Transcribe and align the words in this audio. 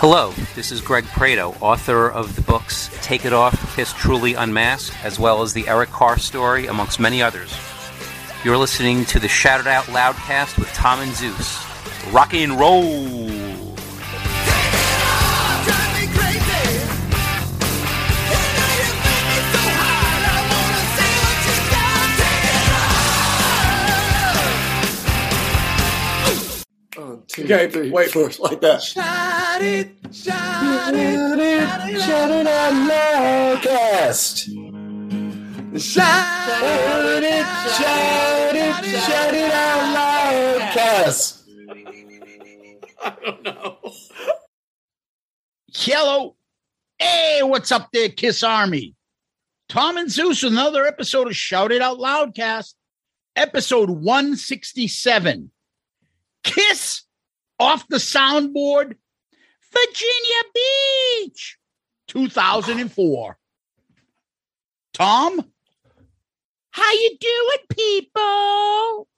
Hello, 0.00 0.32
this 0.54 0.70
is 0.70 0.80
Greg 0.80 1.04
Prato, 1.06 1.56
author 1.60 2.08
of 2.08 2.36
the 2.36 2.42
books 2.42 2.88
Take 3.02 3.24
It 3.24 3.32
Off, 3.32 3.74
Kiss 3.74 3.92
Truly 3.92 4.34
Unmasked, 4.34 4.96
as 5.04 5.18
well 5.18 5.42
as 5.42 5.52
the 5.52 5.66
Eric 5.66 5.90
Carr 5.90 6.18
story, 6.18 6.66
amongst 6.66 7.00
many 7.00 7.20
others. 7.20 7.52
You're 8.44 8.56
listening 8.56 9.04
to 9.06 9.18
the 9.18 9.28
Shout 9.28 9.60
It 9.60 9.66
Out 9.66 9.84
Loudcast 9.86 10.58
with 10.58 10.72
Tom 10.72 11.00
and 11.00 11.12
Zeus. 11.12 11.64
Rock 12.12 12.34
and 12.34 12.58
roll! 12.58 13.57
Two, 27.38 27.44
Okay, 27.54 27.70
three, 27.70 27.90
wait. 27.90 28.10
four, 28.10 28.30
like 28.40 28.60
that. 28.60 28.82
Shout 28.82 29.62
it, 29.62 29.92
shout 30.12 30.34
Shout 30.34 30.94
it, 30.94 31.38
it, 31.38 32.00
shout 32.00 32.30
it 32.30 32.46
out 32.46 32.72
loud, 32.88 33.62
cast. 33.62 34.38
Shout 35.78 36.62
it, 37.22 37.46
shout 37.76 38.56
it, 38.56 39.00
shout 39.00 39.34
it 39.34 39.52
out 39.52 39.94
loud, 39.94 40.72
cast. 40.72 41.44
I 43.02 43.16
don't 43.24 43.42
know. 43.42 43.78
Hello. 45.74 46.36
Hey, 46.98 47.40
what's 47.44 47.70
up 47.70 47.90
there, 47.92 48.08
Kiss 48.08 48.42
Army? 48.42 48.94
Tom 49.68 49.98
and 49.98 50.10
Zeus 50.10 50.42
with 50.42 50.52
another 50.52 50.84
episode 50.86 51.26
of 51.28 51.36
Shout 51.36 51.70
It 51.70 51.82
Out 51.82 51.98
Loudcast, 51.98 52.74
episode 53.36 53.90
167. 53.90 55.50
Kiss 56.42 57.02
off 57.58 57.86
the 57.88 57.96
soundboard, 57.96 58.94
Virginia 59.72 60.42
Beach, 60.54 61.58
2004. 62.08 63.38
Tom, 64.94 65.44
how 66.70 66.92
you 66.92 67.16
doing, 67.20 67.58
people? 67.70 69.08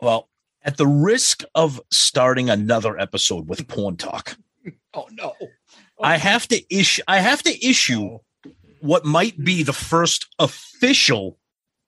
Well, 0.00 0.28
at 0.62 0.76
the 0.76 0.86
risk 0.86 1.44
of 1.54 1.80
starting 1.90 2.50
another 2.50 2.98
episode 2.98 3.48
with 3.48 3.66
porn 3.68 3.96
talk, 3.96 4.36
Oh 4.94 5.08
no. 5.12 5.34
I 6.00 6.16
have 6.16 6.46
to 6.48 6.74
issue 6.74 7.02
I 7.06 7.18
have 7.20 7.42
to 7.44 7.66
issue 7.66 8.18
what 8.80 9.04
might 9.04 9.42
be 9.42 9.62
the 9.62 9.72
first 9.72 10.26
official 10.38 11.38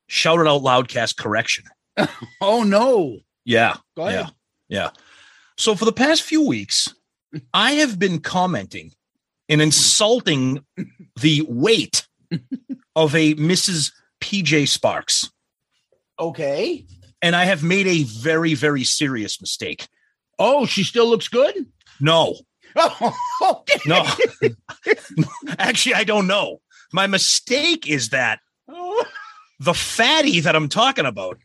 shouted 0.09 0.43
it 0.43 0.49
out 0.49 0.63
loudcast 0.63 1.17
correction. 1.17 1.65
Oh 2.41 2.63
no. 2.63 3.19
Yeah. 3.45 3.77
Go 3.97 4.07
ahead. 4.07 4.31
Yeah. 4.69 4.81
Yeah. 4.83 4.91
So 5.59 5.75
for 5.75 5.85
the 5.85 5.93
past 5.93 6.23
few 6.23 6.47
weeks, 6.47 6.95
I 7.55 7.73
have 7.73 7.99
been 7.99 8.21
commenting 8.21 8.93
and 9.49 9.61
insulting 9.63 10.65
the 11.21 11.43
weight 11.49 12.07
of 12.95 13.15
a 13.15 13.35
Mrs. 13.35 13.93
PJ 14.21 14.65
Sparxx. 14.65 15.31
Okay. 16.19 16.87
And 17.23 17.35
I 17.37 17.45
have 17.45 17.63
made 17.63 17.87
a 17.87 18.03
very, 18.05 18.55
very 18.55 18.85
serious 18.85 19.41
mistake. 19.41 19.87
Oh, 20.39 20.67
she 20.67 20.83
still 20.85 21.07
looks 21.09 21.29
good? 21.29 21.67
No, 22.01 22.37
Oh, 22.79 23.15
okay. 23.43 23.79
no. 23.87 24.05
Actually, 25.59 25.95
I 25.95 26.05
don't 26.05 26.27
know. 26.27 26.61
My 26.93 27.07
mistake 27.07 27.89
is 27.89 28.11
that 28.11 28.41
the 29.61 29.75
fatty 29.75 30.41
that 30.41 30.55
I'm 30.55 30.69
talking 30.69 31.07
about 31.07 31.39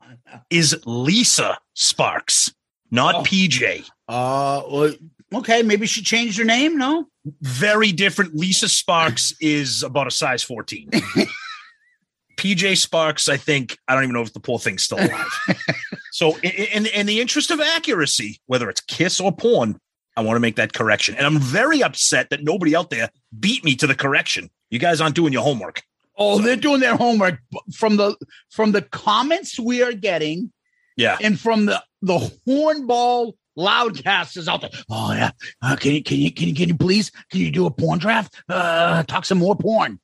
is 0.50 0.80
Lisa 0.86 1.58
Sparxx, 1.76 2.52
not 2.90 3.14
Oh. 3.16 3.22
PJ. 3.22 3.88
Uh, 4.08 4.62
well, 4.70 4.94
okay, 5.34 5.62
maybe 5.62 5.86
she 5.86 6.02
changed 6.02 6.38
her 6.38 6.44
name. 6.44 6.76
No, 6.78 7.06
Very 7.42 7.92
different. 7.92 8.34
Lisa 8.34 8.66
Sparxx 8.66 9.34
is 9.40 9.82
about 9.82 10.06
a 10.06 10.10
size 10.10 10.42
14. 10.42 10.90
PJ 12.36 12.86
Sparxx, 12.86 13.28
I 13.28 13.36
think, 13.36 13.76
I 13.88 13.94
don't 13.94 14.04
even 14.04 14.14
know 14.14 14.22
if 14.22 14.32
the 14.32 14.40
poor 14.40 14.58
thing's 14.60 14.84
still 14.84 14.98
alive. 14.98 15.38
so, 16.12 16.36
in, 16.38 16.50
in, 16.52 16.86
in 16.86 17.06
the 17.06 17.20
interest 17.20 17.50
of 17.50 17.60
accuracy, 17.60 18.40
whether 18.46 18.70
it's 18.70 18.80
kiss 18.80 19.18
or 19.20 19.32
porn, 19.32 19.78
I 20.16 20.20
want 20.22 20.36
to 20.36 20.40
make 20.40 20.56
that 20.56 20.72
correction. 20.72 21.16
And 21.16 21.26
I'm 21.26 21.38
very 21.38 21.82
upset 21.82 22.30
that 22.30 22.44
nobody 22.44 22.76
out 22.76 22.90
there 22.90 23.10
beat 23.38 23.64
me 23.64 23.74
to 23.76 23.86
the 23.88 23.94
correction. 23.94 24.50
You 24.70 24.78
guys 24.78 25.00
aren't 25.00 25.14
doing 25.16 25.32
your 25.32 25.42
homework. 25.42 25.82
oh, 26.16 26.40
they're 26.40 26.56
doing 26.56 26.80
their 26.80 26.96
homework 26.96 27.38
from 27.74 27.96
the 27.96 28.16
from 28.50 28.72
the 28.72 28.82
comments 28.82 29.58
we 29.58 29.82
are 29.82 29.92
getting, 29.92 30.52
Yeah. 30.98 31.16
and 31.22 31.40
from 31.40 31.64
the 31.66 31.82
the 32.02 32.18
hornball 32.46 33.32
loudcasters 33.58 34.46
out 34.48 34.60
there. 34.60 34.70
Oh 34.90 35.12
yeah, 35.12 35.30
uh, 35.62 35.76
can 35.76 35.92
you 35.92 36.02
can 36.02 36.18
you 36.18 36.30
can 36.32 36.48
you 36.48 36.54
can 36.54 36.68
you 36.68 36.76
please 36.76 37.10
can 37.30 37.40
you 37.40 37.50
do 37.50 37.64
a 37.66 37.70
porn 37.70 37.98
draft? 37.98 38.34
Uh, 38.48 39.02
talk 39.04 39.24
some 39.24 39.38
more 39.38 39.56
porn. 39.56 39.98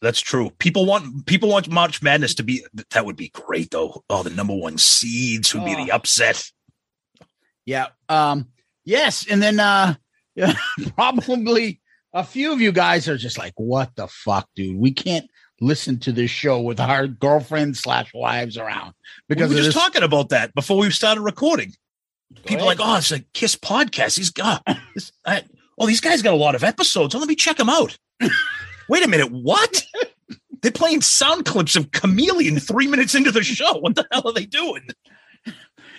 That's 0.00 0.20
true. 0.20 0.50
People 0.58 0.86
want 0.86 1.26
people 1.26 1.48
want 1.48 1.68
March 1.68 2.00
Madness 2.02 2.34
to 2.36 2.42
be 2.44 2.64
that 2.92 3.04
would 3.04 3.16
be 3.16 3.28
great 3.30 3.70
though. 3.72 4.02
Oh, 4.08 4.22
the 4.22 4.30
number 4.30 4.54
one 4.54 4.78
seeds 4.78 5.52
would 5.54 5.64
be 5.64 5.74
the 5.74 5.90
Oh. 5.92 5.96
upset. 5.96 6.50
Yeah. 7.66 7.88
Um. 8.08 8.46
Yes, 8.84 9.26
and 9.28 9.42
then 9.42 9.60
uh, 9.60 9.94
probably 10.96 11.80
a 12.12 12.24
few 12.24 12.52
of 12.52 12.60
you 12.60 12.72
guys 12.72 13.08
are 13.08 13.16
just 13.18 13.38
like, 13.38 13.52
"What 13.56 13.94
the 13.96 14.06
fuck, 14.08 14.48
dude? 14.56 14.76
We 14.78 14.92
can't 14.92 15.28
listen 15.60 15.98
to 16.00 16.12
this 16.12 16.30
show 16.30 16.60
with 16.60 16.80
our 16.80 17.06
girlfriends 17.06 17.80
slash 17.80 18.12
wives 18.14 18.56
around 18.56 18.94
because 19.28 19.50
we 19.50 19.56
were 19.56 19.62
just 19.62 19.74
this- 19.74 19.82
talking 19.82 20.02
about 20.02 20.30
that 20.30 20.54
before 20.54 20.78
we 20.78 20.90
started 20.90 21.20
recording. 21.20 21.72
People 22.44 22.64
are 22.64 22.66
like, 22.66 22.80
oh, 22.80 22.96
it's 22.96 23.10
a 23.10 23.20
Kiss 23.32 23.56
podcast. 23.56 24.18
He's 24.18 24.30
got 24.30 24.62
this. 24.94 25.12
I, 25.26 25.44
oh, 25.78 25.86
these 25.86 26.00
guys 26.02 26.20
got 26.20 26.34
a 26.34 26.36
lot 26.36 26.54
of 26.54 26.62
episodes. 26.62 27.14
Oh, 27.14 27.18
let 27.18 27.28
me 27.28 27.34
check 27.34 27.56
them 27.56 27.70
out. 27.70 27.96
Wait 28.88 29.04
a 29.04 29.08
minute, 29.08 29.32
what? 29.32 29.82
They're 30.62 30.72
playing 30.72 31.02
sound 31.02 31.46
clips 31.46 31.76
of 31.76 31.92
Chameleon 31.92 32.58
three 32.58 32.86
minutes 32.86 33.14
into 33.14 33.30
the 33.30 33.42
show. 33.42 33.78
What 33.78 33.94
the 33.94 34.06
hell 34.10 34.26
are 34.26 34.32
they 34.32 34.44
doing? 34.44 34.88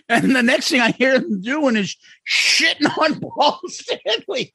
And 0.09 0.35
the 0.35 0.43
next 0.43 0.69
thing 0.69 0.81
I 0.81 0.91
hear 0.91 1.19
them 1.19 1.41
doing 1.41 1.75
is 1.75 1.95
shitting 2.27 2.97
on 2.97 3.19
Paul 3.19 3.59
Stanley 3.67 4.51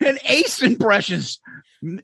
and 0.00 0.18
Ace 0.28 0.62
impressions. 0.62 1.40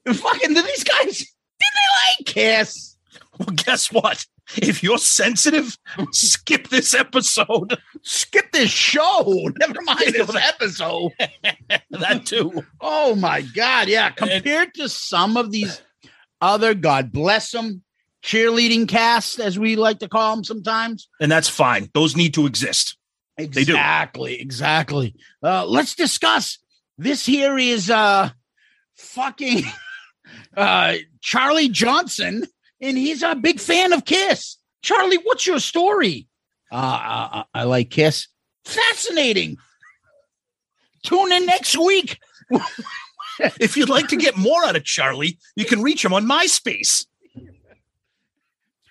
Fucking 0.07 0.55
do 0.55 0.63
these 0.63 0.85
guys 0.85 1.33
did 1.63 1.75
they 1.75 2.23
like 2.23 2.27
Kiss? 2.27 2.97
Well, 3.39 3.49
guess 3.55 3.91
what? 3.91 4.27
If 4.57 4.83
you're 4.83 4.99
sensitive, 4.99 5.79
skip 6.11 6.69
this 6.69 6.95
episode. 6.95 7.79
Skip 8.03 8.53
this 8.53 8.71
show. 8.71 9.51
Never 9.59 9.81
mind 9.83 10.13
this 10.13 10.35
episode. 10.49 11.13
that 11.91 12.27
too. 12.27 12.63
Oh 12.81 13.15
my 13.15 13.41
god, 13.41 13.89
yeah. 13.89 14.11
Compared 14.11 14.75
to 14.75 14.89
some 14.89 15.37
of 15.37 15.51
these 15.53 15.81
other, 16.41 16.75
God 16.75 17.13
bless 17.13 17.53
them, 17.53 17.83
cheerleading 18.23 18.89
casts, 18.89 19.39
as 19.39 19.59
we 19.59 19.77
like 19.77 20.01
to 20.01 20.09
call 20.09 20.35
them 20.37 20.45
sometimes. 20.45 21.09
And 21.21 21.31
that's 21.33 21.49
fine. 21.49 21.89
Those 21.95 22.17
need 22.17 22.35
to 22.35 22.47
exist. 22.47 22.97
do. 23.39 23.45
Exactly, 23.45 24.41
exactly. 24.41 25.15
Uh, 25.43 25.65
let's 25.67 25.95
discuss. 25.95 26.59
This 26.99 27.25
here 27.25 27.57
is 27.57 27.89
uh 27.91 28.31
fucking 28.97 29.65
uh 30.57 30.97
Charlie 31.21 31.69
Johnson, 31.69 32.47
and 32.81 32.99
he's 32.99 33.23
a 33.23 33.35
big 33.35 33.61
fan 33.61 33.93
of 33.93 34.05
Kiss. 34.05 34.57
Charlie, 34.83 35.19
what's 35.23 35.47
your 35.47 35.61
story? 35.61 36.27
Uh, 36.71 36.77
I, 36.77 37.45
I 37.55 37.63
like 37.65 37.91
Kiss. 37.91 38.29
Fascinating. 38.65 39.57
Tune 41.03 41.33
in 41.33 41.47
next 41.47 41.77
week. 41.79 42.19
If 43.39 43.77
you'd 43.77 43.89
like 43.89 44.09
to 44.09 44.17
get 44.17 44.37
more 44.37 44.65
out 44.65 44.77
of 44.77 44.85
Charlie, 44.85 45.39
you 45.57 45.65
can 45.65 45.83
reach 45.83 46.05
him 46.05 46.13
on 46.13 46.27
MySpace. 46.27 47.07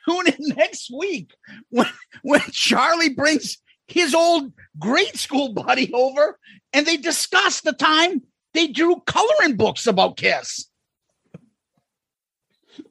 Tune 0.09 0.27
in 0.27 0.55
next 0.55 0.91
week 0.91 1.35
when 1.69 1.87
when 2.23 2.41
Charlie 2.51 3.13
brings 3.13 3.57
his 3.87 4.15
old 4.15 4.51
grade 4.79 5.15
school 5.15 5.53
buddy 5.53 5.93
over 5.93 6.39
and 6.73 6.85
they 6.85 6.97
discuss 6.97 7.61
the 7.61 7.73
time 7.73 8.23
they 8.53 8.67
drew 8.67 8.99
coloring 9.05 9.57
books 9.57 9.85
about 9.85 10.17
Kiss. 10.17 10.67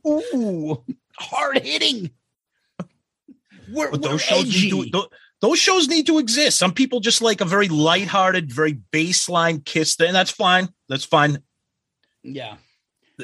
Ooh, 0.06 0.82
hard 1.18 1.58
hitting. 1.58 2.10
We're, 3.72 3.90
But 3.90 4.02
we're 4.02 4.08
those 4.10 4.22
shows 4.22 4.46
need 4.46 4.92
to 4.92 5.08
those 5.40 5.58
shows 5.58 5.88
need 5.88 6.06
to 6.06 6.18
exist. 6.18 6.58
Some 6.58 6.72
people 6.72 7.00
just 7.00 7.22
like 7.22 7.40
a 7.40 7.44
very 7.44 7.68
lighthearted, 7.68 8.52
very 8.52 8.74
baseline 8.92 9.64
kiss 9.64 9.94
thing. 9.96 10.12
That's 10.12 10.30
fine. 10.30 10.68
That's 10.88 11.04
fine. 11.04 11.42
yeah. 12.22 12.56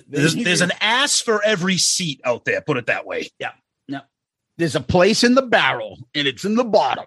There's, 0.09 0.35
there's 0.35 0.61
an 0.61 0.73
ass 0.83 1.23
for 1.23 1.43
every 1.43 1.79
seat 1.79 2.21
out 2.23 2.45
there. 2.45 2.61
Put 2.61 2.77
it 2.77 2.87
that 2.87 3.07
way. 3.07 3.31
Yeah. 3.39 3.53
No. 3.89 4.01
There's 4.59 4.77
a 4.77 4.81
place 4.81 5.25
in 5.25 5.35
the 5.35 5.43
barrel 5.43 5.99
and 6.15 6.27
it's 6.29 6.45
in 6.45 6.55
the 6.55 6.65
bottom. 6.65 7.07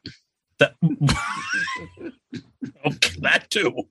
That, 0.57 0.73
okay, 0.83 2.11
that 3.21 3.45
too. 3.49 3.87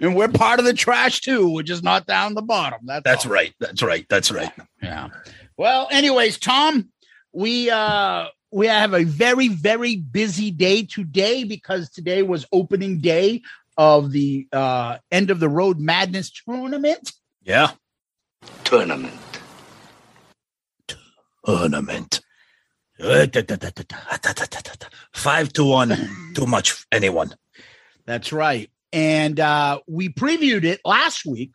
And 0.00 0.16
we're 0.16 0.28
part 0.28 0.58
of 0.58 0.64
the 0.64 0.72
trash 0.72 1.20
too. 1.20 1.52
We're 1.52 1.62
just 1.62 1.82
not 1.82 2.06
down 2.06 2.34
the 2.34 2.42
bottom. 2.42 2.80
That's, 2.84 3.04
That's 3.04 3.26
all. 3.26 3.32
right. 3.32 3.54
That's 3.60 3.82
right. 3.82 4.06
That's 4.08 4.30
right. 4.30 4.52
Yeah. 4.82 5.08
Well, 5.56 5.88
anyways, 5.90 6.38
Tom, 6.38 6.88
we 7.32 7.70
uh 7.70 8.26
we 8.50 8.66
have 8.66 8.94
a 8.94 9.04
very 9.04 9.48
very 9.48 9.96
busy 9.96 10.50
day 10.50 10.84
today 10.84 11.44
because 11.44 11.90
today 11.90 12.22
was 12.22 12.46
opening 12.52 13.00
day 13.00 13.42
of 13.76 14.12
the 14.12 14.46
uh 14.52 14.98
end 15.10 15.30
of 15.30 15.40
the 15.40 15.48
road 15.48 15.78
madness 15.78 16.30
tournament. 16.30 17.12
Yeah. 17.42 17.72
Tournament. 18.64 19.14
Ornament. 21.44 22.20
Uh, 23.02 23.26
Five 25.12 25.52
to 25.54 25.64
one. 25.64 26.32
Too 26.34 26.46
much. 26.46 26.86
Anyone. 26.92 27.34
That's 28.06 28.32
right. 28.32 28.70
And 28.92 29.38
uh 29.40 29.80
we 29.86 30.08
previewed 30.08 30.64
it 30.64 30.80
last 30.84 31.24
week. 31.24 31.52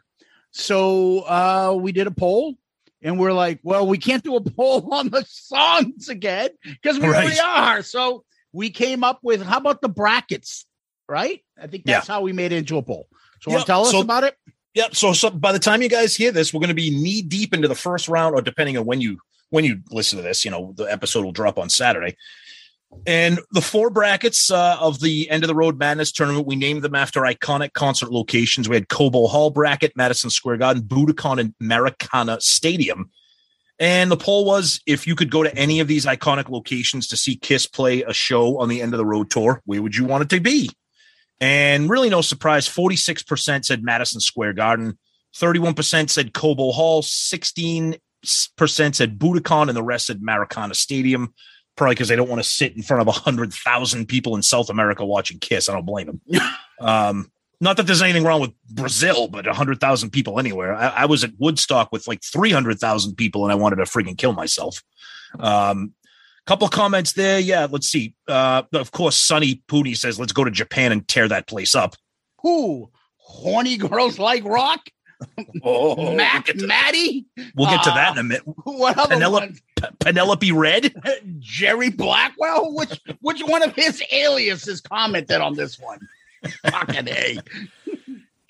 So 0.51 1.19
uh 1.21 1.77
we 1.79 1.91
did 1.91 2.07
a 2.07 2.11
poll 2.11 2.55
and 3.01 3.19
we're 3.19 3.33
like, 3.33 3.59
well, 3.63 3.85
we 3.87 3.97
can't 3.97 4.23
do 4.23 4.35
a 4.35 4.41
poll 4.51 4.93
on 4.93 5.09
the 5.09 5.23
songs 5.27 6.09
again 6.09 6.49
because 6.63 6.99
we 6.99 7.07
Right. 7.07 7.25
already 7.25 7.39
are. 7.39 7.81
So 7.83 8.23
we 8.53 8.69
came 8.69 9.03
up 9.03 9.19
with 9.21 9.41
how 9.43 9.57
about 9.57 9.81
the 9.81 9.89
brackets, 9.89 10.65
right? 11.07 11.43
I 11.61 11.67
think 11.67 11.85
that's 11.85 12.07
how 12.07 12.21
we 12.21 12.33
made 12.33 12.51
it 12.51 12.57
into 12.57 12.77
a 12.77 12.81
poll. 12.83 13.07
So 13.41 13.51
Yep. 13.51 13.65
tell 13.65 13.85
us 13.85 13.91
So- 13.91 14.01
about 14.01 14.23
it? 14.23 14.35
Yep. 14.73 14.95
So, 14.95 15.11
so 15.13 15.31
by 15.31 15.51
the 15.53 15.59
time 15.59 15.81
you 15.81 15.89
guys 15.89 16.15
hear 16.15 16.31
this, 16.31 16.53
we're 16.53 16.59
going 16.59 16.67
to 16.69 16.75
be 16.75 16.91
knee 16.91 17.23
deep 17.23 17.51
into 17.51 17.67
the 17.67 17.73
first 17.73 18.07
round, 18.07 18.35
or 18.35 18.43
depending 18.43 18.77
on 18.77 18.85
when 18.85 19.01
you 19.01 19.17
when 19.49 19.63
you 19.63 19.81
listen 19.91 20.17
to 20.17 20.23
this, 20.23 20.43
you 20.45 20.51
know, 20.51 20.73
the 20.75 20.83
episode 20.83 21.23
will 21.25 21.31
drop 21.31 21.57
on 21.57 21.67
Saturday. 21.69 22.15
And 23.05 23.39
the 23.51 23.61
four 23.61 23.89
brackets 23.89 24.49
uh, 24.49 24.77
of 24.79 24.99
the 24.99 25.29
end 25.29 25.43
of 25.43 25.47
the 25.47 25.55
road 25.55 25.77
madness 25.77 26.11
tournament, 26.11 26.47
we 26.47 26.55
named 26.55 26.81
them 26.81 26.95
after 26.95 27.21
iconic 27.21 27.73
concert 27.73 28.11
locations. 28.11 28.67
We 28.67 28.75
had 28.75 28.89
Cobo 28.89 29.27
Hall 29.27 29.49
bracket, 29.49 29.93
Madison 29.95 30.29
Square 30.29 30.57
Garden, 30.57 30.83
Budokan, 30.83 31.39
and 31.39 31.53
Maracana 31.61 32.41
Stadium. 32.41 33.09
And 33.79 34.09
the 34.09 34.17
poll 34.17 34.45
was 34.45 34.79
if 34.87 35.05
you 35.05 35.15
could 35.15 35.29
go 35.29 35.43
to 35.43 35.55
any 35.55 35.79
of 35.79 35.87
these 35.87 36.05
iconic 36.05 36.49
locations 36.49 37.07
to 37.09 37.17
see 37.17 37.35
Kiss 37.35 37.67
play 37.67 38.01
a 38.03 38.13
show 38.13 38.59
on 38.59 38.69
the 38.69 38.81
end 38.81 38.93
of 38.93 38.97
the 38.97 39.05
road 39.05 39.29
tour, 39.29 39.61
where 39.65 39.81
would 39.81 39.95
you 39.95 40.05
want 40.05 40.23
it 40.23 40.29
to 40.29 40.39
be? 40.39 40.69
And 41.39 41.89
really, 41.89 42.09
no 42.09 42.21
surprise, 42.21 42.67
46% 42.67 43.65
said 43.65 43.83
Madison 43.83 44.19
Square 44.19 44.53
Garden, 44.53 44.97
31% 45.35 46.09
said 46.09 46.33
Cobo 46.33 46.71
Hall, 46.71 47.03
16% 47.03 47.99
said 48.25 49.19
Budokan, 49.19 49.67
and 49.67 49.77
the 49.77 49.83
rest 49.83 50.07
said 50.07 50.21
Maracana 50.21 50.75
Stadium, 50.75 51.35
probably 51.77 51.95
because 51.95 52.09
they 52.09 52.15
don't 52.17 52.27
want 52.29 52.43
to 52.43 52.49
sit 52.49 52.75
in 52.75 52.81
front 52.83 52.99
of 53.01 53.07
100,000 53.07 54.05
people 54.07 54.35
in 54.35 54.41
South 54.41 54.69
America 54.69 55.05
watching 55.05 55.39
Kiss. 55.39 55.69
I 55.69 55.73
don't 55.73 55.85
blame 55.85 56.07
them. 56.07 56.41
um, 56.81 57.31
not 57.61 57.77
that 57.77 57.83
there's 57.87 58.01
anything 58.01 58.23
wrong 58.23 58.41
with 58.41 58.51
Brazil, 58.69 59.27
but 59.29 59.45
100,000 59.45 60.09
people 60.11 60.39
anywhere. 60.39 60.75
I, 60.75 60.87
I 60.89 61.05
was 61.05 61.23
at 61.23 61.31
Woodstock 61.39 61.91
with 61.91 62.07
like 62.07 62.21
300,000 62.23 63.15
people 63.15 63.43
and 63.45 63.51
I 63.51 63.55
wanted 63.55 63.77
to 63.77 63.83
freaking 63.83 64.17
kill 64.17 64.33
myself. 64.33 64.83
Um, 65.39 65.93
couple 66.45 66.67
comments 66.69 67.13
there. 67.13 67.39
Yeah, 67.39 67.67
let's 67.69 67.87
see. 67.87 68.15
Uh, 68.27 68.63
of 68.73 68.91
course, 68.91 69.15
Sonny 69.17 69.61
Pooney 69.67 69.97
says, 69.97 70.19
let's 70.19 70.31
go 70.33 70.43
to 70.43 70.51
Japan 70.51 70.91
and 70.91 71.05
tear 71.07 71.27
that 71.27 71.47
place 71.47 71.75
up. 71.75 71.95
Who? 72.41 72.89
Horny 73.17 73.75
girls 73.77 74.17
like 74.19 74.43
rock? 74.45 74.87
Oh, 75.63 76.13
Mac 76.15 76.47
we'll 76.55 76.67
Maddie? 76.67 77.25
we'll 77.55 77.67
get 77.69 77.81
to 77.83 77.89
that 77.89 78.09
Uh, 78.09 78.11
in 78.13 78.17
a 78.19 78.23
minute. 78.23 78.43
What 78.63 78.97
other 78.99 79.15
Penelope- 79.15 79.45
one? 79.47 79.57
P- 79.77 79.87
Penelope 79.99 80.51
Red. 80.51 80.93
Jerry 81.39 81.89
Blackwell? 81.89 82.73
Which 82.73 82.99
which 83.21 83.41
one 83.41 83.63
of 83.63 83.73
his 83.75 84.03
aliases 84.11 84.81
commented 84.81 85.39
on 85.41 85.55
this 85.55 85.79
one? 85.79 85.99
Fucking 86.69 87.07
A. 87.07 87.37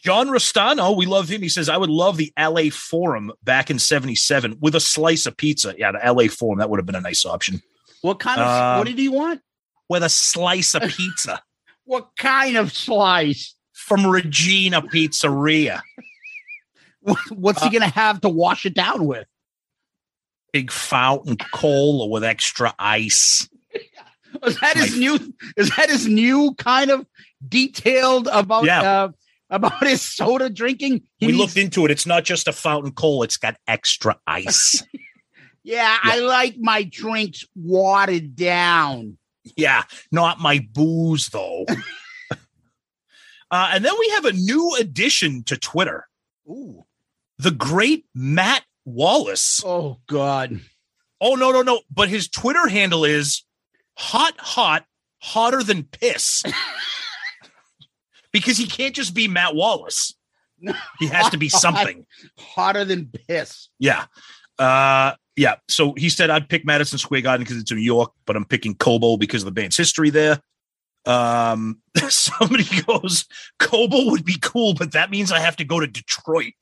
John 0.04 0.28
Rostano, 0.28 0.96
we 0.96 1.06
love 1.06 1.28
him. 1.28 1.42
He 1.42 1.50
says, 1.50 1.68
I 1.70 1.76
would 1.78 1.90
love 1.90 2.18
the 2.18 2.32
LA 2.40 2.70
Forum 2.72 3.32
back 3.44 3.70
in 3.70 3.78
77 3.80 4.58
with 4.62 4.76
a 4.76 4.80
slice 4.80 5.26
of 5.26 5.36
pizza. 5.36 5.74
Yeah, 5.78 5.92
the 5.92 6.14
LA 6.14 6.28
Forum, 6.30 6.60
that 6.60 6.70
would 6.70 6.78
have 6.80 6.86
been 6.86 6.96
a 6.96 7.02
nice 7.02 7.26
option. 7.26 7.62
What 8.02 8.20
kind 8.20 8.40
of 8.40 8.48
Um, 8.48 8.78
what 8.78 8.88
did 8.88 8.98
he 9.00 9.10
want? 9.10 9.42
With 9.90 10.04
a 10.04 10.10
slice 10.10 10.76
of 10.76 10.84
pizza 10.84 11.42
What 11.86 12.10
kind 12.18 12.58
of 12.58 12.72
slice? 12.74 13.54
from 13.74 14.06
Regina 14.06 14.82
Pizzeria. 14.82 15.82
What- 17.02 17.18
What's 17.32 17.64
he 17.64 17.70
gonna 17.70 17.88
have 17.88 18.22
to 18.22 18.30
wash 18.30 18.66
it 18.66 18.74
down 18.74 19.06
with? 19.06 19.26
Big 20.58 20.72
fountain 20.72 21.38
cola 21.54 22.08
with 22.08 22.24
extra 22.24 22.74
ice. 22.80 23.48
Is 24.44 24.60
that 24.60 24.76
his 24.76 24.98
new? 24.98 25.20
Is 25.56 25.70
that 25.76 25.90
his 25.90 26.08
new 26.08 26.56
kind 26.56 26.90
of 26.90 27.06
detailed 27.48 28.28
about 28.32 28.66
Yeah. 28.66 28.82
uh, 28.82 29.10
about 29.52 29.86
his 29.86 30.02
soda 30.02 30.50
drinking? 30.50 31.04
He 31.18 31.28
we 31.28 31.32
needs- 31.34 31.38
looked 31.38 31.58
into 31.58 31.86
it. 31.86 31.92
It's 31.92 32.08
not 32.08 32.24
just 32.24 32.48
a 32.48 32.52
fountain 32.54 32.92
cola, 32.92 33.26
it's 33.26 33.38
got 33.38 33.56
extra 33.68 34.18
ice. 34.26 34.84
Yeah, 35.64 35.98
I 36.02 36.20
like 36.22 36.56
my 36.58 36.84
drinks 36.84 37.44
watered 37.54 38.38
down. 38.38 39.18
yeah, 39.58 39.84
not 40.14 40.40
my 40.40 40.66
booze, 40.72 41.28
though. 41.28 41.66
uh, 43.52 43.70
and 43.74 43.84
then 43.84 43.92
we 44.00 44.10
have 44.12 44.24
a 44.24 44.32
new 44.32 44.76
addition 44.80 45.44
to 45.44 45.58
Twitter 45.58 46.08
Ooh. 46.48 46.86
the 47.38 47.52
great 47.52 48.06
Matt 48.16 48.64
Wallace. 48.88 49.62
Oh 49.66 49.98
God. 50.08 50.62
Oh, 51.20 51.36
no, 51.36 51.52
no, 51.52 51.62
no. 51.62 51.82
But 51.94 52.10
his 52.10 52.30
Twitter 52.30 52.68
handle 52.68 53.04
is 53.04 53.44
hot, 53.98 54.34
hot, 54.38 54.86
hotter 55.22 55.62
than 55.62 55.84
piss. 55.84 56.44
because 58.32 58.58
he 58.58 58.66
can't 58.66 58.96
just 58.96 59.14
be 59.14 59.28
Matt 59.28 59.56
Wallace. 59.56 60.16
He 61.00 61.08
has 61.08 61.30
to 61.30 61.38
be 61.38 61.50
something. 61.50 62.06
Hotter 62.40 62.86
than 62.86 63.12
piss. 63.28 63.70
Yeah. 63.78 64.06
Uh, 64.58 65.14
yeah. 65.36 65.56
So 65.68 65.94
he 65.98 66.10
said 66.10 66.30
I'd 66.30 66.50
pick 66.50 66.66
Madison 66.66 66.98
Square 66.98 67.22
Garden 67.22 67.44
because 67.44 67.58
it's 67.58 67.72
in 67.72 67.78
New 67.78 67.84
York, 67.84 68.14
but 68.26 68.36
I'm 68.36 68.46
picking 68.46 68.76
Cobo 68.76 69.18
because 69.18 69.42
of 69.42 69.46
the 69.46 69.52
band's 69.52 69.78
history 69.78 70.10
there. 70.10 70.40
Um, 71.06 71.82
somebody 72.10 72.66
goes, 72.84 73.26
Cobo 73.60 74.12
would 74.12 74.24
be 74.24 74.38
cool, 74.42 74.74
but 74.74 74.94
that 74.94 75.10
means 75.10 75.32
I 75.32 75.40
have 75.40 75.58
to 75.58 75.66
go 75.66 75.80
to 75.80 75.88
Detroit. 75.88 76.54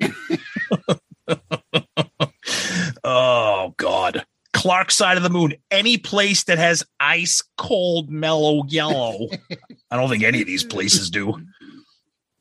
Oh 3.06 3.74
God. 3.78 4.26
Clark 4.54 4.90
side 4.90 5.18
of 5.18 5.24
the 5.24 5.30
moon, 5.30 5.54
any 5.70 5.98
place 5.98 6.46
that 6.46 6.58
has 6.58 6.86
ice 7.00 7.44
cold 7.58 8.10
mellow 8.10 8.66
yellow. 8.68 9.28
I 9.92 9.98
don't 9.98 10.10
think 10.10 10.24
any 10.24 10.42
of 10.42 10.48
these 10.48 10.64
places 10.64 11.10
do. 11.10 11.34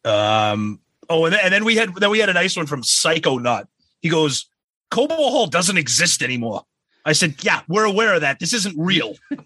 Um, 0.04 0.80
oh, 1.08 1.24
and 1.24 1.34
then, 1.34 1.40
and 1.42 1.52
then 1.52 1.64
we 1.64 1.76
had 1.76 1.94
then 1.96 2.10
we 2.10 2.20
had 2.20 2.28
a 2.28 2.34
nice 2.34 2.56
one 2.56 2.66
from 2.66 2.82
Psycho 2.82 3.38
Nut. 3.38 3.68
He 4.00 4.08
goes, 4.08 4.46
Cobo 4.90 5.16
Hall 5.16 5.46
doesn't 5.48 5.76
exist 5.76 6.22
anymore. 6.22 6.64
I 7.04 7.12
said, 7.12 7.42
Yeah, 7.42 7.62
we're 7.68 7.84
aware 7.84 8.14
of 8.14 8.20
that. 8.20 8.38
This 8.38 8.52
isn't 8.52 8.76
real. 8.78 9.16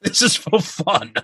this 0.02 0.22
is 0.22 0.36
for 0.36 0.60
fun. 0.60 1.14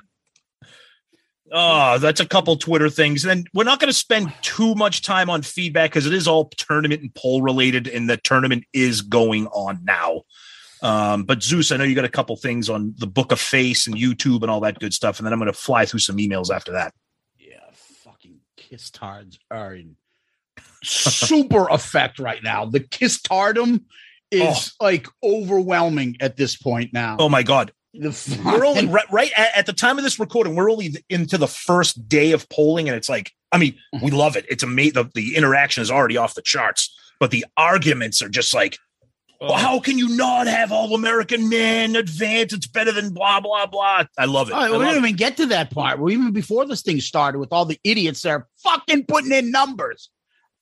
Oh, 1.52 1.98
that's 1.98 2.20
a 2.20 2.26
couple 2.26 2.56
Twitter 2.56 2.90
things. 2.90 3.24
And 3.24 3.30
then 3.30 3.44
we're 3.54 3.64
not 3.64 3.78
going 3.78 3.90
to 3.90 3.96
spend 3.96 4.32
too 4.42 4.74
much 4.74 5.02
time 5.02 5.30
on 5.30 5.42
feedback 5.42 5.90
because 5.90 6.06
it 6.06 6.12
is 6.12 6.26
all 6.26 6.48
tournament 6.56 7.02
and 7.02 7.14
poll 7.14 7.42
related, 7.42 7.86
and 7.86 8.10
the 8.10 8.16
tournament 8.16 8.64
is 8.72 9.00
going 9.00 9.46
on 9.48 9.84
now. 9.84 10.22
Um, 10.82 11.24
but 11.24 11.42
Zeus, 11.42 11.72
I 11.72 11.76
know 11.76 11.84
you 11.84 11.94
got 11.94 12.04
a 12.04 12.10
couple 12.10 12.36
things 12.36 12.68
on 12.68 12.94
the 12.98 13.06
Book 13.06 13.32
of 13.32 13.40
Face 13.40 13.86
and 13.86 13.96
YouTube 13.96 14.42
and 14.42 14.50
all 14.50 14.60
that 14.60 14.78
good 14.78 14.92
stuff, 14.92 15.18
and 15.18 15.26
then 15.26 15.32
I'm 15.32 15.38
going 15.38 15.52
to 15.52 15.58
fly 15.58 15.86
through 15.86 16.00
some 16.00 16.16
emails 16.16 16.54
after 16.54 16.72
that. 16.72 16.94
Yeah, 17.38 17.60
fucking 17.72 18.40
kiss 18.56 18.90
tards 18.90 19.38
are 19.50 19.74
in 19.74 19.96
super 20.82 21.68
effect 21.68 22.18
right 22.18 22.42
now. 22.42 22.66
The 22.66 22.80
kiss 22.80 23.20
tardum 23.20 23.84
is 24.30 24.74
like 24.80 25.06
overwhelming 25.22 26.16
at 26.20 26.36
this 26.36 26.56
point 26.56 26.92
now. 26.92 27.16
Oh 27.18 27.28
my 27.28 27.42
God. 27.42 27.72
The 27.98 28.40
We're 28.44 28.64
only 28.64 28.86
right, 28.86 29.10
right 29.10 29.32
at, 29.36 29.56
at 29.56 29.66
the 29.66 29.72
time 29.72 29.98
of 29.98 30.04
this 30.04 30.18
recording. 30.18 30.54
We're 30.54 30.70
only 30.70 30.96
into 31.08 31.38
the 31.38 31.48
first 31.48 32.08
day 32.08 32.32
of 32.32 32.48
polling, 32.48 32.88
and 32.88 32.96
it's 32.96 33.08
like, 33.08 33.32
I 33.52 33.58
mean, 33.58 33.74
mm-hmm. 33.94 34.04
we 34.04 34.10
love 34.10 34.36
it. 34.36 34.44
It's 34.48 34.62
amazing. 34.62 34.94
The, 34.94 35.10
the 35.14 35.36
interaction 35.36 35.82
is 35.82 35.90
already 35.90 36.16
off 36.16 36.34
the 36.34 36.42
charts, 36.42 36.94
but 37.18 37.30
the 37.30 37.46
arguments 37.56 38.22
are 38.22 38.28
just 38.28 38.54
like, 38.54 38.78
well, 39.40 39.52
oh. 39.52 39.56
how 39.56 39.80
can 39.80 39.98
you 39.98 40.08
not 40.16 40.46
have 40.46 40.72
all 40.72 40.94
American 40.94 41.48
men 41.48 41.96
advance? 41.96 42.52
It's 42.52 42.66
better 42.66 42.92
than 42.92 43.12
blah 43.12 43.40
blah 43.40 43.66
blah. 43.66 44.04
I 44.18 44.24
love 44.24 44.48
it. 44.48 44.54
All 44.54 44.60
I 44.60 44.64
right, 44.64 44.72
we 44.72 44.78
love 44.78 44.86
didn't 44.86 45.04
it. 45.04 45.08
even 45.08 45.16
get 45.16 45.36
to 45.38 45.46
that 45.46 45.70
part. 45.70 45.98
Well, 45.98 46.10
even 46.10 46.32
before 46.32 46.66
this 46.66 46.82
thing 46.82 47.00
started, 47.00 47.38
with 47.38 47.52
all 47.52 47.64
the 47.64 47.78
idiots 47.84 48.22
that 48.22 48.30
are 48.30 48.48
fucking 48.62 49.06
putting 49.06 49.32
in 49.32 49.50
numbers. 49.50 50.10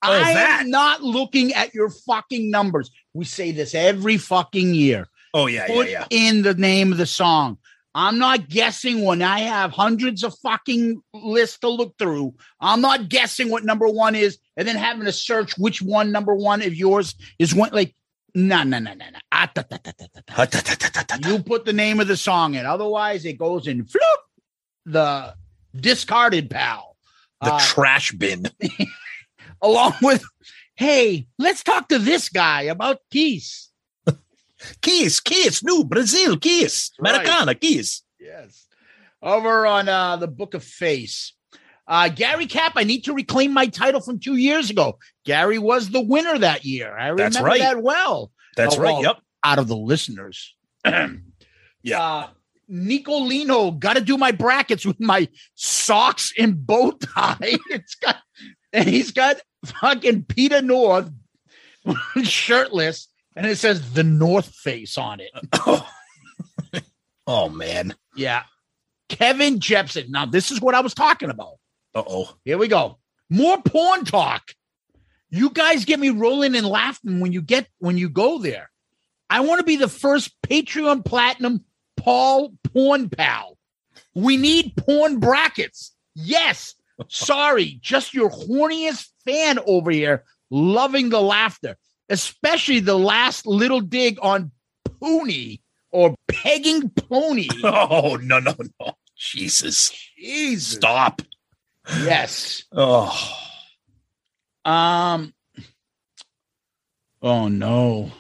Oh, 0.02 0.12
I 0.12 0.34
that. 0.34 0.60
am 0.62 0.70
not 0.70 1.02
looking 1.02 1.54
at 1.54 1.72
your 1.72 1.88
fucking 1.88 2.50
numbers. 2.50 2.90
We 3.14 3.24
say 3.24 3.52
this 3.52 3.74
every 3.74 4.18
fucking 4.18 4.74
year. 4.74 5.08
Oh 5.34 5.46
yeah, 5.46 5.66
yeah, 5.68 5.74
Put 5.74 5.90
yeah. 5.90 6.06
in 6.10 6.42
the 6.42 6.54
name 6.54 6.92
of 6.92 6.98
the 6.98 7.06
song. 7.06 7.58
I'm 7.96 8.18
not 8.18 8.48
guessing 8.48 9.04
when 9.04 9.20
I 9.22 9.40
have 9.40 9.70
hundreds 9.70 10.24
of 10.24 10.36
fucking 10.38 11.02
lists 11.12 11.58
to 11.58 11.68
look 11.68 11.94
through. 11.98 12.34
I'm 12.60 12.80
not 12.80 13.08
guessing 13.08 13.50
what 13.50 13.64
number 13.64 13.88
one 13.88 14.14
is 14.14 14.38
and 14.56 14.66
then 14.66 14.76
having 14.76 15.04
to 15.04 15.12
search 15.12 15.56
which 15.58 15.80
one 15.82 16.10
number 16.10 16.34
one 16.34 16.62
of 16.62 16.74
yours 16.74 17.14
is 17.38 17.54
one. 17.54 17.70
Like, 17.72 17.94
no, 18.34 18.62
no, 18.64 18.78
no, 18.80 18.94
no, 18.94 19.04
no. 19.10 19.18
You 21.24 21.38
put 21.40 21.64
the 21.64 21.72
name 21.72 22.00
of 22.00 22.08
the 22.08 22.16
song 22.16 22.54
in. 22.54 22.66
Otherwise, 22.66 23.24
it 23.24 23.34
goes 23.38 23.68
in 23.68 23.84
floop, 23.84 24.18
the 24.86 25.34
discarded 25.76 26.50
pal. 26.50 26.96
The 27.42 27.54
Uh, 27.54 27.60
trash 27.60 28.12
bin. 28.12 28.46
along 29.62 29.94
with, 30.02 30.24
hey, 30.76 31.26
let's 31.38 31.62
talk 31.62 31.88
to 31.88 31.98
this 31.98 32.28
guy 32.28 32.62
about 32.62 32.98
Keys. 33.10 33.70
Kiss, 34.83 35.21
kiss, 35.21 35.62
new 35.64 35.85
Brazil, 35.85 36.37
kiss, 36.37 36.90
Right. 36.99 37.14
Americana, 37.14 37.54
kiss. 37.54 38.02
Yes. 38.21 38.66
Over 39.23 39.66
on 39.66 39.88
uh, 39.88 40.16
the 40.16 40.28
Book 40.28 40.54
of 40.54 40.62
Face. 40.64 41.33
Uh, 41.87 42.09
Gary 42.09 42.47
Cap, 42.47 42.73
I 42.76 42.85
need 42.85 43.02
to 43.04 43.12
reclaim 43.14 43.52
my 43.52 43.66
title 43.66 44.00
from 44.00 44.18
two 44.18 44.37
years 44.37 44.71
ago. 44.71 44.99
Gary 45.26 45.59
was 45.59 45.90
the 45.90 46.00
winner 46.00 46.38
that 46.38 46.64
year. 46.64 46.97
I 46.97 47.14
That's 47.14 47.37
remember 47.37 47.49
right. 47.49 47.61
that 47.61 47.83
well. 47.83 48.33
That's 48.56 48.76
Oh, 48.76 48.80
right. 48.80 48.92
well, 48.92 49.02
Yep. 49.02 49.16
Out 49.44 49.59
of 49.59 49.68
the 49.68 49.76
listeners. 49.76 50.54
Yeah. 51.83 52.00
Uh, 52.02 52.26
Nicolino, 52.71 53.78
got 53.78 53.97
to 53.97 54.00
do 54.00 54.16
my 54.16 54.33
brackets 54.33 54.87
with 54.87 54.99
my 54.99 55.28
socks 55.54 56.33
and 56.38 56.66
bow 56.66 56.92
tie. 56.92 57.37
it's 57.68 57.94
got, 57.97 58.16
and 58.73 58.88
he's 58.88 59.11
got 59.12 59.37
fucking 59.66 60.25
Peter 60.25 60.62
North 60.62 61.11
shirtless, 62.23 63.09
and 63.36 63.46
it 63.46 63.58
says 63.58 63.92
the 63.92 64.04
North 64.04 64.54
Face 64.54 64.96
on 64.98 65.20
it. 65.20 65.30
oh 67.26 67.48
man. 67.48 67.94
Yeah. 68.16 68.42
Kevin 69.08 69.60
Jepson. 69.60 70.10
Now, 70.10 70.26
this 70.26 70.50
is 70.50 70.60
what 70.60 70.74
I 70.74 70.80
was 70.80 70.94
talking 70.94 71.30
about. 71.30 71.54
Uh 71.94 72.02
oh. 72.06 72.36
Here 72.44 72.58
we 72.58 72.68
go. 72.68 72.98
More 73.30 73.60
porn 73.62 74.04
talk. 74.04 74.52
You 75.30 75.50
guys 75.50 75.84
get 75.84 75.98
me 75.98 76.10
rolling 76.10 76.54
and 76.54 76.66
laughing 76.66 77.20
when 77.20 77.32
you 77.32 77.42
get 77.42 77.66
when 77.78 77.98
you 77.98 78.08
go 78.08 78.38
there. 78.38 78.70
I 79.30 79.40
want 79.40 79.58
to 79.58 79.64
be 79.64 79.76
the 79.76 79.88
first 79.88 80.34
Patreon 80.42 81.04
Platinum 81.04 81.64
Paul 81.96 82.54
porn 82.72 83.08
pal. 83.08 83.58
We 84.14 84.36
need 84.36 84.76
porn 84.76 85.18
brackets. 85.18 85.94
Yes. 86.14 86.74
Sorry, 87.08 87.78
just 87.80 88.14
your 88.14 88.30
horniest 88.30 89.08
fan 89.24 89.58
over 89.66 89.90
here, 89.90 90.24
loving 90.50 91.08
the 91.08 91.20
laughter, 91.20 91.76
especially 92.08 92.80
the 92.80 92.99
last 92.99 93.46
little 93.46 93.80
dig 93.80 94.18
on 94.23 94.50
Pony 95.00 95.58
or 95.90 96.14
pegging 96.28 96.90
pony. 96.90 97.49
Oh 97.64 98.16
no 98.16 98.40
no 98.40 98.54
no. 98.80 98.92
Jesus. 99.16 99.92
Jesus. 100.18 100.76
Stop. 100.76 101.23
Yes. 102.02 102.64
Oh. 102.73 103.12
Um. 104.64 105.32
Oh 107.23 107.49
no. 107.49 108.11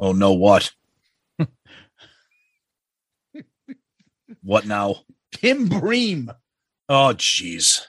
Oh 0.00 0.12
no, 0.12 0.32
what? 0.32 0.70
what 4.42 4.66
now? 4.66 4.96
Tim 5.32 5.66
Bream. 5.68 6.30
Oh 6.88 7.14
jeez. 7.16 7.80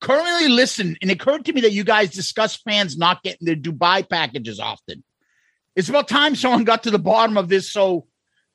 Currently 0.00 0.48
listen, 0.48 0.96
and 1.02 1.10
it 1.10 1.14
occurred 1.14 1.44
to 1.44 1.52
me 1.52 1.60
that 1.60 1.72
you 1.72 1.84
guys 1.84 2.10
discuss 2.10 2.56
fans 2.56 2.96
not 2.96 3.22
getting 3.22 3.44
their 3.44 3.56
Dubai 3.56 4.08
packages 4.08 4.58
often. 4.58 5.04
It's 5.76 5.88
about 5.90 6.08
time 6.08 6.34
someone 6.34 6.64
got 6.64 6.82
to 6.84 6.90
the 6.90 6.98
bottom 6.98 7.36
of 7.36 7.48
this. 7.48 7.70
So 7.70 8.06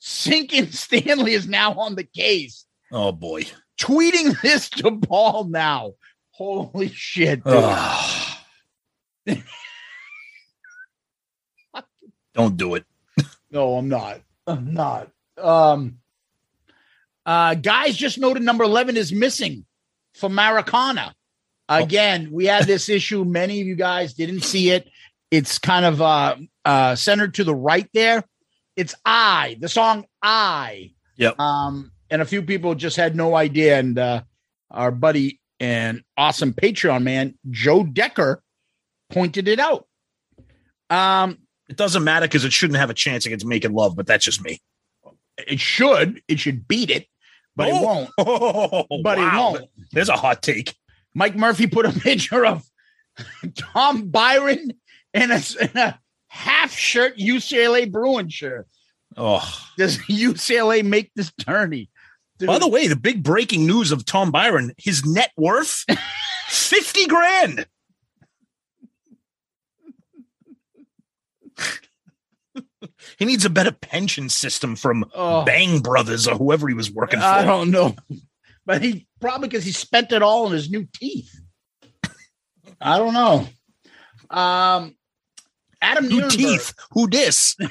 Sinkin 0.01 0.73
Stanley 0.73 1.33
is 1.33 1.47
now 1.47 1.73
on 1.73 1.95
the 1.95 2.03
case. 2.03 2.65
Oh 2.91 3.11
boy. 3.11 3.43
Tweeting 3.79 4.41
this 4.41 4.69
to 4.71 4.99
Paul 4.99 5.45
now. 5.45 5.93
Holy 6.31 6.89
shit. 6.89 7.43
Don't 12.33 12.57
do 12.57 12.75
it. 12.75 12.85
No, 13.51 13.77
I'm 13.77 13.87
not. 13.87 14.21
I'm 14.47 14.73
not. 14.73 15.09
Um 15.37 15.99
uh 17.25 17.55
guys 17.55 17.95
just 17.95 18.17
noted 18.17 18.43
number 18.43 18.63
11 18.63 18.97
is 18.97 19.11
missing 19.11 19.65
for 20.13 20.29
Maracana. 20.29 21.13
Again, 21.69 22.29
we 22.31 22.45
had 22.45 22.65
this 22.65 22.89
issue. 22.89 23.25
Many 23.25 23.61
of 23.61 23.67
you 23.67 23.75
guys 23.75 24.13
didn't 24.13 24.41
see 24.41 24.69
it. 24.69 24.87
It's 25.31 25.57
kind 25.59 25.85
of 25.85 26.01
uh 26.01 26.35
uh 26.63 26.95
centered 26.95 27.33
to 27.35 27.43
the 27.43 27.55
right 27.55 27.89
there. 27.93 28.23
It's 28.75 28.93
I, 29.05 29.57
the 29.59 29.69
song 29.69 30.05
I. 30.21 30.91
Yep. 31.17 31.39
Um, 31.39 31.91
and 32.11 32.21
a 32.21 32.25
few 32.25 32.41
people 32.43 32.75
just 32.75 32.97
had 32.97 33.15
no 33.15 33.35
idea. 33.35 33.79
And 33.79 33.97
uh 33.97 34.21
our 34.69 34.91
buddy 34.91 35.39
and 35.59 36.03
awesome 36.17 36.53
Patreon 36.53 37.03
man, 37.03 37.35
Joe 37.49 37.83
Decker, 37.83 38.43
pointed 39.09 39.47
it 39.47 39.59
out. 39.59 39.87
Um, 40.89 41.39
It 41.69 41.77
doesn't 41.77 42.03
matter 42.03 42.25
because 42.27 42.45
it 42.45 42.53
shouldn't 42.53 42.77
have 42.77 42.89
a 42.89 42.93
chance 42.95 43.25
against 43.25 43.45
making 43.45 43.73
love, 43.73 43.95
but 43.95 44.05
that's 44.05 44.23
just 44.25 44.43
me. 44.43 44.59
it 45.37 45.59
should, 45.59 46.21
it 46.27 46.39
should 46.39 46.67
beat 46.67 46.89
it, 46.91 47.07
but 47.55 47.67
it 47.69 47.73
Oh. 47.75 47.81
won't. 47.83 48.09
Oh, 48.19 48.85
But 49.03 49.17
it 49.17 49.33
won't. 49.33 49.65
There's 49.91 50.09
a 50.09 50.15
hot 50.17 50.41
take. 50.43 50.75
Mike 51.15 51.35
Murphy 51.35 51.65
put 51.65 51.85
a 51.85 51.91
picture 51.99 52.45
of 52.45 52.63
Tom 53.55 54.09
Byron 54.09 54.73
in 55.13 55.31
a, 55.31 55.41
in 55.61 55.77
a 55.77 55.99
half 56.27 56.71
shirt 56.71 57.17
UCLA 57.17 57.91
Bruin 57.91 58.29
shirt. 58.29 58.67
Oh. 59.17 59.41
Does 59.77 59.97
UCLA 60.09 60.83
make 60.83 61.11
this 61.15 61.31
tourney? 61.39 61.89
Dude, 62.37 62.47
By 62.47 62.59
the 62.59 62.67
way, 62.67 62.87
the 62.87 62.97
big 62.97 63.23
breaking 63.23 63.65
news 63.65 63.93
of 63.93 64.03
Tom 64.05 64.29
Byron, 64.29 64.73
his 64.77 65.05
net 65.05 65.31
worth 65.37 65.85
50 66.47 67.07
grand. 67.07 67.65
he 73.17 73.23
needs 73.23 73.45
a 73.45 73.49
better 73.49 73.71
pension 73.71 74.27
system 74.27 74.75
from 74.75 75.05
oh, 75.13 75.45
Bang 75.45 75.79
Brothers 75.79 76.27
or 76.27 76.35
whoever 76.35 76.67
he 76.67 76.73
was 76.73 76.91
working 76.91 77.19
for. 77.19 77.25
I 77.25 77.45
don't 77.45 77.71
know, 77.71 77.95
but 78.65 78.81
he 78.81 79.07
probably 79.19 79.47
because 79.47 79.63
he 79.63 79.71
spent 79.71 80.11
it 80.11 80.21
all 80.21 80.45
on 80.45 80.51
his 80.51 80.69
new 80.69 80.87
teeth. 80.93 81.31
I 82.81 82.97
don't 82.97 83.13
know. 83.13 83.47
Um, 84.29 84.95
Adam 85.81 86.07
New 86.07 86.21
Nierenberg- 86.21 86.31
teeth. 86.31 86.73
Who 86.91 87.07
dis? 87.07 87.55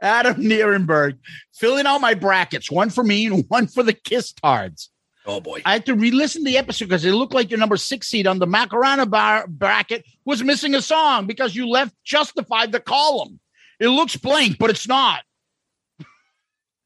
Adam 0.00 0.36
Nierenberg 0.36 1.18
filling 1.54 1.86
out 1.86 2.00
my 2.00 2.14
brackets, 2.14 2.70
one 2.70 2.90
for 2.90 3.04
me 3.04 3.26
and 3.26 3.44
one 3.48 3.66
for 3.66 3.82
the 3.82 3.92
Kiss 3.92 4.32
Tards. 4.32 4.90
Oh 5.24 5.40
boy. 5.40 5.60
I 5.64 5.72
had 5.72 5.86
to 5.86 5.94
re-listen 5.94 6.44
to 6.44 6.50
the 6.50 6.58
episode 6.58 6.84
because 6.86 7.04
it 7.04 7.12
looked 7.12 7.34
like 7.34 7.50
your 7.50 7.58
number 7.58 7.76
six 7.76 8.06
seed 8.08 8.26
on 8.26 8.38
the 8.38 8.46
Macarena 8.46 9.06
bar 9.06 9.46
bracket 9.48 10.04
was 10.24 10.42
missing 10.44 10.74
a 10.74 10.82
song 10.82 11.26
because 11.26 11.56
you 11.56 11.68
left 11.68 11.94
justified 12.04 12.70
the 12.70 12.78
column. 12.80 13.40
It 13.80 13.88
looks 13.88 14.16
blank, 14.16 14.58
but 14.58 14.70
it's 14.70 14.86
not. 14.86 15.22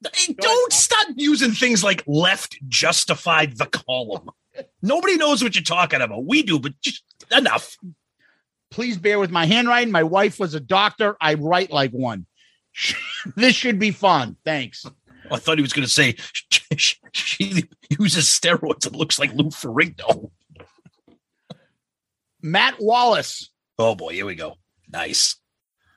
Eh, 0.05 0.09
hey, 0.15 0.33
Don't 0.35 0.73
stop 0.73 1.09
using 1.17 1.53
things 1.53 1.85
like 1.85 2.03
left 2.07 2.59
justified 2.69 3.57
the 3.59 3.67
column. 3.67 4.31
Nobody 4.83 5.17
knows 5.17 5.43
what 5.43 5.55
you're 5.55 5.63
talking 5.63 6.01
about. 6.01 6.25
We 6.25 6.43
do, 6.43 6.59
but 6.59 6.79
just 6.81 7.03
enough. 7.35 7.77
Please 8.71 8.97
bear 8.99 9.19
with 9.19 9.31
my 9.31 9.47
handwriting. 9.47 9.93
My 9.93 10.03
wife 10.03 10.39
was 10.39 10.55
a 10.55 10.61
doctor. 10.61 11.17
I 11.21 11.35
write 11.35 11.71
like 11.71 11.91
one. 11.93 12.27
this 13.37 13.55
should 13.55 13.79
be 13.79 13.91
fun. 13.91 14.37
Thanks. 14.45 14.87
I 15.31 15.39
thought 15.39 15.59
he 15.59 15.63
was 15.63 15.73
going 15.73 15.87
to 15.87 15.93
say 15.93 16.17
she, 16.33 16.97
she 17.13 17.65
uses 17.99 18.27
steroids 18.27 18.87
and 18.87 18.97
looks 18.97 19.19
like 19.19 19.33
Lou 19.35 19.51
Ferrigno. 19.51 20.31
Matt 22.43 22.81
Wallace, 22.81 23.51
Oh 23.79 23.95
boy, 23.95 24.13
here 24.13 24.27
we 24.27 24.35
go. 24.35 24.57
Nice. 24.93 25.37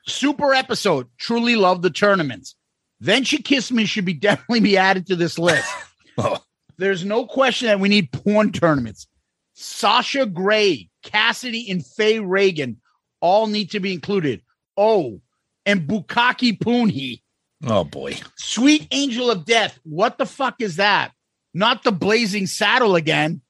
super 0.06 0.54
episode. 0.54 1.08
Truly 1.18 1.56
love 1.56 1.82
the 1.82 1.90
tournaments. 1.90 2.56
Then 3.04 3.22
she 3.24 3.42
kissed 3.42 3.70
me 3.70 3.84
should 3.84 4.06
be 4.06 4.14
definitely 4.28 4.60
be 4.60 4.78
added 4.78 5.06
to 5.08 5.16
this 5.16 5.38
list. 5.38 5.70
Oh. 6.16 6.38
There's 6.78 7.04
no 7.04 7.26
question 7.26 7.66
that 7.66 7.80
we 7.80 7.88
need 7.88 8.12
porn 8.12 8.52
tournaments. 8.52 9.08
Sasha 9.54 10.26
Grey, 10.26 10.88
Cassidy, 11.02 11.68
and 11.68 11.84
Faye 11.84 12.20
Reagan 12.20 12.80
all 13.20 13.48
need 13.48 13.72
to 13.72 13.80
be 13.80 13.92
included. 13.92 14.40
Oh, 14.76 15.20
and 15.66 15.88
Bukaki 15.88 16.56
Poonhi. 16.56 17.20
Oh 17.66 17.82
boy. 17.82 18.14
Sweet 18.36 18.86
Angel 18.92 19.28
of 19.28 19.44
Death. 19.44 19.76
What 19.82 20.18
the 20.18 20.26
fuck 20.26 20.60
is 20.60 20.76
that? 20.76 21.10
Not 21.52 21.82
the 21.82 21.90
Blazing 21.90 22.46
Saddle 22.46 22.94
again. 22.94 23.40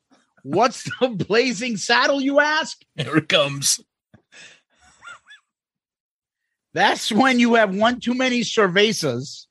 What's 0.43 0.85
the 0.85 1.09
Blazing 1.29 1.77
Saddle, 1.77 2.23
you 2.23 2.41
ask? 2.41 2.81
Here 2.97 3.19
it 3.19 3.29
comes. 3.29 3.79
That's 6.75 7.13
when 7.13 7.39
you 7.39 7.55
have 7.55 7.75
one 7.75 8.01
too 8.01 8.15
many 8.15 8.41
cervezas 8.41 9.47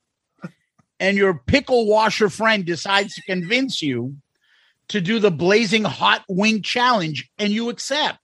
and 1.00 1.16
your 1.16 1.34
pickle 1.34 1.86
washer 1.86 2.28
friend 2.28 2.64
decides 2.64 3.14
to 3.14 3.22
convince 3.22 3.80
you 3.82 4.16
to 4.88 5.00
do 5.00 5.18
the 5.18 5.30
blazing 5.30 5.84
hot 5.84 6.22
wing 6.28 6.60
challenge 6.60 7.30
and 7.38 7.50
you 7.50 7.70
accept. 7.70 8.18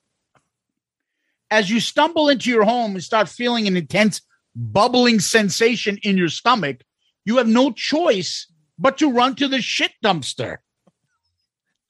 As 1.50 1.70
you 1.70 1.80
stumble 1.80 2.28
into 2.28 2.50
your 2.50 2.64
home 2.64 2.92
and 2.92 3.02
start 3.02 3.28
feeling 3.28 3.66
an 3.66 3.76
intense 3.76 4.20
bubbling 4.54 5.18
sensation 5.18 5.98
in 6.02 6.18
your 6.18 6.28
stomach, 6.28 6.82
you 7.24 7.38
have 7.38 7.48
no 7.48 7.72
choice 7.72 8.52
but 8.78 8.98
to 8.98 9.10
run 9.10 9.34
to 9.36 9.48
the 9.48 9.62
shit 9.62 9.92
dumpster. 10.04 10.58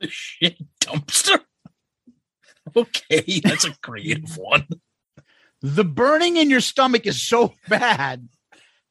The 0.00 0.09
shit 0.09 0.59
dumpster. 0.81 1.40
Okay, 2.76 3.40
that's 3.43 3.64
a 3.64 3.75
creative 3.81 4.37
one. 4.37 4.69
The 5.62 5.85
burning 5.85 6.37
in 6.37 6.50
your 6.50 6.61
stomach 6.61 7.07
is 7.07 7.21
so 7.21 7.55
bad 7.69 8.29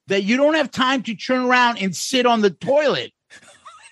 that 0.08 0.24
you 0.24 0.38
don't 0.38 0.56
have 0.56 0.72
time 0.72 1.04
to 1.04 1.16
turn 1.16 1.46
around 1.46 1.78
and 1.80 1.96
sit 1.96 2.26
on 2.26 2.42
the 2.42 2.50
toilet. 2.50 3.14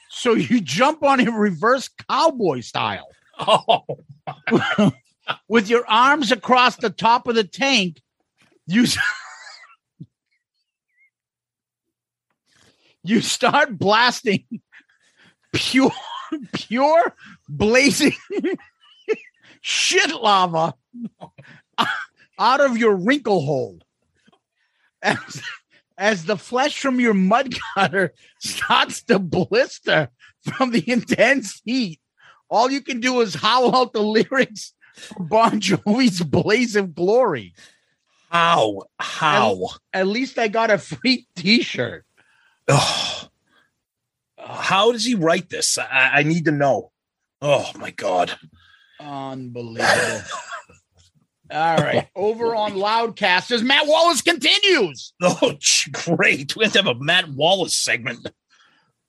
So 0.09 0.33
you 0.33 0.61
jump 0.61 1.03
on 1.03 1.19
it 1.19 1.29
reverse 1.29 1.89
cowboy 2.09 2.61
style. 2.61 3.07
Oh, 3.39 3.83
With 5.47 5.69
your 5.69 5.85
arms 5.87 6.31
across 6.31 6.75
the 6.77 6.89
top 6.89 7.27
of 7.27 7.35
the 7.35 7.43
tank, 7.43 8.01
you 8.65 8.85
you 13.03 13.21
start 13.21 13.77
blasting 13.77 14.45
pure 15.53 15.91
pure 16.51 17.15
blazing 17.47 18.15
shit 19.61 20.13
lava 20.13 20.73
out 22.37 22.61
of 22.61 22.77
your 22.77 22.95
wrinkle 22.95 23.41
hole. 23.41 23.79
As, 25.01 25.41
as 25.97 26.25
the 26.25 26.37
flesh 26.37 26.79
from 26.79 26.99
your 26.99 27.13
mud 27.13 27.53
cutter 27.75 28.13
starts 28.39 29.03
to 29.03 29.19
blister 29.19 30.09
from 30.41 30.71
the 30.71 30.83
intense 30.89 31.61
heat, 31.65 31.99
all 32.49 32.71
you 32.71 32.81
can 32.81 32.99
do 32.99 33.21
is 33.21 33.35
howl 33.35 33.75
out 33.75 33.93
the 33.93 34.01
lyrics 34.01 34.73
for 34.95 35.23
Bon 35.23 35.59
Jovi's 35.59 36.21
Blaze 36.21 36.75
of 36.75 36.95
Glory. 36.95 37.53
how? 38.29 38.83
How? 38.99 39.67
At 39.93 40.07
least 40.07 40.37
I 40.37 40.47
got 40.47 40.71
a 40.71 40.77
free 40.77 41.27
t 41.35 41.61
shirt. 41.61 42.05
Oh. 42.67 43.29
How 44.37 44.91
does 44.91 45.05
he 45.05 45.15
write 45.15 45.49
this? 45.49 45.77
I, 45.77 46.11
I 46.15 46.23
need 46.23 46.45
to 46.45 46.51
know. 46.51 46.91
Oh 47.41 47.69
my 47.77 47.91
god. 47.91 48.37
Unbelievable. 48.99 50.21
All 51.51 51.77
right. 51.77 52.07
Over 52.15 52.55
on 52.55 52.73
Loudcast 52.73 53.51
as 53.51 53.63
Matt 53.63 53.87
Wallace 53.87 54.21
continues. 54.21 55.13
Oh, 55.21 55.53
great. 55.91 56.55
We 56.55 56.63
have 56.63 56.73
to 56.73 56.79
have 56.79 56.87
a 56.87 56.99
Matt 56.99 57.29
Wallace 57.29 57.77
segment. 57.77 58.27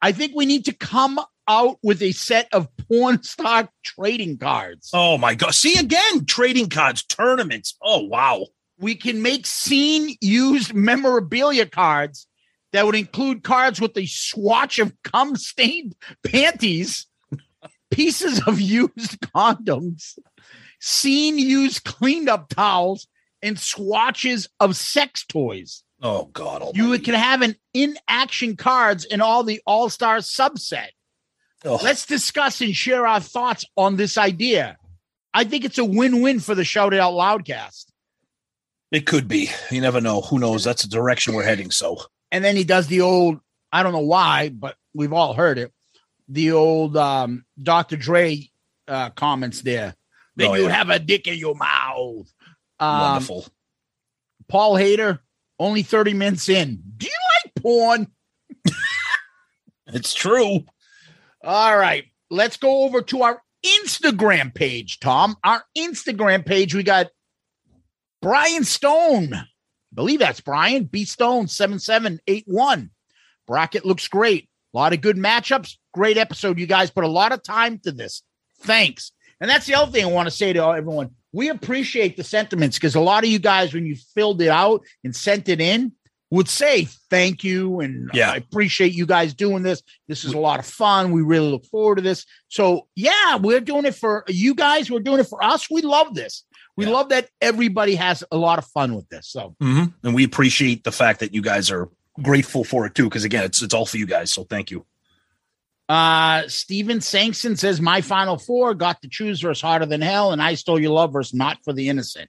I 0.01 0.13
think 0.13 0.33
we 0.35 0.47
need 0.47 0.65
to 0.67 0.73
come 0.73 1.21
out 1.49 1.79
with 1.83 2.03
a 2.03 2.13
set 2.13 2.49
of 2.53 2.69
porn 2.77 3.23
stock 3.23 3.71
trading 3.85 4.39
cards. 4.39 4.91
Oh 4.93 5.19
my 5.19 5.35
god. 5.35 5.55
See 5.55 5.79
again, 5.79 6.27
trading 6.27 6.69
cards, 6.69 7.03
tournaments. 7.03 7.77
Oh 7.83 8.05
wow. 8.05 8.47
We 8.79 8.95
can 8.95 9.23
make 9.23 9.47
scene 9.47 10.17
used 10.21 10.75
memorabilia 10.75 11.67
cards 11.67 12.29
that 12.73 12.85
would 12.87 12.95
include 12.95 13.43
cards 13.43 13.81
with 13.81 13.97
a 13.97 14.07
swatch 14.07 14.79
of 14.79 14.95
cum 15.03 15.37
stained 15.37 15.97
panties, 16.25 17.07
pieces 17.91 18.41
of 18.47 18.61
used 18.61 19.21
condoms, 19.21 20.19
scene 20.81 21.39
used 21.39 21.85
cleaned 21.85 22.29
up 22.29 22.49
towels, 22.49 23.07
and 23.43 23.59
swatches 23.59 24.49
of 24.61 24.77
sex 24.77 25.25
toys. 25.27 25.83
Oh 26.03 26.27
god. 26.27 26.77
You 26.77 26.85
almighty. 26.85 27.05
can 27.05 27.15
have 27.15 27.43
an 27.43 27.57
in 27.75 27.97
action 28.09 28.57
cards 28.57 29.05
in 29.05 29.21
all 29.21 29.43
the 29.45 29.61
All 29.67 29.89
Star 29.89 30.19
subset. 30.19 30.89
Oh, 31.65 31.79
Let's 31.83 32.07
discuss 32.07 32.61
and 32.61 32.75
share 32.75 33.07
our 33.07 33.21
thoughts 33.21 33.65
on 33.77 33.97
this 33.97 34.17
idea. 34.17 34.77
I 35.35 35.45
think 35.45 35.65
it's 35.65 35.79
a 35.79 35.85
win 35.85 36.23
win 36.23 36.39
for 36.41 36.55
the 36.55 36.65
Shout 36.65 36.95
It 36.95 37.01
Out 37.01 37.13
Loudcast. 37.15 37.87
it 38.93 39.07
could 39.07 39.27
be. 39.29 39.51
You 39.71 39.81
never 39.81 40.01
know. 40.01 40.21
Who 40.23 40.39
knows? 40.39 40.65
That's 40.65 40.83
the 40.83 40.89
direction 40.89 41.35
we're 41.35 41.43
heading. 41.45 41.71
So 41.71 41.99
And 42.33 42.45
then 42.45 42.57
he 42.57 42.65
does 42.65 42.87
the 42.87 43.01
old, 43.03 43.41
I 43.73 43.83
don't 43.83 43.93
know 43.93 43.99
why, 43.99 44.49
but 44.51 44.77
we've 44.95 45.13
all 45.13 45.35
heard 45.35 45.59
it. 45.59 45.73
The 46.29 46.53
old 46.53 46.97
um, 46.97 47.45
Dr. 47.61 47.97
Dre 47.97 48.49
uh, 48.87 49.11
comments 49.11 49.63
there. 49.63 49.95
Then 50.39 50.51
Oh, 50.51 50.55
you 50.55 50.63
yeah. 50.65 50.69
have 50.71 50.89
a 50.89 50.99
dick 50.99 51.27
in 51.27 51.37
your 51.39 51.55
mouth. 51.55 52.33
Um, 52.81 53.01
wonderful. 53.01 53.47
Paul 54.49 54.77
Hader, 54.77 55.19
only 55.59 55.83
30 55.83 56.15
minutes 56.15 56.49
in. 56.49 56.81
Do 56.97 57.07
you 57.07 57.13
like 57.45 57.55
porn? 57.63 58.07
It's 59.91 60.13
true. 60.13 60.65
All 61.43 61.77
right, 61.79 62.05
let's 62.31 62.59
go 62.59 62.85
over 62.85 63.01
to 63.03 63.23
our 63.23 63.41
Instagram 63.65 64.55
page, 64.55 65.01
Tom. 65.01 65.37
Our 65.43 65.65
Instagram 65.77 66.45
page, 66.45 66.75
we 66.75 66.83
got 66.83 67.07
Brian 68.21 68.65
Stone. 68.65 69.33
I 69.33 69.45
believe 69.95 70.19
that's 70.19 70.43
Brian 70.43 70.85
B 70.85 71.05
Stone 71.07 71.49
7781. 71.49 72.91
Bracket 73.47 73.87
looks 73.87 74.09
great. 74.09 74.49
A 74.75 74.77
lot 74.77 74.93
of 74.93 75.01
good 75.01 75.17
matchups. 75.17 75.77
Great 75.95 76.19
episode. 76.19 76.59
You 76.59 76.67
guys 76.67 76.91
put 76.91 77.05
a 77.05 77.09
lot 77.09 77.33
of 77.33 77.43
time 77.43 77.79
to 77.85 77.93
this. 77.93 78.23
Thanks. 78.61 79.13
And 79.41 79.49
that's 79.51 79.67
the 79.67 79.75
other 79.75 79.91
thing 79.93 80.05
I 80.05 80.09
want 80.09 80.27
to 80.27 80.35
say 80.35 80.53
to 80.53 80.63
everyone. 80.65 81.11
We 81.33 81.49
appreciate 81.51 82.17
the 82.17 82.25
sentiments 82.25 82.77
because 82.77 82.95
a 82.95 83.01
lot 83.01 83.25
of 83.25 83.31
you 83.31 83.39
guys, 83.39 83.73
when 83.75 83.87
you 83.87 83.97
filled 84.15 84.41
it 84.43 84.49
out 84.49 84.83
and 85.05 85.15
sent 85.15 85.49
it 85.49 85.61
in, 85.61 85.93
would 86.31 86.49
say 86.49 86.85
thank 87.11 87.43
you 87.45 87.81
and 87.81 88.11
Yeah. 88.13 88.33
I 88.33 88.37
appreciate 88.37 88.93
you 88.93 89.07
guys 89.07 89.33
doing 89.35 89.63
this. 89.63 89.83
This 90.09 90.25
is 90.25 90.33
a 90.35 90.39
lot 90.39 90.59
of 90.59 90.67
fun. 90.67 91.11
We 91.13 91.23
really 91.23 91.51
look 91.51 91.65
forward 91.67 91.97
to 91.97 92.03
this. 92.03 92.27
So 92.49 92.87
yeah, 92.97 93.37
we're 93.37 93.61
doing 93.61 93.85
it 93.87 93.95
for 93.95 94.25
you 94.29 94.55
guys. 94.55 94.91
We're 94.91 95.01
doing 95.01 95.21
it 95.21 95.25
for 95.29 95.43
us. 95.43 95.71
We 95.71 95.81
love 95.83 96.15
this. 96.15 96.45
We 96.77 96.85
Yeah. 96.85 96.93
love 96.93 97.09
that 97.11 97.29
everybody 97.41 97.95
has 97.95 98.23
a 98.31 98.37
lot 98.37 98.59
of 98.59 98.67
fun 98.67 98.95
with 98.95 99.09
this. 99.09 99.27
So 99.29 99.55
Mhm. 99.63 99.95
And 100.03 100.15
we 100.15 100.25
appreciate 100.25 100.85
the 100.85 100.93
fact 100.93 101.21
that 101.21 101.33
you 101.35 101.41
guys 101.43 101.71
are 101.71 101.89
grateful 102.23 102.63
for 102.65 102.85
it 102.87 102.95
too. 102.95 103.05
Because 103.05 103.25
again, 103.25 103.45
it's 103.45 103.63
it's 103.63 103.73
all 103.75 103.87
for 103.87 103.97
you 103.97 104.07
guys. 104.07 104.33
So 104.33 104.45
thank 104.45 104.71
you. 104.71 104.85
Uh 105.89 106.47
Steven 106.49 107.01
Sankson 107.01 107.57
says 107.57 107.81
my 107.81 108.01
final 108.01 108.37
four 108.39 108.75
got 108.75 109.01
to 109.03 109.09
choose 109.09 109.41
versus 109.41 109.63
hotter 109.63 109.87
than 109.87 110.01
hell, 110.03 110.33
and 110.33 110.43
I 110.43 110.55
stole 110.55 110.79
your 110.81 110.93
love 110.93 111.13
versus 111.13 111.35
not 111.35 111.59
for 111.65 111.73
the 111.73 111.89
innocent. 111.89 112.29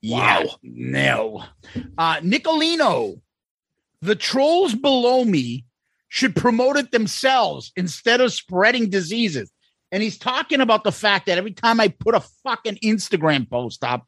Yeah, 0.00 0.44
Wow. 0.44 0.56
no. 0.62 1.44
Uh 1.98 2.16
Nicolino, 2.20 3.20
the 4.00 4.14
trolls 4.16 4.74
below 4.74 5.24
me 5.24 5.64
should 6.08 6.36
promote 6.36 6.76
it 6.76 6.90
themselves 6.92 7.72
instead 7.76 8.20
of 8.20 8.32
spreading 8.32 8.90
diseases. 8.90 9.50
And 9.90 10.02
he's 10.02 10.18
talking 10.18 10.60
about 10.60 10.84
the 10.84 10.92
fact 10.92 11.26
that 11.26 11.38
every 11.38 11.52
time 11.52 11.80
I 11.80 11.88
put 11.88 12.14
a 12.14 12.20
fucking 12.44 12.76
Instagram 12.84 13.48
post 13.48 13.82
up, 13.84 14.06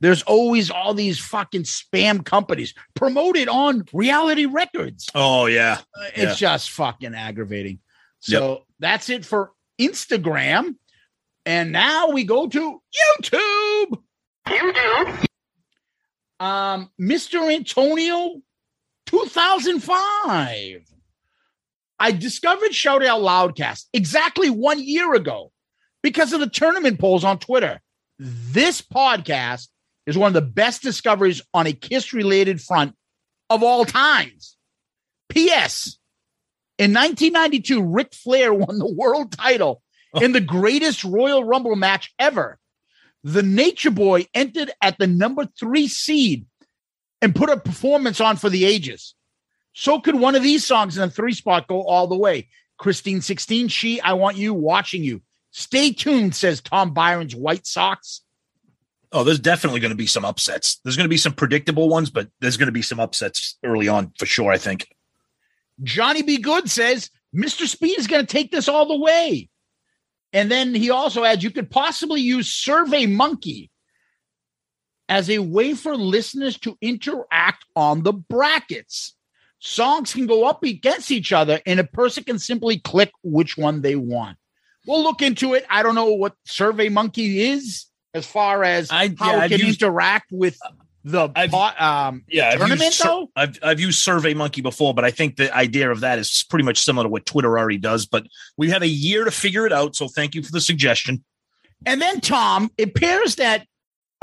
there's 0.00 0.22
always 0.22 0.70
all 0.70 0.94
these 0.94 1.18
fucking 1.18 1.62
spam 1.62 2.24
companies 2.24 2.74
promoted 2.94 3.48
on 3.48 3.84
reality 3.92 4.44
records. 4.46 5.08
Oh 5.14 5.46
yeah. 5.46 5.78
Uh, 5.98 6.04
Yeah. 6.16 6.30
It's 6.30 6.38
just 6.38 6.70
fucking 6.70 7.14
aggravating. 7.14 7.78
So 8.24 8.62
that's 8.78 9.10
it 9.10 9.24
for 9.24 9.52
Instagram. 9.78 10.76
And 11.44 11.72
now 11.72 12.08
we 12.08 12.24
go 12.24 12.48
to 12.48 12.82
YouTube. 13.22 14.02
YouTube. 14.48 15.26
Um, 16.40 16.90
Mr. 16.98 17.52
Antonio 17.54 18.40
2005. 19.06 20.90
I 21.98 22.12
discovered 22.12 22.74
Shout 22.74 23.04
Out 23.04 23.20
Loudcast 23.20 23.84
exactly 23.92 24.48
one 24.48 24.82
year 24.82 25.12
ago 25.12 25.52
because 26.02 26.32
of 26.32 26.40
the 26.40 26.48
tournament 26.48 26.98
polls 26.98 27.24
on 27.24 27.38
Twitter. 27.38 27.80
This 28.18 28.80
podcast 28.80 29.68
is 30.06 30.16
one 30.16 30.28
of 30.28 30.34
the 30.34 30.40
best 30.40 30.82
discoveries 30.82 31.42
on 31.52 31.66
a 31.66 31.72
Kiss 31.74 32.14
related 32.14 32.60
front 32.60 32.94
of 33.50 33.62
all 33.62 33.84
times. 33.84 34.56
P.S. 35.28 35.98
In 36.78 36.92
1992, 36.92 37.82
Ric 37.82 38.14
Flair 38.14 38.52
won 38.52 38.78
the 38.78 38.92
world 38.92 39.32
title 39.32 39.82
oh. 40.12 40.20
in 40.20 40.32
the 40.32 40.40
greatest 40.40 41.04
Royal 41.04 41.44
Rumble 41.44 41.76
match 41.76 42.12
ever. 42.18 42.58
The 43.22 43.42
Nature 43.42 43.90
Boy 43.90 44.26
entered 44.34 44.70
at 44.82 44.98
the 44.98 45.06
number 45.06 45.46
three 45.58 45.88
seed 45.88 46.46
and 47.22 47.34
put 47.34 47.48
a 47.48 47.56
performance 47.56 48.20
on 48.20 48.36
for 48.36 48.50
the 48.50 48.64
ages. 48.64 49.14
So 49.72 50.00
could 50.00 50.16
one 50.16 50.34
of 50.34 50.42
these 50.42 50.64
songs 50.64 50.96
in 50.96 51.00
the 51.02 51.10
three 51.10 51.32
spot 51.32 51.66
go 51.66 51.82
all 51.82 52.06
the 52.06 52.18
way. 52.18 52.48
Christine 52.78 53.20
16, 53.20 53.68
She, 53.68 54.00
I 54.00 54.12
Want 54.12 54.36
You, 54.36 54.52
Watching 54.52 55.02
You. 55.02 55.22
Stay 55.52 55.92
tuned, 55.92 56.34
says 56.34 56.60
Tom 56.60 56.92
Byron's 56.92 57.34
White 57.34 57.66
Sox. 57.66 58.22
Oh, 59.12 59.22
there's 59.22 59.38
definitely 59.38 59.78
going 59.78 59.90
to 59.92 59.96
be 59.96 60.08
some 60.08 60.24
upsets. 60.24 60.80
There's 60.82 60.96
going 60.96 61.04
to 61.04 61.10
be 61.10 61.16
some 61.16 61.32
predictable 61.32 61.88
ones, 61.88 62.10
but 62.10 62.28
there's 62.40 62.56
going 62.56 62.66
to 62.66 62.72
be 62.72 62.82
some 62.82 62.98
upsets 62.98 63.56
early 63.64 63.86
on 63.86 64.12
for 64.18 64.26
sure. 64.26 64.50
I 64.50 64.58
think. 64.58 64.88
Johnny 65.82 66.22
B. 66.22 66.38
Good 66.38 66.70
says 66.70 67.10
Mr. 67.34 67.66
Speed 67.66 67.98
is 67.98 68.06
going 68.06 68.24
to 68.24 68.32
take 68.32 68.50
this 68.52 68.68
all 68.68 68.86
the 68.86 68.98
way. 68.98 69.48
And 70.32 70.50
then 70.50 70.74
he 70.74 70.90
also 70.90 71.24
adds 71.24 71.44
you 71.44 71.50
could 71.50 71.70
possibly 71.70 72.20
use 72.20 72.50
Survey 72.50 73.06
Monkey 73.06 73.70
as 75.08 75.28
a 75.30 75.38
way 75.38 75.74
for 75.74 75.96
listeners 75.96 76.58
to 76.58 76.76
interact 76.80 77.64
on 77.76 78.02
the 78.02 78.12
brackets. 78.12 79.14
Songs 79.60 80.12
can 80.12 80.26
go 80.26 80.44
up 80.44 80.62
against 80.62 81.10
each 81.10 81.32
other, 81.32 81.60
and 81.64 81.80
a 81.80 81.84
person 81.84 82.24
can 82.24 82.38
simply 82.38 82.78
click 82.78 83.12
which 83.22 83.56
one 83.56 83.80
they 83.80 83.96
want. 83.96 84.36
We'll 84.86 85.02
look 85.02 85.22
into 85.22 85.54
it. 85.54 85.64
I 85.70 85.82
don't 85.82 85.94
know 85.94 86.12
what 86.12 86.34
Survey 86.44 86.88
Monkey 86.90 87.40
is 87.50 87.86
as 88.12 88.26
far 88.26 88.62
as 88.64 88.90
I- 88.90 89.14
how 89.18 89.36
yeah, 89.36 89.44
it 89.44 89.48
can 89.50 89.60
interact 89.66 90.30
with 90.32 90.58
the 91.04 91.30
I've- 91.36 91.50
pot, 91.50 91.80
um, 91.80 92.24
Yeah, 92.28 92.48
I've 92.48 92.58
tournament, 92.58 92.82
used, 92.86 93.04
though? 93.04 93.30
I've 93.36 93.58
I've 93.62 93.80
used 93.80 94.00
Survey 94.00 94.34
Monkey 94.34 94.62
before, 94.62 94.94
but 94.94 95.04
I 95.04 95.10
think 95.10 95.36
the 95.36 95.54
idea 95.54 95.90
of 95.90 96.00
that 96.00 96.18
is 96.18 96.44
pretty 96.48 96.64
much 96.64 96.80
similar 96.80 97.04
to 97.04 97.08
what 97.10 97.26
Twitter 97.26 97.58
already 97.58 97.78
does. 97.78 98.06
But 98.06 98.26
we 98.56 98.70
have 98.70 98.82
a 98.82 98.88
year 98.88 99.24
to 99.24 99.30
figure 99.30 99.66
it 99.66 99.72
out, 99.72 99.94
so 99.96 100.08
thank 100.08 100.34
you 100.34 100.42
for 100.42 100.50
the 100.50 100.60
suggestion. 100.60 101.24
And 101.86 102.00
then, 102.00 102.20
Tom, 102.20 102.70
it 102.78 102.88
appears 102.88 103.36
that 103.36 103.66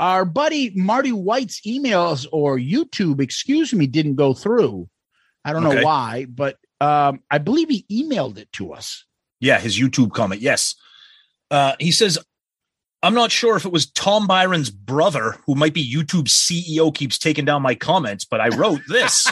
our 0.00 0.24
buddy 0.24 0.72
Marty 0.74 1.12
White's 1.12 1.60
emails 1.60 2.26
or 2.32 2.58
YouTube, 2.58 3.20
excuse 3.20 3.72
me, 3.72 3.86
didn't 3.86 4.16
go 4.16 4.34
through. 4.34 4.88
I 5.44 5.52
don't 5.52 5.62
know 5.62 5.82
why, 5.82 6.26
but 6.28 6.56
um, 6.80 7.20
I 7.30 7.38
believe 7.38 7.68
he 7.68 7.84
emailed 7.90 8.38
it 8.38 8.50
to 8.54 8.72
us. 8.72 9.04
Yeah, 9.38 9.60
his 9.60 9.78
YouTube 9.78 10.12
comment. 10.12 10.40
Yes. 10.40 10.74
Uh, 11.50 11.74
he 11.78 11.92
says, 11.92 12.18
I'm 13.02 13.14
not 13.14 13.32
sure 13.32 13.56
if 13.56 13.64
it 13.64 13.72
was 13.72 13.90
Tom 13.90 14.28
Byron's 14.28 14.70
brother, 14.70 15.36
who 15.44 15.56
might 15.56 15.74
be 15.74 15.84
YouTube's 15.84 16.32
CEO, 16.32 16.94
keeps 16.94 17.18
taking 17.18 17.44
down 17.44 17.60
my 17.60 17.74
comments, 17.74 18.24
but 18.24 18.40
I 18.40 18.48
wrote 18.48 18.80
this. 18.88 19.30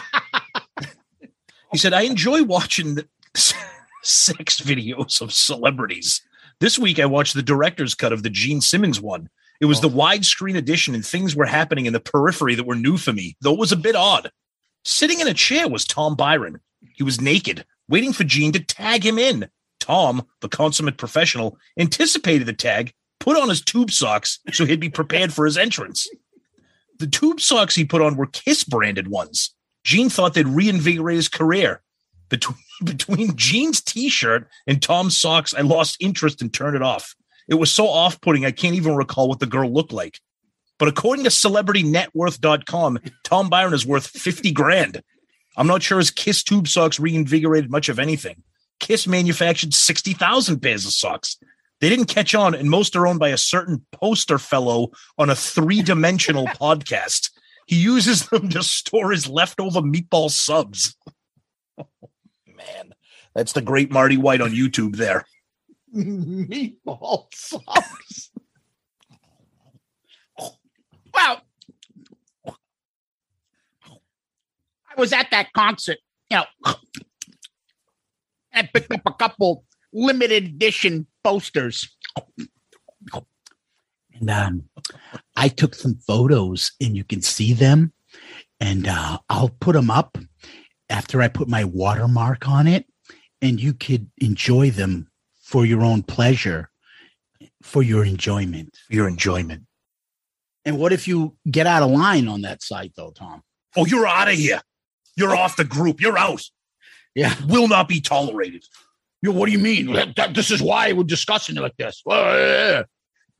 he 1.70 1.78
said, 1.78 1.92
I 1.92 2.02
enjoy 2.02 2.42
watching 2.42 2.96
the 2.96 3.06
sex 4.02 4.60
videos 4.60 5.20
of 5.20 5.32
celebrities. 5.32 6.20
This 6.58 6.80
week, 6.80 6.98
I 6.98 7.06
watched 7.06 7.34
the 7.34 7.42
director's 7.42 7.94
cut 7.94 8.12
of 8.12 8.24
the 8.24 8.30
Gene 8.30 8.60
Simmons 8.60 9.00
one. 9.00 9.30
It 9.60 9.66
was 9.66 9.78
oh. 9.78 9.88
the 9.88 9.96
widescreen 9.96 10.56
edition, 10.56 10.94
and 10.94 11.06
things 11.06 11.36
were 11.36 11.46
happening 11.46 11.86
in 11.86 11.92
the 11.92 12.00
periphery 12.00 12.56
that 12.56 12.66
were 12.66 12.74
new 12.74 12.96
for 12.96 13.12
me, 13.12 13.36
though 13.40 13.52
it 13.54 13.58
was 13.60 13.72
a 13.72 13.76
bit 13.76 13.94
odd. 13.94 14.32
Sitting 14.84 15.20
in 15.20 15.28
a 15.28 15.34
chair 15.34 15.68
was 15.68 15.84
Tom 15.84 16.16
Byron. 16.16 16.60
He 16.94 17.04
was 17.04 17.20
naked, 17.20 17.64
waiting 17.88 18.12
for 18.12 18.24
Gene 18.24 18.52
to 18.52 18.64
tag 18.64 19.06
him 19.06 19.18
in. 19.18 19.48
Tom, 19.78 20.26
the 20.40 20.48
consummate 20.48 20.96
professional, 20.96 21.56
anticipated 21.78 22.46
the 22.46 22.52
tag, 22.52 22.92
put 23.20 23.36
on 23.36 23.48
his 23.48 23.60
tube 23.60 23.90
socks 23.90 24.40
so 24.52 24.66
he'd 24.66 24.80
be 24.80 24.88
prepared 24.88 25.32
for 25.32 25.44
his 25.44 25.56
entrance. 25.56 26.08
The 26.98 27.06
tube 27.06 27.40
socks 27.40 27.74
he 27.74 27.84
put 27.84 28.02
on 28.02 28.16
were 28.16 28.26
Kiss 28.26 28.64
branded 28.64 29.08
ones. 29.08 29.54
Gene 29.84 30.10
thought 30.10 30.34
they'd 30.34 30.48
reinvigorate 30.48 31.16
his 31.16 31.28
career. 31.28 31.82
Between, 32.28 32.58
between 32.84 33.36
Gene's 33.36 33.80
t 33.80 34.08
shirt 34.08 34.48
and 34.66 34.82
Tom's 34.82 35.16
socks, 35.16 35.54
I 35.54 35.60
lost 35.60 35.96
interest 36.00 36.42
and 36.42 36.52
turned 36.52 36.76
it 36.76 36.82
off. 36.82 37.14
It 37.48 37.54
was 37.54 37.70
so 37.70 37.88
off 37.88 38.20
putting, 38.20 38.44
I 38.44 38.52
can't 38.52 38.76
even 38.76 38.94
recall 38.96 39.28
what 39.28 39.40
the 39.40 39.46
girl 39.46 39.72
looked 39.72 39.92
like. 39.92 40.20
But 40.78 40.88
according 40.88 41.24
to 41.24 41.30
celebritynetworth.com, 41.30 42.98
Tom 43.24 43.48
Byron 43.50 43.74
is 43.74 43.86
worth 43.86 44.06
50 44.06 44.52
grand. 44.52 45.02
I'm 45.56 45.66
not 45.66 45.82
sure 45.82 45.98
his 45.98 46.10
Kiss 46.10 46.42
tube 46.42 46.68
socks 46.68 47.00
reinvigorated 47.00 47.70
much 47.70 47.88
of 47.88 47.98
anything. 47.98 48.42
Kiss 48.78 49.06
manufactured 49.06 49.74
60,000 49.74 50.60
pairs 50.60 50.86
of 50.86 50.92
socks. 50.92 51.36
They 51.80 51.88
didn't 51.88 52.06
catch 52.06 52.34
on, 52.34 52.54
and 52.54 52.68
most 52.68 52.94
are 52.94 53.06
owned 53.06 53.18
by 53.18 53.30
a 53.30 53.38
certain 53.38 53.84
poster 53.90 54.38
fellow 54.38 54.90
on 55.16 55.30
a 55.30 55.34
three 55.34 55.82
dimensional 55.82 56.46
podcast. 56.60 57.30
He 57.66 57.76
uses 57.76 58.28
them 58.28 58.48
to 58.50 58.62
store 58.62 59.12
his 59.12 59.26
leftover 59.28 59.80
meatball 59.80 60.30
subs. 60.30 60.94
Man, 62.46 62.94
that's 63.34 63.52
the 63.52 63.62
great 63.62 63.90
Marty 63.90 64.16
White 64.16 64.40
on 64.40 64.50
YouTube 64.50 64.96
there. 64.96 65.24
Meatball 65.94 67.32
sauce. 67.34 68.30
well, 71.14 71.40
I 72.46 72.54
was 74.98 75.12
at 75.12 75.30
that 75.30 75.52
concert, 75.54 75.98
you 76.28 76.38
know, 76.38 76.74
I 78.52 78.62
picked 78.62 78.92
up 78.92 79.02
a 79.06 79.14
couple 79.14 79.64
limited 79.92 80.44
edition 80.44 81.06
posters. 81.22 81.88
And 84.14 84.30
um, 84.30 84.64
I 85.36 85.48
took 85.48 85.74
some 85.74 85.96
photos, 86.06 86.72
and 86.80 86.96
you 86.96 87.04
can 87.04 87.22
see 87.22 87.52
them. 87.52 87.92
And 88.60 88.86
uh, 88.86 89.18
I'll 89.28 89.48
put 89.60 89.72
them 89.72 89.90
up 89.90 90.18
after 90.90 91.22
I 91.22 91.28
put 91.28 91.48
my 91.48 91.64
watermark 91.64 92.48
on 92.48 92.66
it, 92.66 92.86
and 93.40 93.60
you 93.60 93.72
could 93.72 94.10
enjoy 94.18 94.70
them 94.70 95.10
for 95.42 95.64
your 95.64 95.82
own 95.82 96.02
pleasure, 96.02 96.70
for 97.62 97.82
your 97.82 98.04
enjoyment. 98.04 98.76
Your 98.90 99.08
enjoyment. 99.08 99.62
And 100.66 100.78
what 100.78 100.92
if 100.92 101.08
you 101.08 101.36
get 101.50 101.66
out 101.66 101.82
of 101.82 101.90
line 101.90 102.28
on 102.28 102.42
that 102.42 102.62
site, 102.62 102.92
though, 102.96 103.12
Tom? 103.12 103.42
Oh, 103.76 103.86
you're 103.86 104.06
out 104.06 104.28
of 104.28 104.34
here. 104.34 104.60
You're 105.16 105.34
off 105.34 105.56
the 105.56 105.64
group. 105.64 106.00
You're 106.00 106.18
out. 106.18 106.42
Yeah. 107.14 107.34
Will 107.48 107.66
not 107.66 107.88
be 107.88 108.00
tolerated. 108.00 108.64
Yo, 109.22 109.32
what 109.32 109.46
do 109.46 109.52
you 109.52 109.58
mean? 109.58 109.94
This 110.32 110.50
is 110.50 110.62
why 110.62 110.92
we're 110.92 111.04
discussing 111.04 111.56
it 111.56 111.60
like 111.60 111.76
this. 111.76 112.02
Uh, 112.06 112.84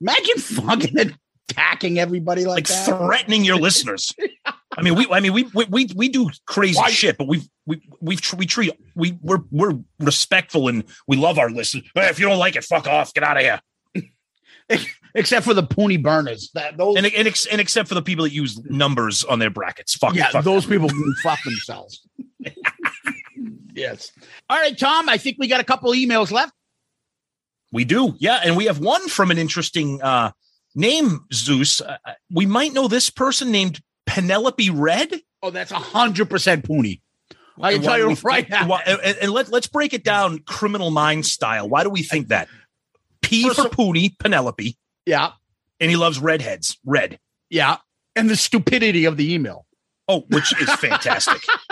Imagine 0.01 0.37
fucking 0.39 1.15
attacking 1.51 1.99
everybody 1.99 2.45
like, 2.45 2.57
Like 2.57 2.67
that. 2.69 2.99
threatening 2.99 3.45
your 3.45 3.57
listeners. 3.57 4.15
I 4.77 4.83
mean, 4.83 4.95
we. 4.95 5.07
I 5.11 5.19
mean, 5.21 5.33
we 5.33 5.45
we 5.55 5.65
we, 5.65 5.89
we 5.97 6.09
do 6.09 6.31
crazy 6.47 6.77
Why- 6.79 6.91
shit, 6.91 7.19
but 7.19 7.27
we've, 7.27 7.49
we 7.67 7.81
we've 8.01 8.21
we 8.37 8.47
treat 8.47 8.73
we 8.95 9.19
we're 9.21 9.41
we're 9.51 9.79
respectful 9.99 10.69
and 10.69 10.85
we 11.09 11.17
love 11.17 11.39
our 11.39 11.51
listeners. 11.51 11.85
Hey, 11.95 12.09
if 12.09 12.21
you 12.21 12.27
don't 12.29 12.39
like 12.39 12.55
it, 12.57 12.63
fuck 12.65 12.87
off. 12.87 13.13
Get 13.13 13.25
out 13.25 13.37
of 13.37 13.43
here. 13.43 13.61
Except 15.15 15.45
for 15.45 15.55
the 15.55 15.65
pony 15.65 15.97
burners. 15.97 16.51
That 16.55 16.77
those 16.77 16.97
And 16.97 17.05
and, 17.07 17.27
ex, 17.27 17.47
and 17.47 17.61
except 17.61 17.89
for 17.89 17.97
the 17.97 18.03
people 18.03 18.25
that 18.25 18.33
use 18.33 18.61
numbers 18.67 19.25
on 19.25 19.41
their 19.41 19.51
brackets. 19.51 19.95
Fuck. 19.97 20.15
yeah, 20.15 20.31
fuck 20.31 20.45
those 20.45 20.65
people 20.67 20.89
can 20.89 21.15
fuck 21.25 21.43
themselves. 21.43 22.07
Yes. 23.75 24.13
All 24.49 24.59
right, 24.59 24.77
Tom. 24.79 25.09
I 25.09 25.19
think 25.19 25.37
we 25.39 25.49
got 25.49 25.61
a 25.61 25.65
couple 25.65 25.93
emails 25.93 26.31
left. 26.31 26.53
We 27.73 27.85
do. 27.85 28.15
Yeah. 28.19 28.41
And 28.45 28.57
we 28.57 28.65
have 28.67 28.79
one 28.79 29.09
from 29.09 29.31
an 29.31 29.39
interesting 29.39 30.03
uh, 30.03 30.33
name, 30.75 31.25
Zeus. 31.33 31.81
Uh, 31.81 31.97
we 32.33 32.47
might 32.47 32.73
know 32.73 32.89
this 32.89 33.11
person 33.11 33.51
named 33.53 33.81
Penelope 34.07 34.71
Red. 34.71 35.21
Oh, 35.43 35.51
that's 35.51 35.71
a 35.71 35.77
hundred 35.77 36.29
percent 36.29 36.65
pony. 36.65 37.01
I 37.61 37.75
can 37.75 37.83
Why 37.83 37.87
tell 37.87 37.99
you 37.99 38.17
right 38.25 38.49
now. 38.49 38.67
why- 38.67 38.83
and, 38.87 39.17
and 39.21 39.31
let, 39.33 39.51
let's 39.51 39.67
break 39.67 39.93
it 39.93 40.03
down 40.03 40.39
criminal 40.41 40.91
mind 40.91 41.27
style. 41.27 41.69
Why 41.69 41.83
do 41.85 41.91
we 41.91 42.03
think 42.03 42.29
that? 42.29 42.49
P 43.23 43.45
First 43.45 43.61
for 43.61 43.67
of- 43.67 43.73
Poonie, 43.73 44.19
Penelope, 44.19 44.77
Yeah, 45.07 45.33
and 45.79 45.91
he 45.91 45.97
loves 45.97 46.19
redheads. 46.19 46.79
Red. 46.85 47.19
yeah. 47.51 47.77
And 48.17 48.29
the 48.29 48.37
stupidity 48.37 49.05
of 49.05 49.17
the 49.17 49.33
email. 49.33 49.67
Oh, 50.09 50.25
which 50.31 50.53
is 50.61 50.69
fantastic. 50.75 51.41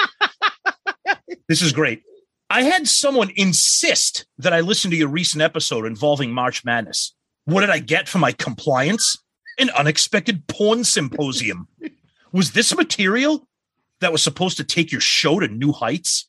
this 1.48 1.62
is 1.62 1.72
great. 1.72 2.02
I 2.50 2.62
had 2.62 2.88
someone 2.88 3.30
insist 3.36 4.26
that 4.38 4.52
I 4.52 4.60
listen 4.60 4.90
to 4.90 4.96
your 4.96 5.08
recent 5.08 5.42
episode 5.42 5.84
involving 5.84 6.32
March 6.32 6.64
Madness. 6.64 7.14
What 7.44 7.60
did 7.60 7.70
I 7.70 7.78
get 7.78 8.08
for 8.08 8.18
my 8.18 8.32
compliance? 8.32 9.18
An 9.58 9.70
unexpected 9.70 10.46
porn 10.46 10.84
symposium. 10.84 11.68
Was 12.32 12.52
this 12.52 12.74
material 12.76 13.46
that 14.00 14.12
was 14.12 14.22
supposed 14.22 14.58
to 14.58 14.64
take 14.64 14.92
your 14.92 15.00
show 15.00 15.40
to 15.40 15.48
new 15.48 15.72
heights? 15.72 16.28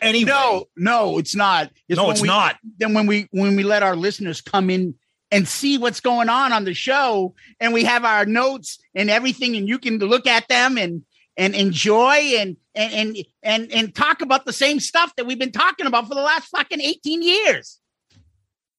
Anyway, 0.00 0.30
No, 0.30 0.66
no, 0.76 1.18
it's 1.18 1.34
not. 1.34 1.72
no, 1.88 2.10
it's 2.10 2.20
we- 2.20 2.28
not. 2.28 2.56
Then 2.78 2.94
when 2.94 3.06
we 3.06 3.26
when 3.32 3.56
we 3.56 3.62
let 3.64 3.82
our 3.82 3.96
listeners 3.96 4.40
come 4.40 4.70
in 4.70 4.94
and 5.32 5.48
see 5.48 5.76
what's 5.78 6.00
going 6.00 6.28
on 6.28 6.52
on 6.52 6.64
the 6.64 6.74
show, 6.74 7.34
and 7.60 7.72
we 7.74 7.82
have 7.84 8.04
our 8.04 8.24
notes 8.26 8.78
and 8.94 9.10
everything, 9.10 9.56
and 9.56 9.66
you 9.68 9.78
can 9.78 9.98
look 9.98 10.26
at 10.26 10.46
them 10.48 10.78
and 10.78 11.02
and 11.38 11.54
enjoy 11.54 12.16
and 12.36 12.56
and 12.74 12.92
and 12.92 13.16
and, 13.42 13.72
and 13.72 13.94
talk 13.94 14.20
about 14.20 14.44
the 14.44 14.52
same 14.52 14.80
stuff 14.80 15.14
that 15.16 15.24
we've 15.24 15.38
been 15.38 15.52
talking 15.52 15.86
about 15.86 16.08
for 16.08 16.14
the 16.14 16.20
last 16.20 16.48
fucking 16.48 16.82
eighteen 16.82 17.22
years. 17.22 17.78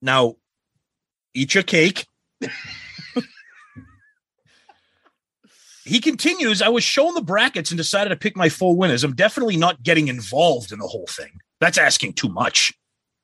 Now, 0.02 0.36
eat 1.34 1.56
your 1.56 1.64
cake. 1.64 2.06
he 5.84 6.00
continues, 6.00 6.62
I 6.62 6.70
was 6.70 6.84
shown 6.84 7.16
the 7.16 7.22
brackets 7.22 7.72
and 7.72 7.78
decided 7.78 8.10
to 8.10 8.16
pick 8.16 8.38
my 8.38 8.50
four 8.50 8.76
winners. 8.76 9.04
I'm 9.04 9.16
definitely 9.16 9.58
not 9.58 9.84
getting 9.84 10.08
involved 10.08 10.72
in 10.72 10.80
the 10.80 10.88
whole 10.88 11.08
thing. 11.08 11.42
That's 11.60 11.78
asking 11.78 12.14
too 12.14 12.30
much. 12.30 12.74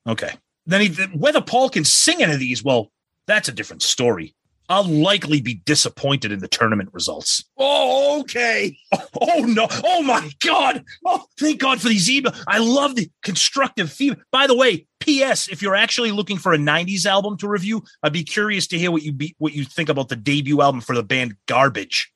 Okay. 0.06 0.34
Then 0.66 0.80
he, 0.82 0.88
whether 1.16 1.40
Paul 1.40 1.70
can 1.70 1.84
sing 1.84 2.22
any 2.22 2.34
of 2.34 2.40
these, 2.40 2.62
well, 2.62 2.90
that's 3.26 3.48
a 3.48 3.52
different 3.52 3.82
story. 3.82 4.34
I'll 4.68 4.84
likely 4.84 5.40
be 5.40 5.54
disappointed 5.54 6.32
in 6.32 6.40
the 6.40 6.48
tournament 6.48 6.90
results. 6.92 7.44
Oh, 7.56 8.20
okay. 8.20 8.76
Oh 9.18 9.40
no! 9.40 9.66
Oh 9.70 10.02
my 10.02 10.30
God! 10.40 10.84
Oh, 11.04 11.24
thank 11.38 11.58
God 11.58 11.80
for 11.80 11.88
these 11.88 12.08
emails. 12.08 12.38
I 12.46 12.58
love 12.58 12.96
the 12.96 13.10
constructive 13.22 13.90
feedback. 13.90 14.24
By 14.30 14.46
the 14.46 14.54
way, 14.54 14.86
P.S. 15.00 15.48
If 15.48 15.62
you're 15.62 15.74
actually 15.74 16.12
looking 16.12 16.36
for 16.36 16.52
a 16.52 16.58
'90s 16.58 17.06
album 17.06 17.38
to 17.38 17.48
review, 17.48 17.82
I'd 18.02 18.12
be 18.12 18.24
curious 18.24 18.66
to 18.68 18.78
hear 18.78 18.90
what 18.90 19.02
you 19.02 19.12
be 19.12 19.34
what 19.38 19.54
you 19.54 19.64
think 19.64 19.88
about 19.88 20.08
the 20.08 20.16
debut 20.16 20.60
album 20.60 20.82
for 20.82 20.94
the 20.94 21.02
band 21.02 21.36
Garbage. 21.46 22.12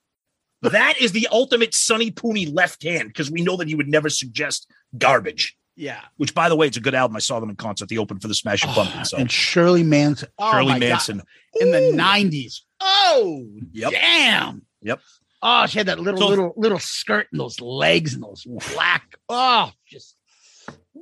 That 0.61 0.95
is 0.99 1.11
the 1.11 1.27
ultimate 1.31 1.73
Sonny 1.73 2.11
Pooney 2.11 2.53
left 2.53 2.83
hand 2.83 3.09
because 3.09 3.31
we 3.31 3.41
know 3.41 3.57
that 3.57 3.67
he 3.67 3.75
would 3.75 3.87
never 3.87 4.09
suggest 4.09 4.71
garbage. 4.97 5.57
Yeah. 5.75 6.01
which 6.17 6.35
by 6.35 6.49
the 6.49 6.55
way, 6.55 6.67
it's 6.67 6.77
a 6.77 6.81
good 6.81 6.95
album. 6.95 7.15
I 7.15 7.19
saw 7.19 7.39
them 7.39 7.49
in 7.49 7.55
concert. 7.55 7.89
They 7.89 7.97
opened 7.97 8.21
for 8.21 8.27
the 8.27 8.33
Smashing 8.33 8.69
oh, 8.71 8.73
Pumpkins. 8.73 9.09
So 9.09 9.17
And 9.17 9.31
Shirley 9.31 9.83
Manson. 9.83 10.29
Oh 10.37 10.51
Shirley. 10.51 10.79
Manson. 10.79 11.21
in 11.59 11.71
the 11.71 11.91
nineties. 11.93 12.65
Oh, 12.79 13.47
Yep. 13.71 13.91
damn. 13.91 14.65
Yep. 14.81 14.99
Oh, 15.43 15.65
she 15.65 15.79
had 15.79 15.87
that 15.87 15.99
little, 15.99 16.19
So- 16.19 16.27
little, 16.27 16.53
little 16.55 16.79
skirt 16.79 17.27
and 17.31 17.39
those 17.39 17.59
legs 17.59 18.13
and 18.13 18.23
those 18.23 18.45
black. 18.73 19.15
Oh, 19.29 19.71
just. 19.87 20.15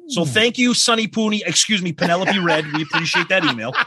So 0.07 0.25
thank 0.25 0.57
you, 0.57 0.73
Sunny 0.73 1.07
Pooney. 1.07 1.41
Excuse 1.45 1.81
me, 1.81 1.93
Penelope 1.93 2.37
Red. 2.39 2.65
We 2.73 2.83
appreciate 2.83 3.27
that 3.29 3.43
email. 3.43 3.73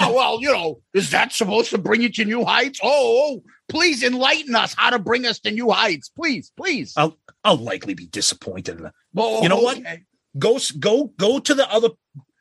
oh, 0.00 0.14
well, 0.14 0.40
you 0.40 0.52
know, 0.52 0.80
is 0.92 1.10
that 1.10 1.32
supposed 1.32 1.70
to 1.70 1.78
bring 1.78 2.02
you 2.02 2.08
to 2.10 2.24
new 2.24 2.44
heights? 2.44 2.80
Oh, 2.82 3.36
oh, 3.36 3.42
please 3.68 4.02
enlighten 4.02 4.54
us 4.54 4.74
how 4.76 4.90
to 4.90 4.98
bring 4.98 5.26
us 5.26 5.38
to 5.40 5.50
new 5.50 5.70
heights. 5.70 6.08
Please, 6.08 6.52
please. 6.56 6.92
I'll 6.96 7.16
I'll 7.44 7.56
likely 7.56 7.94
be 7.94 8.06
disappointed. 8.06 8.78
in 8.78 8.82
that. 8.84 8.94
Oh, 9.16 9.42
you 9.42 9.48
know 9.48 9.60
what? 9.60 9.78
Go 10.38 10.58
go 10.78 11.12
go 11.18 11.38
to 11.38 11.54
the 11.54 11.70
other 11.70 11.90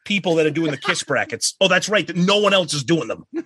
people 0.05 0.35
that 0.35 0.45
are 0.45 0.51
doing 0.51 0.71
the 0.71 0.77
kiss 0.77 1.03
brackets. 1.11 1.55
Oh, 1.61 1.67
that's 1.67 1.89
right. 1.89 2.07
That 2.07 2.15
no 2.15 2.39
one 2.39 2.53
else 2.53 2.73
is 2.73 2.83
doing 2.83 3.07
them. 3.07 3.25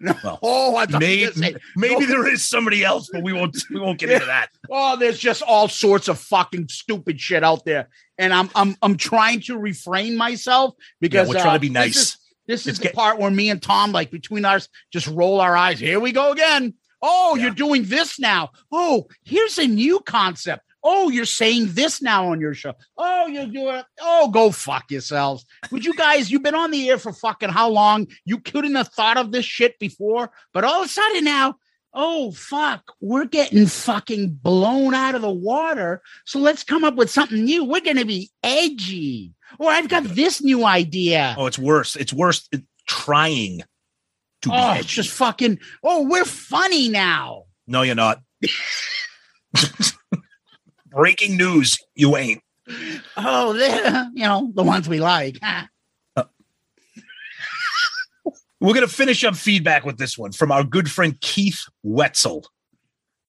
No. 0.00 0.12
Well, 0.24 0.38
oh, 0.42 0.76
I 0.76 0.86
thought 0.86 1.00
Maybe, 1.00 1.30
say, 1.32 1.54
maybe 1.76 2.00
no. 2.00 2.06
there 2.06 2.26
is 2.32 2.44
somebody 2.44 2.84
else, 2.84 3.08
but 3.12 3.22
we 3.22 3.32
won't 3.32 3.56
we 3.70 3.78
won't 3.78 3.98
get 3.98 4.10
into 4.10 4.26
that. 4.26 4.48
Oh, 4.68 4.96
there's 4.96 5.18
just 5.18 5.40
all 5.40 5.68
sorts 5.68 6.08
of 6.08 6.18
fucking 6.18 6.66
stupid 6.68 7.20
shit 7.20 7.44
out 7.44 7.64
there, 7.64 7.88
and 8.18 8.34
I'm 8.34 8.50
I'm 8.56 8.76
I'm 8.82 8.96
trying 8.96 9.40
to 9.42 9.56
refrain 9.56 10.16
myself 10.16 10.74
because 11.00 11.28
we're 11.28 11.34
trying 11.34 11.44
to 11.44 11.50
uh, 11.50 11.58
be 11.58 11.68
this 11.68 11.74
nice. 11.74 11.96
is- 11.96 12.16
This 12.48 12.66
is, 12.66 12.78
the 12.78 12.84
get- 12.86 12.94
part 12.94 13.18
where 13.18 13.30
me 13.30 13.50
and 13.50 13.62
Tom, 13.62 13.92
like 13.92 14.10
between 14.10 14.44
us, 14.44 14.68
just 14.92 15.06
roll 15.06 15.40
our 15.40 15.56
eyes. 15.56 15.78
Here 15.78 16.00
we 16.00 16.10
go 16.10 16.32
again. 16.32 16.74
Oh, 17.00 17.36
Yeah. 17.36 17.44
you're 17.44 17.54
doing 17.54 17.84
this 17.84 18.18
now. 18.18 18.50
Oh, 18.72 19.06
here's 19.24 19.58
a 19.58 19.66
new 19.66 20.00
concept. 20.00 20.64
Oh, 20.84 21.08
you're 21.10 21.24
saying 21.24 21.68
this 21.72 22.00
now 22.00 22.30
on 22.30 22.40
your 22.40 22.54
show. 22.54 22.74
Oh, 22.96 23.26
you're 23.26 23.46
doing. 23.46 23.82
Oh, 24.00 24.28
go 24.30 24.50
fuck 24.52 24.90
yourselves. 24.90 25.44
Would 25.72 25.84
you 25.84 25.92
guys? 25.94 26.30
You've 26.30 26.42
been 26.44 26.54
on 26.54 26.70
the 26.70 26.88
air 26.88 26.98
for 26.98 27.12
fucking 27.12 27.48
how 27.48 27.68
long? 27.68 28.06
You 28.24 28.38
couldn't 28.38 28.74
have 28.76 28.88
thought 28.88 29.16
of 29.16 29.32
this 29.32 29.44
shit 29.44 29.78
before, 29.78 30.30
but 30.54 30.64
all 30.64 30.80
of 30.82 30.86
a 30.86 30.88
sudden 30.88 31.24
now, 31.24 31.56
oh 31.94 32.30
fuck, 32.32 32.92
we're 33.00 33.24
getting 33.24 33.66
fucking 33.66 34.38
blown 34.42 34.94
out 34.94 35.14
of 35.16 35.22
the 35.22 35.30
water. 35.30 36.00
So 36.26 36.38
let's 36.38 36.62
come 36.62 36.84
up 36.84 36.94
with 36.94 37.10
something 37.10 37.42
new. 37.44 37.64
We're 37.64 37.80
gonna 37.80 38.04
be 38.04 38.30
edgy. 38.42 39.32
Or 39.58 39.70
I've 39.70 39.88
got 39.88 40.04
this 40.04 40.42
new 40.42 40.64
idea. 40.64 41.34
Oh, 41.38 41.46
it's 41.46 41.58
worse. 41.58 41.96
It's 41.96 42.12
worse 42.12 42.48
trying 42.86 43.62
to 44.42 44.48
be 44.48 44.54
Oh, 44.54 44.70
edgy. 44.70 44.80
it's 44.80 44.88
just 44.92 45.10
fucking. 45.10 45.58
Oh, 45.82 46.06
we're 46.08 46.24
funny 46.24 46.88
now. 46.88 47.44
No, 47.66 47.82
you're 47.82 47.94
not. 47.94 48.20
Breaking 50.98 51.36
news, 51.36 51.78
you 51.94 52.16
ain't. 52.16 52.42
Oh, 53.16 53.52
you 54.14 54.24
know 54.24 54.50
the 54.52 54.64
ones 54.64 54.88
we 54.88 54.98
like. 54.98 55.38
Ah. 55.44 55.68
We're 58.60 58.74
going 58.74 58.84
to 58.84 58.92
finish 58.92 59.22
up 59.22 59.36
feedback 59.36 59.84
with 59.84 59.98
this 59.98 60.18
one 60.18 60.32
from 60.32 60.50
our 60.50 60.64
good 60.64 60.90
friend 60.90 61.20
Keith 61.20 61.62
Wetzel. 61.84 62.44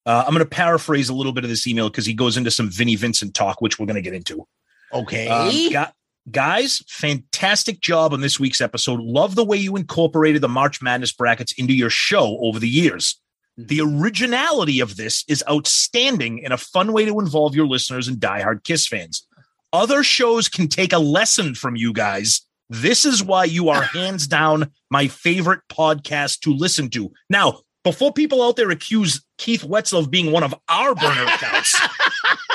Uh, 0.04 0.24
I'm 0.26 0.34
going 0.34 0.44
to 0.44 0.50
paraphrase 0.50 1.10
a 1.10 1.14
little 1.14 1.32
bit 1.32 1.44
of 1.44 1.52
this 1.52 1.68
email 1.68 1.92
because 1.92 2.08
he 2.08 2.16
goes 2.16 2.38
into 2.38 2.50
some 2.50 2.72
Vinnie 2.72 2.96
Vincent 2.96 3.36
talk, 3.36 3.62
which 3.62 3.78
we're 3.78 3.86
going 3.86 3.98
to 3.98 4.02
get 4.02 4.16
into. 4.16 4.48
Okay. 4.92 5.28
Um, 5.28 5.52
gu- 5.72 5.92
guys, 6.32 6.82
fantastic 6.88 7.82
job 7.82 8.14
on 8.14 8.22
this 8.22 8.40
week's 8.40 8.62
episode. 8.62 9.00
Love 9.00 9.36
the 9.36 9.46
way 9.46 9.58
you 9.58 9.76
incorporated 9.76 10.42
the 10.42 10.50
March 10.50 10.82
Madness 10.82 11.12
brackets 11.12 11.52
into 11.52 11.76
your 11.76 11.92
show 11.92 12.40
over 12.42 12.58
the 12.58 12.68
years. 12.68 13.22
The 13.68 13.82
originality 13.82 14.80
of 14.80 14.96
this 14.96 15.26
is 15.28 15.44
outstanding 15.50 16.46
and 16.46 16.54
a 16.54 16.58
fun 16.58 16.94
way 16.94 17.04
to 17.04 17.20
involve 17.20 17.56
your 17.56 17.68
listeners 17.68 18.08
and 18.08 18.16
diehard 18.16 18.64
Kiss 18.64 18.88
fans. 18.88 19.28
Other 19.74 20.02
shows 20.02 20.48
can 20.48 20.70
take 20.70 20.94
a 20.94 20.98
lesson 20.98 21.56
from 21.56 21.76
you 21.76 21.92
guys. 21.92 22.42
This 22.70 23.04
is 23.04 23.22
why 23.22 23.44
you 23.44 23.68
are 23.68 23.82
hands 23.94 24.28
down 24.28 24.72
my 24.90 25.10
favorite 25.10 25.60
podcast 25.70 26.40
to 26.42 26.54
listen 26.54 26.90
to. 26.92 27.12
Now, 27.30 27.60
before 27.84 28.14
people 28.14 28.42
out 28.42 28.56
there 28.56 28.72
accuse 28.72 29.22
Keith 29.38 29.66
Wetzel 29.66 30.00
of 30.00 30.10
being 30.10 30.32
one 30.32 30.44
of 30.44 30.56
our 30.70 30.96
burner 30.96 31.24
accounts, 31.24 31.78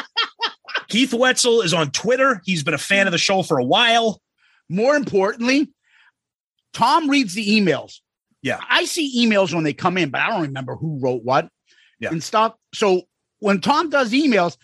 Keith 0.88 1.12
Wetzel 1.12 1.60
is 1.60 1.74
on 1.74 1.90
Twitter. 1.90 2.40
He's 2.46 2.62
been 2.62 2.72
a 2.72 2.78
fan 2.78 3.06
of 3.06 3.12
the 3.12 3.18
show 3.18 3.42
for 3.42 3.58
a 3.58 3.64
while. 3.64 4.22
More 4.70 4.96
importantly, 4.96 5.70
Tom 6.72 7.10
reads 7.10 7.34
the 7.34 7.60
emails. 7.60 8.00
Yeah. 8.44 8.60
I 8.70 8.84
see 8.84 9.26
emails 9.26 9.52
when 9.52 9.64
they 9.64 9.72
come 9.72 9.98
in, 9.98 10.10
but 10.10 10.20
I 10.20 10.28
don't 10.28 10.42
remember 10.42 10.76
who 10.76 11.00
wrote 11.00 11.24
what 11.24 11.48
Yeah. 11.98 12.10
and 12.10 12.22
stuff. 12.22 12.54
So 12.74 13.02
when 13.40 13.60
Tom 13.60 13.90
does 13.90 14.12
emails, 14.12 14.56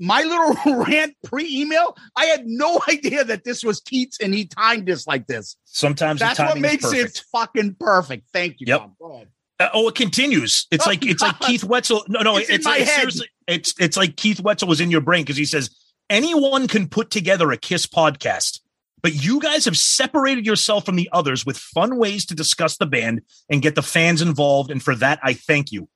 my 0.00 0.22
little 0.22 0.84
rant 0.84 1.14
pre-email, 1.24 1.96
I 2.16 2.24
had 2.26 2.42
no 2.46 2.80
idea 2.88 3.24
that 3.24 3.44
this 3.44 3.62
was 3.64 3.80
Keats 3.80 4.18
and 4.20 4.34
he 4.34 4.46
timed 4.46 4.86
this 4.86 5.06
like 5.06 5.26
this. 5.28 5.56
Sometimes 5.64 6.18
That's 6.20 6.38
what 6.40 6.58
makes 6.58 6.92
it 6.92 7.22
fucking 7.32 7.76
perfect. 7.78 8.28
Thank 8.32 8.56
you, 8.60 8.66
Yep. 8.66 8.80
Tom. 8.80 8.96
Go 9.00 9.12
ahead. 9.14 9.28
Uh, 9.60 9.68
oh, 9.74 9.88
it 9.88 9.94
continues. 9.94 10.66
It's 10.72 10.84
Oh, 10.86 10.90
like 10.90 11.06
it's 11.06 11.22
like 11.22 11.38
Keith 11.38 11.62
Wetzel. 11.62 12.04
No, 12.08 12.22
no, 12.22 12.36
It's 12.38 12.50
it's, 12.50 12.66
in 12.66 12.70
my 12.72 12.78
it's 12.78 12.90
head. 12.90 12.96
seriously. 12.98 13.28
It's 13.46 13.74
it's 13.78 13.96
like 13.96 14.16
Keith 14.16 14.40
Wetzel 14.40 14.66
was 14.66 14.80
in 14.80 14.90
your 14.90 15.00
brain 15.02 15.22
because 15.22 15.36
he 15.36 15.44
says 15.44 15.70
anyone 16.10 16.66
can 16.66 16.88
put 16.88 17.10
together 17.10 17.52
a 17.52 17.56
Kiss 17.56 17.86
podcast, 17.86 18.58
but 19.02 19.24
you 19.24 19.40
guys 19.40 19.64
have 19.64 19.76
separated 19.76 20.46
yourself 20.46 20.84
from 20.86 20.96
the 20.96 21.08
others 21.12 21.44
with 21.44 21.58
fun 21.58 21.96
ways 21.98 22.24
to 22.26 22.34
discuss 22.34 22.76
the 22.76 22.86
band 22.86 23.22
and 23.50 23.62
get 23.62 23.74
the 23.74 23.82
fans 23.82 24.22
involved. 24.22 24.70
And 24.70 24.82
for 24.82 24.94
that, 24.96 25.18
I 25.22 25.34
thank 25.34 25.72
you. 25.72 25.88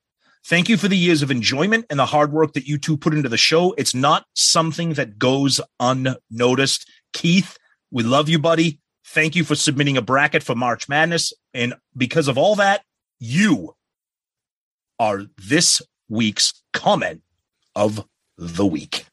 Thank 0.44 0.68
you 0.68 0.76
for 0.76 0.88
the 0.88 0.96
years 0.96 1.22
of 1.22 1.30
enjoyment 1.30 1.86
and 1.90 1.98
the 1.98 2.06
hard 2.06 2.32
work 2.32 2.52
that 2.52 2.66
you 2.66 2.78
two 2.78 2.96
put 2.96 3.14
into 3.14 3.28
the 3.28 3.36
show. 3.36 3.74
It's 3.78 3.94
not 3.94 4.26
something 4.34 4.92
that 4.94 5.18
goes 5.18 5.60
unnoticed. 5.80 6.88
Keith, 7.12 7.58
we 7.90 8.02
love 8.02 8.28
you, 8.28 8.38
buddy. 8.38 8.80
Thank 9.06 9.34
you 9.34 9.44
for 9.44 9.54
submitting 9.54 9.96
a 9.96 10.02
bracket 10.02 10.42
for 10.42 10.54
March 10.54 10.88
Madness. 10.88 11.32
And 11.54 11.74
because 11.96 12.28
of 12.28 12.38
all 12.38 12.56
that, 12.56 12.82
you 13.18 13.74
are 14.98 15.24
this 15.36 15.82
week's 16.08 16.62
comment 16.72 17.22
of 17.74 18.06
the 18.36 18.66
week. 18.66 19.06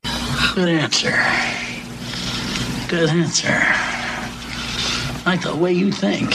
Good 0.56 0.70
answer. 0.70 1.63
Good 2.94 3.10
answer. 3.10 3.48
I 3.50 5.24
like 5.26 5.42
the 5.42 5.56
way 5.56 5.74
you 5.74 5.92
think. 5.92 6.32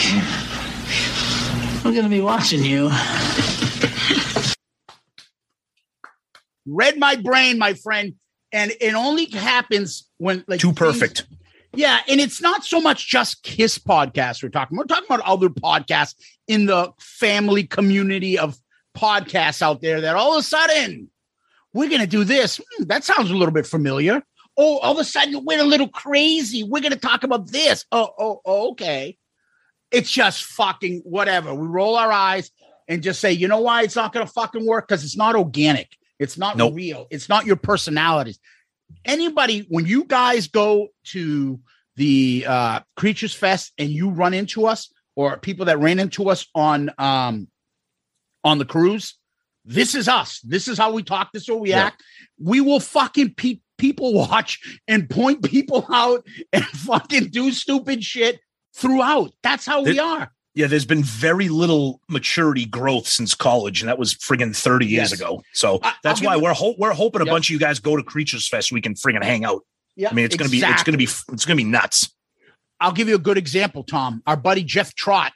I'm 1.85 1.95
gonna 1.95 2.09
be 2.09 2.21
watching 2.21 2.65
you. 2.65 2.91
Read 6.67 6.99
my 6.99 7.15
brain, 7.15 7.59
my 7.59 7.75
friend. 7.75 8.17
And 8.51 8.73
it 8.81 8.95
only 8.95 9.27
happens 9.27 10.09
when 10.17 10.45
like 10.49 10.59
Too 10.59 10.73
things- 10.73 10.79
perfect. 10.79 11.27
Yeah, 11.75 12.01
and 12.09 12.21
it's 12.21 12.43
not 12.43 12.65
so 12.65 12.81
much 12.81 13.07
just 13.09 13.45
Kiss 13.45 13.79
podcasts 13.79 14.43
we're 14.43 14.49
talking. 14.49 14.77
We're 14.77 14.83
talking 14.87 15.05
about 15.07 15.21
other 15.21 15.51
podcasts 15.51 16.17
in 16.49 16.67
the 16.67 16.91
family 16.99 17.63
community 17.69 18.37
of 18.37 18.59
podcasts 18.97 19.63
out 19.63 19.81
there 19.81 20.01
that 20.01 20.17
all 20.17 20.33
of 20.33 20.41
a 20.41 20.43
sudden 20.43 21.09
we're 21.73 21.89
going 21.89 22.01
to 22.01 22.09
do 22.09 22.25
this. 22.25 22.61
Hmm, 22.79 22.85
that 22.87 23.05
sounds 23.05 23.31
a 23.31 23.37
little 23.37 23.55
bit 23.55 23.65
familiar. 23.65 24.25
Oh, 24.59 24.79
all 24.79 24.93
of 24.93 24.99
a 24.99 25.05
sudden 25.05 25.45
we're 25.45 25.61
a 25.61 25.65
little 25.65 25.89
crazy. 25.89 26.65
We're 26.65 26.81
going 26.81 26.93
to 26.93 26.99
talk 26.99 27.23
about 27.23 27.51
this. 27.51 27.85
Oh, 27.93 28.11
oh, 28.19 28.41
oh, 28.45 28.71
okay. 28.73 29.17
It's 29.93 30.11
just 30.11 30.43
fucking 30.45 31.03
whatever. 31.05 31.55
We 31.55 31.67
roll 31.69 31.97
our 31.97 32.11
eyes 32.13 32.51
and 32.89 33.03
just 33.03 33.21
say, 33.21 33.33
you 33.33 33.47
know 33.49 33.61
why 33.61 33.83
it's 33.85 33.97
not 33.97 34.13
going 34.13 34.27
to 34.27 34.33
fucking 34.33 34.67
work? 34.67 34.89
Because 34.89 35.05
it's 35.05 35.17
not 35.17 35.37
organic. 35.37 35.89
It's 36.19 36.37
not 36.37 36.57
Nope. 36.57 36.75
real. 36.75 37.07
It's 37.11 37.29
not 37.29 37.47
your 37.47 37.57
personalities 37.57 38.39
anybody 39.05 39.67
when 39.69 39.85
you 39.85 40.03
guys 40.05 40.49
go 40.49 40.89
to 41.05 41.61
the 41.97 42.43
uh 42.49 42.81
creatures 42.97 43.35
fest 43.35 43.71
and 43.77 43.91
you 43.91 44.09
run 44.09 44.33
into 44.33 44.65
us 44.67 44.91
or 45.15 45.37
people 45.37 45.67
that 45.67 45.79
ran 45.79 45.99
into 45.99 46.31
us 46.31 46.47
on 46.55 46.91
um 46.97 47.47
on 48.45 48.57
the 48.57 48.65
cruise 48.65 49.15
this 49.67 49.95
is 49.95 50.09
us 50.09 50.41
this 50.41 50.69
is 50.69 50.79
how 50.79 50.91
we 50.91 51.03
talk 51.03 51.31
this 51.33 51.43
is 51.43 51.49
how 51.49 51.57
we 51.57 51.69
Yeah. 51.69 51.85
act 51.85 52.03
we 52.43 52.63
will 52.63 52.81
fucking 52.81 53.35
pe- 53.35 53.61
people 53.79 54.13
watch 54.15 54.61
and 54.87 55.09
point 55.09 55.43
people 55.45 55.87
out 55.91 56.27
and 56.53 56.65
fucking 56.67 57.29
do 57.29 57.51
stupid 57.53 58.05
shit 58.05 58.41
throughout 58.75 59.33
that's 59.43 59.65
how 59.67 59.83
we 59.83 59.99
are 59.99 60.31
Yeah, 60.55 60.67
there's 60.67 60.85
been 60.87 61.03
very 61.05 61.49
little 61.49 62.01
maturity 62.09 62.65
growth 62.67 63.07
since 63.09 63.35
college, 63.35 63.81
and 63.81 63.89
that 63.89 63.99
was 63.99 64.15
friggin' 64.15 64.55
30 64.57 64.87
years 64.87 65.13
ago. 65.13 65.43
So 65.53 65.79
I- 65.83 65.95
that's 66.03 66.21
why 66.21 66.37
we're 66.37 66.53
ho- 66.55 66.75
we're 66.79 66.93
hoping 66.93 67.21
a 67.23 67.25
Yep. 67.25 67.33
bunch 67.33 67.47
of 67.49 67.53
you 67.55 67.59
guys 67.59 67.79
go 67.81 67.97
to 67.97 68.03
Creatures 68.03 68.49
Fest. 68.49 68.71
We 68.73 68.81
can 68.81 68.95
friggin' 68.95 69.23
hang 69.25 69.45
out. 69.45 69.63
yeah 69.97 70.09
I 70.11 70.15
mean, 70.15 70.25
it's 70.25 70.37
gonna 70.37 70.51
be 70.51 70.59
it's 70.61 70.83
gonna 70.83 70.99
be 70.99 71.05
it's 71.33 71.45
gonna 71.45 71.57
be 71.57 71.65
nuts. 71.65 72.13
I'll 72.81 72.93
give 72.93 73.09
you 73.09 73.15
a 73.17 73.21
good 73.21 73.39
example, 73.39 73.83
Tom. 73.85 74.23
Our 74.27 74.37
buddy 74.37 74.63
Jeff 74.65 74.95
Trott. 74.95 75.33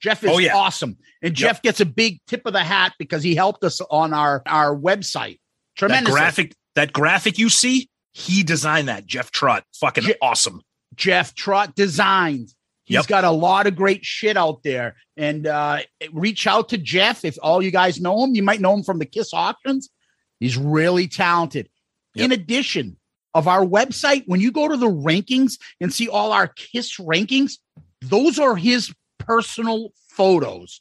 Jeff 0.00 0.22
is 0.24 0.30
Oh, 0.30 0.38
yeah. 0.38 0.54
awesome. 0.56 0.96
And 1.22 1.34
Jeff 1.34 1.60
gets 1.62 1.80
a 1.80 1.86
big 1.86 2.20
tip 2.26 2.44
of 2.46 2.52
the 2.52 2.62
hat 2.64 2.92
because 2.98 3.22
he 3.22 3.34
helped 3.34 3.64
us 3.64 3.80
on 3.90 4.12
our, 4.14 4.42
our 4.46 4.74
website. 4.76 5.38
That 5.38 5.78
Tremendous. 5.88 6.12
graphic 6.14 6.54
that 6.76 6.92
graphic 6.92 7.38
you 7.38 7.48
see, 7.48 7.90
he 8.12 8.42
designed 8.44 8.88
that. 8.88 9.04
Jeff 9.06 9.30
Trott, 9.32 9.64
fucking 9.80 10.04
Je- 10.04 10.14
awesome. 10.22 10.62
Jeff 10.94 11.34
Trott 11.34 11.74
designs. 11.74 12.54
He's 12.84 12.94
Yep. 12.94 13.06
got 13.08 13.24
a 13.24 13.30
lot 13.32 13.66
of 13.66 13.74
great 13.74 14.04
shit 14.04 14.36
out 14.36 14.62
there. 14.62 14.94
And 15.16 15.46
uh, 15.46 15.80
reach 16.12 16.46
out 16.46 16.68
to 16.68 16.78
Jeff 16.78 17.24
if 17.24 17.36
all 17.42 17.60
you 17.62 17.72
guys 17.72 18.00
know 18.00 18.22
him. 18.22 18.34
You 18.36 18.44
might 18.44 18.60
know 18.60 18.72
him 18.72 18.84
from 18.84 19.00
the 19.00 19.04
Kiss 19.06 19.34
auctions. 19.34 19.90
He's 20.38 20.56
really 20.56 21.08
talented. 21.08 21.68
In 22.14 22.30
addition, 22.32 22.96
of 23.34 23.46
our 23.48 23.62
website, 23.66 24.22
when 24.26 24.40
you 24.40 24.50
go 24.50 24.66
to 24.68 24.76
the 24.78 24.88
rankings 24.88 25.58
and 25.80 25.92
see 25.92 26.08
all 26.08 26.32
our 26.32 26.46
Kiss 26.48 26.96
rankings, 26.98 27.58
those 28.00 28.38
are 28.38 28.56
his 28.56 28.94
personal 29.18 29.90
photos 30.08 30.80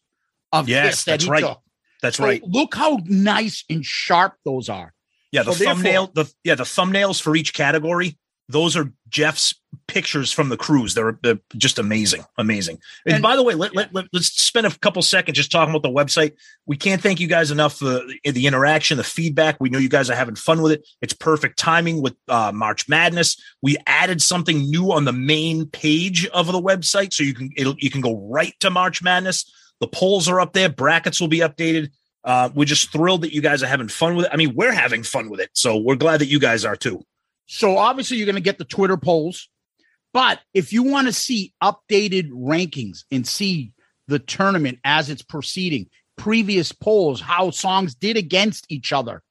of 0.54 0.70
Yes, 0.70 0.88
Kiss 0.88 1.04
that 1.06 1.12
that's 1.12 1.24
he 1.26 1.30
right. 1.32 1.42
took. 1.42 1.62
That's 2.02 2.18
So 2.18 2.24
right. 2.24 2.42
Look 2.46 2.76
how 2.76 3.00
nice 3.06 3.66
and 3.70 3.84
sharp 3.84 4.36
those 4.46 4.70
are. 4.70 4.94
Yeah, 5.36 5.44
the 5.44 5.52
So 5.52 5.66
thumbnail, 5.66 6.12
the 6.14 6.34
yeah, 6.46 6.56
the 6.56 6.64
thumbnails 6.64 7.22
for 7.22 7.36
each 7.36 7.54
category. 7.54 8.18
Those 8.48 8.78
are 8.78 8.94
Jeff's 9.10 9.56
pictures 9.88 10.32
from 10.32 10.50
the 10.50 10.56
cruise. 10.56 10.94
They're, 10.94 11.18
they're 11.24 11.40
just 11.58 11.78
amazing, 11.78 12.24
amazing. 12.38 12.80
And, 13.06 13.16
And- 13.16 13.24
by 13.24 13.36
the 13.36 13.44
way, 13.44 13.54
let, 13.56 13.76
let, 13.76 13.94
let, 13.94 14.06
us 14.14 14.28
spend 14.28 14.66
a 14.66 14.72
couple 14.78 15.02
seconds 15.02 15.36
just 15.36 15.52
talking 15.52 15.76
about 15.76 15.82
the 15.82 15.94
website. 15.94 16.34
We 16.66 16.78
can't 16.78 17.02
thank 17.02 17.20
you 17.20 17.28
guys 17.28 17.52
enough 17.52 17.80
for 17.80 17.86
the, 17.86 18.32
the 18.32 18.48
interaction, 18.48 18.98
the 18.98 19.04
feedback. 19.04 19.58
We 19.60 19.70
know 19.70 19.80
you 19.80 19.90
guys 19.90 20.10
are 20.10 20.16
having 20.16 20.36
fun 20.36 20.62
with 20.62 20.72
it. 20.74 20.88
It's 21.02 21.14
perfect 21.14 21.58
timing 21.60 22.02
with 22.02 22.16
uh, 22.30 22.52
March 22.54 22.88
Madness. 22.88 23.36
We 23.62 23.76
added 23.88 24.22
something 24.22 24.60
new 24.70 24.94
on 24.94 25.04
the 25.04 25.14
main 25.14 25.66
page 25.66 26.28
of 26.28 26.48
the 26.48 26.62
website, 26.62 27.14
so 27.14 27.24
you 27.24 27.34
can 27.34 27.50
it'll, 27.58 27.76
you 27.80 27.90
can 27.90 28.02
go 28.02 28.16
right 28.30 28.54
to 28.62 28.70
March 28.70 29.04
Madness. 29.04 29.52
The 29.82 29.88
polls 29.88 30.30
are 30.30 30.40
up 30.40 30.54
there. 30.54 30.70
Brackets 30.70 31.20
will 31.20 31.28
be 31.28 31.40
updated. 31.40 31.90
Uh, 32.26 32.50
we're 32.56 32.66
just 32.66 32.92
thrilled 32.92 33.22
that 33.22 33.34
you 33.34 33.40
guys 33.42 33.62
are 33.64 33.68
having 33.68 33.88
fun 33.88 34.16
with 34.16 34.26
it. 34.26 34.32
I 34.34 34.36
mean, 34.36 34.54
we're 34.56 34.72
having 34.74 35.04
fun 35.04 35.30
with 35.30 35.40
it, 35.40 35.52
so 35.54 35.78
we're 35.78 35.96
glad 35.96 36.20
that 36.22 36.26
you 36.28 36.40
guys 36.40 36.66
are 36.66 36.76
too. 36.76 37.06
So 37.46 37.78
obviously 37.78 38.18
you're 38.18 38.26
going 38.26 38.36
to 38.36 38.42
get 38.42 38.58
the 38.58 38.66
Twitter 38.66 38.98
polls, 38.98 39.48
but 40.12 40.40
if 40.54 40.74
you 40.74 40.82
want 40.84 41.06
to 41.08 41.14
see 41.14 41.54
updated 41.64 42.32
rankings 42.32 43.04
and 43.12 43.28
see 43.28 43.72
the 44.08 44.18
tournament 44.18 44.80
as 44.84 45.12
it's 45.12 45.22
proceeding, 45.22 45.86
previous 46.18 46.72
polls, 46.72 47.22
how 47.22 47.52
songs 47.52 47.94
did 47.94 48.18
against 48.18 48.66
each 48.70 48.92
other, 48.92 49.22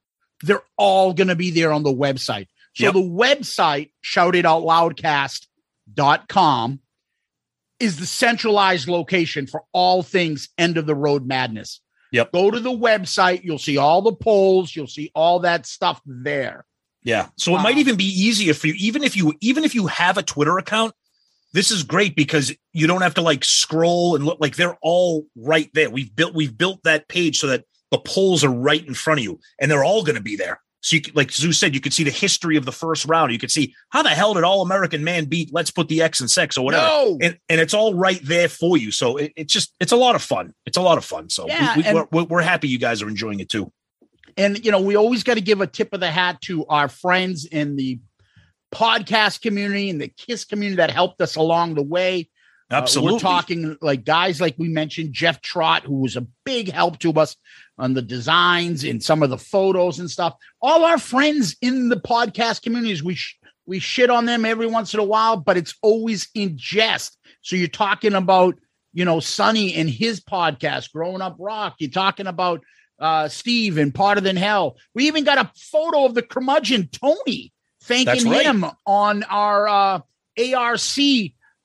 they're 0.45 0.63
all 0.77 1.13
going 1.13 1.27
to 1.29 1.35
be 1.35 1.51
there 1.51 1.73
on 1.73 1.83
the 1.83 1.93
website. 1.93 2.47
So 2.77 2.85
Yep. 2.85 2.93
the 2.95 3.01
website 3.01 3.91
shoutitoutloudcast.com 4.05 6.81
is 7.81 7.97
the 7.99 8.07
centralized 8.07 8.89
location 8.89 9.47
for 9.47 9.63
all 9.73 10.03
things 10.03 10.49
end 10.59 10.77
of 10.79 10.87
the 10.87 10.95
road 10.95 11.27
madness. 11.27 11.81
Yep. 12.15 12.31
Go 12.31 12.53
to 12.53 12.61
the 12.61 12.71
website, 12.71 13.43
you'll 13.43 13.59
see 13.59 13.77
all 13.77 14.01
the 14.01 14.13
polls, 14.13 14.75
you'll 14.77 14.87
see 14.87 15.11
all 15.17 15.41
that 15.41 15.67
stuff 15.67 16.01
there. 16.07 16.65
Yeah. 17.03 17.27
So 17.37 17.57
it 17.57 17.61
might 17.61 17.77
even 17.77 17.97
be 17.97 18.05
easier 18.05 18.55
for 18.55 18.69
you, 18.69 18.75
even 18.79 19.03
if 19.03 19.17
you 19.17 19.35
even 19.41 19.65
if 19.65 19.75
you 19.75 19.89
have 19.89 20.17
a 20.17 20.23
Twitter 20.23 20.57
account. 20.57 20.95
This 21.53 21.73
is 21.73 21.83
great 21.83 22.15
because 22.15 22.53
you 22.73 22.87
don't 22.87 23.03
have 23.03 23.15
to 23.15 23.21
like 23.21 23.45
scroll 23.45 24.15
and 24.15 24.25
look 24.25 24.39
like 24.41 24.55
they're 24.55 24.79
all 24.81 25.27
right 25.37 25.69
there. 25.75 25.91
We've 25.91 26.15
built 26.15 26.35
we've 26.35 26.57
built 26.57 26.85
that 26.85 27.09
page 27.09 27.39
so 27.39 27.49
that 27.49 27.65
the 27.91 27.99
polls 27.99 28.45
are 28.45 28.49
right 28.49 28.85
in 28.87 28.95
front 28.95 29.19
of 29.19 29.25
you, 29.25 29.41
and 29.61 29.69
they're 29.69 29.85
all 29.85 30.05
going 30.05 30.15
to 30.15 30.23
be 30.23 30.37
there. 30.37 30.61
So 30.85 30.97
you 30.97 31.03
could, 31.03 31.17
like 31.17 31.33
Zeus 31.33 31.59
said, 31.59 31.75
you 31.75 31.81
could 31.81 31.95
see 31.95 32.05
the 32.05 32.11
history 32.11 32.57
of 32.59 32.67
the 32.67 32.73
first 32.73 33.07
round. 33.07 33.33
You 33.33 33.39
could 33.39 33.51
see 33.51 33.75
how 33.89 34.03
the 34.03 34.11
hell 34.11 34.35
did 34.35 34.45
All 34.45 34.61
American 34.61 35.03
Man 35.03 35.25
beat 35.25 35.49
Let's 35.51 35.71
Put 35.71 35.89
the 35.89 36.03
X 36.03 36.21
in 36.21 36.29
Sex 36.29 36.59
or 36.59 36.65
whatever, 36.65 36.87
No. 36.87 37.19
and 37.23 37.39
and 37.49 37.59
it's 37.61 37.73
all 37.73 37.95
right 37.95 38.21
there 38.23 38.49
for 38.51 38.77
you. 38.77 38.91
So 38.91 39.17
it, 39.17 39.33
it's 39.35 39.51
just 39.53 39.73
it's 39.81 39.93
a 39.93 39.97
lot 39.97 40.15
of 40.15 40.21
fun. 40.23 40.53
It's 40.67 40.77
a 40.77 40.83
lot 40.83 40.99
of 40.99 41.05
fun. 41.05 41.31
So 41.31 41.47
Yeah, 41.49 41.75
we, 41.75 41.83
we, 41.83 41.89
and- 41.89 41.95
we're, 41.97 42.07
we're- 42.13 42.27
we're 42.29 42.43
happy 42.43 42.69
you 42.69 42.79
guys 42.79 43.01
are 43.03 43.09
enjoying 43.09 43.41
it 43.41 43.49
too. 43.49 43.73
and 44.37 44.63
you 44.65 44.71
know 44.71 44.81
we 44.83 44.95
always 44.95 45.23
got 45.25 45.35
to 45.35 45.41
give 45.41 45.61
a 45.63 45.67
tip 45.67 45.93
of 45.95 46.01
the 46.01 46.11
hat 46.11 46.41
to 46.43 46.67
our 46.67 46.89
friends 46.89 47.47
in 47.47 47.77
the 47.77 47.99
podcast 48.75 49.41
community 49.41 49.89
and 49.91 50.01
the 50.01 50.09
kiss 50.09 50.45
community 50.45 50.77
that 50.77 50.91
helped 50.91 51.21
us 51.21 51.37
along 51.37 51.75
the 51.75 51.83
way 51.83 52.29
Uh, 52.71 52.75
Absolutely. 52.77 53.13
we're 53.15 53.19
talking 53.21 53.77
like 53.81 54.05
guys 54.05 54.41
like 54.41 54.57
we 54.59 54.69
mentioned 54.69 55.13
Jeff 55.13 55.41
Trott 55.41 55.85
who 55.85 56.01
was 56.01 56.17
a 56.17 56.27
big 56.45 56.73
help 56.73 56.99
to 57.01 57.13
us 57.13 57.37
on 57.79 57.95
the 57.95 58.03
designs 58.03 58.85
in 58.85 59.01
some 59.01 59.23
of 59.23 59.31
the 59.31 59.39
photos 59.39 59.99
and 59.99 60.11
stuff 60.11 60.35
all 60.63 60.85
our 60.85 60.99
friends 60.99 61.57
in 61.61 61.89
the 61.89 61.97
podcast 61.97 62.63
communities 62.63 63.03
we 63.03 63.15
sh- 63.15 63.39
we 63.67 63.79
shit 63.79 64.11
on 64.11 64.27
them 64.27 64.45
every 64.45 64.67
once 64.67 64.95
in 64.95 65.01
a 65.01 65.05
while 65.05 65.37
but 65.37 65.57
it's 65.57 65.75
always 65.83 66.29
in 66.35 66.57
jest 66.57 67.19
so 67.43 67.57
you're 67.57 67.69
talking 67.69 68.15
about 68.15 68.55
you 68.93 69.05
know 69.05 69.21
sonny 69.21 69.75
and 69.75 69.91
his 69.91 70.21
podcast 70.21 70.93
growing 70.93 71.21
up 71.21 71.37
rock 71.39 71.75
you're 71.79 71.91
talking 71.91 72.27
about 72.27 72.63
uh, 72.99 73.29
Steve 73.29 73.79
and 73.79 73.95
Hotter 73.97 74.21
Than 74.21 74.37
Hell. 74.37 74.77
We 74.95 75.07
even 75.07 75.25
got 75.25 75.39
a 75.39 75.51
photo 75.57 76.05
of 76.05 76.15
the 76.15 76.23
curmudgeon 76.23 76.89
Tony 76.93 77.53
thanking 77.83 78.31
right. 78.31 78.47
him 78.47 78.65
on 78.87 79.23
our 79.25 79.69
uh, 79.69 80.01
ARC 80.57 80.81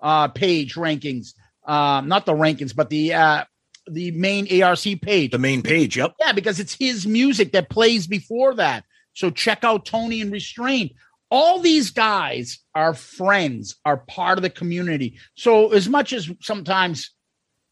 uh, 0.01 0.27
page 0.29 0.75
rankings. 0.75 1.33
Um, 1.65 2.07
not 2.07 2.25
the 2.25 2.33
rankings, 2.33 2.75
but 2.75 2.89
the 2.89 3.13
uh, 3.13 3.45
the 3.93 4.11
main 4.11 4.61
ARC 4.63 4.83
page. 5.01 5.31
the 5.31 5.37
main 5.37 5.61
page. 5.61 5.97
Yep. 5.97 6.13
Yeah, 6.19 6.31
because 6.31 6.59
it's 6.59 6.75
his 6.75 7.05
music 7.07 7.51
that 7.53 7.69
plays 7.69 8.07
before 8.07 8.55
that. 8.55 8.83
So 9.13 9.29
check 9.29 9.63
out 9.63 9.85
Tony 9.85 10.21
and 10.21 10.31
Restrained. 10.31 10.91
All 11.31 11.59
these 11.59 11.91
guys 11.91 12.59
are 12.73 12.93
friends, 12.93 13.75
are 13.85 13.97
part 13.97 14.37
of 14.37 14.41
the 14.41 14.49
community. 14.49 15.19
So 15.35 15.73
as 15.73 15.87
much 15.87 16.11
as 16.13 16.31
sometimes, 16.41 17.11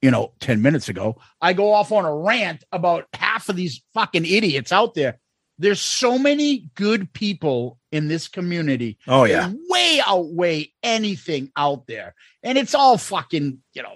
you 0.02 0.12
know, 0.12 0.34
10 0.42 0.62
minutes 0.62 0.90
ago, 0.90 1.18
I 1.42 1.54
go 1.54 1.74
off 1.74 1.92
on 1.92 2.06
a 2.06 2.16
rant 2.16 2.64
about 2.72 3.06
half 3.14 3.50
of 3.50 3.56
these 3.56 3.82
fucking 3.94 4.26
idiots 4.26 4.72
out 4.72 4.94
there. 4.94 5.20
There's 5.58 5.82
so 5.82 6.20
many 6.20 6.70
good 6.76 7.12
people 7.14 7.80
in 7.92 8.08
this 8.10 8.28
community 8.28 9.00
Oh 9.08 9.24
yeah. 9.24 9.52
way 9.70 10.00
outweigh 10.06 10.72
anything 10.84 11.52
out 11.58 11.88
there. 11.88 12.14
And 12.44 12.60
it's 12.60 12.76
all 12.76 13.00
fucking, 13.00 13.58
you 13.74 13.82
know, 13.82 13.96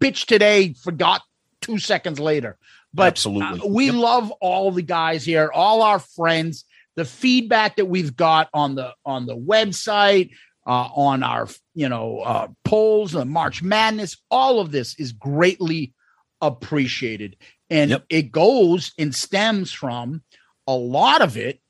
bitch 0.00 0.26
today, 0.26 0.74
forgot 0.74 1.22
two 1.60 1.78
seconds 1.78 2.20
later. 2.20 2.58
But 2.92 3.08
Absolutely. 3.08 3.60
uh, 3.60 3.66
we 3.66 3.86
Yep. 3.86 3.94
love 3.94 4.30
all 4.40 4.70
the 4.70 4.82
guys 4.82 5.24
here, 5.24 5.50
all 5.52 5.82
our 5.82 5.98
friends, 5.98 6.64
the 6.94 7.04
feedback 7.04 7.76
that 7.76 7.86
we've 7.86 8.14
got 8.16 8.48
on 8.54 8.74
the 8.76 8.94
on 9.04 9.26
the 9.26 9.36
website, 9.36 10.30
uh, 10.66 10.88
on 10.94 11.22
our 11.22 11.48
you 11.74 11.88
know 11.88 12.20
uh, 12.20 12.48
polls, 12.64 13.12
the 13.12 13.24
March 13.24 13.62
Madness, 13.62 14.16
all 14.30 14.60
of 14.60 14.70
this 14.70 14.94
is 14.98 15.10
greatly 15.12 15.92
appreciated, 16.40 17.36
and 17.70 17.90
Yep. 17.90 18.04
it 18.10 18.32
goes 18.32 18.92
and 18.98 19.14
stems 19.14 19.72
from 19.72 20.22
a 20.68 20.74
lot 20.74 21.20
of 21.22 21.36
it 21.36 21.60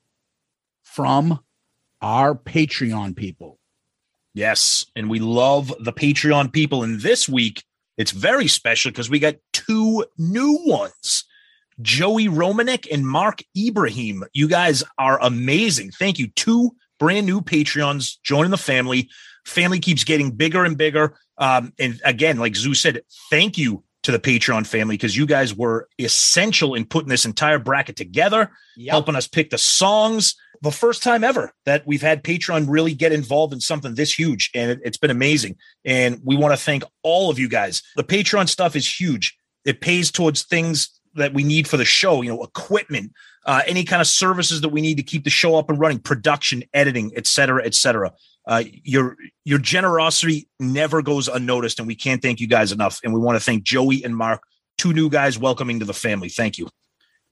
from 0.83 1.39
our 2.01 2.35
Patreon 2.35 3.15
people. 3.15 3.57
Yes, 4.33 4.85
and 4.95 5.09
we 5.09 5.19
love 5.19 5.73
the 5.79 5.93
Patreon 5.93 6.51
people. 6.51 6.83
And 6.83 7.01
this 7.01 7.27
week, 7.27 7.63
it's 7.97 8.11
very 8.11 8.47
special 8.47 8.91
because 8.91 9.09
we 9.09 9.19
got 9.19 9.35
two 9.53 10.05
new 10.17 10.59
ones. 10.65 11.23
Joey 11.81 12.27
Romanek 12.27 12.87
and 12.91 13.05
Mark 13.05 13.41
Ibrahim. 13.57 14.23
You 14.33 14.47
guys 14.47 14.83
are 14.97 15.19
amazing. 15.21 15.91
Thank 15.91 16.19
you. 16.19 16.27
Two 16.35 16.75
brand 16.99 17.25
new 17.25 17.41
Patreons 17.41 18.17
joining 18.23 18.51
the 18.51 18.57
family. 18.57 19.09
Family 19.45 19.79
keeps 19.79 20.03
getting 20.03 20.31
bigger 20.31 20.63
and 20.63 20.77
bigger. 20.77 21.17
Um, 21.37 21.73
and 21.77 21.99
again, 22.05 22.37
like 22.37 22.55
Zoo 22.55 22.73
said, 22.73 23.01
thank 23.29 23.57
you 23.57 23.83
to 24.05 24.11
the 24.11 24.19
Patreon 24.19 24.67
family 24.67 24.95
because 24.95 25.17
you 25.17 25.25
guys 25.25 25.55
were 25.55 25.87
essential 25.99 26.75
in 26.75 26.85
putting 26.85 27.09
this 27.09 27.25
entire 27.25 27.57
bracket 27.57 27.95
together 27.95 28.51
helping 28.91 29.15
us 29.15 29.27
pick 29.27 29.49
the 29.49 29.57
songs. 29.57 30.35
The 30.61 30.71
first 30.71 31.01
time 31.01 31.23
ever 31.23 31.51
that 31.65 31.85
we've 31.87 32.03
had 32.03 32.23
Patreon 32.23 32.67
really 32.69 32.93
get 32.93 33.11
involved 33.11 33.51
in 33.51 33.59
something 33.59 33.95
this 33.95 34.17
huge, 34.17 34.51
and 34.53 34.71
it, 34.71 34.79
it's 34.83 34.97
been 34.97 35.09
amazing. 35.11 35.57
And 35.83 36.21
we 36.23 36.35
want 36.35 36.53
to 36.53 36.63
thank 36.63 36.83
all 37.01 37.31
of 37.31 37.39
you 37.39 37.49
guys. 37.49 37.81
The 37.95 38.03
Patreon 38.03 38.47
stuff 38.47 38.75
is 38.75 38.99
huge. 38.99 39.37
It 39.65 39.81
pays 39.81 40.11
towards 40.11 40.43
things 40.43 40.89
that 41.15 41.33
we 41.33 41.43
need 41.43 41.67
for 41.67 41.77
the 41.77 41.85
show, 41.85 42.21
you 42.21 42.29
know, 42.29 42.43
equipment, 42.43 43.11
uh, 43.45 43.63
any 43.65 43.83
kind 43.83 44.01
of 44.01 44.07
services 44.07 44.61
that 44.61 44.69
we 44.69 44.81
need 44.81 44.97
to 44.97 45.03
keep 45.03 45.23
the 45.23 45.29
show 45.31 45.55
up 45.55 45.69
and 45.69 45.79
running, 45.79 45.99
production, 45.99 46.63
editing, 46.73 47.11
et 47.15 47.25
cetera, 47.25 47.65
et 47.65 47.73
cetera. 47.73 48.11
Uh, 48.47 48.63
your 48.83 49.17
your 49.43 49.59
generosity 49.59 50.47
never 50.59 51.01
goes 51.01 51.27
unnoticed, 51.27 51.79
and 51.79 51.87
we 51.87 51.95
can't 51.95 52.21
thank 52.21 52.39
you 52.39 52.47
guys 52.47 52.71
enough. 52.71 52.99
And 53.03 53.13
we 53.13 53.19
want 53.19 53.37
to 53.37 53.43
thank 53.43 53.63
Joey 53.63 54.03
and 54.03 54.15
Mark, 54.15 54.41
two 54.77 54.93
new 54.93 55.09
guys 55.09 55.37
welcoming 55.37 55.79
to 55.79 55.85
the 55.85 55.93
family. 55.93 56.29
Thank 56.29 56.57
you. 56.57 56.69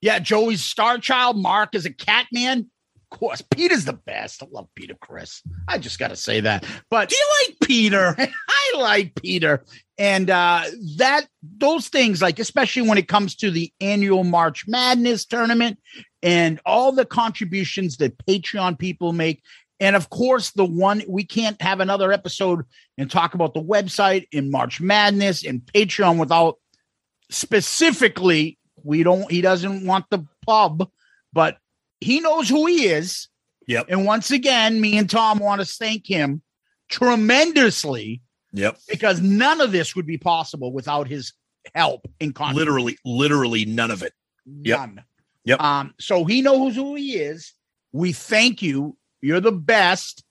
Yeah, 0.02 0.20
Joey's 0.20 0.62
star 0.62 0.98
child. 0.98 1.38
Mark 1.38 1.76
is 1.76 1.86
a 1.86 1.94
cat 1.94 2.28
man. 2.32 2.70
Of 3.12 3.20
course, 3.20 3.42
Peter's 3.42 3.86
the 3.86 3.94
best. 3.94 4.42
I 4.42 4.48
love 4.52 4.68
Peter 4.76 4.96
Chris. 5.00 5.44
I 5.68 5.78
just 5.78 6.00
got 6.00 6.08
to 6.08 6.16
say 6.16 6.40
that. 6.42 6.66
But 6.90 7.10
Do 7.10 7.16
you 7.16 7.28
like 7.48 7.70
Peter? 7.70 8.16
I 8.50 8.74
like 8.78 9.14
Peter. 9.16 9.64
And 10.00 10.32
uh 10.32 10.64
that 10.98 11.28
those 11.42 11.90
things, 11.90 12.24
like 12.24 12.40
especially 12.40 12.82
when 12.90 12.98
it 12.98 13.08
comes 13.08 13.36
to 13.36 13.52
the 13.52 13.72
annual 13.80 14.24
March 14.24 14.66
Madness 14.68 15.26
tournament 15.26 15.78
and 16.24 16.60
all 16.66 16.92
the 16.92 17.06
contributions 17.06 17.98
that 17.98 18.18
Patreon 18.26 18.80
people 18.80 19.14
make. 19.14 19.44
And 19.84 19.98
of 19.98 20.10
course, 20.10 20.52
the 20.52 20.64
one 20.64 21.04
we 21.10 21.26
can't 21.26 21.62
have 21.62 21.82
another 21.82 22.14
episode 22.14 22.62
and 22.98 23.12
talk 23.12 23.34
about 23.34 23.54
the 23.54 23.62
website 23.62 24.28
in 24.32 24.50
March 24.50 24.80
Madness 24.80 25.44
and 25.46 25.60
Patreon 25.62 26.18
without 26.18 26.58
specifically, 27.30 28.58
we 28.82 29.04
don't 29.04 29.30
he 29.30 29.42
doesn't 29.42 29.86
want 29.86 30.06
the 30.10 30.26
pub, 30.46 30.90
but 31.34 31.58
he 32.00 32.22
knows 32.22 32.48
who 32.48 32.66
he 32.66 32.86
is. 32.86 33.28
Yep. 33.68 33.88
And 33.90 34.06
once 34.06 34.32
again, 34.32 34.80
me 34.80 34.98
and 34.98 35.10
Tom 35.10 35.40
want 35.40 35.60
to 35.60 35.68
thank 35.68 36.08
him 36.08 36.42
tremendously 36.90 38.22
Yep. 38.54 38.78
because 38.88 39.20
none 39.20 39.60
of 39.60 39.74
this 39.74 39.98
would 39.98 40.06
be 40.06 40.18
possible 40.18 40.72
without 40.72 41.10
his 41.10 41.34
help 41.76 42.08
in. 42.22 42.34
Literally, 42.54 42.98
literally 43.04 43.66
none 43.66 43.92
of 43.92 44.02
it. 44.02 44.14
Yep. 44.46 44.80
None. 44.80 45.04
Yep. 45.44 45.62
Um, 45.62 45.94
so 46.00 46.24
he 46.24 46.42
knows 46.42 46.76
who 46.76 46.96
he 46.96 47.16
is. 47.16 47.54
We 47.92 48.14
thank 48.14 48.62
you. 48.62 48.96
You're 49.24 49.40
the 49.40 49.52
best. 49.52 50.24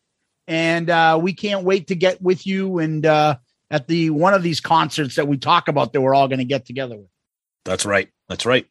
And 0.47 0.91
uh, 0.91 1.19
we 1.21 1.33
can't 1.33 1.65
wait 1.65 1.89
to 1.89 1.95
get 1.95 2.21
with 2.21 2.47
you 2.47 2.79
and 2.79 3.07
uh, 3.07 3.37
at 3.71 3.89
the 3.89 4.11
one 4.11 4.35
of 4.35 4.43
these 4.43 4.61
concerts 4.61 5.17
that 5.17 5.27
we 5.27 5.39
talk 5.39 5.69
about 5.69 5.93
that 5.93 6.01
we're 6.01 6.15
all 6.15 6.29
going 6.29 6.41
to 6.41 6.45
get 6.45 6.67
together 6.67 6.99
with. 6.99 7.09
That's 7.65 7.87
right. 7.87 8.09
That's 8.29 8.45
right. 8.45 8.67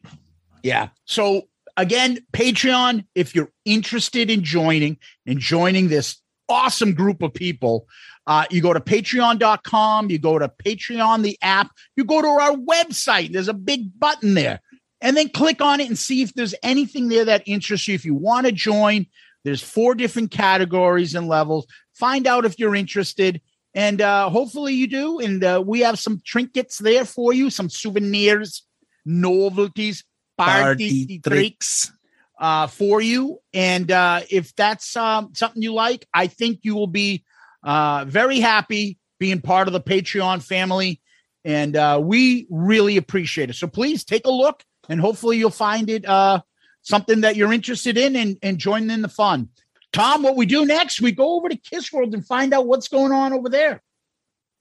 Yeah. 0.62 0.88
So 1.06 1.48
again, 1.76 2.18
Patreon, 2.32 3.06
if 3.14 3.34
you're 3.34 3.50
interested 3.64 4.30
in 4.30 4.44
joining 4.44 4.98
and 5.26 5.38
joining 5.38 5.88
this 5.88 6.20
awesome 6.48 6.94
group 6.94 7.22
of 7.22 7.34
people, 7.34 7.88
uh, 8.26 8.44
you 8.50 8.62
go 8.62 8.72
to 8.72 8.80
patreon.com, 8.80 10.10
you 10.10 10.18
go 10.18 10.38
to 10.38 10.48
Patreon, 10.64 11.22
the 11.22 11.38
app, 11.42 11.70
you 11.96 12.04
go 12.04 12.22
to 12.22 12.28
our 12.28 12.52
website. 12.52 13.32
There's 13.32 13.48
a 13.48 13.54
big 13.54 13.98
button 13.98 14.34
there. 14.34 14.60
And 15.00 15.16
then 15.16 15.30
click 15.30 15.60
on 15.60 15.80
it 15.80 15.88
and 15.88 15.98
see 15.98 16.22
if 16.22 16.32
there's 16.34 16.54
anything 16.62 17.08
there 17.08 17.24
that 17.24 17.42
interests 17.46 17.88
you. 17.88 17.94
If 17.94 18.04
you 18.04 18.14
want 18.14 18.46
to 18.46 18.52
join, 18.52 19.06
there's 19.44 19.62
four 19.62 19.94
different 19.94 20.30
categories 20.30 21.14
and 21.14 21.28
levels. 21.28 21.66
Find 21.94 22.26
out 22.26 22.44
if 22.44 22.58
you're 22.58 22.74
interested. 22.74 23.40
And 23.74 24.00
uh, 24.00 24.28
hopefully 24.28 24.74
you 24.74 24.86
do. 24.86 25.18
And 25.18 25.42
uh, 25.42 25.62
we 25.64 25.80
have 25.80 25.98
some 25.98 26.20
trinkets 26.24 26.78
there 26.78 27.04
for 27.04 27.32
you, 27.32 27.50
some 27.50 27.70
souvenirs, 27.70 28.66
novelties, 29.04 30.04
party, 30.36 31.20
tricks 31.24 31.90
uh, 32.38 32.66
for 32.66 33.00
you. 33.00 33.38
And 33.54 33.90
uh, 33.90 34.20
if 34.30 34.54
that's 34.56 34.96
um, 34.96 35.30
something 35.34 35.62
you 35.62 35.72
like, 35.72 36.06
I 36.12 36.26
think 36.26 36.60
you 36.62 36.74
will 36.74 36.86
be 36.86 37.24
uh, 37.62 38.04
very 38.06 38.40
happy 38.40 38.98
being 39.18 39.40
part 39.40 39.68
of 39.68 39.72
the 39.72 39.80
Patreon 39.80 40.42
family. 40.42 41.00
And 41.44 41.76
uh, 41.76 42.00
we 42.02 42.46
really 42.50 42.96
appreciate 42.96 43.50
it. 43.50 43.54
So 43.54 43.66
please 43.66 44.04
take 44.04 44.26
a 44.26 44.30
look 44.30 44.62
and 44.88 45.00
hopefully 45.00 45.38
you'll 45.38 45.50
find 45.50 45.88
it 45.88 46.04
uh, 46.04 46.40
something 46.82 47.22
that 47.22 47.36
you're 47.36 47.52
interested 47.52 47.96
in 47.96 48.16
and, 48.16 48.36
and 48.42 48.58
join 48.58 48.90
in 48.90 49.02
the 49.02 49.08
fun. 49.08 49.48
Tom, 49.92 50.22
what 50.22 50.36
we 50.36 50.46
do 50.46 50.64
next, 50.64 51.00
we 51.00 51.12
go 51.12 51.34
over 51.34 51.48
to 51.48 51.56
Kiss 51.56 51.92
World 51.92 52.14
and 52.14 52.26
find 52.26 52.54
out 52.54 52.66
what's 52.66 52.88
going 52.88 53.12
on 53.12 53.32
over 53.32 53.48
there. 53.48 53.82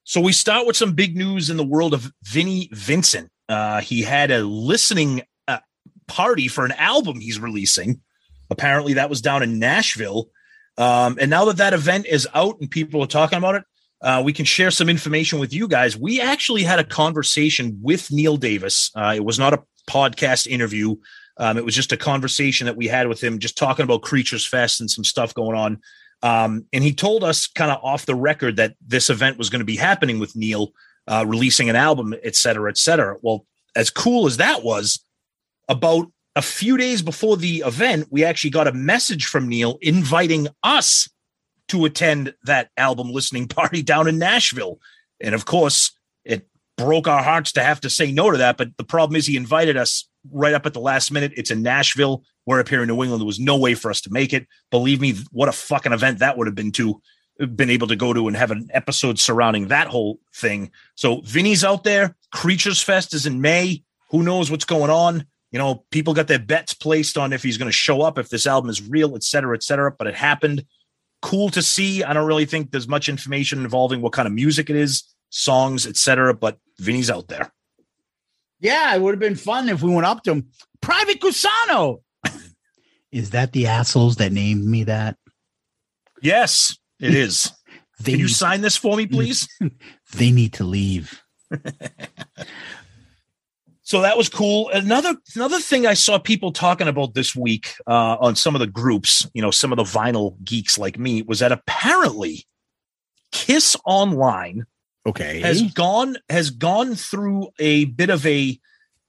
So 0.03 0.19
we 0.19 0.33
start 0.33 0.67
with 0.67 0.75
some 0.75 0.93
big 0.93 1.15
news 1.15 1.49
in 1.49 1.57
the 1.57 1.63
world 1.63 1.93
of 1.93 2.11
Vinnie 2.23 2.69
Vincent. 2.73 3.29
Uh, 3.47 3.81
he 3.81 4.01
had 4.01 4.31
a 4.31 4.43
listening 4.43 5.21
uh, 5.47 5.59
party 6.07 6.47
for 6.47 6.65
an 6.65 6.73
album 6.73 7.19
he's 7.19 7.39
releasing. 7.39 8.01
Apparently, 8.49 8.93
that 8.93 9.09
was 9.09 9.21
down 9.21 9.43
in 9.43 9.59
Nashville. 9.59 10.29
Um, 10.77 11.17
and 11.21 11.29
now 11.29 11.45
that 11.45 11.57
that 11.57 11.73
event 11.73 12.07
is 12.07 12.27
out 12.33 12.59
and 12.59 12.69
people 12.69 13.01
are 13.01 13.07
talking 13.07 13.37
about 13.37 13.55
it, 13.55 13.63
uh, 14.01 14.21
we 14.25 14.33
can 14.33 14.45
share 14.45 14.71
some 14.71 14.89
information 14.89 15.39
with 15.39 15.53
you 15.53 15.67
guys. 15.67 15.95
We 15.95 16.19
actually 16.19 16.63
had 16.63 16.79
a 16.79 16.83
conversation 16.83 17.79
with 17.81 18.11
Neil 18.11 18.35
Davis. 18.35 18.91
Uh, 18.95 19.13
it 19.15 19.23
was 19.23 19.37
not 19.37 19.53
a 19.53 19.63
podcast 19.87 20.47
interview. 20.47 20.95
Um, 21.41 21.57
it 21.57 21.65
was 21.65 21.75
just 21.75 21.91
a 21.91 21.97
conversation 21.97 22.65
that 22.65 22.77
we 22.77 22.87
had 22.87 23.07
with 23.07 23.21
him, 23.21 23.39
just 23.39 23.57
talking 23.57 23.83
about 23.83 24.03
Creatures 24.03 24.45
Fest 24.45 24.79
and 24.79 24.89
some 24.89 25.03
stuff 25.03 25.33
going 25.33 25.57
on. 25.57 25.81
Um, 26.21 26.67
and 26.71 26.83
he 26.83 26.93
told 26.93 27.23
us 27.23 27.47
kind 27.47 27.71
of 27.71 27.83
off 27.83 28.05
the 28.05 28.13
record 28.13 28.57
that 28.57 28.75
this 28.79 29.09
event 29.09 29.39
was 29.39 29.49
going 29.49 29.59
to 29.59 29.65
be 29.65 29.75
happening 29.75 30.19
with 30.19 30.35
Neil 30.35 30.71
uh, 31.07 31.25
releasing 31.27 31.67
an 31.67 31.75
album, 31.75 32.13
et 32.21 32.35
cetera, 32.35 32.69
et 32.69 32.77
cetera. 32.77 33.17
Well, 33.23 33.47
as 33.75 33.89
cool 33.89 34.27
as 34.27 34.37
that 34.37 34.63
was, 34.63 34.99
about 35.67 36.11
a 36.35 36.43
few 36.43 36.77
days 36.77 37.01
before 37.01 37.37
the 37.37 37.63
event, 37.65 38.07
we 38.11 38.23
actually 38.23 38.51
got 38.51 38.67
a 38.67 38.73
message 38.73 39.25
from 39.25 39.47
Neil 39.47 39.79
inviting 39.81 40.47
us 40.61 41.09
to 41.69 41.85
attend 41.85 42.35
that 42.43 42.69
album 42.77 43.11
listening 43.11 43.47
party 43.47 43.81
down 43.81 44.07
in 44.07 44.19
Nashville. 44.19 44.79
And 45.19 45.33
of 45.33 45.45
course, 45.45 45.91
it 46.23 46.47
broke 46.77 47.07
our 47.07 47.23
hearts 47.23 47.51
to 47.53 47.63
have 47.63 47.81
to 47.81 47.89
say 47.89 48.11
no 48.11 48.29
to 48.29 48.37
that. 48.37 48.57
But 48.57 48.77
the 48.77 48.83
problem 48.83 49.15
is, 49.15 49.25
he 49.25 49.37
invited 49.37 49.75
us 49.75 50.07
right 50.29 50.53
up 50.53 50.65
at 50.65 50.73
the 50.73 50.79
last 50.79 51.11
minute. 51.11 51.33
It's 51.35 51.51
in 51.51 51.61
Nashville. 51.61 52.23
We're 52.45 52.59
up 52.59 52.69
here 52.69 52.81
in 52.81 52.87
New 52.87 53.01
England. 53.01 53.21
There 53.21 53.25
was 53.25 53.39
no 53.39 53.57
way 53.57 53.75
for 53.75 53.89
us 53.89 54.01
to 54.01 54.11
make 54.11 54.33
it. 54.33 54.47
Believe 54.69 55.01
me, 55.01 55.15
what 55.31 55.49
a 55.49 55.53
fucking 55.53 55.93
event 55.93 56.19
that 56.19 56.37
would 56.37 56.47
have 56.47 56.55
been 56.55 56.71
to 56.73 57.01
been 57.55 57.71
able 57.71 57.87
to 57.87 57.95
go 57.95 58.13
to 58.13 58.27
and 58.27 58.37
have 58.37 58.51
an 58.51 58.69
episode 58.71 59.17
surrounding 59.17 59.69
that 59.69 59.87
whole 59.87 60.19
thing. 60.35 60.69
So 60.95 61.21
Vinny's 61.21 61.63
out 61.63 61.83
there. 61.83 62.15
Creatures 62.31 62.83
Fest 62.83 63.15
is 63.15 63.25
in 63.25 63.41
May. 63.41 63.83
Who 64.11 64.21
knows 64.21 64.51
what's 64.51 64.65
going 64.65 64.91
on? 64.91 65.25
You 65.51 65.57
know, 65.57 65.85
people 65.91 66.13
got 66.13 66.27
their 66.27 66.39
bets 66.39 66.73
placed 66.73 67.17
on 67.17 67.33
if 67.33 67.41
he's 67.41 67.57
going 67.57 67.67
to 67.67 67.73
show 67.73 68.01
up, 68.01 68.19
if 68.19 68.29
this 68.29 68.45
album 68.45 68.69
is 68.69 68.87
real, 68.87 69.15
et 69.15 69.23
cetera, 69.23 69.55
et 69.55 69.63
cetera. 69.63 69.91
But 69.91 70.07
it 70.07 70.15
happened. 70.15 70.65
Cool 71.21 71.49
to 71.49 71.61
see. 71.61 72.03
I 72.03 72.13
don't 72.13 72.27
really 72.27 72.45
think 72.45 72.71
there's 72.71 72.87
much 72.87 73.09
information 73.09 73.63
involving 73.63 74.01
what 74.01 74.13
kind 74.13 74.27
of 74.27 74.33
music 74.33 74.69
it 74.69 74.75
is, 74.75 75.03
songs, 75.29 75.87
et 75.87 75.97
cetera. 75.97 76.33
But 76.33 76.59
Vinny's 76.77 77.09
out 77.09 77.27
there. 77.27 77.51
Yeah, 78.61 78.95
it 78.95 79.01
would 79.01 79.11
have 79.11 79.19
been 79.19 79.35
fun 79.35 79.67
if 79.69 79.81
we 79.81 79.93
went 79.93 80.05
up 80.05 80.23
to 80.23 80.31
him. 80.31 80.47
Private 80.81 81.19
Cusano. 81.19 82.01
Is 83.11 83.31
that 83.31 83.51
the 83.51 83.67
assholes 83.67 84.15
that 84.17 84.31
named 84.31 84.63
me 84.65 84.83
that? 84.85 85.17
Yes, 86.21 86.77
it 86.99 87.13
is. 87.15 87.51
They 87.99 88.13
Can 88.13 88.19
you 88.21 88.25
need- 88.25 88.33
sign 88.33 88.61
this 88.61 88.77
for 88.77 88.97
me, 88.97 89.05
please? 89.05 89.47
They 90.15 90.31
need 90.31 90.53
to 90.53 90.63
leave. 90.63 91.21
so 93.83 94.01
that 94.01 94.17
was 94.17 94.27
cool. 94.27 94.69
Another 94.69 95.15
another 95.35 95.59
thing 95.59 95.85
I 95.85 95.93
saw 95.93 96.17
people 96.17 96.51
talking 96.51 96.87
about 96.87 97.13
this 97.13 97.35
week 97.35 97.75
uh, 97.85 98.17
on 98.19 98.35
some 98.35 98.55
of 98.55 98.59
the 98.59 98.65
groups, 98.67 99.29
you 99.35 99.41
know, 99.41 99.51
some 99.51 99.71
of 99.71 99.77
the 99.77 99.83
vinyl 99.83 100.35
geeks 100.43 100.77
like 100.79 100.97
me, 100.97 101.21
was 101.21 101.39
that 101.39 101.51
apparently 101.51 102.45
Kiss 103.31 103.75
Online 103.85 104.65
Okay. 105.05 105.39
has 105.39 105.63
gone 105.73 106.17
has 106.29 106.51
gone 106.51 106.95
through 106.95 107.49
a 107.59 107.85
bit 107.85 108.09
of 108.09 108.25
a 108.25 108.59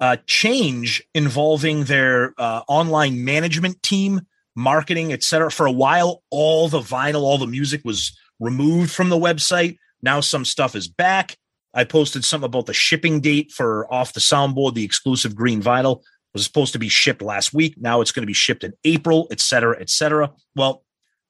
uh, 0.00 0.16
change 0.26 1.02
involving 1.14 1.84
their 1.84 2.34
uh, 2.38 2.62
online 2.66 3.24
management 3.24 3.82
team, 3.82 4.22
marketing, 4.56 5.12
etc. 5.12 5.50
For 5.50 5.66
a 5.66 5.72
while, 5.72 6.22
all 6.30 6.68
the 6.68 6.80
vinyl, 6.80 7.22
all 7.22 7.38
the 7.38 7.46
music 7.46 7.82
was 7.84 8.18
removed 8.40 8.90
from 8.90 9.10
the 9.10 9.18
website. 9.18 9.76
Now 10.02 10.20
some 10.20 10.44
stuff 10.44 10.74
is 10.74 10.88
back. 10.88 11.36
I 11.74 11.84
posted 11.84 12.24
something 12.24 12.46
about 12.46 12.66
the 12.66 12.74
shipping 12.74 13.20
date 13.20 13.52
for 13.52 13.92
off 13.92 14.12
the 14.12 14.20
soundboard, 14.20 14.74
the 14.74 14.84
exclusive 14.84 15.34
green 15.34 15.62
vinyl 15.62 16.02
was 16.32 16.44
supposed 16.44 16.72
to 16.72 16.78
be 16.78 16.88
shipped 16.88 17.22
last 17.22 17.52
week. 17.52 17.74
Now 17.78 18.00
it's 18.00 18.12
going 18.12 18.22
to 18.22 18.26
be 18.26 18.32
shipped 18.32 18.64
in 18.64 18.72
April, 18.84 19.28
et 19.30 19.40
cetera, 19.40 19.78
et 19.80 19.90
cetera. 19.90 20.30
Well, 20.54 20.84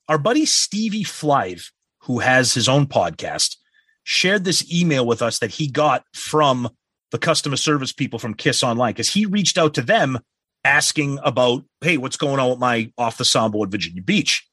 our 0.09 0.19
buddy 0.19 0.47
Stevie 0.47 1.05
Flive, 1.05 1.71
who 2.03 2.21
has 2.21 2.55
his 2.55 2.69
own 2.69 2.87
podcast, 2.87 3.57
shared 4.05 4.45
this 4.45 4.71
email 4.73 5.07
with 5.07 5.23
us 5.23 5.39
that 5.39 5.53
he 5.53 5.69
got 5.69 6.05
from 6.15 6.69
the 7.11 7.19
customer 7.19 7.57
service 7.57 7.93
people 7.93 8.19
from 8.19 8.35
Kiss 8.35 8.63
Online 8.63 8.93
because 8.93 9.13
he 9.13 9.27
reached 9.27 9.59
out 9.59 9.75
to 9.75 9.83
them 9.83 10.19
asking 10.65 11.19
about, 11.23 11.65
hey, 11.81 11.97
what's 11.97 12.17
going 12.17 12.41
on 12.41 12.51
with 12.51 12.59
my 12.59 12.91
off 12.99 13.19
the 13.19 13.25
soundboard 13.25 13.71
Virginia 13.71 14.03
Beach? 14.03 14.47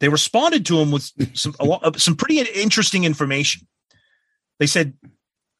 They 0.00 0.08
responded 0.08 0.66
to 0.66 0.78
him 0.78 0.90
with 0.90 1.10
some 1.36 1.54
a 1.58 1.64
lot, 1.64 1.84
uh, 1.84 1.98
some 1.98 2.16
pretty 2.16 2.40
interesting 2.40 3.04
information. 3.04 3.66
They 4.58 4.66
said 4.66 4.94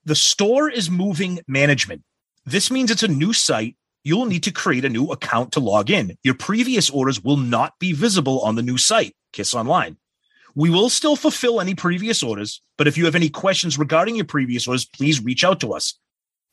the 0.05 0.15
store 0.15 0.71
is 0.71 0.91
moving 0.91 1.41
management. 1.49 2.03
This 2.45 2.71
means 2.71 2.91
it's 2.91 3.03
a 3.03 3.09
new 3.09 3.33
site. 3.33 3.77
You'll 4.05 4.27
need 4.27 4.45
to 4.45 4.53
create 4.53 4.85
a 4.85 4.89
new 4.89 5.07
account 5.07 5.53
to 5.53 5.61
log 5.61 5.91
in. 5.91 6.17
Your 6.23 6.35
previous 6.35 6.89
orders 6.91 7.23
will 7.23 7.37
not 7.37 7.73
be 7.81 7.93
visible 7.93 8.41
on 8.41 8.55
the 8.55 8.63
new 8.63 8.79
site, 8.79 9.17
Kiss 9.33 9.53
Online. 9.53 9.97
We 10.57 10.71
will 10.71 10.89
still 10.89 11.17
fulfill 11.17 11.61
any 11.61 11.75
previous 11.75 12.23
orders, 12.23 12.63
but 12.79 12.89
if 12.89 12.97
you 12.97 13.05
have 13.05 13.15
any 13.15 13.29
questions 13.29 13.79
regarding 13.79 14.17
your 14.17 14.25
previous 14.25 14.67
orders, 14.67 14.87
please 14.87 15.23
reach 15.23 15.45
out 15.45 15.61
to 15.61 15.75
us. 15.75 15.99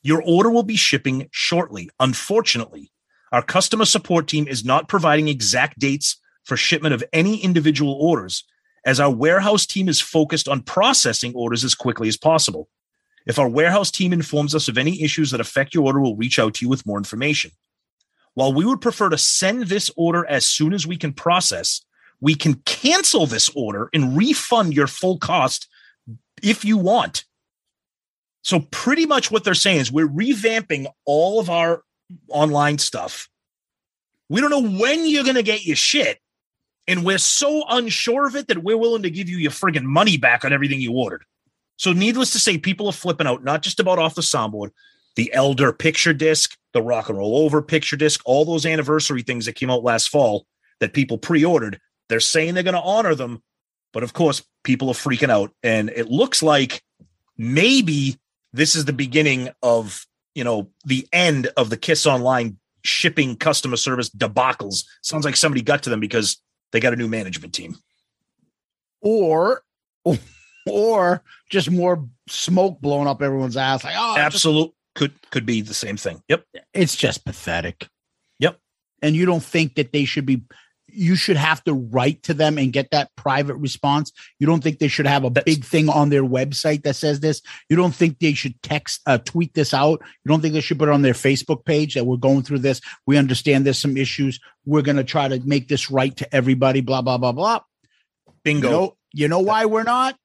Your 0.01 0.22
order 0.22 0.51
will 0.51 0.64
be 0.64 0.76
shipping 0.76 1.30
shortly. 1.32 1.89
Unfortunately, 2.01 2.91
our 3.32 3.41
customer 3.41 3.86
support 3.86 4.28
team 4.28 4.45
is 4.45 4.66
not 4.66 4.89
providing 4.89 5.30
exact 5.30 5.80
dates 5.80 6.20
for 6.43 6.58
shipment 6.58 6.93
of 6.93 7.01
any 7.14 7.41
individual 7.41 7.93
orders, 7.93 8.43
as 8.86 8.99
our 8.99 9.10
warehouse 9.10 9.66
team 9.66 9.88
is 9.88 10.01
focused 10.01 10.49
on 10.49 10.64
processing 10.64 11.34
orders 11.34 11.64
as 11.64 11.74
quickly 11.74 12.10
as 12.10 12.18
possible. 12.18 12.68
If 13.26 13.39
our 13.39 13.47
warehouse 13.47 13.89
team 13.89 14.12
informs 14.12 14.54
us 14.54 14.68
of 14.68 14.78
any 14.78 15.01
issues 15.01 15.32
that 15.32 15.39
affect 15.39 15.74
your 15.74 15.86
order, 15.86 16.01
we'll 16.01 16.18
reach 16.18 16.39
out 16.39 16.56
to 16.56 16.66
you 16.66 16.70
with 16.70 16.86
more 16.86 16.97
information. 16.97 17.51
While 18.34 18.51
we 18.51 18.66
would 18.66 18.82
prefer 18.82 19.08
to 19.08 19.18
send 19.18 19.68
this 19.68 19.89
order 19.95 20.26
as 20.26 20.45
soon 20.45 20.74
as 20.74 20.86
we 20.86 20.97
can 20.97 21.14
process, 21.14 21.86
we 22.24 22.36
can 22.36 22.54
cancel 22.66 23.28
this 23.28 23.50
order 23.54 23.90
and 23.94 24.16
refund 24.16 24.74
your 24.74 24.88
full 24.88 25.18
cost 25.18 25.68
if 26.42 26.64
you 26.64 26.78
want. 26.78 27.26
So, 28.44 28.62
pretty 28.72 29.06
much 29.06 29.30
what 29.30 29.44
they're 29.44 29.54
saying 29.54 29.80
is 29.80 29.92
we're 29.92 30.08
revamping 30.08 30.88
all 31.06 31.42
of 31.42 31.50
our 31.50 31.84
online 32.30 32.78
stuff. 32.78 33.28
We 34.30 34.40
don't 34.40 34.50
know 34.50 34.80
when 34.80 35.06
you're 35.06 35.26
going 35.26 35.36
to 35.36 35.44
get 35.44 35.66
your 35.66 35.76
shit. 35.76 36.20
And 36.88 37.06
we're 37.06 37.18
so 37.18 37.66
unsure 37.70 38.26
of 38.26 38.36
it 38.38 38.48
that 38.48 38.64
we're 38.64 38.78
willing 38.78 39.04
to 39.04 39.12
give 39.12 39.28
you 39.28 39.38
your 39.38 39.52
friggin' 39.52 39.84
money 39.84 40.18
back 40.18 40.44
on 40.44 40.52
everything 40.52 40.80
you 40.80 40.94
ordered. 40.94 41.24
So, 41.76 41.92
needless 41.92 42.32
to 42.32 42.40
say, 42.40 42.58
people 42.58 42.88
are 42.88 42.94
flipping 42.94 43.28
out, 43.28 43.44
not 43.44 43.64
just 43.64 43.82
about 43.82 44.00
off 44.00 44.16
the 44.16 44.22
soundboard, 44.22 44.72
the 45.18 45.34
Elder 45.34 45.74
picture 45.74 46.14
disc, 46.14 46.58
the 46.72 46.82
Rock 46.82 47.10
and 47.10 47.18
Roll 47.18 47.38
Over 47.38 47.62
picture 47.62 47.98
disc, 47.98 48.22
all 48.24 48.46
those 48.46 48.66
anniversary 48.66 49.24
things 49.24 49.46
that 49.46 49.56
came 49.56 49.70
out 49.70 49.84
last 49.84 50.08
fall 50.08 50.46
that 50.80 50.94
people 50.94 51.18
pre 51.18 51.44
ordered. 51.44 51.82
They're 52.14 52.20
saying 52.20 52.53
they're 52.53 52.61
going 52.61 52.76
to 52.76 52.80
honor 52.80 53.16
them. 53.16 53.41
But 53.91 54.03
of 54.03 54.14
course, 54.14 54.43
people 54.64 54.89
are 54.89 54.93
freaking 54.93 55.32
out. 55.32 55.51
And 55.64 55.89
it 55.89 56.11
looks 56.11 56.43
like 56.43 56.84
maybe 57.39 58.20
this 58.51 58.76
is 58.76 58.86
the 58.86 58.93
beginning 58.93 59.49
of, 59.64 60.05
you 60.36 60.43
know, 60.43 60.70
the 60.86 61.07
end 61.11 61.47
of 61.57 61.72
the 61.72 61.78
Kiss 61.78 62.05
Online 62.05 62.59
shipping 62.84 63.36
customer 63.36 63.78
service 63.78 64.11
debacles. 64.11 64.84
Sounds 65.01 65.26
like 65.26 65.36
somebody 65.36 65.64
got 65.64 65.82
to 65.82 65.89
them 65.89 65.99
because 65.99 66.38
they 66.72 66.80
got 66.80 66.93
a 66.93 66.97
new 66.97 67.07
management 67.07 67.51
team. 67.51 67.78
or 69.01 69.64
or 70.70 71.24
just 71.49 71.72
more 71.72 72.07
smoke 72.30 72.80
blowing 72.80 73.07
up 73.07 73.24
everyone's 73.24 73.57
ass. 73.57 73.84
Like, 73.84 73.95
oh, 73.97 74.16
just- 74.18 74.26
Absolute 74.26 74.72
could 74.93 75.14
could 75.32 75.47
be 75.47 75.61
the 75.61 75.74
same 75.74 75.97
thing. 75.97 76.22
Yep. 76.30 76.45
it's 76.76 76.95
just 76.95 77.26
pathetic. 77.26 77.88
Yep. 78.38 78.59
And 79.01 79.16
you 79.16 79.26
don't 79.26 79.43
think 79.43 79.74
that 79.78 79.91
they 79.91 80.05
should 80.05 80.28
be 80.28 80.43
you 80.96 81.16
should 81.16 81.38
have 81.38 81.64
to 81.64 81.74
write 81.74 82.24
to 82.24 82.34
them 82.34 82.58
and 82.58 82.72
get 82.72 82.91
that 82.91 83.10
private 83.16 83.56
response. 83.56 84.12
You 84.39 84.48
don't 84.48 84.64
think 84.64 84.80
they 84.80 84.88
should 84.88 85.08
have 85.08 85.24
a 85.26 85.30
That's- 85.30 85.44
big 85.56 85.66
thing 85.66 85.89
on 85.89 86.10
their 86.10 86.24
website 86.24 86.84
that 86.84 86.96
says 86.96 87.20
this. 87.20 87.41
You 87.70 87.76
don't 87.76 87.96
think 87.96 88.20
they 88.20 88.34
should 88.34 88.62
text 88.62 89.02
uh, 89.06 89.18
tweet 89.18 89.54
this 89.54 89.74
out. 89.74 90.00
You 90.24 90.30
don't 90.30 90.41
think 90.41 90.54
they 90.54 90.62
should 90.62 90.80
put 90.80 90.89
it 90.89 90.94
on 90.94 91.02
their 91.02 91.14
Facebook 91.14 91.66
page 91.66 91.96
that 91.96 92.06
we're 92.06 92.18
going 92.18 92.44
through 92.44 92.60
this. 92.60 92.82
We 93.08 93.18
understand 93.18 93.66
there's 93.66 93.80
some 93.80 93.98
issues. 93.98 94.39
We're 94.66 94.82
going 94.84 94.98
to 94.98 95.04
try 95.04 95.28
to 95.28 95.39
make 95.46 95.68
this 95.68 95.89
right 95.91 96.16
to 96.18 96.36
everybody. 96.36 96.82
Blah 96.82 97.02
blah 97.02 97.18
blah 97.18 97.32
blah. 97.32 97.60
You 98.28 98.34
Bingo. 98.44 98.70
know, 98.70 98.98
you 99.14 99.28
know 99.28 99.39
why 99.39 99.66
we're 99.66 99.84
not? 99.84 100.16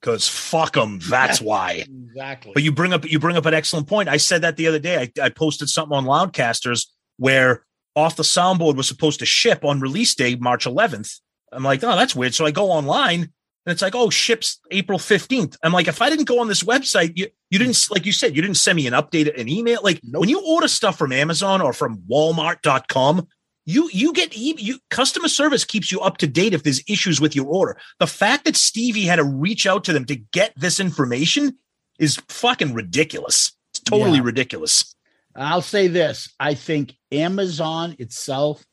Because 0.00 0.28
fuck 0.28 0.74
them. 0.74 1.00
That's 1.08 1.40
why. 1.40 1.84
Exactly. 2.08 2.52
But 2.54 2.62
you 2.62 2.72
bring 2.72 2.92
up 2.92 3.04
you 3.10 3.18
bring 3.18 3.36
up 3.36 3.46
an 3.46 3.54
excellent 3.54 3.86
point. 3.88 4.08
I 4.08 4.16
said 4.16 4.42
that 4.42 4.56
the 4.56 4.66
other 4.68 4.78
day. 4.78 5.10
I, 5.18 5.26
I 5.26 5.28
posted 5.28 5.68
something 5.68 5.96
on 5.96 6.04
Loudcasters 6.04 6.86
where 7.16 7.64
off 7.98 8.16
the 8.16 8.22
soundboard 8.22 8.76
was 8.76 8.88
supposed 8.88 9.18
to 9.20 9.26
ship 9.26 9.64
on 9.64 9.80
release 9.80 10.14
day, 10.14 10.36
March 10.36 10.64
11th. 10.66 11.20
I'm 11.52 11.62
like, 11.64 11.82
oh, 11.82 11.96
that's 11.96 12.14
weird. 12.14 12.34
So 12.34 12.46
I 12.46 12.50
go 12.50 12.70
online 12.70 13.20
and 13.22 13.72
it's 13.72 13.82
like, 13.82 13.94
oh, 13.94 14.08
ships 14.10 14.60
April 14.70 14.98
15th. 14.98 15.56
I'm 15.62 15.72
like, 15.72 15.88
if 15.88 16.00
I 16.00 16.08
didn't 16.10 16.26
go 16.26 16.40
on 16.40 16.48
this 16.48 16.62
website, 16.62 17.12
you 17.16 17.26
you 17.50 17.58
didn't 17.58 17.88
like 17.90 18.06
you 18.06 18.12
said, 18.12 18.36
you 18.36 18.42
didn't 18.42 18.56
send 18.58 18.76
me 18.76 18.86
an 18.86 18.92
update, 18.94 19.38
an 19.38 19.48
email. 19.48 19.80
Like 19.82 20.00
Nope. 20.04 20.20
when 20.20 20.28
you 20.28 20.40
order 20.46 20.68
stuff 20.68 20.96
from 20.98 21.12
Amazon 21.12 21.60
or 21.60 21.72
from 21.72 22.02
Walmart.com, 22.10 23.26
you 23.66 23.88
you 23.92 24.12
get 24.12 24.36
e- 24.36 24.56
you 24.58 24.78
customer 24.90 25.28
service 25.28 25.64
keeps 25.64 25.90
you 25.92 26.00
up 26.00 26.18
to 26.18 26.26
date 26.26 26.54
if 26.54 26.62
there's 26.62 26.82
issues 26.88 27.20
with 27.20 27.34
your 27.36 27.46
order. 27.46 27.76
The 27.98 28.06
fact 28.06 28.44
that 28.44 28.56
Stevie 28.56 29.04
had 29.06 29.16
to 29.16 29.24
reach 29.24 29.66
out 29.66 29.84
to 29.84 29.92
them 29.92 30.04
to 30.06 30.16
get 30.16 30.52
this 30.56 30.80
information 30.80 31.58
is 31.98 32.16
fucking 32.28 32.74
ridiculous. 32.74 33.52
It's 33.72 33.80
totally 33.80 34.18
Yeah. 34.18 34.24
ridiculous. 34.24 34.94
I'll 35.38 35.62
say 35.62 35.88
this: 35.88 36.34
I 36.40 36.54
think 36.54 36.94
Amazon 37.12 37.96
itself, 37.98 38.64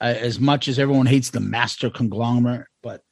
uh, 0.00 0.04
as 0.16 0.40
much 0.40 0.68
as 0.68 0.78
everyone 0.78 1.06
hates 1.06 1.30
the 1.30 1.40
master 1.40 1.90
conglomerate, 1.90 2.66
but 2.82 3.02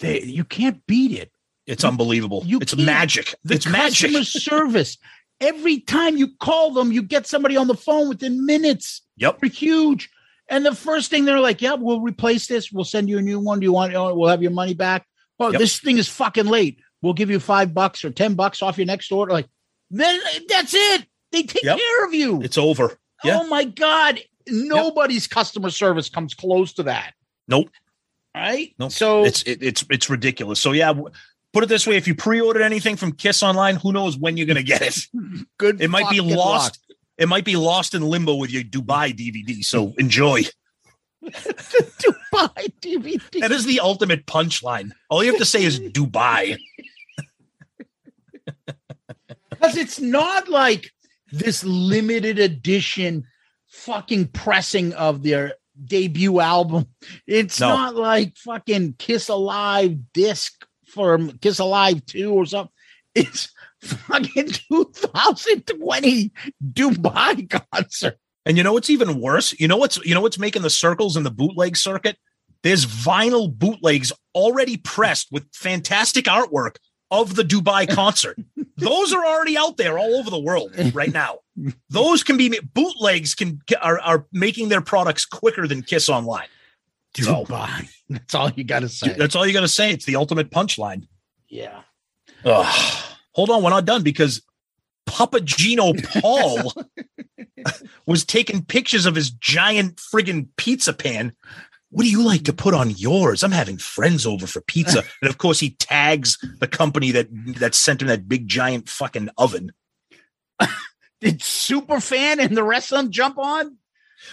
they 0.00 0.22
you 0.22 0.44
can't 0.44 0.84
beat 0.86 1.12
it. 1.12 1.30
It's 1.66 1.84
unbelievable. 1.84 2.42
you 2.44 2.58
it's 2.60 2.76
magic. 2.76 3.34
The 3.44 3.54
it's 3.54 3.66
magic. 3.66 4.10
customer 4.12 4.24
service. 4.24 4.98
Every 5.40 5.80
time 5.80 6.16
you 6.16 6.28
call 6.38 6.72
them, 6.72 6.92
you 6.92 7.02
get 7.02 7.26
somebody 7.26 7.56
on 7.56 7.66
the 7.66 7.74
phone 7.74 8.08
within 8.08 8.46
minutes. 8.46 9.02
Yep. 9.16 9.40
They're 9.40 9.50
huge. 9.50 10.08
And 10.48 10.64
the 10.66 10.74
first 10.74 11.10
thing 11.10 11.24
they're 11.24 11.40
like, 11.40 11.60
"Yeah, 11.62 11.74
we'll 11.74 12.00
replace 12.00 12.46
this. 12.46 12.70
We'll 12.72 12.84
send 12.84 13.08
you 13.08 13.18
a 13.18 13.22
new 13.22 13.38
one. 13.40 13.60
Do 13.60 13.64
you 13.64 13.72
want? 13.72 13.92
We'll 13.92 14.28
have 14.28 14.42
your 14.42 14.50
money 14.52 14.74
back. 14.74 15.06
Oh, 15.40 15.50
Yep. 15.50 15.58
this 15.60 15.78
thing 15.80 15.98
is 15.98 16.08
fucking 16.08 16.46
late. 16.46 16.80
We'll 17.00 17.14
give 17.14 17.30
you 17.30 17.40
five 17.40 17.74
bucks 17.74 18.04
or 18.04 18.10
ten 18.10 18.34
bucks 18.34 18.62
off 18.62 18.78
your 18.78 18.86
next 18.86 19.10
order. 19.10 19.32
Like, 19.32 19.48
then 19.90 20.20
that's 20.48 20.74
it. 20.74 21.06
They 21.32 21.42
take 21.42 21.64
Yep. 21.64 21.78
care 21.78 22.04
of 22.06 22.14
you. 22.14 22.42
It's 22.42 22.58
over. 22.58 22.98
Yeah. 23.24 23.40
Oh 23.40 23.46
my 23.48 23.64
God. 23.64 24.20
Nobody's 24.48 25.26
customer 25.26 25.70
service 25.70 26.08
comes 26.08 26.34
close 26.34 26.72
to 26.74 26.84
that. 26.84 27.14
Nope. 27.48 27.70
Right? 28.34 28.74
Nope. 28.78 28.92
So 28.92 29.24
It's 29.24 29.42
it, 29.42 29.62
it's 29.62 29.84
it's 29.90 30.08
ridiculous. 30.10 30.60
So 30.60 30.72
yeah, 30.72 30.92
put 31.52 31.62
it 31.64 31.68
this 31.68 31.86
way: 31.86 31.96
if 31.96 32.06
you 32.08 32.14
pre-ordered 32.14 32.62
anything 32.62 32.96
from 32.96 33.12
Kiss 33.12 33.42
Online, 33.42 33.76
who 33.76 33.92
knows 33.92 34.16
when 34.16 34.36
you're 34.36 34.46
gonna 34.46 34.62
get 34.62 34.82
it? 34.82 34.96
good. 35.58 35.80
It 35.80 35.88
might 35.88 36.10
be 36.10 36.20
lost. 36.20 36.78
It 37.18 37.28
might 37.28 37.44
be 37.44 37.56
lost 37.56 37.94
in 37.94 38.02
limbo 38.02 38.34
with 38.36 38.50
your 38.50 38.62
Dubai 38.64 39.12
DVD. 39.14 39.64
So 39.64 39.92
enjoy. 39.98 40.42
Dubai 41.22 42.72
DVD. 42.80 43.40
That 43.40 43.52
is 43.52 43.64
the 43.64 43.80
ultimate 43.80 44.26
punchline. 44.26 44.90
All 45.08 45.22
you 45.22 45.30
have 45.30 45.38
to 45.38 45.44
say 45.46 45.62
is 45.64 45.78
Dubai. 45.80 46.58
Because 49.50 49.76
it's 49.76 50.00
not 50.00 50.48
like 50.48 50.90
this 51.32 51.64
limited 51.64 52.38
edition 52.38 53.24
fucking 53.68 54.28
pressing 54.28 54.92
of 54.92 55.22
their 55.22 55.54
debut 55.84 56.38
album. 56.40 56.86
It's 57.26 57.58
No. 57.58 57.68
not 57.68 57.96
like 57.96 58.36
fucking 58.36 58.96
Kiss 58.98 59.28
Alive 59.28 59.96
disc 60.12 60.52
from 60.86 61.38
Kiss 61.38 61.58
Alive 61.58 62.04
2 62.06 62.32
or 62.32 62.46
something. 62.46 62.72
It's 63.14 63.50
fucking 63.82 64.48
2020 64.48 66.32
Dubai 66.72 67.62
concert. 67.72 68.18
And 68.44 68.56
you 68.56 68.62
know 68.64 68.72
what's 68.72 68.90
even 68.90 69.20
worse? 69.20 69.58
You 69.58 69.68
know 69.68 69.76
what's 69.76 69.98
you 70.04 70.14
know 70.14 70.20
what's 70.20 70.38
making 70.38 70.62
the 70.62 70.70
circles 70.70 71.16
in 71.16 71.22
the 71.22 71.30
bootleg 71.30 71.76
circuit? 71.76 72.16
There's 72.62 72.86
vinyl 72.86 73.52
bootlegs 73.52 74.12
already 74.34 74.76
pressed 74.76 75.28
with 75.32 75.46
fantastic 75.52 76.26
artwork 76.26 76.76
of 77.12 77.36
the 77.36 77.42
Dubai 77.44 77.88
concert. 77.88 78.38
Those 78.76 79.12
are 79.12 79.24
already 79.24 79.56
out 79.56 79.76
there 79.76 79.98
all 79.98 80.16
over 80.16 80.30
the 80.30 80.40
world 80.40 80.72
right 80.94 81.12
now. 81.12 81.38
Those 81.90 82.24
can 82.24 82.36
be 82.38 82.48
bootlegs 82.74 83.36
can 83.36 83.60
are, 83.80 84.00
are 84.00 84.26
making 84.32 84.70
their 84.70 84.80
products 84.80 85.26
quicker 85.26 85.68
than 85.68 85.82
Kiss 85.82 86.08
Online. 86.08 86.48
So- 87.14 87.44
Dubai. 87.44 87.88
That's 88.08 88.34
all 88.34 88.50
you 88.50 88.64
got 88.64 88.80
to 88.80 88.88
say. 88.88 89.14
That's 89.16 89.36
all 89.36 89.46
you 89.46 89.52
got 89.52 89.60
to 89.60 89.68
say. 89.68 89.90
It's 89.92 90.04
the 90.06 90.16
ultimate 90.16 90.50
punchline. 90.50 91.06
Yeah. 91.48 91.82
Ugh. 92.44 93.04
Hold 93.34 93.50
on, 93.50 93.62
we're 93.62 93.70
not 93.70 93.84
done 93.84 94.02
because 94.02 94.42
Papagino 95.06 95.94
Paul 96.20 96.72
was 98.06 98.24
taking 98.24 98.64
pictures 98.64 99.06
of 99.06 99.14
his 99.14 99.30
giant 99.30 99.96
friggin' 99.96 100.48
pizza 100.56 100.92
pan. 100.92 101.32
What 101.92 102.04
do 102.04 102.10
you 102.10 102.22
like 102.22 102.44
to 102.44 102.54
put 102.54 102.72
on 102.72 102.88
yours? 102.88 103.42
I'm 103.42 103.52
having 103.52 103.76
friends 103.76 104.24
over 104.26 104.46
for 104.46 104.62
pizza. 104.62 105.04
and 105.22 105.28
of 105.28 105.36
course, 105.36 105.60
he 105.60 105.70
tags 105.70 106.38
the 106.58 106.66
company 106.66 107.10
that 107.12 107.28
that 107.58 107.74
sent 107.74 108.00
him 108.00 108.08
that 108.08 108.28
big 108.28 108.48
giant 108.48 108.88
fucking 108.88 109.28
oven. 109.36 109.72
Did 111.20 111.40
Superfan 111.40 112.38
and 112.38 112.56
the 112.56 112.64
rest 112.64 112.90
of 112.92 112.98
them 112.98 113.10
jump 113.10 113.38
on? 113.38 113.76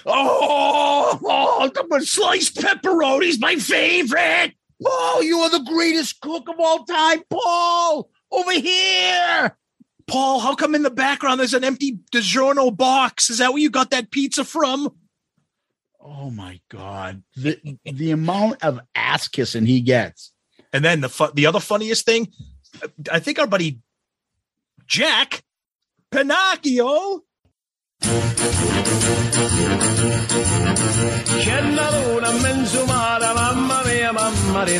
Oh, 0.05 1.20
oh 1.22 1.70
the 1.70 2.05
Sliced 2.05 2.55
pepperoni's 2.55 3.39
my 3.39 3.57
favorite. 3.57 4.53
Paul, 4.82 5.24
you 5.24 5.39
are 5.39 5.49
the 5.49 5.70
greatest 5.70 6.22
cook 6.22 6.47
of 6.47 6.55
all 6.60 6.86
time, 6.86 7.24
Paul. 7.30 8.10
Over 8.32 8.53
here. 8.53 9.57
Paul, 10.07 10.39
how 10.39 10.55
come 10.55 10.76
in 10.76 10.84
the 10.84 10.89
background 10.89 11.39
there's 11.39 11.53
an 11.53 11.66
empty 11.66 11.99
DiGiorno 12.14 12.76
box? 12.76 13.30
Is 13.30 13.39
that 13.39 13.51
where 13.51 13.62
you 13.62 13.70
got 13.70 13.91
that 13.91 14.12
pizza 14.12 14.45
from? 14.45 14.95
Oh 16.12 16.32
my 16.32 16.60
God. 16.70 17.22
The 17.36 17.60
the 17.86 18.12
amount 18.12 18.64
of 18.64 18.80
ass 18.95 19.28
kissing 19.28 19.66
he 19.68 19.80
gets. 19.82 20.32
And 20.74 20.84
then 20.84 21.01
the 21.01 21.10
fu- 21.10 21.32
the 21.34 21.45
other 21.45 21.60
funniest 21.60 22.05
thing, 22.05 22.32
I 23.12 23.20
think 23.20 23.38
our 23.38 23.45
buddy 23.47 23.80
Jack 24.88 25.43
Pinocchio. 26.12 27.24
C'è 31.43 31.74
la 31.74 31.89
luna 31.91 32.30
in 32.32 32.41
mezzo 32.41 32.86
mare, 32.86 33.34
mamma 33.34 33.82
mia, 33.86 34.12
mamma 34.12 34.64
di 34.64 34.80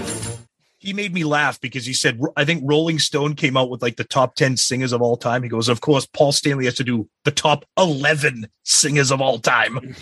He 0.81 0.93
made 0.93 1.13
me 1.13 1.23
laugh 1.23 1.61
because 1.61 1.85
he 1.85 1.93
said, 1.93 2.19
I 2.35 2.43
think 2.43 2.63
Rolling 2.65 2.97
Stone 2.97 3.35
came 3.35 3.55
out 3.55 3.69
with 3.69 3.83
like 3.83 3.97
the 3.97 4.03
top 4.03 4.33
10 4.35 4.57
singers 4.57 4.91
of 4.91 5.01
all 5.01 5.15
time. 5.15 5.43
He 5.43 5.49
goes, 5.49 5.69
Of 5.69 5.81
course, 5.81 6.07
Paul 6.07 6.31
Stanley 6.31 6.65
has 6.65 6.73
to 6.75 6.83
do 6.83 7.07
the 7.23 7.31
top 7.31 7.65
11 7.77 8.47
singers 8.63 9.11
of 9.11 9.21
all 9.21 9.37
time. 9.37 9.95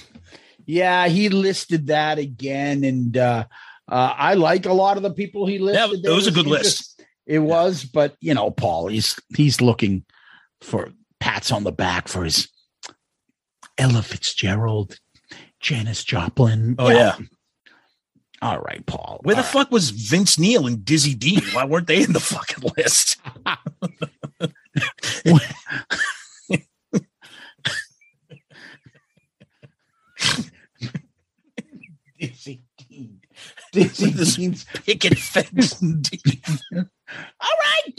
Yeah, 0.65 1.07
he 1.07 1.30
listed 1.30 1.88
that 1.88 2.17
again. 2.17 2.84
And 2.84 3.17
uh, 3.17 3.45
uh, 3.89 4.13
I 4.15 4.36
like 4.36 4.65
a 4.65 4.73
lot 4.73 4.97
of 4.97 5.03
the 5.03 5.13
people 5.13 5.45
he 5.45 5.59
listed. 5.59 6.01
Yeah, 6.03 6.11
it 6.11 6.15
was 6.15 6.27
a 6.27 6.32
good 6.32 6.47
list. 6.47 7.01
It 7.25 7.39
was, 7.39 7.84
but 7.84 8.15
you 8.21 8.34
know, 8.34 8.49
Paul, 8.49 8.88
he's 8.88 9.19
he's 9.36 9.61
looking 9.61 10.05
for 10.61 10.91
pats 11.19 11.51
on 11.51 11.63
the 11.63 11.71
back 11.71 12.07
for 12.07 12.23
his 12.23 12.49
Ella 13.77 14.01
Fitzgerald, 14.01 14.97
Janis 15.59 16.03
Joplin. 16.03 16.75
Oh, 16.77 16.89
yeah. 16.89 17.17
All 18.42 18.60
right, 18.60 18.86
Paul. 18.86 19.20
Where 19.24 19.36
the 19.36 19.42
All 19.42 19.46
right. 19.46 19.52
fuck 19.52 19.72
was 19.72 19.90
Vince 19.90 20.40
Neil 20.40 20.66
and 20.66 20.86
Dizzy 20.86 21.14
Dean? 21.14 21.42
Why 21.52 21.66
weren't 21.66 21.88
they 21.88 22.04
in 22.04 22.14
the 22.14 22.20
fucking 22.20 22.72
list? 22.78 23.18
Dizzy 32.20 32.64
D. 32.78 33.12
Dizzy 33.72 34.10
this 34.12 34.38
picket 34.86 35.18
fence. 35.18 35.82
All 35.82 36.84
right, 37.42 37.94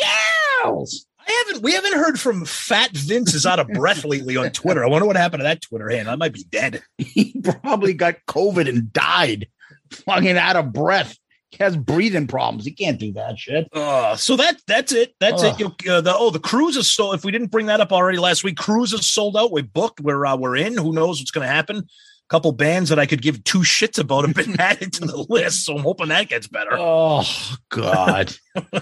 girls. 0.62 1.07
I 1.26 1.45
haven't. 1.47 1.62
We 1.62 1.72
haven't 1.72 1.95
heard 1.95 2.20
from 2.20 2.45
Fat 2.45 2.91
Vince 2.93 3.34
is 3.34 3.47
out 3.47 3.61
of 3.61 3.68
breath 3.68 4.05
lately 4.05 4.36
on 4.36 4.51
Twitter. 4.51 4.84
I 4.84 4.88
wonder 4.88 5.07
what 5.07 5.16
happened 5.16 5.41
to 5.41 5.45
that 5.45 5.62
Twitter 5.62 5.88
handle. 5.88 6.12
I 6.12 6.16
might 6.16 6.32
be 6.32 6.45
dead. 6.45 6.82
He 6.99 7.34
probably 7.62 7.95
got 7.95 8.16
COVID 8.28 8.68
and 8.68 8.93
died. 8.93 9.49
Fucking 9.93 10.36
out 10.36 10.57
of 10.57 10.72
breath. 10.72 11.16
He 11.51 11.57
has 11.64 11.76
breathing 11.76 12.28
problems. 12.28 12.64
He 12.64 12.70
can't 12.72 12.99
do 12.99 13.12
that 13.14 13.36
shit. 13.38 13.66
Uh, 13.72 14.14
so 14.14 14.36
that 14.36 14.61
that's 14.68 14.93
it. 14.93 15.14
That's 15.18 15.43
Ugh. 15.43 15.61
it. 15.61 15.74
You- 15.84 15.93
Uh, 15.93 16.01
the, 16.01 16.14
oh, 16.16 16.30
the 16.30 16.38
cruise 16.38 16.76
is 16.76 16.88
sold. 16.88 17.16
If 17.16 17.24
we 17.24 17.32
didn't 17.32 17.49
bring 17.51 17.66
that 17.66 17.80
up 17.80 17.93
already 17.93 18.18
last 18.18 18.45
week, 18.45 18.57
cruise 18.57 18.93
is 18.93 19.05
sold 19.07 19.36
out. 19.36 19.51
We 19.53 19.62
booked. 19.62 20.01
We're 20.01 20.24
uh, 20.26 20.36
we're 20.36 20.57
in. 20.57 20.76
Who 20.76 20.93
knows 20.93 21.20
what's 21.20 21.32
going 21.32 21.47
to 21.47 21.53
happen? 21.53 21.78
A 21.78 21.82
couple 22.28 22.53
bands 22.53 22.88
that 22.91 23.01
I 23.01 23.07
could 23.07 23.20
give 23.20 23.43
two 23.43 23.61
shits 23.61 23.99
about 23.99 24.26
have 24.26 24.34
been 24.36 24.61
added 24.61 24.93
to 24.95 25.07
the 25.07 25.26
list. 25.28 25.64
So 25.64 25.76
I'm 25.76 25.82
hoping 25.82 26.09
that 26.09 26.28
gets 26.28 26.47
better. 26.47 26.70
Oh 26.78 27.24
God. 27.70 28.32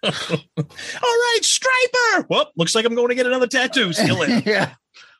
All 0.04 0.10
right, 0.10 1.38
Stryper. 1.42 2.26
Well, 2.28 2.50
looks 2.56 2.74
like 2.74 2.84
I'm 2.84 2.94
going 2.94 3.08
to 3.08 3.14
get 3.14 3.26
another 3.26 3.46
tattoo. 3.46 3.92
Still 3.92 4.22
in. 4.22 4.42
yeah. 4.46 4.74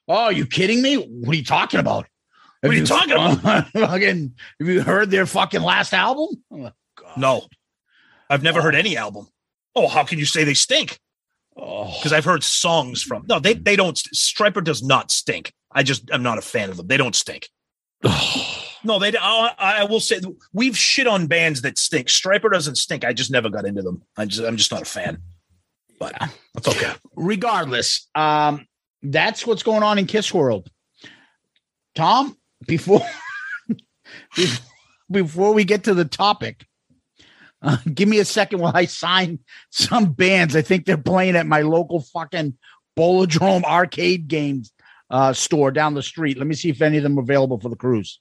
Oh, 0.07 0.29
you 0.29 0.47
kidding 0.47 0.83
me? 0.83 0.97
What 0.97 1.35
are 1.35 1.37
you 1.39 1.45
talking 1.45 1.81
about? 1.81 2.07
What 2.61 2.73
are 2.73 2.77
you 2.77 2.87
talking 2.87 3.13
about? 3.13 3.69
fucking, 3.73 4.35
have 4.59 4.69
you 4.69 4.83
heard 4.83 5.11
their 5.11 5.27
fucking 5.27 5.63
last 5.63 5.93
album? 5.93 6.43
Oh, 6.53 6.71
No, 7.17 7.47
I've 8.29 8.43
never 8.43 8.61
heard 8.63 8.75
any 8.75 8.97
album. 8.97 9.29
Oh, 9.77 9.87
how 9.89 10.03
can 10.05 10.19
you 10.19 10.25
say 10.27 10.45
they 10.45 10.55
stink? 10.55 10.99
Oh, 11.57 11.93
Because 11.97 12.13
I've 12.13 12.25
heard 12.25 12.43
songs 12.43 13.03
from. 13.03 13.25
No, 13.29 13.39
they 13.39 13.55
they 13.55 13.77
don't. 13.77 13.97
Stryper 13.97 14.63
does 14.63 14.83
not 14.83 15.11
stink. 15.11 15.53
I 15.73 15.83
just 15.83 16.09
I'm 16.13 16.23
not 16.23 16.39
a 16.39 16.43
fan 16.43 16.71
of 16.71 16.77
them. 16.77 16.87
They 16.87 16.97
don't 16.97 17.15
stink. 17.17 17.49
No, 18.85 19.01
they. 19.01 19.13
I, 19.19 19.55
I 19.59 19.85
will 19.85 19.99
say 19.99 20.21
we've 20.53 20.79
shit 20.79 21.09
on 21.09 21.27
bands 21.27 21.63
that 21.63 21.79
stink. 21.79 22.07
Stryper 22.07 22.49
doesn't 22.51 22.77
stink. 22.77 23.05
I 23.05 23.13
just 23.13 23.29
never 23.29 23.51
got 23.51 23.67
into 23.67 23.83
them. 23.83 24.05
I 24.17 24.25
just 24.25 24.41
I'm 24.45 24.57
just 24.57 24.71
not 24.71 24.83
a 24.83 24.85
fan. 24.85 25.19
But 25.99 26.15
that's 26.55 26.69
okay. 26.69 26.93
regardless, 27.17 28.09
um, 28.15 28.69
that's 29.03 29.45
what's 29.45 29.65
going 29.65 29.83
on 29.83 29.99
in 29.99 30.07
Kiss 30.07 30.33
World. 30.33 30.71
Tom, 31.97 32.37
before 32.67 33.03
before 35.11 35.55
we 35.55 35.65
get 35.65 35.85
to 35.85 35.95
the 35.95 36.05
topic, 36.05 36.67
uh, 37.63 37.79
give 37.93 38.09
me 38.09 38.19
a 38.19 38.25
second 38.25 38.61
while 38.61 38.73
I 38.75 38.87
sign 38.87 39.41
some 39.71 40.13
bands. 40.13 40.55
I 40.57 40.63
think 40.63 40.85
they're 40.85 40.97
playing 40.97 41.37
at 41.37 41.47
my 41.47 41.63
local 41.63 42.01
fucking 42.01 42.57
Bolodrome 42.97 43.65
arcade 43.65 44.29
games 44.29 44.73
uh, 45.11 45.33
store 45.33 45.71
down 45.71 45.95
the 45.95 46.03
street. 46.03 46.39
Let 46.39 46.47
me 46.47 46.55
see 46.55 46.71
if 46.71 46.83
any 46.83 46.97
of 46.97 47.03
them 47.03 47.19
are 47.19 47.23
available 47.23 47.61
for 47.61 47.69
the 47.69 47.77
cruise. 47.77 48.21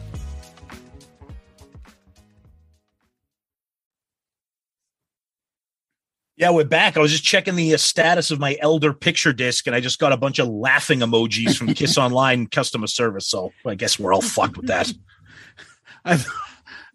Yeah, 6.41 6.49
we're 6.49 6.65
back. 6.65 6.97
I 6.97 7.01
was 7.01 7.11
just 7.11 7.23
checking 7.23 7.55
the 7.55 7.75
uh, 7.75 7.77
status 7.77 8.31
of 8.31 8.39
my 8.39 8.57
elder 8.61 8.93
picture 8.93 9.31
disc, 9.31 9.67
and 9.67 9.75
I 9.75 9.79
just 9.79 9.99
got 9.99 10.11
a 10.11 10.17
bunch 10.17 10.39
of 10.39 10.47
laughing 10.47 11.01
emojis 11.01 11.55
from 11.55 11.71
Kiss 11.75 11.97
Online 11.99 12.47
customer 12.47 12.87
service. 12.87 13.27
So 13.27 13.51
I 13.63 13.75
guess 13.75 13.99
we're 13.99 14.11
all 14.11 14.23
fucked 14.23 14.57
with 14.57 14.65
that. 14.65 14.91
I, 16.05 16.15
th- 16.15 16.27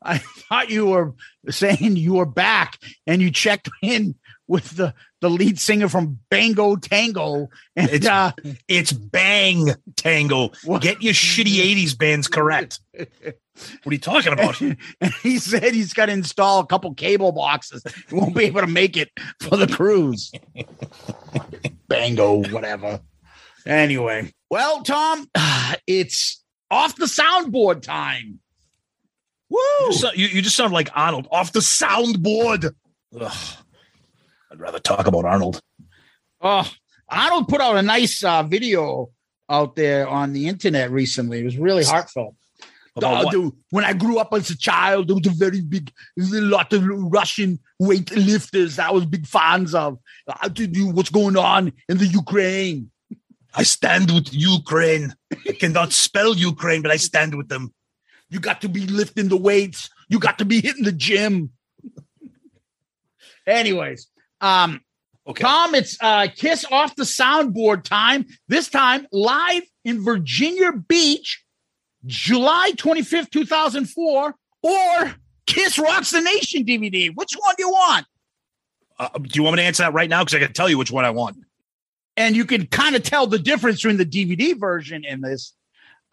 I 0.03 0.19
thought 0.19 0.69
you 0.71 0.87
were 0.87 1.15
saying 1.49 1.95
you 1.95 2.15
were 2.15 2.27
back 2.27 2.81
and 3.07 3.23
you 3.23 3.31
checked 3.31 3.71
in 3.83 4.17
with 4.49 4.71
the, 4.71 4.93
the 5.21 5.31
lead 5.31 5.61
singer 5.61 5.89
from 5.89 6.19
Bango 6.29 6.75
Tango. 6.75 7.47
And 7.77 7.89
It's- 7.89 8.11
uh, 8.11 8.33
It's 8.67 8.91
Bang 8.91 9.69
Tango. 9.95 10.49
Get 10.81 11.03
your 11.05 11.15
shitty 11.15 11.59
'80s 11.77 11.97
bands 11.97 12.27
correct. 12.27 12.81
What 13.83 13.91
are 13.91 13.95
you 13.95 13.99
talking 13.99 14.33
about? 14.33 14.61
and 14.61 14.77
he 15.23 15.39
said 15.39 15.75
he's 15.75 15.95
got 15.95 16.07
to 16.07 16.13
install 16.13 16.61
a 16.61 16.67
couple 16.67 16.93
cable 16.95 17.33
boxes. 17.33 17.83
He 18.09 18.15
won't 18.15 18.35
be 18.35 18.45
able 18.45 18.61
to 18.61 18.67
make 18.67 18.97
it 18.97 19.11
for 19.41 19.57
the 19.57 19.67
cruise. 19.67 20.31
Bango, 21.89 22.43
whatever. 22.51 23.01
Anyway, 23.65 24.33
well, 24.51 24.83
Tom, 24.83 25.29
it's 25.87 26.43
off 26.71 26.97
the 26.97 27.07
soundboard 27.07 27.83
time. 27.83 28.41
Woo! 29.49 29.59
You, 29.87 29.93
so- 29.93 30.13
you, 30.15 30.27
you 30.27 30.43
just 30.43 30.57
sound 30.57 30.73
like 30.73 30.91
Arnold 30.95 31.29
off 31.31 31.53
the 31.53 31.61
soundboard. 31.61 32.73
Ugh. 33.21 33.57
I'd 34.53 34.61
rather 34.61 34.79
talk 34.79 35.07
about 35.07 35.25
Arnold. 35.25 35.61
Oh, 36.41 36.71
Arnold 37.09 37.49
put 37.49 37.61
out 37.61 37.77
a 37.77 37.83
nice 37.83 38.23
uh, 38.23 38.43
video 38.43 39.11
out 39.49 39.77
there 39.77 40.09
on 40.09 40.33
the 40.33 40.49
internet 40.49 40.91
recently. 40.91 41.41
It 41.41 41.45
was 41.45 41.57
really 41.57 41.85
heartfelt. 41.85 42.35
About 42.97 43.21
Oh, 43.21 43.25
what? 43.25 43.33
dude, 43.33 43.53
when 43.71 43.85
I 43.85 43.93
grew 43.93 44.19
up 44.19 44.33
as 44.33 44.49
a 44.51 44.57
child, 44.57 45.09
there 45.09 45.17
was 45.17 45.27
a 45.27 45.31
very 45.31 45.61
big, 45.61 45.93
a 46.19 46.41
lot 46.41 46.73
of 46.73 46.83
Russian 46.87 47.59
weightlifters 47.81 48.77
that 48.77 48.89
I 48.89 48.91
was 48.93 49.05
big 49.05 49.27
fans 49.27 49.75
of. 49.75 49.99
I 50.29 50.49
to 50.49 50.67
do 50.67 50.89
what's 50.89 51.11
going 51.11 51.37
on 51.37 51.73
in 51.89 51.99
the 51.99 52.07
Ukraine. 52.07 52.91
I 53.55 53.63
stand 53.65 54.11
with 54.11 54.33
Ukraine. 54.33 55.15
I 55.49 55.53
cannot 55.53 55.93
spell 55.93 56.35
Ukraine, 56.37 56.83
but 56.83 56.91
I 56.91 56.97
stand 56.97 57.35
with 57.37 57.49
them. 57.49 57.73
You 58.31 58.41
got 58.41 58.61
to 58.63 58.69
be 58.69 58.87
lifting 58.87 59.29
the 59.29 59.37
weights. 59.37 59.91
You 60.09 60.19
got 60.19 60.39
to 60.39 60.45
be 60.45 60.61
hitting 60.61 60.85
the 60.85 60.93
gym. 60.93 61.51
Anyways, 63.47 64.09
um, 64.41 64.81
Okay. 65.29 65.43
Tom, 65.43 65.75
it's 65.75 65.97
uh, 66.01 66.29
Kiss 66.37 66.65
off 66.71 66.95
the 66.95 67.03
soundboard 67.03 67.83
time. 67.83 68.27
This 68.47 68.69
time 68.69 69.09
live 69.11 69.65
in 69.85 70.05
Virginia 70.05 70.71
Beach, 70.71 71.43
July 72.07 72.73
25th, 72.77 73.31
2004, 73.31 74.35
or 74.63 75.15
Kiss 75.47 75.79
Rocks 75.79 76.11
the 76.11 76.21
Nation 76.21 76.65
DVD. 76.65 77.11
Which 77.15 77.35
one 77.39 77.55
do 77.57 77.65
you 77.65 77.71
want? 77.71 78.07
Uh, 78.99 79.09
do 79.19 79.31
you 79.35 79.43
want 79.43 79.57
me 79.57 79.63
to 79.63 79.67
answer 79.67 79.83
that 79.83 79.93
right 79.93 80.09
now? 80.09 80.23
Because 80.25 80.35
I 80.35 80.39
can 80.45 80.53
tell 80.53 80.69
you 80.69 80.79
which 80.79 80.91
one 80.91 81.05
I 81.05 81.11
want. 81.11 81.37
And 82.17 82.35
you 82.35 82.45
can 82.47 82.67
kind 82.67 82.97
of 82.97 83.03
tell 83.03 83.27
the 83.27 83.39
difference 83.39 83.83
between 83.83 83.99
the 83.99 84.07
DVD 84.07 84.59
version 84.59 85.05
and 85.05 85.23
this 85.23 85.53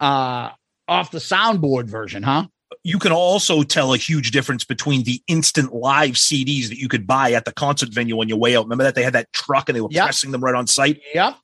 uh, 0.00 0.50
off 0.86 1.10
the 1.10 1.18
soundboard 1.18 1.86
version, 1.86 2.22
huh? 2.22 2.46
You 2.82 2.98
can 2.98 3.12
also 3.12 3.62
tell 3.62 3.94
a 3.94 3.96
huge 3.96 4.32
difference 4.32 4.64
between 4.64 5.04
the 5.04 5.22
instant 5.28 5.72
live 5.72 6.12
CDs 6.14 6.68
that 6.68 6.76
you 6.78 6.88
could 6.88 7.06
buy 7.06 7.32
at 7.32 7.46
the 7.46 7.52
concert 7.52 7.88
venue 7.90 8.20
on 8.20 8.28
your 8.28 8.36
way 8.36 8.54
out. 8.56 8.64
Remember 8.64 8.84
that 8.84 8.94
they 8.94 9.02
had 9.02 9.14
that 9.14 9.32
truck 9.32 9.68
and 9.68 9.76
they 9.76 9.80
were 9.80 9.88
Yep. 9.90 10.04
pressing 10.04 10.30
them 10.32 10.42
right 10.44 10.54
on 10.54 10.66
site. 10.66 11.00
Yep. 11.14 11.36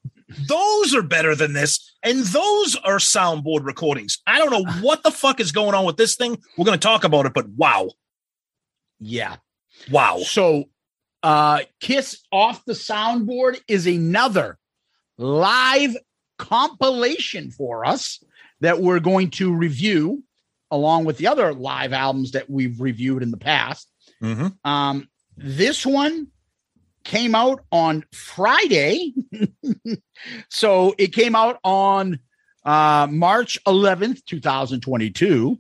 Those 0.47 0.95
are 0.95 1.03
better 1.03 1.35
than 1.35 1.53
this, 1.53 1.93
and 2.03 2.21
those 2.21 2.77
are 2.77 2.97
soundboard 2.99 3.65
recordings. 3.65 4.19
I 4.27 4.39
don't 4.39 4.51
know 4.51 4.71
what 4.83 5.03
the 5.03 5.11
fuck 5.11 5.41
is 5.41 5.53
going 5.53 5.75
on 5.75 5.85
with 5.85 5.97
this 5.97 6.17
thing. 6.17 6.39
We're 6.57 6.65
going 6.65 6.79
to 6.79 6.83
talk 6.83 7.05
about 7.05 7.27
it, 7.27 7.35
but 7.35 7.49
wow, 7.49 7.91
Yeah. 8.99 9.37
wow. 9.91 10.19
So, 10.19 10.65
uh, 11.23 11.61
Kiss 11.81 12.23
off 12.33 12.65
the 12.65 12.73
soundboard 12.73 13.61
is 13.69 13.87
another 13.87 14.59
live 15.19 15.97
compilation 16.39 17.51
for 17.51 17.85
us 17.85 18.23
that 18.61 18.81
we're 18.81 19.01
going 19.01 19.31
to 19.31 19.53
review 19.55 20.25
along 20.71 21.05
with 21.05 21.19
the 21.19 21.27
other 21.27 21.53
live 21.53 21.93
albums 21.93 22.31
that 22.33 22.49
we've 22.49 22.81
reviewed 22.81 23.23
in 23.23 23.31
the 23.31 23.37
past. 23.37 23.91
Mm-hmm. 24.23 24.49
Um, 24.69 25.09
this 25.37 25.85
one 25.85 26.29
came 27.05 27.35
out 27.35 27.65
on 27.73 28.05
Friday. 28.13 29.15
so 30.51 30.95
it 30.99 31.13
came 31.13 31.35
out 31.35 31.59
on 31.65 32.21
uh, 32.65 33.07
March 33.11 33.59
11th, 33.67 34.25
2022. 34.27 35.59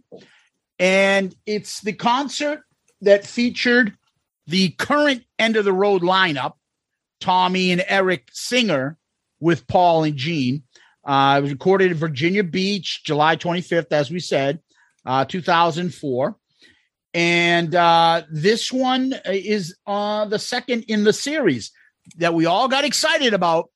And 0.78 1.34
it's 1.47 1.80
the 1.80 1.93
concert 1.93 2.62
that 3.03 3.26
featured 3.26 3.95
the 4.47 4.70
current 4.70 5.24
end 5.38 5.57
of 5.57 5.64
the 5.64 5.72
road 5.72 6.03
lineup 6.03 6.55
Tommy 7.20 7.70
and 7.70 7.84
Eric 7.86 8.28
Singer 8.32 8.97
with 9.38 9.66
Paul 9.66 10.05
and 10.05 10.16
Gene. 10.16 10.62
Uh, 11.05 11.36
it 11.38 11.43
was 11.43 11.53
recorded 11.53 11.91
in 11.91 11.97
Virginia 11.97 12.43
Beach, 12.43 13.03
July 13.05 13.36
25th, 13.36 13.93
as 13.93 14.11
we 14.11 14.20
said, 14.20 14.61
uh, 15.05 15.24
2004. 15.24 16.36
And 17.12 17.74
uh, 17.74 18.22
this 18.30 18.72
one 18.72 19.14
is 19.26 19.76
uh, 19.86 20.26
the 20.26 20.38
second 20.38 20.84
in 20.88 21.04
the 21.04 21.12
series 21.12 21.72
that 22.18 22.34
we 22.34 22.46
all 22.46 22.68
got 22.68 22.84
excited 22.84 23.34
about 23.34 23.70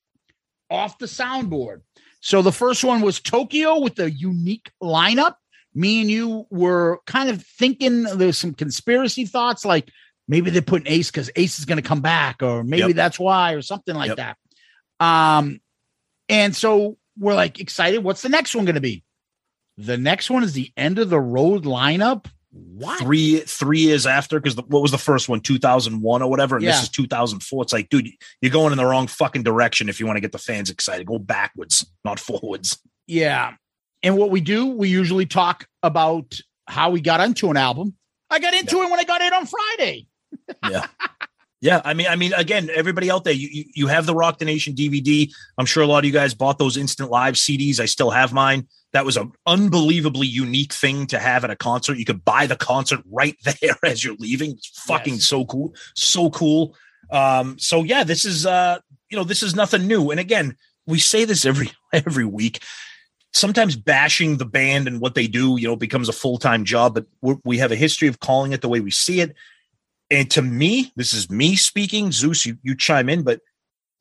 off 0.70 0.98
the 0.98 1.06
soundboard. 1.06 1.80
So 2.20 2.42
the 2.42 2.52
first 2.52 2.84
one 2.84 3.00
was 3.00 3.20
Tokyo 3.20 3.80
with 3.80 3.96
the 3.96 4.10
unique 4.10 4.70
lineup. 4.82 5.34
Me 5.74 6.00
and 6.00 6.10
you 6.10 6.46
were 6.50 7.00
kind 7.06 7.28
of 7.28 7.42
thinking 7.44 8.04
there's 8.04 8.38
some 8.38 8.54
conspiracy 8.54 9.26
thoughts 9.26 9.64
like 9.64 9.90
maybe 10.28 10.50
they're 10.50 10.62
putting 10.62 10.86
Ace 10.90 11.10
because 11.10 11.30
Ace 11.36 11.58
is 11.58 11.64
going 11.64 11.76
to 11.82 11.86
come 11.86 12.00
back, 12.00 12.42
or 12.42 12.62
maybe 12.64 12.88
Yep. 12.88 12.96
that's 12.96 13.18
why, 13.18 13.52
or 13.52 13.62
something 13.62 13.94
like 13.94 14.16
Yep. 14.16 14.16
that. 14.18 14.36
Um, 15.04 15.60
and 16.28 16.54
so 16.54 16.96
we're 17.18 17.34
like 17.34 17.60
excited. 17.60 18.02
What's 18.04 18.22
the 18.22 18.28
next 18.28 18.54
one 18.54 18.64
going 18.64 18.76
to 18.76 18.80
be? 18.80 19.02
The 19.76 19.98
next 19.98 20.30
one 20.30 20.44
is 20.44 20.52
the 20.52 20.72
end 20.76 20.98
of 20.98 21.10
the 21.10 21.20
road 21.20 21.64
lineup. 21.64 22.26
What? 22.56 23.00
Three 23.00 23.40
three 23.40 23.80
years 23.80 24.06
after, 24.06 24.38
because 24.38 24.56
what 24.56 24.80
was 24.80 24.92
the 24.92 24.98
first 24.98 25.28
one, 25.28 25.40
two 25.40 25.58
thousand 25.58 26.00
one 26.02 26.22
or 26.22 26.30
whatever, 26.30 26.54
and 26.56 26.64
Yeah. 26.64 26.70
this 26.72 26.84
is 26.84 26.88
two 26.88 27.06
thousand 27.08 27.42
four. 27.42 27.62
It's 27.64 27.72
like, 27.72 27.88
dude, 27.88 28.08
you're 28.40 28.52
going 28.52 28.70
in 28.70 28.78
the 28.78 28.84
wrong 28.86 29.08
fucking 29.08 29.42
direction 29.42 29.88
if 29.88 29.98
you 29.98 30.06
want 30.06 30.16
to 30.16 30.20
get 30.20 30.30
the 30.32 30.38
fans 30.38 30.70
excited. 30.70 31.04
Go 31.06 31.18
backwards, 31.18 31.84
not 32.04 32.20
forwards. 32.20 32.78
Yeah. 33.08 33.54
And 34.04 34.16
what 34.16 34.30
we 34.30 34.40
do, 34.40 34.66
we 34.66 34.88
usually 34.88 35.26
talk 35.26 35.66
about 35.82 36.38
how 36.68 36.90
we 36.90 37.00
got 37.00 37.20
into 37.20 37.50
an 37.50 37.56
album. 37.56 37.94
I 38.30 38.38
got 38.38 38.54
into 38.54 38.82
it 38.82 38.90
when 38.90 39.00
I 39.00 39.04
got 39.04 39.20
it 39.20 39.32
on 39.32 39.46
Friday. 39.46 40.06
Yeah. 40.70 40.86
Yeah, 41.64 41.80
I 41.82 41.94
mean, 41.94 42.08
I 42.08 42.16
mean, 42.16 42.34
again, 42.34 42.68
everybody 42.74 43.10
out 43.10 43.24
there, 43.24 43.32
you, 43.32 43.48
you 43.50 43.64
you 43.74 43.86
have 43.86 44.04
the 44.04 44.14
Rock 44.14 44.38
the 44.38 44.44
Nation 44.44 44.74
DVD. 44.74 45.32
I'm 45.56 45.64
sure 45.64 45.82
a 45.82 45.86
lot 45.86 46.00
of 46.00 46.04
you 46.04 46.12
guys 46.12 46.34
bought 46.34 46.58
those 46.58 46.76
instant 46.76 47.10
live 47.10 47.36
CDs. 47.36 47.80
I 47.80 47.86
still 47.86 48.10
have 48.10 48.34
mine. 48.34 48.68
That 48.92 49.06
was 49.06 49.16
an 49.16 49.32
unbelievably 49.46 50.26
unique 50.26 50.74
thing 50.74 51.06
to 51.06 51.18
have 51.18 51.42
at 51.42 51.48
a 51.48 51.56
concert. 51.56 51.96
You 51.96 52.04
could 52.04 52.22
buy 52.22 52.46
the 52.46 52.54
concert 52.54 53.00
right 53.10 53.34
there 53.62 53.78
as 53.82 54.04
you're 54.04 54.14
leaving. 54.16 54.50
It's 54.50 54.68
fucking 54.84 55.14
Yes. 55.14 55.24
so 55.24 55.46
cool, 55.46 55.74
so 55.94 56.28
cool. 56.28 56.76
Um, 57.10 57.58
so 57.58 57.82
yeah, 57.82 58.04
this 58.04 58.26
is 58.26 58.44
uh, 58.44 58.80
you 59.08 59.16
know, 59.16 59.24
this 59.24 59.42
is 59.42 59.56
nothing 59.56 59.86
new. 59.86 60.10
And 60.10 60.20
again, 60.20 60.58
we 60.86 60.98
say 60.98 61.24
this 61.24 61.46
every 61.46 61.70
every 61.94 62.26
week. 62.26 62.62
Sometimes 63.32 63.74
bashing 63.74 64.36
the 64.36 64.44
band 64.44 64.86
and 64.86 65.00
what 65.00 65.14
they 65.14 65.26
do, 65.26 65.56
you 65.58 65.66
know, 65.66 65.76
becomes 65.76 66.10
a 66.10 66.12
full 66.12 66.36
time 66.36 66.66
job. 66.66 66.92
But 66.92 67.06
we're, 67.22 67.36
we 67.42 67.56
have 67.56 67.72
a 67.72 67.76
history 67.76 68.08
of 68.08 68.20
calling 68.20 68.52
it 68.52 68.60
the 68.60 68.68
way 68.68 68.80
we 68.80 68.90
see 68.90 69.22
it. 69.22 69.34
And 70.10 70.30
to 70.32 70.42
me, 70.42 70.92
this 70.96 71.12
is 71.12 71.30
me 71.30 71.56
speaking. 71.56 72.12
Zeus, 72.12 72.44
you, 72.46 72.58
you 72.62 72.76
chime 72.76 73.08
in, 73.08 73.22
but 73.22 73.40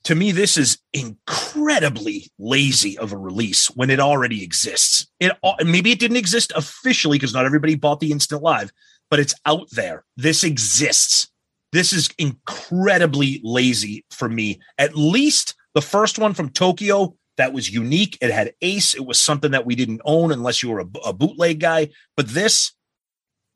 to 0.05 0.15
me, 0.15 0.31
this 0.31 0.57
is 0.57 0.79
incredibly 0.91 2.29
lazy 2.37 2.97
of 2.97 3.13
a 3.13 3.17
release 3.17 3.67
when 3.67 3.89
it 3.89 4.01
already 4.01 4.43
exists. 4.43 5.07
It 5.19 5.31
maybe 5.63 5.91
it 5.91 5.99
didn't 5.99 6.17
exist 6.17 6.51
officially 6.55 7.17
because 7.17 7.33
not 7.33 7.45
everybody 7.45 7.75
bought 7.75 8.01
the 8.01 8.11
instant 8.11 8.43
live, 8.43 8.71
but 9.09 9.19
it's 9.19 9.35
out 9.45 9.69
there. 9.71 10.03
This 10.17 10.43
exists. 10.43 11.29
This 11.71 11.93
is 11.93 12.09
incredibly 12.17 13.39
lazy 13.43 14.05
for 14.11 14.27
me. 14.27 14.59
At 14.77 14.95
least 14.95 15.55
the 15.73 15.81
first 15.81 16.19
one 16.19 16.33
from 16.33 16.49
Tokyo 16.49 17.15
that 17.37 17.53
was 17.53 17.73
unique. 17.73 18.17
It 18.21 18.29
had 18.29 18.53
Ace. 18.61 18.93
It 18.93 19.05
was 19.05 19.19
something 19.19 19.51
that 19.51 19.65
we 19.65 19.75
didn't 19.75 20.01
own 20.05 20.31
unless 20.31 20.61
you 20.61 20.69
were 20.69 20.81
a, 20.81 20.87
a 21.05 21.13
bootleg 21.13 21.59
guy. 21.59 21.89
But 22.17 22.27
this, 22.27 22.73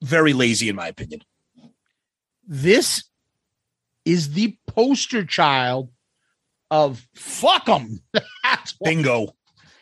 very 0.01 0.33
lazy 0.33 0.69
in 0.69 0.75
my 0.75 0.87
opinion. 0.87 1.21
This 2.47 3.03
is 4.05 4.33
the 4.33 4.57
poster 4.67 5.25
child 5.25 5.89
of 6.71 7.05
fuck 7.15 7.65
them. 7.65 7.99
Bingo. 8.83 9.35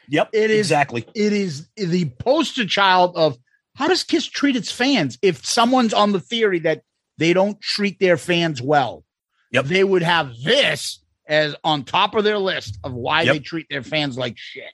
Yep. 0.09 0.29
It 0.33 0.51
is- 0.51 0.59
exactly. 0.67 1.05
it 1.15 1.33
is 1.33 1.67
the 1.77 2.09
poster 2.19 2.65
child 2.65 3.15
of 3.15 3.37
how 3.75 3.87
does 3.87 4.03
Kiss 4.03 4.25
treat 4.25 4.55
its 4.55 4.71
fans? 4.71 5.17
If 5.21 5.45
someone's 5.45 5.93
on 5.93 6.11
the 6.11 6.19
theory 6.19 6.59
that 6.59 6.81
they 7.17 7.33
don't 7.33 7.59
treat 7.61 7.99
their 7.99 8.17
fans 8.17 8.61
well, 8.61 9.03
Yep. 9.51 9.65
they 9.65 9.83
would 9.83 10.01
have 10.03 10.33
this 10.43 11.03
as 11.27 11.55
on 11.63 11.83
top 11.83 12.15
of 12.15 12.23
their 12.23 12.37
list 12.37 12.77
of 12.83 12.93
why 12.93 13.23
Yep. 13.23 13.33
they 13.33 13.39
treat 13.39 13.67
their 13.69 13.83
fans 13.83 14.17
like 14.17 14.37
shit. 14.37 14.71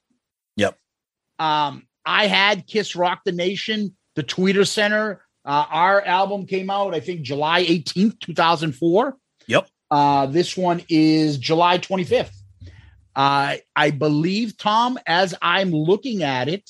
Yep. 0.57 0.77
Um, 1.39 1.87
I 2.05 2.27
had 2.27 2.67
Kiss 2.67 2.95
Rock 2.95 3.21
the 3.25 3.31
Nation, 3.31 3.95
the 4.15 4.23
Tweeter 4.23 4.67
Center. 4.67 5.23
Uh, 5.43 5.65
our 5.69 6.01
album 6.01 6.45
came 6.45 6.69
out, 6.69 6.93
I 6.93 6.99
think, 6.99 7.21
July 7.21 7.65
18th, 7.65 8.19
2004. 8.19 9.17
Yep. 9.47 9.67
Uh, 9.89 10.25
this 10.27 10.55
one 10.55 10.81
is 10.87 11.37
July 11.37 11.77
25th. 11.79 12.31
Uh, 13.15 13.57
I 13.75 13.91
believe, 13.91 14.57
Tom, 14.57 14.97
as 15.05 15.35
I'm 15.41 15.71
looking 15.71 16.23
at 16.23 16.47
it, 16.47 16.69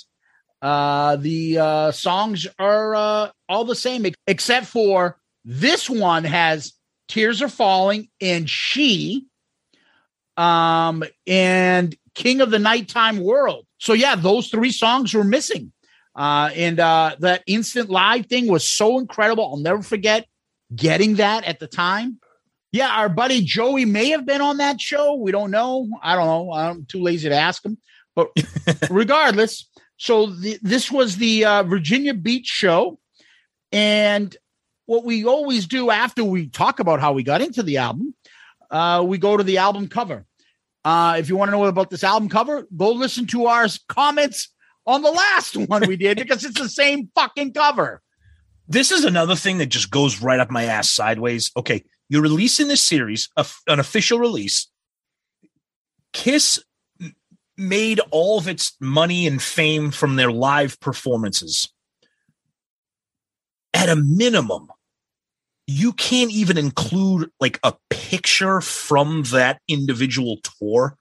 uh, 0.62 1.16
the 1.18 1.58
uh, 1.58 1.92
songs 1.92 2.48
are 2.58 2.96
uh, 2.96 3.30
all 3.50 3.66
the 3.66 3.76
same, 3.76 4.06
except 4.28 4.68
for 4.68 5.18
this 5.44 5.90
one 5.90 6.24
has 6.24 6.74
Tears 7.08 7.42
Are 7.42 7.50
Falling 7.50 8.10
and 8.20 8.50
She 8.50 9.26
um, 10.38 11.04
and 11.28 11.96
King 12.16 12.42
of 12.42 12.52
the 12.52 12.60
Nighttime 12.60 13.20
World. 13.20 13.66
So, 13.80 13.94
yeah, 13.94 14.16
those 14.16 14.50
three 14.50 14.72
songs 14.72 15.14
were 15.14 15.24
missing. 15.24 15.72
Uh, 16.16 16.50
and 16.56 16.80
uh, 16.80 17.16
that 17.20 17.44
instant 17.48 17.90
live 17.90 18.26
thing 18.26 18.48
was 18.48 18.68
so 18.68 19.00
incredible. 19.00 19.46
I'll 19.46 19.58
never 19.58 19.82
forget 19.82 20.28
getting 20.76 21.16
that 21.16 21.44
at 21.46 21.60
the 21.60 21.68
time. 21.68 22.20
Yeah, 22.72 22.90
our 22.90 23.10
buddy 23.10 23.42
Joey 23.42 23.86
may 23.86 24.10
have 24.10 24.26
been 24.26 24.42
on 24.42 24.58
that 24.58 24.80
show. 24.80 25.16
We 25.16 25.32
don't 25.32 25.52
know. 25.52 25.90
I 26.02 26.16
don't 26.16 26.26
know. 26.26 26.54
I'm 26.54 26.86
too 26.86 27.02
lazy 27.02 27.30
to 27.30 27.36
ask 27.36 27.66
him. 27.66 27.78
But 28.16 28.30
regardless, 28.90 29.70
so 29.98 30.28
the, 30.28 30.58
this 30.62 30.92
was 30.92 31.18
the 31.18 31.46
uh, 31.46 31.64
Virginia 31.64 32.14
Beach 32.14 32.48
show. 32.48 33.00
And 33.72 34.36
what 34.86 35.04
we 35.04 35.26
always 35.26 35.68
do 35.68 35.90
after 35.90 36.24
we 36.24 36.48
talk 36.48 36.80
about 36.80 37.00
how 37.00 37.14
we 37.14 37.24
got 37.24 37.42
into 37.42 37.64
the 37.64 37.78
album, 37.78 38.14
uh, 38.70 39.04
we 39.06 39.18
go 39.18 39.38
to 39.38 39.44
the 39.44 39.58
album 39.58 39.88
cover. 39.88 40.26
Uh, 40.84 41.16
if 41.20 41.30
you 41.30 41.36
want 41.36 41.50
to 41.50 41.58
know 41.58 41.66
about 41.66 41.90
this 41.90 42.04
album 42.04 42.30
cover, 42.30 42.68
go 42.76 42.92
listen 42.92 43.28
to 43.28 43.46
our 43.46 43.68
comments 43.88 44.50
on 44.86 45.02
the 45.02 45.12
last 45.12 45.56
one 45.56 45.88
we 45.88 45.96
did 45.96 46.18
because 46.18 46.44
it's 46.44 46.60
the 46.60 46.70
same 46.70 47.10
fucking 47.16 47.54
cover. 47.54 48.02
This 48.68 48.92
is 48.92 49.04
another 49.04 49.36
thing 49.36 49.58
that 49.58 49.68
just 49.68 49.92
goes 49.92 50.22
right 50.22 50.40
up 50.40 50.50
my 50.50 50.64
ass 50.64 50.90
sideways. 50.90 51.52
Okay, 51.58 51.84
you're 52.10 52.22
releasing 52.22 52.68
this 52.68 52.82
series, 52.82 53.30
an 53.68 53.80
official 53.80 54.20
release. 54.20 54.68
Kiss 56.14 56.60
made 57.58 58.00
all 58.12 58.40
of 58.40 58.48
its 58.48 58.76
money 58.80 59.28
and 59.28 59.42
fame 59.42 59.92
from 59.92 60.16
their 60.16 60.32
live 60.32 60.80
performances. 60.80 61.70
At 63.74 63.90
a 63.90 63.96
minimum, 63.96 64.70
you 65.68 65.94
can't 65.94 66.32
even 66.32 66.58
include 66.58 67.30
like 67.40 67.60
a 67.64 67.74
picture 67.90 68.62
from 68.62 69.24
that 69.32 69.62
individual 69.68 70.38
tour, 70.60 70.98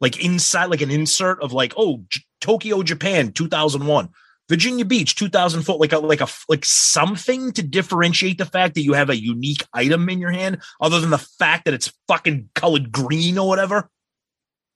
like 0.00 0.24
inside, 0.24 0.66
like 0.66 0.82
an 0.82 0.90
insert 0.90 1.42
of 1.42 1.52
like, 1.52 1.72
oh, 1.76 2.04
Tokyo, 2.46 2.84
Japan, 2.84 3.32
2001. 3.32 4.08
Virginia 4.48 4.84
Beach 4.84 5.16
2004 5.16 5.78
like 5.78 5.92
a 5.92 5.98
like 5.98 6.20
a 6.20 6.28
like 6.48 6.64
something 6.64 7.50
to 7.50 7.62
differentiate 7.64 8.38
the 8.38 8.44
fact 8.44 8.74
that 8.74 8.84
you 8.84 8.92
have 8.92 9.10
a 9.10 9.20
unique 9.20 9.64
item 9.74 10.08
in 10.08 10.20
your 10.20 10.30
hand 10.30 10.62
other 10.80 11.00
than 11.00 11.10
the 11.10 11.18
fact 11.18 11.64
that 11.64 11.74
it's 11.74 11.92
fucking 12.06 12.48
colored 12.54 12.92
green 12.92 13.36
or 13.36 13.48
whatever. 13.48 13.90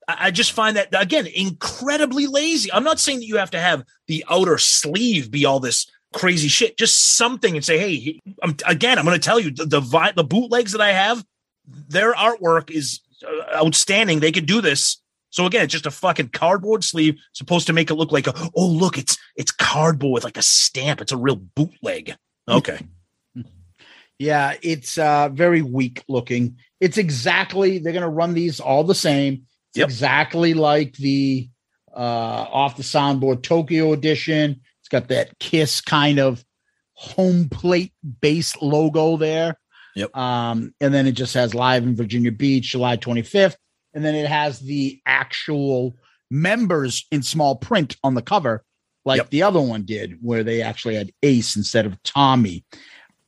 I, 0.09 0.17
I 0.27 0.31
just 0.33 0.51
find 0.51 0.77
that 0.77 0.89
again 1.01 1.29
incredibly 1.29 2.27
lazy. 2.27 2.73
I'm 2.73 2.83
not 2.83 2.99
saying 2.99 3.21
that 3.21 3.27
you 3.27 3.37
have 3.37 3.53
to 3.53 3.61
have 3.61 3.85
the 4.09 4.25
outer 4.29 4.59
sleeve 4.59 5.31
be 5.31 5.47
all 5.47 5.61
this 5.61 5.89
crazy 6.13 6.49
shit. 6.49 6.77
Just 6.77 7.17
something 7.17 7.55
and 7.55 7.65
say 7.65 7.79
hey 7.79 8.21
I'm, 8.43 8.57
again 8.67 8.99
I'm 8.99 9.05
going 9.05 9.17
to 9.17 9.25
tell 9.25 9.39
you 9.39 9.53
the 9.53 9.67
the, 9.67 10.13
the 10.17 10.25
bootlegs 10.25 10.73
that 10.73 10.81
I 10.81 10.91
have 10.91 11.25
their 11.65 12.13
artwork 12.15 12.73
is 12.73 12.99
uh, 13.25 13.57
outstanding. 13.57 14.19
They 14.19 14.33
could 14.33 14.47
do 14.47 14.61
this 14.61 15.00
So 15.31 15.47
again, 15.47 15.65
it's 15.65 15.73
just 15.73 15.87
a 15.87 15.91
fucking 15.91 16.31
cardboard 16.31 16.83
sleeve 16.85 17.19
supposed 17.33 17.67
to 17.69 17.73
make 17.73 17.91
it 17.91 17.95
look 17.95 18.13
like 18.13 18.27
a 18.27 18.35
oh 18.57 18.67
look, 18.67 18.99
it's 18.99 19.17
it's 19.37 19.53
cardboard 19.53 20.13
with 20.15 20.25
like 20.25 20.37
a 20.37 20.43
stamp. 20.43 21.01
It's 21.01 21.13
a 21.13 21.17
real 21.17 21.37
bootleg. 21.37 22.17
Okay. 22.49 22.81
Yeah, 24.19 24.55
it's 24.63 24.99
uh 24.99 25.31
very 25.33 25.63
weak 25.63 26.05
looking. 26.09 26.57
It's 26.81 26.99
exactly 26.99 27.79
they're 27.79 27.93
gonna 27.93 28.09
run 28.11 28.35
these 28.35 28.61
all 28.61 28.85
the 28.85 28.95
same. 28.95 29.47
It's 29.71 29.79
Yep. 29.79 29.89
exactly 29.89 30.53
like 30.55 30.95
the 30.95 31.49
uh 31.95 31.99
off 31.99 32.77
the 32.77 32.83
soundboard 32.83 33.43
Tokyo 33.43 33.93
edition. 33.93 34.61
It's 34.81 34.89
got 34.89 35.09
that 35.09 35.39
kiss 35.39 35.81
kind 35.81 36.19
of 36.19 36.45
home 36.95 37.49
plate 37.49 37.93
base 38.21 38.61
logo 38.61 39.17
there. 39.17 39.57
Yep. 39.97 40.15
Um, 40.17 40.75
and 40.81 40.93
then 40.93 41.07
it 41.07 41.13
just 41.13 41.35
has 41.35 41.55
live 41.55 41.83
in 41.85 41.97
Virginia 41.97 42.31
Beach, 42.31 42.71
July 42.73 42.97
25th. 42.97 43.57
And 43.95 44.05
then 44.05 44.15
it 44.15 44.27
has 44.27 44.61
the 44.61 45.01
actual 45.07 45.97
members 46.31 47.07
in 47.11 47.23
small 47.23 47.57
print 47.57 47.97
on 48.05 48.15
the 48.15 48.23
cover, 48.23 48.65
like 49.05 49.19
Yep. 49.19 49.31
the 49.31 49.43
other 49.43 49.61
one 49.61 49.83
did, 49.85 50.19
where 50.21 50.45
they 50.45 50.63
actually 50.63 50.95
had 50.95 51.13
Ace 51.23 51.57
instead 51.57 51.87
of 51.87 52.01
Tommy. 52.03 52.65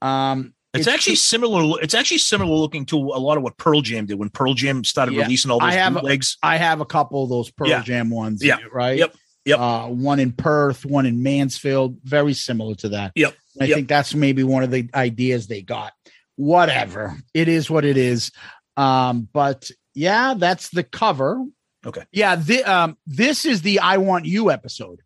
Um, 0.01 0.55
It's, 0.75 0.87
actually 0.87 1.17
similar. 1.17 1.79
It's 1.83 1.95
actually 1.95 2.19
similar 2.19 2.55
looking 2.55 2.87
to 2.87 2.97
a 2.97 3.19
lot 3.21 3.37
of 3.37 3.43
what 3.43 3.57
Pearl 3.59 3.83
Jam 3.83 4.07
did 4.07 4.19
when 4.19 4.31
Pearl 4.31 4.55
Jam 4.55 4.85
started 4.85 5.15
Yeah. 5.15 5.23
releasing 5.25 5.51
all 5.51 5.63
I 5.63 5.71
those 5.71 5.75
have- 5.79 5.95
bootlegs. 5.95 6.37
I 6.43 6.57
have 6.57 6.81
a 6.81 6.87
couple 6.87 7.23
of 7.25 7.29
those 7.29 7.51
Pearl 7.51 7.69
Yeah. 7.69 7.83
Jam 7.83 8.09
ones. 8.09 8.43
Yeah. 8.43 8.59
Right. 8.73 8.99
Yep. 8.99 9.15
Yep. 9.45 9.59
Uh, 9.59 9.87
one 9.89 10.21
in 10.21 10.33
Perth, 10.33 10.87
one 10.87 11.05
in 11.05 11.23
Mansfield, 11.23 11.99
very 12.05 12.33
similar 12.33 12.75
to 12.77 12.89
that. 12.91 13.13
Yep. 13.17 13.35
I 13.61 13.65
Yep. 13.65 13.75
think 13.77 13.89
that's 13.89 14.15
maybe 14.15 14.45
one 14.45 14.63
of 14.63 14.71
the 14.71 14.89
ideas 14.95 15.47
they 15.49 15.61
got. 15.63 15.93
Whatever. 16.37 17.19
It 17.35 17.49
is 17.49 17.69
what 17.69 17.85
it 17.85 17.97
is. 17.97 18.31
Um, 18.77 19.29
but 19.33 19.71
yeah, 19.95 20.35
that's 20.35 20.71
the 20.71 20.83
cover. 20.83 21.45
Okay. 21.85 22.05
Yeah. 22.13 22.37
The, 22.37 22.63
um, 22.65 22.97
this 23.07 23.45
is 23.45 23.63
the 23.63 23.81
I 23.81 23.99
Want 23.99 24.25
You 24.25 24.51
episode. 24.51 25.01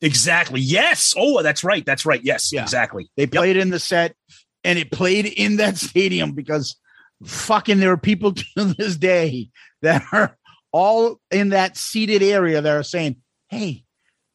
Exactly. 0.00 0.60
Yes. 0.60 1.14
Oh, 1.16 1.42
that's 1.42 1.64
right. 1.64 1.84
That's 1.84 2.06
right. 2.06 2.22
Yes. 2.22 2.52
Yeah. 2.52 2.62
Exactly. 2.62 3.10
They 3.16 3.26
played 3.26 3.56
in 3.56 3.70
the 3.70 3.78
set 3.80 4.14
and 4.64 4.78
it 4.78 4.90
played 4.90 5.26
in 5.26 5.56
that 5.56 5.76
stadium 5.78 6.32
because 6.32 6.76
fucking 7.24 7.78
there 7.78 7.92
are 7.92 7.98
people 7.98 8.32
to 8.56 8.74
this 8.76 8.96
day 8.96 9.50
that 9.82 10.04
are 10.12 10.36
all 10.72 11.20
in 11.30 11.50
that 11.50 11.76
seated 11.76 12.22
area 12.22 12.60
that 12.60 12.76
are 12.76 12.82
saying, 12.82 13.16
Hey, 13.48 13.84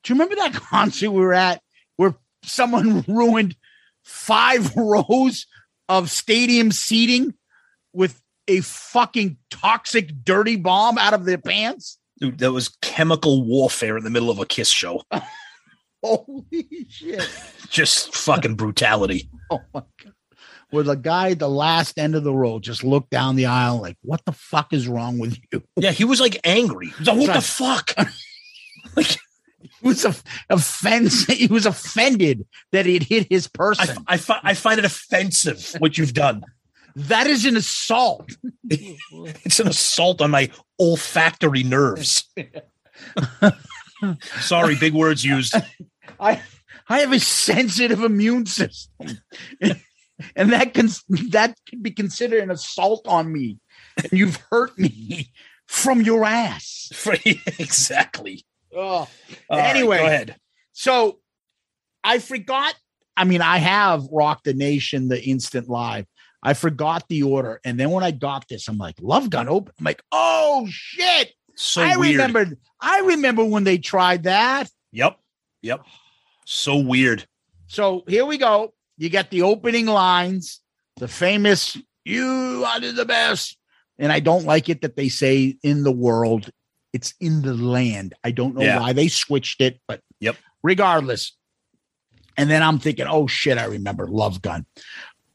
do 0.03 0.13
you 0.13 0.19
remember 0.19 0.35
that 0.35 0.53
concert 0.69 1.11
we 1.11 1.21
were 1.21 1.33
at 1.33 1.61
where 1.97 2.15
someone 2.43 3.05
ruined 3.07 3.55
five 4.03 4.75
rows 4.75 5.45
of 5.87 6.09
stadium 6.09 6.71
seating 6.71 7.33
with 7.93 8.19
a 8.47 8.61
fucking 8.61 9.37
toxic 9.49 10.23
dirty 10.23 10.55
bomb 10.55 10.97
out 10.97 11.13
of 11.13 11.25
their 11.25 11.37
pants? 11.37 11.97
Dude, 12.19 12.39
that 12.39 12.51
was 12.51 12.69
chemical 12.81 13.43
warfare 13.43 13.97
in 13.97 14.03
the 14.03 14.09
middle 14.09 14.29
of 14.29 14.39
a 14.39 14.45
Kiss 14.45 14.69
show. 14.69 15.01
Holy 16.03 16.67
shit. 16.89 17.27
Just 17.69 18.13
fucking 18.15 18.55
brutality. 18.55 19.29
Oh 19.49 19.61
my 19.73 19.83
god. 20.03 20.13
Where 20.69 20.83
the 20.83 20.95
guy 20.95 21.31
at 21.31 21.39
the 21.39 21.49
last 21.49 21.99
end 21.99 22.15
of 22.15 22.23
the 22.23 22.33
road 22.33 22.63
just 22.63 22.83
looked 22.83 23.11
down 23.11 23.35
the 23.35 23.45
aisle 23.45 23.79
like, 23.79 23.95
what 24.01 24.25
the 24.25 24.31
fuck 24.31 24.73
is 24.73 24.87
wrong 24.87 25.19
with 25.19 25.37
you? 25.51 25.61
Yeah, 25.75 25.91
he 25.91 26.03
was 26.03 26.19
like 26.19 26.39
angry. 26.43 26.87
He 26.87 26.95
was 26.97 27.07
like, 27.07 27.17
what 27.19 27.33
the 27.33 27.41
fuck? 27.41 27.93
He 29.81 29.87
was 29.87 30.05
a 30.05 30.15
offense. 30.49 31.25
He 31.25 31.47
was 31.47 31.65
offended 31.65 32.45
that 32.71 32.87
it 32.87 33.03
hit 33.03 33.27
his 33.29 33.47
I, 33.47 33.57
person. 33.57 34.03
I, 34.07 34.17
fi- 34.17 34.39
I 34.43 34.53
find 34.53 34.79
it 34.79 34.85
offensive 34.85 35.75
what 35.79 35.97
you've 35.97 36.13
done. 36.13 36.43
That 36.95 37.27
is 37.27 37.45
an 37.45 37.55
assault. 37.57 38.29
It's 39.45 39.59
an 39.59 39.67
assault 39.67 40.21
on 40.21 40.31
my 40.31 40.49
olfactory 40.79 41.63
nerves. 41.63 42.27
Sorry, 44.39 44.75
big 44.75 44.93
words 44.93 45.23
used. 45.23 45.55
I 46.19 46.41
I 46.89 46.99
have 46.99 47.13
a 47.13 47.19
sensitive 47.19 48.01
immune 48.03 48.45
system, 48.45 49.19
and 50.35 50.51
that 50.51 50.73
can 50.73 50.89
that 51.29 51.57
can 51.67 51.81
be 51.81 51.91
considered 51.91 52.43
an 52.43 52.51
assault 52.51 53.07
on 53.07 53.31
me. 53.31 53.59
And 53.97 54.11
you've 54.11 54.37
hurt 54.49 54.77
me 54.77 55.31
from 55.67 56.01
your 56.01 56.25
ass. 56.25 56.89
exactly. 57.59 58.45
Oh. 58.75 58.81
All 58.81 59.07
right, 59.51 59.75
Anyway. 59.75 59.97
go 59.99 60.05
ahead. 60.05 60.35
So 60.73 61.19
I 62.03 62.19
forgot. 62.19 62.75
I 63.15 63.25
mean, 63.25 63.41
I 63.41 63.57
have 63.59 64.03
rocked 64.11 64.45
the 64.45 64.55
Nation, 64.55 65.07
the 65.07 65.23
instant 65.23 65.69
live. 65.69 66.07
I 66.43 66.53
forgot 66.53 67.07
the 67.07 67.23
order. 67.23 67.59
And 67.63 67.79
then 67.79 67.89
when 67.89 68.03
I 68.03 68.11
got 68.11 68.47
this, 68.47 68.67
I'm 68.67 68.77
like, 68.77 68.95
Love 69.01 69.29
Gun 69.29 69.47
open. 69.47 69.73
I'm 69.79 69.85
like, 69.85 70.03
oh 70.11 70.67
shit. 70.69 71.31
So 71.55 71.81
I 71.81 71.97
weird. 71.97 72.11
remembered. 72.13 72.57
I 72.81 72.99
remember 73.01 73.45
when 73.45 73.63
they 73.63 73.77
tried 73.77 74.23
that. 74.23 74.69
Yep. 74.91 75.17
Yep. 75.61 75.85
So 76.45 76.77
weird. 76.77 77.25
So 77.67 78.03
here 78.07 78.25
we 78.25 78.37
go. 78.37 78.73
You 78.97 79.09
get 79.09 79.29
the 79.31 79.43
opening 79.43 79.85
lines, 79.87 80.59
the 80.97 81.07
famous 81.07 81.77
"You 82.05 82.63
are 82.67 82.79
the 82.79 83.05
best," 83.05 83.57
and 83.97 84.11
I 84.11 84.19
don't 84.19 84.45
like 84.45 84.69
it 84.69 84.81
that 84.81 84.95
they 84.95 85.09
say 85.09 85.57
"in 85.63 85.83
the 85.83 85.91
world." 85.91 86.49
It's 86.91 87.13
in 87.19 87.41
the 87.41 87.53
land. 87.55 88.13
I 88.23 88.29
don't 88.31 88.53
know 88.55 88.61
Yeah. 88.61 88.79
why 88.79 88.93
they 88.93 89.07
switched 89.07 89.61
it, 89.61 89.79
but 89.87 90.01
Yep. 90.19 90.35
regardless. 90.61 91.35
And 92.37 92.49
then 92.49 92.61
I'm 92.61 92.77
thinking, 92.79 93.07
oh 93.07 93.25
shit, 93.27 93.57
I 93.57 93.65
remember 93.65 94.07
Love 94.07 94.41
Gun. 94.41 94.65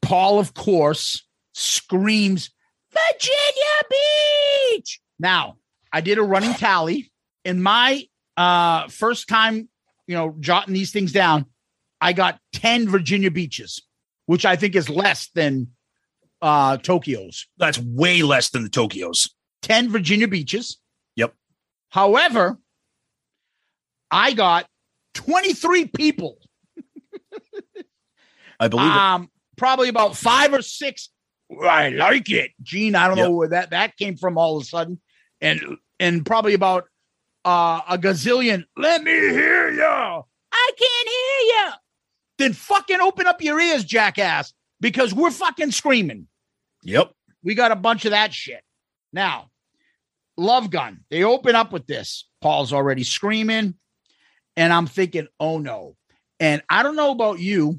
Paul, 0.09 0.39
of 0.39 0.55
course, 0.55 1.23
screams, 1.53 2.51
Virginia 2.91 4.01
Beach. 4.71 5.03
Now, 5.19 5.59
I 5.93 6.01
did 6.01 6.17
a 6.17 6.23
running 6.23 6.55
tally. 6.55 7.13
In 7.45 7.63
my 7.63 8.05
uh 8.35 8.89
first 8.89 9.29
time, 9.29 9.69
you 10.07 10.15
know, 10.15 10.35
jotting 10.41 10.73
these 10.73 10.93
things 10.93 11.13
down, 11.13 11.45
I 12.01 12.15
got 12.15 12.41
10 12.55 12.89
Virginia 12.89 13.31
beaches, 13.31 13.83
which 14.25 14.47
I 14.47 14.57
think 14.57 14.77
is 14.77 14.89
less 14.89 15.29
than 15.35 15.69
uh 16.41 16.79
Tokyo's. 16.79 17.47
That's 17.59 17.79
way 17.79 18.23
less 18.23 18.49
than 18.49 18.63
the 18.63 18.71
Tokyos. 18.71 19.29
10 19.61 19.91
Virginia 19.91 20.27
beaches. 20.27 20.79
Yep. 21.17 21.35
However, 21.91 22.57
I 24.11 24.33
got 24.33 24.67
23 25.13 25.89
people. 25.89 26.39
I 28.59 28.69
believe 28.69 28.87
it. 28.87 28.97
Um, 28.97 29.31
probably 29.59 29.89
about 29.89 30.17
five 30.17 30.55
or 30.55 30.63
six. 30.63 31.11
I 31.63 31.91
like 31.91 32.31
it, 32.31 32.53
Gene. 32.63 32.95
I 32.95 33.09
don't 33.09 33.17
know 33.17 33.33
where 33.33 33.49
that 33.49 33.71
that 33.71 33.97
came 33.97 34.17
from 34.17 34.39
all 34.39 34.57
of 34.57 34.63
a 34.63 34.67
sudden, 34.67 35.01
and 35.41 35.61
and 35.99 36.25
probably 36.25 36.55
about 36.55 36.85
uh, 37.45 37.81
a 37.89 37.99
gazillion. 37.99 38.65
Let 38.77 39.03
me 39.03 39.13
hear 39.13 39.71
you. 39.71 39.83
I 40.53 40.71
can't 40.79 41.09
hear 41.09 41.57
you. 41.57 41.73
Then 42.39 42.53
fucking 42.53 43.01
open 43.01 43.27
up 43.27 43.43
your 43.43 43.61
ears, 43.61 43.85
jackass, 43.85 44.53
because 44.81 45.13
we're 45.13 45.31
fucking 45.31 45.73
screaming. 45.73 46.29
Yep. 46.85 47.13
We 47.43 47.55
got 47.55 47.73
a 47.73 47.77
bunch 47.77 48.05
of 48.05 48.13
that 48.13 48.33
shit. 48.33 48.63
Now, 49.13 49.51
Love 50.37 50.71
Gun, 50.71 51.01
they 51.11 51.25
open 51.25 51.57
up 51.57 51.73
with 51.73 51.87
this. 51.87 52.29
Paul's 52.41 52.73
already 52.73 53.05
screaming. 53.05 53.75
And 54.57 54.73
I'm 54.73 54.87
thinking, 54.87 55.29
oh 55.39 55.59
no. 55.59 55.97
And 56.41 56.63
I 56.69 56.83
don't 56.83 56.97
know 56.97 57.11
about 57.11 57.41
you, 57.41 57.79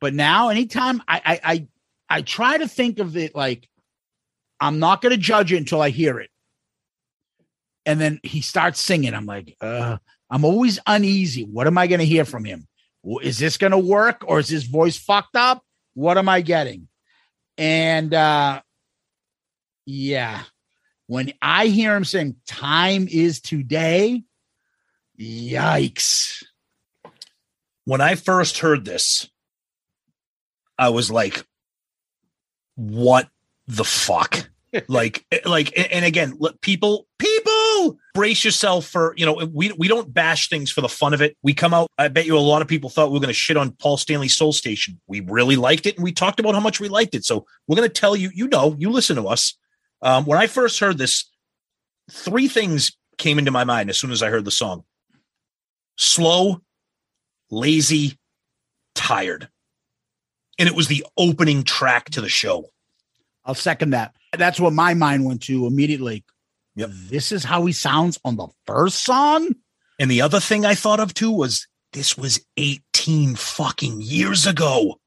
but 0.00 0.14
now 0.14 0.48
anytime 0.48 1.02
I 1.06 1.20
I 1.24 1.40
I, 1.44 1.66
I 2.08 2.22
try 2.22 2.58
to 2.58 2.66
think 2.66 2.98
of 2.98 3.16
it 3.16 3.34
like 3.34 3.68
I'm 4.58 4.78
not 4.78 5.02
gonna 5.02 5.16
judge 5.16 5.52
it 5.52 5.58
until 5.58 5.80
I 5.80 5.90
hear 5.90 6.18
it. 6.18 6.30
And 7.86 8.00
then 8.00 8.20
he 8.22 8.42
starts 8.42 8.78
singing. 8.80 9.14
I'm 9.14 9.26
like, 9.26 9.56
uh, 9.60 9.96
I'm 10.28 10.44
always 10.44 10.78
uneasy. 10.86 11.44
What 11.44 11.66
am 11.66 11.78
I 11.78 11.86
gonna 11.86 12.04
hear 12.04 12.24
from 12.24 12.44
him? 12.44 12.66
Is 13.22 13.38
this 13.38 13.56
gonna 13.56 13.78
work 13.78 14.24
or 14.26 14.38
is 14.38 14.48
his 14.48 14.64
voice 14.64 14.98
fucked 14.98 15.36
up? 15.36 15.62
What 15.94 16.18
am 16.18 16.28
I 16.28 16.40
getting? 16.40 16.88
And 17.56 18.12
uh 18.12 18.62
yeah, 19.86 20.42
when 21.06 21.32
I 21.42 21.66
hear 21.66 21.96
him 21.96 22.04
saying 22.04 22.36
time 22.46 23.08
is 23.10 23.40
today, 23.40 24.24
yikes. 25.18 26.44
When 27.84 28.00
I 28.00 28.14
first 28.14 28.58
heard 28.58 28.84
this, 28.84 29.29
I 30.80 30.88
was 30.88 31.10
like, 31.10 31.44
what 32.74 33.28
the 33.68 33.84
fuck? 33.84 34.48
like 34.88 35.26
like 35.44 35.72
and 35.76 36.04
again 36.04 36.38
people 36.60 37.08
people 37.18 37.98
brace 38.14 38.44
yourself 38.44 38.86
for 38.86 39.14
you 39.16 39.26
know 39.26 39.34
we 39.52 39.72
we 39.72 39.88
don't 39.88 40.14
bash 40.14 40.48
things 40.48 40.70
for 40.70 40.80
the 40.80 40.88
fun 40.88 41.12
of 41.12 41.20
it. 41.20 41.36
We 41.42 41.54
come 41.54 41.74
out 41.74 41.88
i 41.98 42.06
bet 42.06 42.24
you 42.24 42.36
a 42.36 42.38
lot 42.38 42.62
of 42.62 42.68
people 42.68 42.88
thought 42.88 43.08
we 43.08 43.14
were 43.14 43.20
going 43.20 43.28
to 43.28 43.34
shit 43.34 43.56
on 43.56 43.72
paul 43.72 43.96
stanley 43.96 44.28
soul 44.28 44.52
station. 44.52 45.00
We 45.08 45.20
really 45.20 45.56
liked 45.56 45.86
it 45.86 45.96
and 45.96 46.04
we 46.04 46.12
talked 46.12 46.38
about 46.38 46.54
how 46.54 46.60
much 46.60 46.78
we 46.78 46.88
liked 46.88 47.16
it. 47.16 47.24
So 47.24 47.46
we're 47.66 47.76
going 47.76 47.88
to 47.88 47.92
tell 47.92 48.14
you 48.14 48.30
you 48.32 48.46
know 48.46 48.76
you 48.78 48.90
listen 48.90 49.16
to 49.16 49.26
us. 49.26 49.58
Um, 50.02 50.24
when 50.24 50.38
i 50.38 50.46
first 50.46 50.78
heard 50.78 50.98
this 50.98 51.28
three 52.08 52.46
things 52.46 52.96
came 53.18 53.40
into 53.40 53.50
my 53.50 53.64
mind 53.64 53.90
as 53.90 53.98
soon 53.98 54.12
as 54.12 54.22
i 54.22 54.30
heard 54.30 54.44
the 54.44 54.52
song. 54.52 54.84
Slow 55.98 56.60
lazy 57.50 58.20
tired 58.94 59.48
and 60.60 60.68
it 60.68 60.76
was 60.76 60.86
the 60.86 61.04
opening 61.16 61.64
track 61.64 62.10
to 62.10 62.20
the 62.20 62.28
show 62.28 62.70
I'll 63.44 63.54
second 63.54 63.90
that. 63.90 64.14
That's 64.36 64.60
what 64.60 64.72
my 64.72 64.94
mind 64.94 65.24
went 65.24 65.42
to 65.44 65.66
immediately. 65.66 66.24
Yep. 66.76 66.90
This 67.08 67.32
is 67.32 67.42
how 67.42 67.64
he 67.66 67.72
sounds 67.72 68.18
on 68.24 68.36
the 68.36 68.48
first 68.66 69.04
song. 69.04 69.54
And 69.98 70.10
the 70.10 70.22
other 70.22 70.40
thing 70.40 70.64
I 70.64 70.74
thought 70.74 71.00
of 71.00 71.14
too 71.14 71.30
was 71.30 71.66
this 71.92 72.16
was 72.16 72.44
18 72.56 73.34
fucking 73.34 74.00
years 74.00 74.46
ago. 74.46 75.00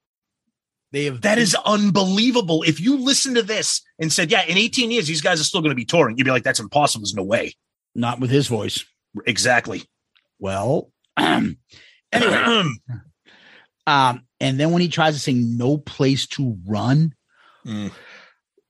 They 0.91 1.05
have 1.05 1.21
That 1.21 1.37
is 1.37 1.55
unbelievable. 1.65 2.63
If 2.63 2.79
you 2.79 2.97
listen 2.97 3.33
to 3.35 3.41
this 3.41 3.81
and 3.97 4.11
said, 4.11 4.29
yeah, 4.29 4.43
in 4.43 4.57
18 4.57 4.91
years, 4.91 5.07
these 5.07 5.21
guys 5.21 5.39
are 5.39 5.45
still 5.45 5.61
going 5.61 5.71
to 5.71 5.75
be 5.75 5.85
touring, 5.85 6.17
you'd 6.17 6.25
be 6.25 6.31
like, 6.31 6.43
that's 6.43 6.59
impossible. 6.59 7.03
There's 7.03 7.15
no 7.15 7.23
way. 7.23 7.55
not 7.95 8.19
with 8.19 8.29
his 8.29 8.47
voice. 8.47 8.83
Exactly. 9.25 9.83
Well, 10.37 10.91
anyway, 11.17 11.55
um, 13.87 14.25
and 14.43 14.59
then 14.59 14.71
when 14.71 14.81
he 14.81 14.87
tries 14.87 15.13
to 15.15 15.19
sing 15.19 15.57
"No 15.57 15.77
Place 15.77 16.27
to 16.27 16.57
Run," 16.65 17.13
Mm. 17.65 17.91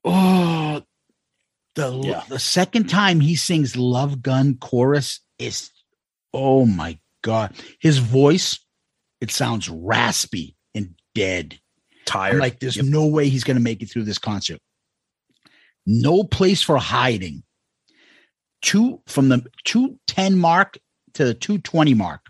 oh, 0.04 0.82
the 1.74 2.00
Yeah. 2.04 2.22
the 2.28 2.38
second 2.38 2.88
time 2.88 3.20
he 3.20 3.34
sings 3.36 3.76
"Love 3.76 4.22
Gun" 4.22 4.56
chorus 4.56 5.20
is, 5.38 5.70
oh 6.32 6.64
my 6.66 6.98
god, 7.22 7.54
his 7.80 7.98
voice 7.98 8.58
it 9.20 9.30
sounds 9.30 9.68
raspy 9.68 10.56
and 10.74 10.94
dead. 11.14 11.58
tired. 12.06 12.34
I'm 12.34 12.40
like, 12.40 12.60
there's 12.60 12.76
Yep. 12.76 12.84
no 12.86 13.06
way 13.06 13.30
he's 13.30 13.44
going 13.44 13.56
to 13.56 13.62
make 13.62 13.80
it 13.82 13.86
through 13.90 14.04
this 14.04 14.18
concert. 14.18 14.60
No 15.86 16.22
place 16.22 16.60
for 16.60 16.76
hiding. 16.76 17.42
Two 18.60 19.00
from 19.06 19.30
the 19.30 19.46
210 19.64 20.36
mark 20.36 20.76
to 21.14 21.24
the 21.24 21.32
220 21.32 21.94
mark. 21.94 22.26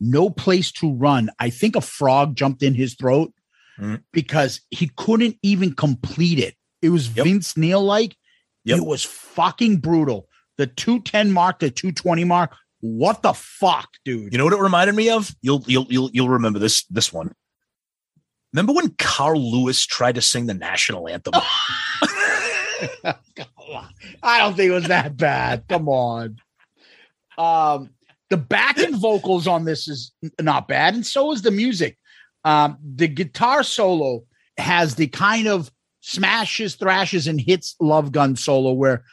No 0.00 0.30
place 0.30 0.72
to 0.72 0.92
run. 0.94 1.30
I 1.38 1.50
think 1.50 1.76
a 1.76 1.80
frog 1.80 2.34
jumped 2.34 2.62
in 2.62 2.74
his 2.74 2.94
throat 2.94 3.32
Mhm. 3.78 4.02
because 4.12 4.60
he 4.70 4.90
couldn't 4.96 5.36
even 5.42 5.74
complete 5.74 6.38
it. 6.38 6.54
It 6.82 6.88
was 6.90 7.08
Yep. 7.14 7.24
Vince 7.26 7.56
Neil 7.56 7.82
like. 7.84 8.16
Yep. 8.64 8.78
It 8.78 8.86
was 8.86 9.04
fucking 9.04 9.78
brutal. 9.78 10.26
The 10.58 10.66
210 10.66 11.32
mark 11.32 11.58
the 11.60 11.70
220 11.70 12.24
mark. 12.24 12.54
What 12.80 13.22
the 13.22 13.34
fuck, 13.34 13.88
dude? 14.04 14.32
You 14.32 14.38
know 14.38 14.44
what 14.44 14.52
it 14.54 14.58
reminded 14.60 14.94
me 14.94 15.10
of? 15.10 15.34
You'll 15.42 15.62
you'll 15.66 15.86
you'll 15.90 16.10
you'll 16.12 16.28
remember 16.30 16.58
this 16.58 16.84
this 16.84 17.12
one. 17.12 17.34
Remember 18.52 18.72
when 18.72 18.94
Carl 18.98 19.40
Lewis 19.52 19.84
tried 19.86 20.14
to 20.16 20.22
sing 20.22 20.46
the 20.46 20.54
national 20.54 21.08
anthem? 21.08 21.34
I 24.22 24.38
don't 24.38 24.56
think 24.56 24.70
it 24.70 24.74
was 24.74 24.88
that 24.88 25.16
bad. 25.16 25.64
Come 25.68 25.88
on. 25.88 26.36
Um, 27.38 27.90
the 28.30 28.36
backing 28.36 28.96
vocals 29.00 29.46
on 29.46 29.64
this 29.64 29.88
is 29.88 30.12
not 30.40 30.68
bad, 30.68 30.94
and 30.94 31.06
so 31.06 31.32
is 31.32 31.42
the 31.42 31.50
music. 31.50 31.98
Um, 32.44 32.78
the 32.82 33.08
guitar 33.08 33.62
solo 33.62 34.24
has 34.56 34.94
the 34.94 35.08
kind 35.08 35.46
of 35.46 35.70
smashes, 36.00 36.76
thrashes, 36.76 37.26
and 37.26 37.40
hits 37.40 37.76
love 37.80 38.12
gun 38.12 38.36
solo 38.36 38.72
where 38.72 39.04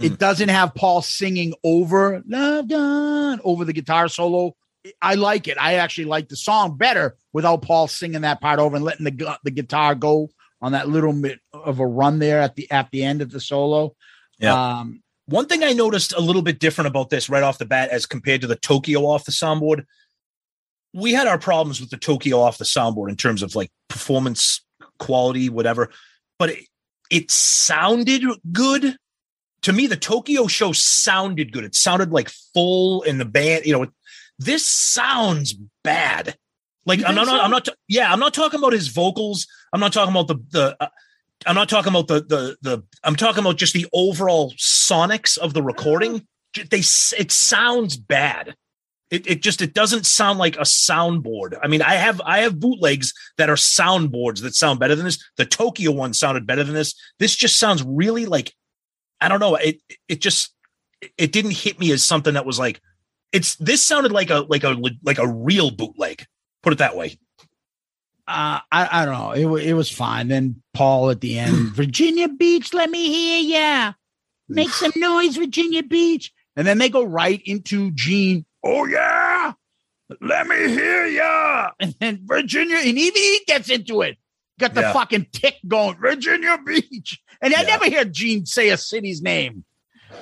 it 0.00 0.18
doesn't 0.18 0.48
have 0.48 0.74
Paul 0.74 1.02
singing 1.02 1.52
over 1.62 2.22
love 2.26 2.68
gun 2.68 3.40
over 3.44 3.64
the 3.64 3.74
guitar 3.74 4.08
solo. 4.08 4.56
I 5.02 5.16
like 5.16 5.46
it. 5.46 5.58
I 5.58 5.74
actually 5.74 6.06
like 6.06 6.28
the 6.28 6.36
song 6.36 6.78
better 6.78 7.16
without 7.34 7.60
Paul 7.60 7.86
singing 7.86 8.22
that 8.22 8.40
part 8.40 8.58
over 8.58 8.76
and 8.76 8.84
letting 8.84 9.04
the 9.04 9.38
the 9.44 9.50
guitar 9.50 9.94
go 9.94 10.30
on 10.62 10.72
that 10.72 10.88
little 10.88 11.12
bit 11.12 11.40
of 11.52 11.80
a 11.80 11.86
run 11.86 12.18
there 12.18 12.40
at 12.40 12.56
the 12.56 12.70
at 12.70 12.90
the 12.90 13.02
end 13.02 13.20
of 13.20 13.30
the 13.30 13.40
solo. 13.40 13.94
Yeah. 14.38 14.78
Um, 14.78 15.02
One 15.30 15.46
thing 15.46 15.62
I 15.62 15.72
noticed 15.72 16.12
a 16.12 16.20
little 16.20 16.42
bit 16.42 16.58
different 16.58 16.88
about 16.88 17.08
this 17.08 17.30
right 17.30 17.44
off 17.44 17.58
the 17.58 17.64
bat 17.64 17.90
as 17.90 18.04
compared 18.04 18.40
to 18.40 18.48
the 18.48 18.56
Tokyo 18.56 19.06
off 19.06 19.24
the 19.24 19.30
soundboard, 19.30 19.84
we 20.92 21.12
had 21.12 21.28
our 21.28 21.38
problems 21.38 21.80
with 21.80 21.90
the 21.90 21.96
Tokyo 21.96 22.40
off 22.40 22.58
the 22.58 22.64
soundboard 22.64 23.10
in 23.10 23.16
terms 23.16 23.44
of 23.44 23.54
like 23.54 23.70
performance 23.88 24.64
quality, 24.98 25.48
whatever, 25.48 25.90
but 26.36 26.50
it, 26.50 26.64
it 27.12 27.30
sounded 27.30 28.24
good. 28.50 28.96
To 29.62 29.72
me, 29.72 29.86
the 29.86 29.96
Tokyo 29.96 30.48
show 30.48 30.72
sounded 30.72 31.52
good. 31.52 31.62
It 31.62 31.76
sounded 31.76 32.10
like 32.10 32.28
full 32.52 33.02
in 33.02 33.18
the 33.18 33.24
band, 33.24 33.66
you 33.66 33.72
know, 33.72 33.86
this 34.40 34.66
sounds 34.66 35.54
bad. 35.84 36.34
Like 36.86 37.04
I'm 37.06 37.14
not, 37.14 37.28
so? 37.28 37.38
I'm 37.38 37.52
not, 37.52 37.68
yeah, 37.86 38.12
I'm 38.12 38.18
not 38.18 38.34
talking 38.34 38.58
about 38.58 38.72
his 38.72 38.88
vocals. 38.88 39.46
I'm 39.72 39.78
not 39.80 39.92
talking 39.92 40.12
about 40.12 40.26
the, 40.26 40.42
the, 40.50 40.76
uh, 40.80 40.88
I'm 41.46 41.54
not 41.54 41.68
talking 41.68 41.90
about 41.90 42.08
the 42.08 42.20
the 42.20 42.56
the. 42.62 42.82
I'm 43.02 43.16
talking 43.16 43.40
about 43.40 43.56
just 43.56 43.72
the 43.72 43.86
overall 43.92 44.52
sonics 44.52 45.38
of 45.38 45.54
the 45.54 45.62
recording. 45.62 46.26
They 46.70 46.80
it 46.80 47.30
sounds 47.30 47.96
bad. 47.96 48.54
It 49.10 49.26
it 49.26 49.42
just 49.42 49.62
it 49.62 49.74
doesn't 49.74 50.06
sound 50.06 50.38
like 50.38 50.56
a 50.56 50.60
soundboard. 50.60 51.58
I 51.62 51.68
mean, 51.68 51.82
I 51.82 51.94
have 51.94 52.20
I 52.24 52.40
have 52.40 52.60
bootlegs 52.60 53.12
that 53.38 53.50
are 53.50 53.56
soundboards 53.56 54.42
that 54.42 54.54
sound 54.54 54.78
better 54.78 54.94
than 54.94 55.06
this. 55.06 55.22
The 55.36 55.46
Tokyo 55.46 55.92
one 55.92 56.14
sounded 56.14 56.46
better 56.46 56.62
than 56.62 56.74
this. 56.74 56.94
This 57.18 57.34
just 57.34 57.58
sounds 57.58 57.82
really 57.82 58.26
like 58.26 58.52
I 59.20 59.28
don't 59.28 59.40
know. 59.40 59.56
It 59.56 59.80
it 60.08 60.20
just 60.20 60.54
it 61.16 61.32
didn't 61.32 61.56
hit 61.56 61.80
me 61.80 61.90
as 61.92 62.02
something 62.02 62.34
that 62.34 62.46
was 62.46 62.58
like 62.58 62.80
it's 63.32 63.56
this 63.56 63.82
sounded 63.82 64.12
like 64.12 64.30
a 64.30 64.40
like 64.48 64.64
a 64.64 64.76
like 65.02 65.18
a 65.18 65.28
real 65.28 65.70
bootleg. 65.70 66.24
Put 66.62 66.74
it 66.74 66.78
that 66.78 66.96
way. 66.96 67.18
Uh, 68.30 68.60
I, 68.72 68.88
I 69.02 69.04
don't 69.04 69.14
know. 69.14 69.56
It, 69.56 69.66
it 69.68 69.74
was 69.74 69.90
fine. 69.90 70.28
Then 70.28 70.62
Paul 70.74 71.10
at 71.10 71.20
the 71.20 71.38
end, 71.38 71.54
Virginia 71.74 72.28
Beach, 72.28 72.72
let 72.72 72.90
me 72.90 73.08
hear 73.08 73.40
ya. 73.58 73.92
Make 74.48 74.70
some 74.70 74.92
noise, 74.96 75.36
Virginia 75.36 75.82
Beach. 75.82 76.32
And 76.56 76.66
then 76.66 76.78
they 76.78 76.88
go 76.88 77.04
right 77.04 77.40
into 77.44 77.92
Gene. 77.92 78.44
Oh, 78.64 78.84
yeah. 78.84 79.52
Let 80.20 80.48
me 80.48 80.56
hear 80.68 81.06
ya. 81.06 81.70
And 81.78 81.94
then 82.00 82.20
Virginia, 82.24 82.76
and 82.78 82.98
even 82.98 83.22
he 83.22 83.40
gets 83.46 83.70
into 83.70 84.02
it. 84.02 84.18
Got 84.58 84.74
the 84.74 84.80
Yeah. 84.80 84.92
fucking 84.92 85.26
tick 85.32 85.56
going, 85.68 85.96
Virginia 85.98 86.58
Beach. 86.66 87.20
And 87.40 87.54
I 87.54 87.60
Yeah. 87.60 87.66
never 87.68 87.84
hear 87.86 88.04
Gene 88.04 88.44
say 88.44 88.70
a 88.70 88.76
city's 88.76 89.22
name. 89.22 89.64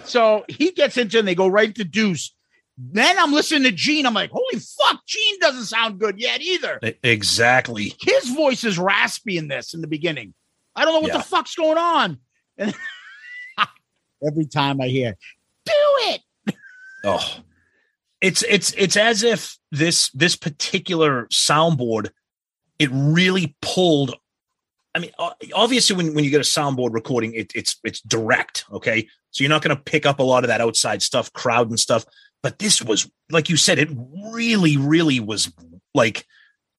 So 0.02 0.44
he 0.48 0.70
gets 0.72 0.96
into 0.96 1.16
it 1.16 1.20
and 1.20 1.28
they 1.28 1.34
go 1.34 1.48
right 1.48 1.74
to 1.74 1.84
Deuce. 1.84 2.34
Then 2.80 3.18
I'm 3.18 3.32
listening 3.32 3.64
to 3.64 3.72
Gene. 3.72 4.06
I'm 4.06 4.14
like, 4.14 4.30
holy 4.30 4.60
fuck, 4.60 5.04
Gene 5.04 5.40
doesn't 5.40 5.64
sound 5.64 5.98
good 5.98 6.20
yet 6.20 6.40
either 6.40 6.78
Exactly. 7.02 7.94
his 8.00 8.30
voice 8.30 8.62
is 8.62 8.78
raspy 8.78 9.36
in 9.36 9.48
this 9.48 9.74
in 9.74 9.80
the 9.80 9.88
beginning. 9.88 10.32
I 10.76 10.84
don't 10.84 10.94
know 10.94 11.00
what 11.00 11.08
Yeah. 11.08 11.18
the 11.18 11.24
fuck's 11.24 11.56
going 11.56 11.76
on. 11.78 12.18
And 12.56 12.72
every 14.26 14.46
time 14.46 14.80
I 14.80 14.86
hear, 14.88 15.16
do 15.64 15.72
it. 15.74 16.20
Oh, 17.04 17.36
it's 18.20 18.42
it's 18.48 18.72
it's 18.76 18.96
as 18.96 19.22
if 19.22 19.56
this 19.70 20.10
this 20.10 20.34
particular 20.36 21.26
soundboard 21.26 22.10
it 22.78 22.90
really 22.92 23.56
pulled. 23.60 24.14
I 24.94 25.00
mean, 25.00 25.10
obviously, 25.54 25.96
when 25.96 26.14
when 26.14 26.24
you 26.24 26.30
get 26.30 26.40
a 26.40 26.44
soundboard 26.44 26.92
recording, 26.92 27.34
it, 27.34 27.52
it's 27.54 27.76
it's 27.84 28.00
direct. 28.00 28.64
Okay, 28.72 29.06
so 29.30 29.42
you're 29.44 29.48
not 29.50 29.62
going 29.62 29.76
to 29.76 29.82
pick 29.82 30.06
up 30.06 30.18
a 30.18 30.24
lot 30.24 30.42
of 30.44 30.48
that 30.48 30.60
outside 30.60 31.02
stuff, 31.02 31.32
crowd 31.32 31.68
and 31.68 31.78
stuff. 31.78 32.04
But 32.42 32.58
this 32.58 32.80
was, 32.82 33.10
like 33.30 33.48
you 33.48 33.56
said, 33.56 33.78
it 33.78 33.88
really, 34.32 34.76
really 34.76 35.20
was 35.20 35.52
like 35.94 36.24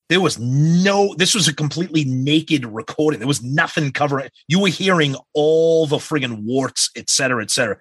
there 0.08 0.22
was 0.22 0.40
no. 0.40 1.14
This 1.16 1.36
was 1.36 1.48
a 1.48 1.54
completely 1.54 2.04
naked 2.06 2.66
recording. 2.66 3.20
There 3.20 3.28
was 3.28 3.44
nothing 3.44 3.92
covering. 3.92 4.30
You 4.48 4.62
were 4.62 4.70
hearing 4.70 5.16
all 5.34 5.86
the 5.86 5.98
friggin' 5.98 6.44
warts, 6.44 6.90
et 6.96 7.10
cetera, 7.10 7.44
et 7.44 7.52
cetera 7.52 7.78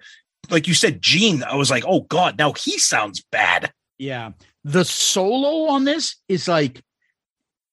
like 0.49 0.67
you 0.67 0.73
said, 0.73 1.01
Gene, 1.01 1.43
I 1.43 1.55
was 1.55 1.69
like, 1.69 1.83
oh 1.87 2.01
God, 2.01 2.37
now 2.37 2.53
he 2.53 2.77
sounds 2.77 3.23
bad. 3.31 3.71
Yeah. 3.97 4.31
The 4.63 4.85
solo 4.85 5.71
on 5.71 5.83
this 5.83 6.15
is 6.27 6.47
like, 6.47 6.81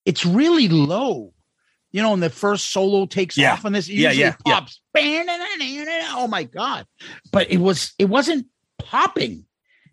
it's 0.04 0.24
really 0.26 0.68
low. 0.68 1.32
You 1.92 2.02
know, 2.02 2.12
and 2.12 2.22
the 2.22 2.30
first 2.30 2.72
solo 2.72 3.06
takes 3.06 3.38
Yeah. 3.38 3.54
off 3.54 3.64
on 3.64 3.72
this, 3.72 3.88
Yeah, 3.88 4.10
usually 4.10 4.24
yeah, 4.24 4.36
yeah. 4.44 4.60
pops. 4.60 4.80
Oh 6.12 6.26
my 6.28 6.44
God. 6.44 6.86
But 7.32 7.50
it 7.50 7.58
was, 7.58 7.94
it 7.98 8.06
wasn't 8.06 8.46
popping. 8.78 9.45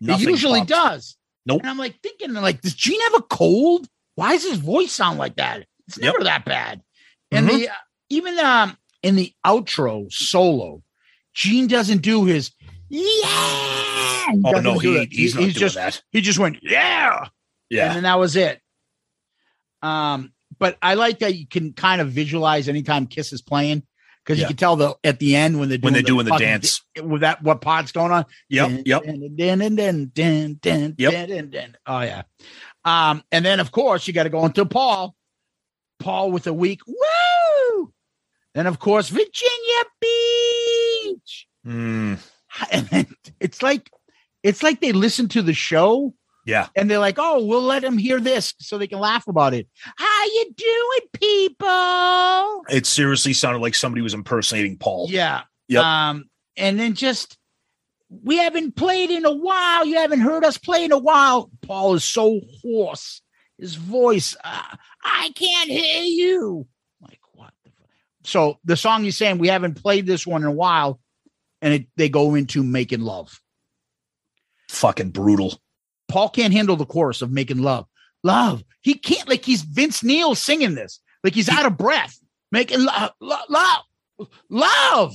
Nothing 0.06 0.28
it 0.28 0.30
usually 0.32 0.60
popped. 0.60 0.70
does. 0.70 1.16
Nope. 1.46 1.60
And 1.62 1.70
I'm 1.70 1.78
like 1.78 2.00
thinking, 2.02 2.32
like, 2.34 2.60
does 2.60 2.74
Gene 2.74 3.00
have 3.02 3.14
a 3.14 3.22
cold? 3.22 3.86
Why 4.14 4.32
does 4.32 4.44
his 4.48 4.58
voice 4.58 4.92
sound 4.92 5.18
like 5.18 5.36
that? 5.36 5.66
It's 5.88 5.98
Yep. 5.98 6.12
never 6.12 6.24
that 6.24 6.44
bad. 6.44 6.82
And 7.30 7.48
Mhm. 7.48 7.52
the 7.58 7.68
even 8.10 8.38
um 8.38 8.76
in 9.02 9.16
the 9.16 9.32
outro 9.44 10.10
solo, 10.12 10.82
Gene 11.34 11.66
doesn't 11.66 12.02
do 12.02 12.24
his 12.24 12.52
yeah. 12.88 14.30
He 14.32 14.40
Oh 14.44 14.60
no, 14.60 14.78
he, 14.78 15.06
he's 15.10 15.34
not 15.34 15.44
he's 15.44 15.54
doing 15.54 15.60
just 15.60 15.74
that. 15.74 16.02
he 16.10 16.20
just 16.20 16.38
went 16.38 16.58
yeah, 16.62 17.18
and 17.22 17.30
Yeah, 17.70 17.92
then 17.94 18.02
that 18.04 18.18
was 18.18 18.36
it. 18.36 18.60
Um, 19.82 20.32
but 20.58 20.78
I 20.80 20.94
like 20.94 21.18
that 21.18 21.34
you 21.34 21.46
can 21.46 21.72
kind 21.72 22.00
of 22.00 22.08
visualize 22.10 22.68
anytime 22.68 23.06
Kiss 23.06 23.32
is 23.32 23.42
playing 23.42 23.82
because 24.24 24.38
you 24.40 24.46
can 24.46 24.56
tell 24.56 24.76
the 24.76 24.94
at 25.04 25.18
the 25.18 25.36
end 25.36 25.58
when 25.60 25.68
they're 25.68 25.78
doing 25.78 25.84
when 25.84 25.92
they're 25.94 26.02
doing 26.02 26.24
the 26.24 26.36
dance. 26.38 26.82
with 27.02 27.20
that 27.20 27.42
what 27.42 27.60
pod's 27.60 27.92
going 27.92 28.10
on. 28.12 28.24
Yep, 28.48 28.82
yep. 28.86 29.02
Yep. 30.98 31.12
Oh 31.86 32.00
yeah. 32.00 32.22
Um, 32.84 33.22
and 33.30 33.44
then 33.44 33.60
of 33.60 33.70
course 33.72 34.06
you 34.06 34.12
got 34.14 34.24
to 34.24 34.30
go 34.30 34.44
into 34.46 34.64
Paul. 34.66 35.14
Paul 36.00 36.30
with 36.32 36.46
a 36.46 36.52
week. 36.52 36.80
Woo! 36.86 37.92
Then 38.54 38.66
of 38.66 38.78
course 38.78 39.08
Virginia 39.08 39.82
Beach. 40.00 41.46
Mm, 41.66 42.18
And 42.70 42.86
then 42.88 43.06
it's 43.40 43.62
like 43.62 43.90
it's 44.42 44.62
like 44.62 44.80
they 44.80 44.92
listen 44.92 45.28
to 45.28 45.42
the 45.42 45.54
show 45.54 46.14
yeah, 46.44 46.68
and 46.76 46.90
they're 46.90 46.98
like, 46.98 47.16
"Oh, 47.18 47.44
we'll 47.44 47.62
let 47.62 47.82
them 47.82 47.98
hear 47.98 48.20
this 48.20 48.54
so 48.58 48.78
they 48.78 48.86
can 48.86 48.98
laugh 48.98 49.26
about 49.26 49.54
it." 49.54 49.68
How 49.96 50.24
you 50.24 50.54
doing, 50.56 51.08
people? 51.12 52.64
it 52.68 52.86
seriously 52.86 53.32
sounded 53.32 53.60
like 53.60 53.74
somebody 53.74 54.02
was 54.02 54.14
impersonating 54.14 54.76
Paul. 54.78 55.08
Yeah. 55.10 55.42
Yep. 55.68 55.82
Um, 55.82 56.24
and 56.56 56.78
then 56.78 56.94
just 56.94 57.38
we 58.08 58.38
haven't 58.38 58.76
played 58.76 59.10
in 59.10 59.24
a 59.24 59.34
while. 59.34 59.84
You 59.84 59.96
haven't 59.96 60.20
heard 60.20 60.44
us 60.44 60.58
play 60.58 60.84
in 60.84 60.92
a 60.92 60.98
while. 60.98 61.50
Paul 61.62 61.94
is 61.94 62.04
so 62.04 62.40
hoarse. 62.62 63.22
His 63.58 63.76
voice, 63.76 64.36
uh, 64.42 64.76
I 65.04 65.30
can't 65.34 65.70
hear 65.70 66.02
you. 66.02 66.66
Like, 67.00 67.20
what 67.32 67.52
the 67.64 67.70
fuck? 67.70 67.88
So 68.24 68.58
the 68.64 68.76
song 68.76 69.04
he's 69.04 69.16
saying, 69.16 69.38
we 69.38 69.48
haven't 69.48 69.80
played 69.80 70.06
this 70.06 70.26
one 70.26 70.42
in 70.42 70.48
a 70.48 70.52
while. 70.52 71.00
And 71.62 71.74
it, 71.74 71.86
they 71.96 72.08
go 72.08 72.34
into 72.34 72.62
making 72.62 73.00
love. 73.00 73.40
Fucking 74.68 75.10
brutal. 75.10 75.60
Paul 76.14 76.28
can't 76.28 76.52
handle 76.52 76.76
the 76.76 76.86
chorus 76.86 77.22
of 77.22 77.32
making 77.32 77.58
love. 77.58 77.86
Love. 78.22 78.62
He 78.82 78.94
can't, 78.94 79.28
like, 79.28 79.44
he's 79.44 79.62
Vince 79.62 80.04
Neil 80.04 80.36
singing 80.36 80.76
this. 80.76 81.00
Like, 81.24 81.34
he's 81.34 81.48
out 81.48 81.66
of 81.66 81.76
breath. 81.76 82.16
Making 82.52 82.84
love, 82.84 83.10
love, 83.20 83.44
love, 83.48 84.28
love. 84.48 85.14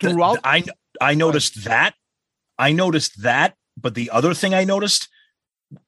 Throughout, 0.00 0.40
I 0.42 0.64
I 1.00 1.14
noticed 1.14 1.62
that. 1.62 1.94
I 2.58 2.72
noticed 2.72 3.22
that, 3.22 3.54
but 3.76 3.94
the 3.94 4.10
other 4.10 4.34
thing 4.34 4.52
I 4.52 4.64
noticed, 4.64 5.08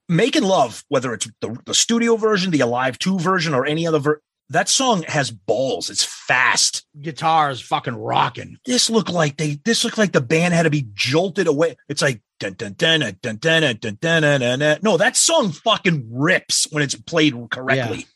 making 0.08 0.44
love, 0.44 0.84
whether 0.88 1.12
it's 1.12 1.28
the, 1.40 1.60
the 1.66 1.74
studio 1.74 2.14
version, 2.14 2.52
the 2.52 2.60
Alive 2.60 2.96
Two 2.96 3.18
version, 3.18 3.54
or 3.54 3.66
any 3.66 3.88
other 3.88 3.98
ver- 3.98 4.22
that 4.50 4.68
song 4.68 5.02
has 5.04 5.30
balls. 5.30 5.90
It's 5.90 6.04
fast. 6.04 6.84
guitar 7.00 7.50
is 7.50 7.60
fucking 7.60 7.94
rocking. 7.96 8.58
This 8.66 8.90
looked 8.90 9.10
like 9.10 9.36
they. 9.36 9.60
This 9.64 9.84
looked 9.84 9.98
like 9.98 10.12
the 10.12 10.20
band 10.20 10.54
had 10.54 10.64
to 10.64 10.70
be 10.70 10.88
jolted 10.94 11.46
away. 11.46 11.76
It's 11.88 12.02
like 12.02 12.20
dun 12.40 12.54
dun 12.54 12.74
dun 12.74 13.00
dun 13.00 13.36
dun 13.36 13.38
dun 13.38 13.96
dun 14.00 14.22
dun 14.22 14.58
dun. 14.58 14.78
No, 14.82 14.96
that 14.96 15.16
song 15.16 15.52
fucking 15.52 16.08
rips 16.12 16.66
when 16.70 16.82
it's 16.82 16.94
played 16.94 17.34
correctly. 17.50 18.06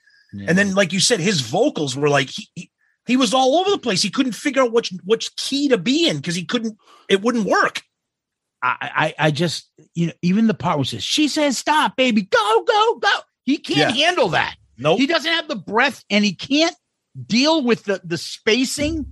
And 0.46 0.58
then, 0.58 0.74
like 0.74 0.92
you 0.92 0.98
said, 1.00 1.20
his 1.20 1.40
vocals 1.40 1.96
were 1.96 2.08
like 2.08 2.28
he, 2.30 2.48
he, 2.56 2.70
he 3.06 3.16
was 3.16 3.32
all 3.32 3.56
over 3.58 3.70
the 3.70 3.78
place. 3.78 4.02
He 4.02 4.10
couldn't 4.10 4.32
figure 4.32 4.62
out 4.62 4.72
which 4.72 4.92
which 5.04 5.34
key 5.36 5.68
to 5.68 5.78
be 5.78 6.08
in 6.08 6.16
because 6.16 6.34
he 6.34 6.44
couldn't. 6.44 6.76
It 7.08 7.22
wouldn't 7.22 7.46
work. 7.46 7.82
I, 8.60 9.14
I, 9.18 9.26
I 9.26 9.30
just, 9.30 9.70
you 9.94 10.06
know, 10.06 10.12
even 10.22 10.46
the 10.46 10.54
part 10.54 10.78
where 10.78 10.86
says, 10.86 11.04
she 11.04 11.28
says, 11.28 11.58
stop, 11.58 11.96
baby, 11.96 12.22
go, 12.22 12.64
go, 12.66 12.96
go. 12.96 13.18
He 13.44 13.58
can't 13.58 13.94
Yeah. 13.94 14.06
handle 14.06 14.30
that. 14.30 14.56
Nope. 14.76 14.98
He 14.98 15.06
doesn't 15.06 15.30
have 15.30 15.48
the 15.48 15.56
breath 15.56 16.04
and 16.10 16.24
he 16.24 16.34
can't 16.34 16.74
deal 17.26 17.62
with 17.62 17.84
the, 17.84 18.00
the 18.04 18.18
spacing 18.18 19.06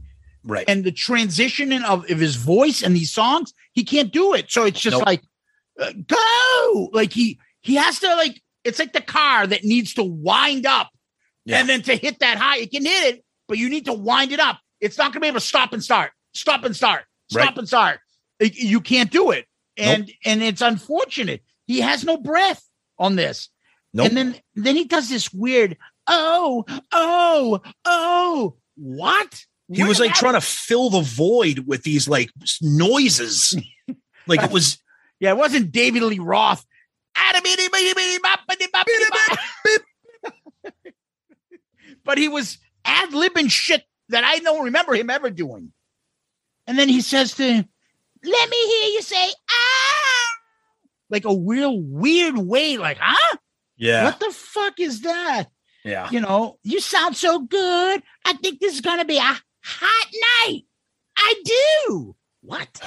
Right. 0.44 0.64
and 0.66 0.82
the 0.82 0.90
transitioning 0.90 1.84
of, 1.84 2.10
of 2.10 2.18
his 2.18 2.34
voice 2.34 2.82
and 2.82 2.96
these 2.96 3.12
songs. 3.12 3.54
He 3.74 3.84
can't 3.84 4.12
do 4.12 4.34
it. 4.34 4.50
So 4.50 4.64
it's 4.64 4.80
just 4.80 4.96
Nope. 4.96 5.06
like, 5.06 5.22
uh, 5.80 5.92
go. 6.08 6.90
Like 6.92 7.12
he, 7.12 7.38
he 7.60 7.76
has 7.76 8.00
to 8.00 8.08
like, 8.16 8.42
it's 8.64 8.78
like 8.80 8.92
the 8.92 9.00
car 9.00 9.46
that 9.46 9.62
needs 9.62 9.94
to 9.94 10.02
wind 10.02 10.66
up 10.66 10.90
Yeah. 11.44 11.60
and 11.60 11.68
then 11.68 11.82
to 11.82 11.94
hit 11.94 12.18
that 12.18 12.38
high, 12.38 12.58
it 12.58 12.72
can 12.72 12.84
hit 12.84 13.14
it, 13.14 13.24
but 13.46 13.56
you 13.58 13.68
need 13.68 13.84
to 13.84 13.92
wind 13.92 14.32
it 14.32 14.40
up. 14.40 14.58
It's 14.80 14.98
not 14.98 15.06
going 15.12 15.14
to 15.14 15.20
be 15.20 15.28
able 15.28 15.38
to 15.40 15.46
stop 15.46 15.72
and 15.72 15.82
start, 15.82 16.10
stop 16.34 16.64
and 16.64 16.74
start, 16.74 17.04
stop 17.30 17.50
Right. 17.50 17.58
and 17.58 17.68
start. 17.68 18.00
It- 18.40 18.56
you 18.56 18.80
can't 18.80 19.12
do 19.12 19.30
it, 19.30 19.46
and 19.76 20.10
and 20.24 20.42
it's 20.42 20.60
unfortunate. 20.60 21.44
He 21.68 21.80
has 21.82 22.02
no 22.04 22.16
breath 22.16 22.68
on 22.98 23.14
this, 23.14 23.48
Nope. 23.94 24.08
and 24.08 24.16
then 24.16 24.36
then 24.54 24.76
he 24.76 24.84
does 24.84 25.08
this 25.08 25.32
weird 25.32 25.76
oh 26.06 26.64
oh 26.92 27.60
oh 27.84 28.56
what? 28.76 29.44
he 29.70 29.84
was 29.84 30.00
like 30.00 30.14
trying 30.14 30.34
to 30.34 30.40
fill 30.40 30.90
the 30.90 31.02
void 31.02 31.60
with 31.66 31.82
these 31.82 32.08
like 32.08 32.30
noises. 32.60 33.54
like 34.26 34.42
it 34.42 34.50
was 34.50 34.78
yeah, 35.20 35.30
it 35.30 35.36
wasn't 35.36 35.72
David 35.72 36.02
Lee 36.02 36.18
Roth. 36.18 36.64
But 42.04 42.18
he 42.18 42.28
was 42.28 42.58
ad 42.84 43.10
libbing 43.10 43.50
shit 43.50 43.84
that 44.08 44.24
I 44.24 44.38
don't 44.40 44.64
remember 44.64 44.94
him 44.94 45.10
ever 45.10 45.30
doing. 45.30 45.72
And 46.66 46.78
then 46.78 46.88
he 46.88 47.00
says 47.00 47.34
to, 47.34 47.44
him, 47.44 47.68
let 48.24 48.50
me 48.50 48.56
hear 48.56 48.90
you 48.90 49.02
say, 49.02 49.28
ah, 49.50 50.26
like 51.10 51.24
a 51.24 51.36
real 51.36 51.80
weird 51.80 52.38
way, 52.38 52.76
like, 52.76 52.98
huh? 53.00 53.36
Yeah. 53.82 54.04
What 54.04 54.20
the 54.20 54.30
fuck 54.30 54.78
is 54.78 55.00
that? 55.02 55.46
Yeah. 55.84 56.08
You 56.10 56.20
know, 56.20 56.58
you 56.62 56.80
sound 56.80 57.16
so 57.16 57.40
good. 57.40 58.02
I 58.24 58.32
think 58.34 58.60
this 58.60 58.74
is 58.74 58.80
going 58.80 58.98
to 58.98 59.04
be 59.04 59.18
a 59.18 59.20
hot 59.20 60.08
night. 60.46 60.62
I 61.16 61.42
do. 61.44 62.16
What? 62.42 62.80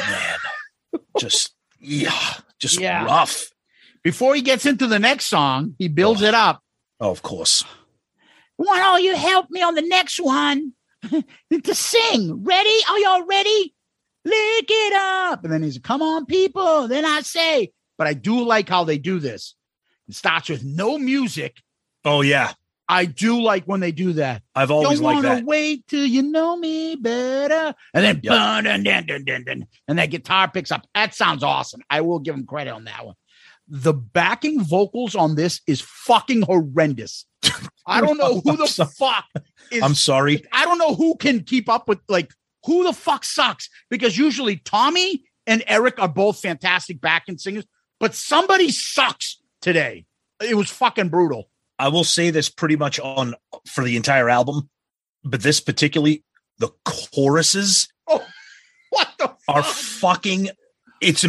Man. 0.00 0.38
Just 1.18 1.54
yeah. 1.78 2.34
Just 2.58 2.80
Yeah. 2.80 3.04
rough. 3.04 3.50
Before 4.02 4.34
he 4.34 4.42
gets 4.42 4.66
into 4.66 4.88
the 4.88 4.98
next 4.98 5.26
song, 5.26 5.76
he 5.78 5.86
builds 5.86 6.22
oh. 6.22 6.26
it 6.26 6.34
up. 6.34 6.62
Oh, 7.00 7.10
of 7.10 7.22
course. 7.22 7.62
Want 8.58 8.82
all 8.82 8.98
you 8.98 9.14
help 9.14 9.50
me 9.50 9.62
on 9.62 9.74
the 9.74 9.82
next 9.82 10.18
one 10.20 10.72
to 11.12 11.74
sing? 11.74 12.44
Ready? 12.44 12.76
Are 12.90 12.98
y'all 12.98 13.24
ready? 13.24 13.74
Lick 14.24 14.66
it 14.68 14.92
up. 14.94 15.44
And 15.44 15.52
then 15.52 15.62
he's, 15.62 15.78
come 15.78 16.02
on, 16.02 16.26
people. 16.26 16.88
Then 16.88 17.04
I 17.04 17.20
say, 17.20 17.72
but 17.98 18.06
I 18.06 18.14
do 18.14 18.44
like 18.44 18.68
how 18.68 18.84
they 18.84 18.98
do 18.98 19.20
this. 19.20 19.54
It 20.12 20.16
starts 20.16 20.50
with 20.50 20.62
no 20.62 20.98
music. 20.98 21.56
Oh 22.04 22.20
yeah. 22.20 22.52
I 22.86 23.06
do 23.06 23.40
like 23.40 23.64
when 23.64 23.80
they 23.80 23.92
do 23.92 24.12
that. 24.14 24.42
I've 24.54 24.70
always 24.70 24.98
Don't 25.00 25.06
liked 25.06 25.24
wanna 25.24 25.36
that. 25.36 25.44
wait 25.46 25.86
till 25.88 26.04
you 26.04 26.20
know 26.20 26.54
me 26.54 26.96
better. 26.96 27.74
And 27.94 28.04
then 28.04 28.16
Yep. 28.22 28.30
dun, 28.30 28.64
dun, 28.64 28.82
dun, 28.82 29.06
dun, 29.06 29.24
dun, 29.24 29.44
dun, 29.44 29.66
and 29.88 29.98
that 29.98 30.10
guitar 30.10 30.50
picks 30.50 30.70
up. 30.70 30.86
That 30.94 31.14
sounds 31.14 31.42
awesome. 31.42 31.80
I 31.88 32.02
will 32.02 32.18
give 32.18 32.34
him 32.34 32.44
credit 32.44 32.72
on 32.72 32.84
that 32.84 33.06
one. 33.06 33.14
The 33.68 33.94
backing 33.94 34.60
vocals 34.62 35.14
on 35.16 35.34
this 35.34 35.62
is 35.66 35.80
fucking 35.80 36.42
horrendous. 36.42 37.24
I 37.86 38.02
don't 38.02 38.18
know 38.18 38.40
who 38.40 38.58
the 38.58 38.66
fuck 38.66 39.24
is 39.70 39.82
I'm 39.82 39.94
sorry. 39.94 40.44
I 40.52 40.66
don't 40.66 40.76
know 40.76 40.94
who 40.94 41.16
can 41.16 41.40
keep 41.44 41.70
up 41.70 41.88
with 41.88 42.00
like 42.06 42.30
who 42.66 42.84
the 42.84 42.92
fuck 42.92 43.24
sucks 43.24 43.70
because 43.88 44.18
usually 44.18 44.56
Tommy 44.58 45.24
and 45.46 45.64
Eric 45.66 45.98
are 45.98 46.08
both 46.08 46.40
fantastic 46.40 47.00
backing 47.00 47.38
singers, 47.38 47.64
but 47.98 48.14
somebody 48.14 48.70
sucks 48.70 49.38
today. 49.62 50.04
It 50.40 50.54
was 50.56 50.68
fucking 50.70 51.08
brutal. 51.08 51.48
I 51.78 51.88
will 51.88 52.04
say 52.04 52.30
this 52.30 52.48
pretty 52.50 52.76
much 52.76 53.00
on 53.00 53.34
for 53.66 53.82
the 53.82 53.96
entire 53.96 54.28
album, 54.28 54.68
but 55.24 55.42
this 55.42 55.60
particularly 55.60 56.24
the 56.58 56.70
choruses 56.84 57.88
Oh, 58.06 58.24
what 58.90 59.08
the 59.18 59.34
are 59.48 59.62
fucking 59.62 60.50
it's 61.00 61.24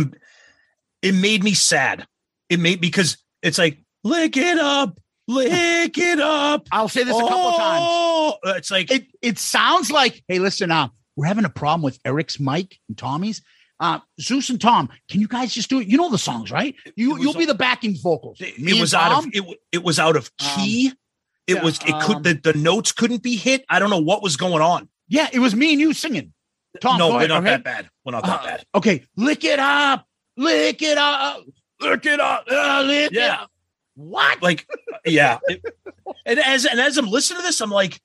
it 1.01 1.15
made 1.15 1.43
me 1.43 1.53
sad. 1.53 2.05
It 2.49 2.59
made 2.59 2.81
because 2.81 3.17
it's 3.41 3.57
like 3.57 3.79
lick 4.03 4.37
it 4.37 4.57
up, 4.57 4.99
lick 5.27 5.97
it 5.97 6.19
up. 6.19 6.67
I'll 6.71 6.89
say 6.89 7.03
this 7.03 7.15
a 7.15 7.19
couple 7.21 7.35
of 7.35 7.57
times. 7.57 7.85
Oh, 7.87 8.37
It's 8.45 8.69
like 8.71 8.91
It 8.91 9.07
it 9.21 9.39
sounds 9.39 9.91
like, 9.91 10.23
hey, 10.27 10.39
listen, 10.39 10.71
uh, 10.71 10.89
we're 11.15 11.25
having 11.25 11.45
a 11.45 11.49
problem 11.49 11.81
with 11.81 11.99
Eric's 12.05 12.39
mic 12.39 12.79
and 12.87 12.97
Tommy's. 12.97 13.41
Uh, 13.79 13.99
Zeus 14.21 14.49
and 14.49 14.61
Tom, 14.61 14.87
can 15.09 15.19
you 15.19 15.27
guys 15.27 15.53
just 15.53 15.69
do 15.69 15.79
it? 15.81 15.87
You 15.87 15.97
know 15.97 16.09
the 16.09 16.17
songs, 16.17 16.51
right? 16.51 16.75
You 16.95 17.19
you'll 17.19 17.33
be 17.33 17.45
the 17.45 17.55
backing 17.55 17.95
vocals. 18.01 18.39
it, 18.39 18.57
Me 18.59 18.71
and 18.73 18.81
was 18.81 18.93
out 18.93 19.11
of 19.11 19.23
Tom? 19.23 19.31
it, 19.33 19.57
it 19.71 19.83
was 19.83 19.99
out 19.99 20.15
of 20.15 20.35
key. 20.37 20.93
it 21.47 21.55
yeah, 21.55 21.63
was 21.63 21.79
it 21.85 21.99
could 22.01 22.17
um, 22.17 22.23
the, 22.23 22.33
the 22.33 22.53
notes 22.53 22.91
couldn't 22.91 23.23
be 23.23 23.35
hit. 23.35 23.65
I 23.69 23.79
don't 23.79 23.89
know 23.89 23.99
what 24.01 24.21
was 24.23 24.37
going 24.37 24.61
on. 24.61 24.87
Yeah, 25.09 25.27
it 25.33 25.39
was 25.39 25.53
me 25.55 25.71
and 25.73 25.81
you 25.81 25.93
singing. 25.93 26.33
Tom, 26.81 26.97
no, 26.97 27.09
we're 27.09 27.17
ahead, 27.17 27.29
not 27.29 27.43
that 27.43 27.63
bad. 27.63 27.89
We're 28.05 28.13
not 28.13 28.23
that 28.25 28.39
Uh, 28.39 28.45
bad. 28.45 28.65
Okay, 28.75 29.05
lick 29.17 29.43
it 29.43 29.59
up, 29.59 30.07
lick 30.37 30.81
it 30.81 30.97
up, 30.97 31.43
lick 31.81 32.05
it 32.05 32.19
up, 32.19 32.45
uh, 32.49 32.83
lick 32.85 33.11
it 33.11 33.17
Yeah. 33.17 33.41
up. 33.41 33.51
What? 33.95 34.41
Like, 34.41 34.67
yeah. 35.05 35.39
It- 35.47 35.63
and 36.25 36.39
as 36.39 36.65
and 36.65 36.79
as 36.79 36.97
I'm 36.97 37.07
listening 37.07 37.41
to 37.41 37.45
this, 37.45 37.59
I'm 37.61 37.69
like, 37.69 38.01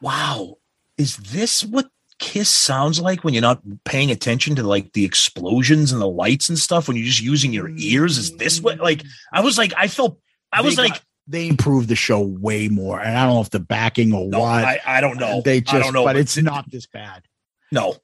wow, 0.00 0.56
is 0.98 1.16
this 1.16 1.64
what 1.64 1.88
Kiss 2.24 2.48
sounds 2.48 3.00
like 3.02 3.22
when 3.22 3.34
you're 3.34 3.42
not 3.42 3.60
paying 3.84 4.10
attention 4.10 4.56
to 4.56 4.62
like 4.62 4.94
the 4.94 5.04
explosions 5.04 5.92
and 5.92 6.00
the 6.00 6.08
lights 6.08 6.48
and 6.48 6.58
stuff? 6.58 6.88
When 6.88 6.96
you're 6.96 7.04
just 7.04 7.20
using 7.20 7.52
your 7.52 7.68
ears? 7.76 8.16
Is 8.16 8.34
this 8.38 8.62
what 8.62 8.78
like 8.78 9.02
I 9.30 9.42
was 9.42 9.58
like, 9.58 9.74
I 9.76 9.88
felt 9.88 10.18
I 10.50 10.62
was 10.62 10.78
like, 10.78 11.02
they 11.28 11.46
improved 11.46 11.90
the 11.90 11.94
show 11.94 12.20
way 12.22 12.68
more, 12.68 12.98
and 12.98 13.16
I 13.16 13.26
don't 13.26 13.34
know 13.34 13.40
if 13.42 13.50
the 13.50 13.60
backing 13.60 14.14
or 14.14 14.26
no, 14.26 14.40
what. 14.40 14.64
I, 14.64 14.80
I 14.86 15.00
don't 15.02 15.20
know. 15.20 15.42
They 15.42 15.60
just, 15.60 15.74
I 15.74 15.78
don't 15.80 15.92
know, 15.92 16.04
but 16.04 16.16
it's 16.16 16.38
it- 16.38 16.42
not 16.44 16.70
this 16.70 16.86
bad. 16.86 17.24
no. 17.70 17.96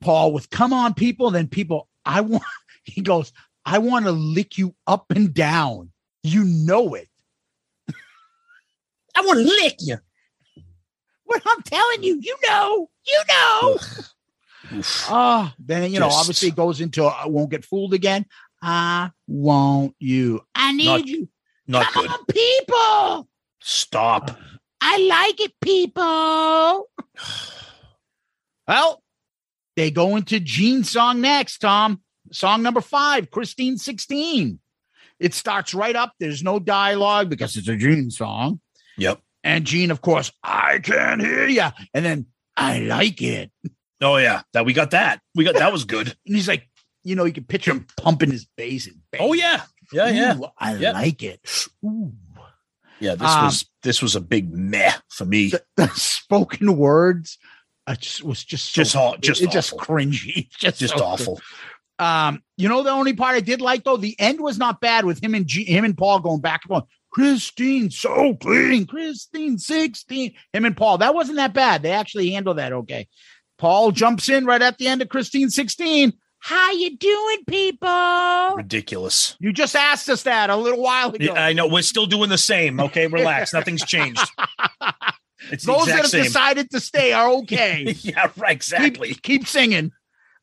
Paul 0.00 0.32
with 0.32 0.50
"Come 0.50 0.72
on, 0.72 0.94
people." 0.94 1.30
Then 1.30 1.46
people, 1.46 1.88
I 2.04 2.22
want. 2.22 2.42
He 2.84 3.02
goes, 3.02 3.32
"I 3.64 3.78
want 3.78 4.06
to 4.06 4.10
lick 4.12 4.58
you 4.58 4.74
up 4.88 5.06
and 5.10 5.32
down." 5.32 5.92
You 6.24 6.42
know 6.44 6.94
it. 6.94 7.08
I 7.88 9.20
want 9.20 9.38
to 9.38 9.44
lick 9.44 9.76
you. 9.80 9.98
What 11.30 11.42
I'm 11.46 11.62
telling 11.62 12.02
you, 12.02 12.18
you 12.20 12.36
know, 12.48 12.90
you 13.06 13.22
know. 13.28 13.78
Ah, 15.08 15.54
then 15.60 15.92
you 15.92 16.00
know, 16.00 16.06
Just- 16.08 16.18
obviously 16.18 16.48
it 16.48 16.56
goes 16.56 16.80
into 16.80 17.04
I 17.04 17.26
won't 17.26 17.50
get 17.52 17.64
fooled 17.64 17.94
again. 17.94 18.26
I 18.60 19.10
want 19.28 19.94
you. 20.00 20.42
I 20.56 20.72
need 20.72 20.86
Not- 20.86 21.06
you. 21.06 21.28
Not 21.68 21.86
Come 21.92 22.02
good. 22.06 22.10
on, 22.12 22.24
people. 22.26 23.28
Stop. 23.60 24.36
I 24.80 24.98
like 24.98 25.40
it, 25.40 25.52
people. 25.60 26.88
well, 28.66 29.02
they 29.76 29.90
go 29.92 30.16
into 30.16 30.40
Gene's 30.40 30.90
song 30.90 31.20
next, 31.20 31.58
Tom. 31.58 32.00
Song 32.32 32.62
number 32.62 32.80
five, 32.80 33.30
Christine 33.30 33.76
16. 33.78 34.58
It 35.20 35.34
starts 35.34 35.74
right 35.74 35.94
up. 35.94 36.12
There's 36.18 36.42
no 36.42 36.58
dialogue 36.58 37.28
because 37.30 37.56
it's 37.56 37.68
a 37.68 37.76
Gene 37.76 38.10
song. 38.10 38.60
Yep. 38.98 39.20
And 39.42 39.64
Gene, 39.64 39.90
of 39.90 40.00
course, 40.02 40.32
I 40.42 40.78
can 40.80 41.20
hear 41.20 41.48
you. 41.48 41.66
And 41.94 42.04
then 42.04 42.26
I 42.56 42.80
like 42.80 43.22
it. 43.22 43.50
Oh 44.00 44.16
yeah, 44.16 44.42
that 44.52 44.64
we 44.64 44.72
got 44.72 44.90
that. 44.92 45.20
We 45.34 45.44
got 45.44 45.54
that 45.56 45.72
was 45.72 45.84
good. 45.84 46.08
And 46.26 46.36
he's 46.36 46.48
like, 46.48 46.68
you 47.04 47.16
know, 47.16 47.24
you 47.24 47.32
can 47.32 47.44
picture 47.44 47.70
him 47.72 47.86
pumping 47.96 48.30
his 48.30 48.46
bass 48.56 48.86
and 48.86 48.96
bang. 49.10 49.20
Oh 49.22 49.32
yeah, 49.32 49.62
yeah, 49.92 50.08
yeah, 50.10 50.38
I 50.58 50.74
Yeah. 50.76 50.92
like 50.92 51.22
it. 51.22 51.40
Ooh. 51.84 52.12
yeah. 52.98 53.14
This 53.14 53.30
Um, 53.30 53.44
was 53.46 53.66
this 53.82 54.02
was 54.02 54.16
a 54.16 54.20
big 54.20 54.52
meh 54.52 54.92
for 55.08 55.24
me. 55.24 55.48
The, 55.50 55.62
the 55.76 55.88
spoken 55.88 56.76
words 56.76 57.38
uh, 57.86 57.94
just, 57.94 58.22
was 58.22 58.44
just 58.44 58.72
so, 58.72 58.82
Just 58.82 58.96
aw- 58.96 59.16
just 59.16 59.40
it, 59.42 59.50
just 59.50 59.76
cringy. 59.76 60.48
Just 60.58 60.78
Just 60.80 60.96
so 60.98 61.04
awful. 61.04 61.40
Um, 61.98 62.42
you 62.56 62.68
know, 62.68 62.82
the 62.82 62.90
only 62.90 63.12
part 63.14 63.34
I 63.36 63.40
did 63.40 63.60
like 63.60 63.84
though, 63.84 63.96
the 63.96 64.16
end 64.18 64.40
was 64.40 64.58
not 64.58 64.80
bad 64.80 65.04
with 65.04 65.22
him 65.22 65.34
and 65.34 65.46
G- 65.46 65.64
him 65.64 65.84
and 65.84 65.96
Paul 65.96 66.20
going 66.20 66.40
back 66.40 66.62
and 66.64 66.68
forth. 66.68 66.84
Christine, 67.12 67.90
so 67.90 68.34
clean. 68.34 68.86
Christine, 68.86 69.58
16. 69.58 70.32
Him 70.52 70.64
and 70.64 70.76
Paul. 70.76 70.98
That 70.98 71.14
wasn't 71.14 71.36
that 71.36 71.52
bad. 71.54 71.82
They 71.82 71.90
actually 71.92 72.30
handled 72.30 72.58
that 72.58 72.72
okay. 72.72 73.08
Paul 73.58 73.90
jumps 73.92 74.28
in 74.28 74.46
right 74.46 74.62
at 74.62 74.78
the 74.78 74.86
end 74.86 75.02
of 75.02 75.08
Christine 75.08 75.50
16. 75.50 76.12
How 76.42 76.70
you 76.72 76.96
doing, 76.96 77.44
people? 77.46 78.54
Ridiculous. 78.56 79.36
You 79.40 79.52
just 79.52 79.76
asked 79.76 80.08
us 80.08 80.22
that 80.22 80.48
a 80.48 80.56
little 80.56 80.80
while 80.82 81.10
ago. 81.14 81.34
Yeah, 81.34 81.44
I 81.44 81.52
know. 81.52 81.66
We're 81.66 81.82
still 81.82 82.06
doing 82.06 82.30
the 82.30 82.38
same. 82.38 82.80
Okay, 82.80 83.06
relax. 83.08 83.52
Nothing's 83.54 83.84
changed. 83.84 84.26
It's 85.50 85.64
Those 85.66 85.86
that 85.86 85.96
have 85.96 86.06
same. 86.06 86.24
decided 86.24 86.70
to 86.70 86.80
stay 86.80 87.12
are 87.12 87.28
okay. 87.40 87.94
yeah, 88.00 88.30
right. 88.36 88.52
Exactly. 88.52 89.08
keep, 89.08 89.22
keep 89.22 89.46
singing. 89.46 89.92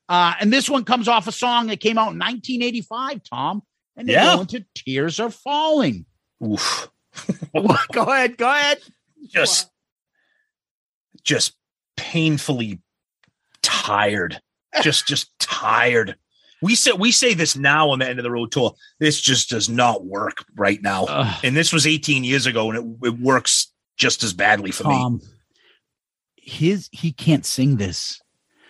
Uh, 0.10 0.34
and 0.40 0.54
this 0.54 0.70
one 0.70 0.84
comes 0.86 1.08
off 1.08 1.28
a 1.28 1.32
song 1.32 1.68
that 1.68 1.80
came 1.80 1.98
out 1.98 2.12
in 2.14 2.20
1985, 2.20 3.22
Tom. 3.30 3.62
And 3.96 4.08
they 4.08 4.14
Yeah. 4.14 4.36
go 4.36 4.42
into 4.42 4.66
Tears 4.76 5.20
Are 5.20 5.32
Falling. 5.32 6.06
Oof. 6.46 6.90
go 7.92 8.04
ahead, 8.04 8.38
go 8.38 8.50
ahead. 8.50 8.80
Just, 9.30 9.70
just 11.24 11.56
painfully 11.96 12.80
tired. 13.62 14.40
Just, 14.82 15.08
just 15.08 15.32
tired. 15.40 16.16
We 16.62 16.76
say 16.76 16.92
we 16.92 17.12
say 17.12 17.34
this 17.34 17.56
now 17.56 17.90
on 17.92 18.00
the 18.00 18.08
end 18.08 18.20
of 18.20 18.24
the 18.24 18.32
road 18.32 18.52
tour. 18.52 18.74
This 19.00 19.22
just 19.22 19.50
does 19.50 19.70
not 19.70 20.06
work 20.06 20.44
right 20.56 20.82
now. 20.82 21.06
Ugh. 21.06 21.40
and 21.44 21.56
this 21.56 21.72
was 21.72 21.86
18 21.86 22.24
years 22.24 22.46
ago, 22.46 22.72
and 22.72 22.98
it, 23.04 23.08
it 23.08 23.20
works 23.20 23.72
just 23.96 24.24
as 24.24 24.34
badly 24.34 24.72
for 24.72 24.86
me. 24.86 25.20
His 26.36 26.90
he 26.92 27.12
can't 27.12 27.46
sing 27.46 27.78
this. 27.78 28.20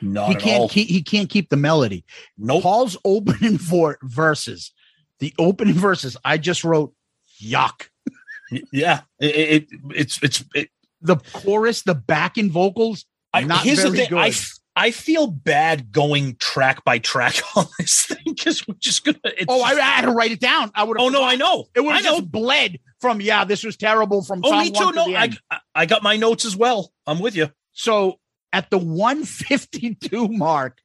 Not 0.02 0.30
he 0.30 0.35
at 0.35 0.41
can't 0.41 0.61
all. 0.61 0.69
keep 0.69 0.88
he 0.89 1.02
can't 1.02 1.30
keep 1.30 1.49
the 1.49 1.57
melody. 1.57 2.03
Nope. 2.38 2.64
Paul's 2.64 2.98
opening 3.06 3.57
for 3.57 3.98
verses. 4.03 4.72
The 5.19 5.34
opening 5.39 5.73
verses 5.73 6.18
I 6.26 6.38
just 6.38 6.64
wrote 6.64 6.94
yuck. 7.41 7.88
Yeah, 8.72 9.01
it, 9.19 9.35
it 9.72 9.80
it's 9.95 10.23
it's 10.23 10.43
it, 10.55 10.69
The 11.01 11.18
chorus, 11.34 11.81
the 11.81 11.95
backing 11.95 12.49
vocals, 12.51 13.05
I, 13.34 13.41
not 13.43 13.64
here's 13.64 13.80
very 13.80 13.91
the 13.91 13.97
thing. 13.97 14.09
good. 14.09 14.18
I, 14.19 14.31
I 14.80 14.91
feel 14.91 15.27
bad 15.27 15.91
going 15.91 16.35
track 16.38 16.85
by 16.85 16.99
track 16.99 17.35
on 17.57 17.65
this 17.80 18.05
thing 18.05 18.23
because 18.26 18.65
we're 18.68 18.76
just 18.80 19.03
gonna. 19.03 19.19
It's 19.26 19.45
oh, 19.49 19.61
I 19.61 19.72
just- 19.72 19.81
had 19.81 20.01
to 20.05 20.11
write 20.11 20.31
it 20.31 20.39
down. 20.39 20.72
I 20.76 20.84
would. 20.84 20.97
oh 20.99 21.09
no, 21.09 21.23
I 21.23 21.35
know. 21.35 21.65
It 21.76 21.81
would 21.81 21.93
I 21.93 21.99
know. 22.01 22.19
just 22.19 22.31
bled 22.31 22.80
from 23.01 23.19
yeah, 23.22 23.43
this 23.43 23.64
was 23.65 23.76
terrible 23.76 24.23
from 24.23 24.41
Oh, 24.45 24.57
me 24.59 24.72
too. 24.72 24.91
to 24.91 24.95
No, 24.95 25.14
I 25.15 25.31
I 25.76 25.85
got 25.85 26.03
my 26.03 26.15
notes 26.15 26.45
as 26.45 26.55
well. 26.55 26.93
I'm 27.05 27.19
with 27.19 27.35
you. 27.35 27.49
So 27.73 28.19
at 28.53 28.69
the 28.69 28.77
152 28.77 30.27
mark, 30.30 30.80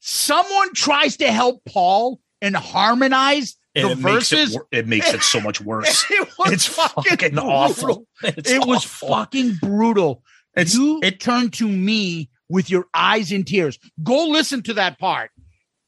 someone 0.00 0.74
tries 0.74 1.16
to 1.18 1.32
help 1.32 1.64
Paul 1.64 2.20
and 2.42 2.54
harmonize 2.54 3.56
And 3.78 3.88
the 3.88 3.92
it 3.92 4.12
makes 4.12 4.32
it, 4.32 4.36
verses. 4.36 4.58
it 4.72 4.86
makes 4.88 5.12
it 5.14 5.22
so 5.22 5.40
much 5.40 5.60
worse. 5.62 6.04
it 6.10 6.28
was 6.38 6.52
it's 6.52 6.66
fucking, 6.66 7.02
fucking 7.04 7.38
awful. 7.38 8.06
It's 8.22 8.50
it 8.50 8.66
was 8.66 8.84
awful. 8.84 9.08
fucking 9.08 9.54
brutal. 9.62 10.22
It's 10.54 10.74
you 10.74 11.00
it. 11.02 11.20
turned 11.20 11.52
to 11.54 11.68
me 11.68 12.30
with 12.48 12.70
your 12.70 12.86
eyes 12.94 13.30
in 13.32 13.44
tears. 13.44 13.78
Go 14.02 14.26
listen 14.26 14.62
to 14.64 14.74
that 14.74 14.98
part. 14.98 15.30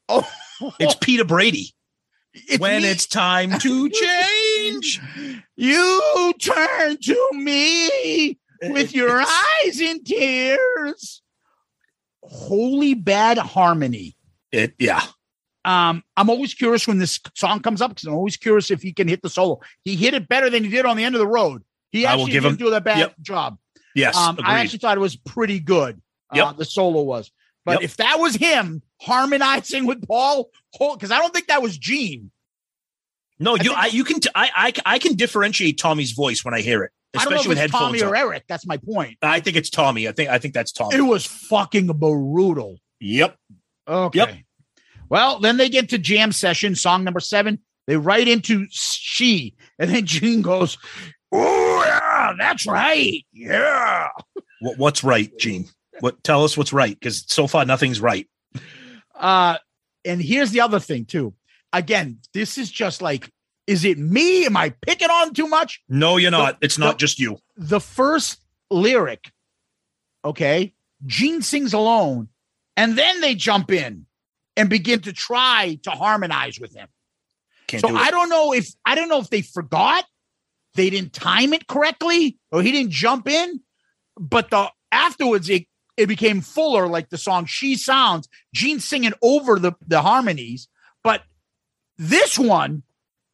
Oh, 0.08 0.28
It's 0.78 0.94
Peter 1.00 1.24
Brady. 1.24 1.72
it's 2.34 2.58
when 2.60 2.82
me. 2.82 2.88
it's 2.90 3.06
time 3.06 3.58
to 3.60 3.88
change. 3.90 5.00
you 5.56 6.34
turn 6.40 6.96
to 6.98 7.28
me 7.32 8.38
with 8.62 8.94
your 8.94 9.20
It's- 9.20 9.42
eyes 9.66 9.80
in 9.80 10.04
tears. 10.04 11.22
Holy 12.22 12.94
bad 12.94 13.38
harmony. 13.38 14.16
It 14.52 14.74
yeah. 14.78 15.02
Um, 15.64 16.02
I'm 16.16 16.30
always 16.30 16.54
curious 16.54 16.88
when 16.88 16.98
this 16.98 17.20
song 17.34 17.60
comes 17.60 17.82
up 17.82 17.90
because 17.90 18.04
I'm 18.06 18.14
always 18.14 18.36
curious 18.36 18.70
if 18.70 18.80
he 18.82 18.92
can 18.92 19.08
hit 19.08 19.20
the 19.22 19.28
solo. 19.28 19.60
He 19.84 19.94
hit 19.96 20.14
it 20.14 20.28
better 20.28 20.48
than 20.48 20.64
he 20.64 20.70
did 20.70 20.86
on 20.86 20.96
the 20.96 21.04
end 21.04 21.14
of 21.14 21.18
the 21.18 21.26
road. 21.26 21.62
He 21.92 22.06
I 22.06 22.14
will 22.14 22.22
actually 22.22 22.32
give 22.32 22.42
didn't 22.44 22.60
him- 22.60 22.66
do 22.66 22.70
that 22.70 22.84
bad 22.84 22.98
yep. 22.98 23.14
job. 23.20 23.58
Yes. 23.94 24.16
Um, 24.16 24.38
I 24.42 24.60
actually 24.60 24.78
thought 24.78 24.96
it 24.96 25.00
was 25.00 25.16
pretty 25.16 25.60
good. 25.60 26.00
Uh, 26.32 26.36
Yep. 26.36 26.56
the 26.58 26.64
solo 26.64 27.02
was, 27.02 27.30
but 27.64 27.72
Yep. 27.72 27.82
if 27.82 27.96
that 27.96 28.20
was 28.20 28.36
him 28.36 28.82
harmonizing 29.02 29.84
with 29.84 30.06
Paul, 30.06 30.50
because 30.72 31.10
I 31.10 31.18
don't 31.18 31.34
think 31.34 31.48
that 31.48 31.60
was 31.60 31.76
Gene. 31.76 32.30
no, 33.40 33.56
you 33.56 33.64
think- 33.64 33.76
I 33.76 33.86
you 33.88 34.04
can 34.04 34.20
t- 34.20 34.28
I, 34.34 34.50
I 34.54 34.72
I 34.86 34.98
can 35.00 35.12
I 35.12 35.14
differentiate 35.16 35.78
Tommy's 35.78 36.12
voice 36.12 36.44
when 36.44 36.54
I 36.54 36.60
hear 36.60 36.84
it, 36.84 36.92
I 37.14 37.24
don't 37.24 37.30
know 37.32 37.36
especially 37.36 37.42
if 37.42 37.48
with 37.48 37.58
it's 37.58 37.60
headphones. 37.72 37.98
Tommy 37.98 38.02
on. 38.02 38.08
or 38.10 38.16
Eric. 38.16 38.44
That's 38.48 38.64
my 38.66 38.76
point. 38.76 39.18
I 39.22 39.40
think 39.40 39.56
it's 39.56 39.70
Tommy. 39.70 40.06
I 40.08 40.12
think 40.12 40.30
I 40.30 40.38
think 40.38 40.54
that's 40.54 40.70
Tommy. 40.72 40.94
It 40.96 41.00
was 41.02 41.26
fucking 41.26 41.88
brutal. 41.88 42.78
Yep. 43.00 43.36
Okay. 43.88 44.18
Yep. 44.18 44.38
Well, 45.10 45.40
then 45.40 45.56
they 45.56 45.68
get 45.68 45.88
to 45.90 45.98
jam 45.98 46.32
session, 46.32 46.74
song 46.76 47.04
number 47.04 47.20
seven. 47.20 47.58
They 47.86 47.96
write 47.96 48.28
into 48.28 48.66
she, 48.70 49.56
and 49.78 49.90
then 49.90 50.06
Gene 50.06 50.40
goes, 50.40 50.78
"Oh 51.32 51.82
yeah, 51.84 52.32
that's 52.38 52.64
right, 52.66 53.24
yeah." 53.32 54.08
What, 54.60 54.78
what's 54.78 55.02
right, 55.02 55.36
Gene? 55.38 55.68
What 55.98 56.22
tell 56.22 56.44
us 56.44 56.56
what's 56.56 56.72
right? 56.72 56.98
Because 56.98 57.24
so 57.26 57.46
far 57.48 57.64
nothing's 57.64 58.00
right. 58.00 58.28
Uh, 59.14 59.58
and 60.04 60.22
here's 60.22 60.52
the 60.52 60.60
other 60.60 60.78
thing 60.78 61.04
too. 61.04 61.34
Again, 61.72 62.18
this 62.32 62.56
is 62.56 62.70
just 62.70 63.02
like, 63.02 63.30
is 63.66 63.84
it 63.84 63.98
me? 63.98 64.46
Am 64.46 64.56
I 64.56 64.70
picking 64.86 65.10
on 65.10 65.34
too 65.34 65.48
much? 65.48 65.82
No, 65.88 66.16
you're 66.18 66.30
not. 66.30 66.58
It's 66.60 66.76
the- 66.76 66.84
not 66.84 66.98
just 66.98 67.18
you. 67.18 67.38
The 67.56 67.80
first 67.80 68.40
lyric, 68.70 69.32
okay, 70.24 70.72
Gene 71.04 71.42
sings 71.42 71.72
alone, 71.74 72.28
and 72.76 72.96
then 72.96 73.20
they 73.20 73.34
jump 73.34 73.72
in 73.72 74.06
and 74.56 74.68
begin 74.68 75.00
to 75.00 75.12
try 75.12 75.78
to 75.82 75.90
harmonize 75.90 76.58
with 76.58 76.74
him. 76.74 76.88
Can't 77.66 77.80
so 77.80 77.88
do. 77.88 77.96
I 77.96 78.10
don't 78.10 78.28
know 78.28 78.52
if 78.52 78.68
I 78.84 78.94
don't 78.94 79.08
know 79.08 79.20
if 79.20 79.30
they 79.30 79.42
forgot, 79.42 80.04
they 80.74 80.90
didn't 80.90 81.12
time 81.12 81.52
it 81.52 81.66
correctly, 81.66 82.38
or 82.50 82.62
he 82.62 82.72
didn't 82.72 82.92
jump 82.92 83.28
in. 83.28 83.60
But 84.18 84.50
the 84.50 84.70
afterwards 84.92 85.48
it 85.48 85.66
it 85.96 86.06
became 86.06 86.40
fuller, 86.40 86.86
like 86.86 87.10
the 87.10 87.18
song 87.18 87.46
"She 87.46 87.76
Sounds." 87.76 88.28
Gene 88.54 88.80
singing 88.80 89.12
over 89.22 89.58
the 89.58 89.72
the 89.86 90.02
harmonies, 90.02 90.68
but 91.04 91.22
this 91.96 92.38
one, 92.38 92.82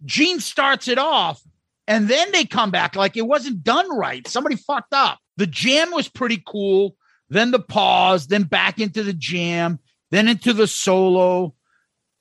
Gene 0.05 0.41
starts 0.41 0.89
it 0.89 0.99
off, 0.99 1.43
and 1.87 2.09
then 2.09 2.33
they 2.33 2.45
come 2.45 2.71
back 2.71 2.97
like 2.97 3.17
it 3.17 3.27
wasn't 3.27 3.63
done 3.63 3.97
right. 3.97 4.27
Somebody 4.27 4.57
fucked 4.57 4.93
up. 4.93 5.19
The 5.37 5.47
jam 5.47 5.91
was 5.93 6.09
pretty 6.09 6.43
cool. 6.47 6.97
Then 7.29 7.51
the 7.51 7.59
pause, 7.59 8.29
then 8.29 8.45
back 8.45 8.79
into 8.81 9.03
the 9.03 9.13
jam, 9.13 9.81
then 10.11 10.29
into 10.29 10.53
the 10.53 10.67
solo 10.67 11.55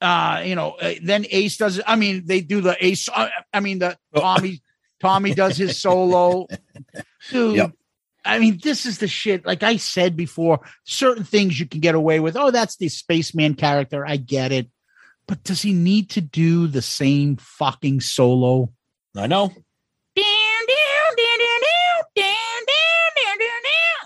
uh 0.01 0.41
you 0.45 0.55
know 0.55 0.71
uh, 0.81 0.93
then 1.03 1.25
ace 1.29 1.57
does 1.57 1.77
it 1.77 1.83
i 1.87 1.95
mean 1.95 2.23
they 2.25 2.41
do 2.41 2.59
the 2.61 2.75
ace 2.85 3.07
uh, 3.13 3.29
i 3.53 3.59
mean 3.59 3.79
the 3.79 3.97
Oh. 4.13 4.19
tommy 4.21 4.61
tommy 4.99 5.33
does 5.33 5.57
his 5.57 5.79
solo. 5.79 6.47
Dude 7.31 7.55
Yep. 7.55 7.71
i 8.25 8.39
mean 8.39 8.59
this 8.61 8.85
is 8.85 8.97
the 8.99 9.07
shit. 9.07 9.45
Like 9.45 9.63
i 9.63 9.77
said 9.77 10.15
before 10.17 10.59
certain 10.83 11.23
things 11.23 11.59
you 11.59 11.65
can 11.65 11.79
get 11.79 11.95
away 11.95 12.19
with. 12.19 12.35
Oh 12.35 12.51
that's 12.51 12.75
the 12.77 12.89
spaceman 12.89 13.55
character. 13.55 14.05
I 14.05 14.17
get 14.17 14.51
it. 14.51 14.69
But 15.27 15.43
does 15.43 15.61
he 15.61 15.73
need 15.73 16.11
to 16.11 16.21
do 16.21 16.67
the 16.67 16.81
same 16.83 17.37
fucking 17.37 18.01
solo? 18.01 18.71
I 19.17 19.27
know. 19.27 19.51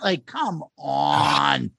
like 0.02 0.26
come 0.26 0.64
on 0.78 1.72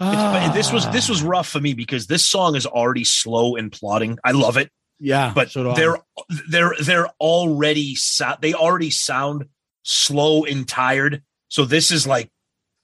It's, 0.00 0.54
this 0.54 0.72
was 0.72 0.88
this 0.90 1.08
Ah. 1.08 1.12
was 1.12 1.22
rough 1.22 1.48
for 1.48 1.60
me 1.60 1.74
because 1.74 2.06
this 2.06 2.24
song 2.26 2.56
is 2.56 2.66
already 2.66 3.04
slow 3.04 3.56
and 3.56 3.70
plodding. 3.70 4.18
I 4.24 4.32
love 4.32 4.56
it, 4.56 4.70
yeah 4.98 5.32
but 5.34 5.50
so 5.50 5.72
they're 5.74 5.98
they're 6.48 6.74
they're 6.80 7.08
already 7.20 7.94
so, 7.94 8.34
they 8.40 8.54
already 8.54 8.90
sound 8.90 9.46
slow 9.82 10.44
and 10.44 10.66
tired. 10.66 11.22
So 11.48 11.64
this 11.64 11.90
is 11.92 12.06
like 12.06 12.30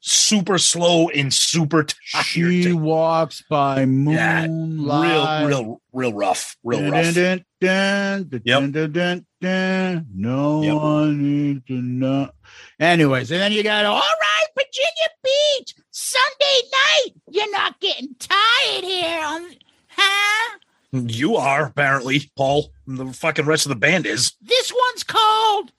super 0.01 0.59
slow 0.59 1.09
and 1.10 1.32
super 1.32 1.85
tired. 1.85 2.24
she 2.27 2.72
walks 2.72 3.43
by 3.48 3.85
moonlight. 3.86 5.09
Yeah, 5.09 5.44
real 5.47 5.48
real 5.48 5.82
real 5.93 6.12
rough, 6.14 6.56
real 6.64 6.81
Dun, 6.81 6.90
rough. 6.90 7.14
dun, 7.14 7.44
dun, 7.60 8.28
dun, 8.28 8.43
Yep. 8.44 8.60
dun, 8.60 8.72
dun, 8.72 8.93
dun, 8.93 9.27
dun. 9.40 10.06
No 10.14 10.62
Yep. 10.62 10.74
one 10.77 11.22
needs 11.22 11.66
to 11.66 11.74
know. 11.74 12.31
Anyways, 12.78 13.31
and 13.31 13.40
then 13.40 13.52
you 13.52 13.62
got 13.62 13.85
all 13.85 14.01
right, 14.01 14.47
Virginia 14.56 15.09
Beach, 15.22 15.74
Sunday 15.90 16.60
night. 16.72 17.14
You're 17.31 17.52
not 17.52 17.78
getting 17.81 18.14
tired 18.18 18.85
here, 18.85 19.22
on, 19.24 19.55
huh? 19.89 20.59
You 20.93 21.36
are 21.36 21.66
apparently 21.66 22.31
Paul. 22.36 22.72
The 22.86 23.12
fucking 23.12 23.44
rest 23.47 23.66
of 23.66 23.70
the 23.70 23.77
band 23.77 24.06
is. 24.06 24.32
This 24.40 24.72
one's 24.72 25.05
called 25.05 25.72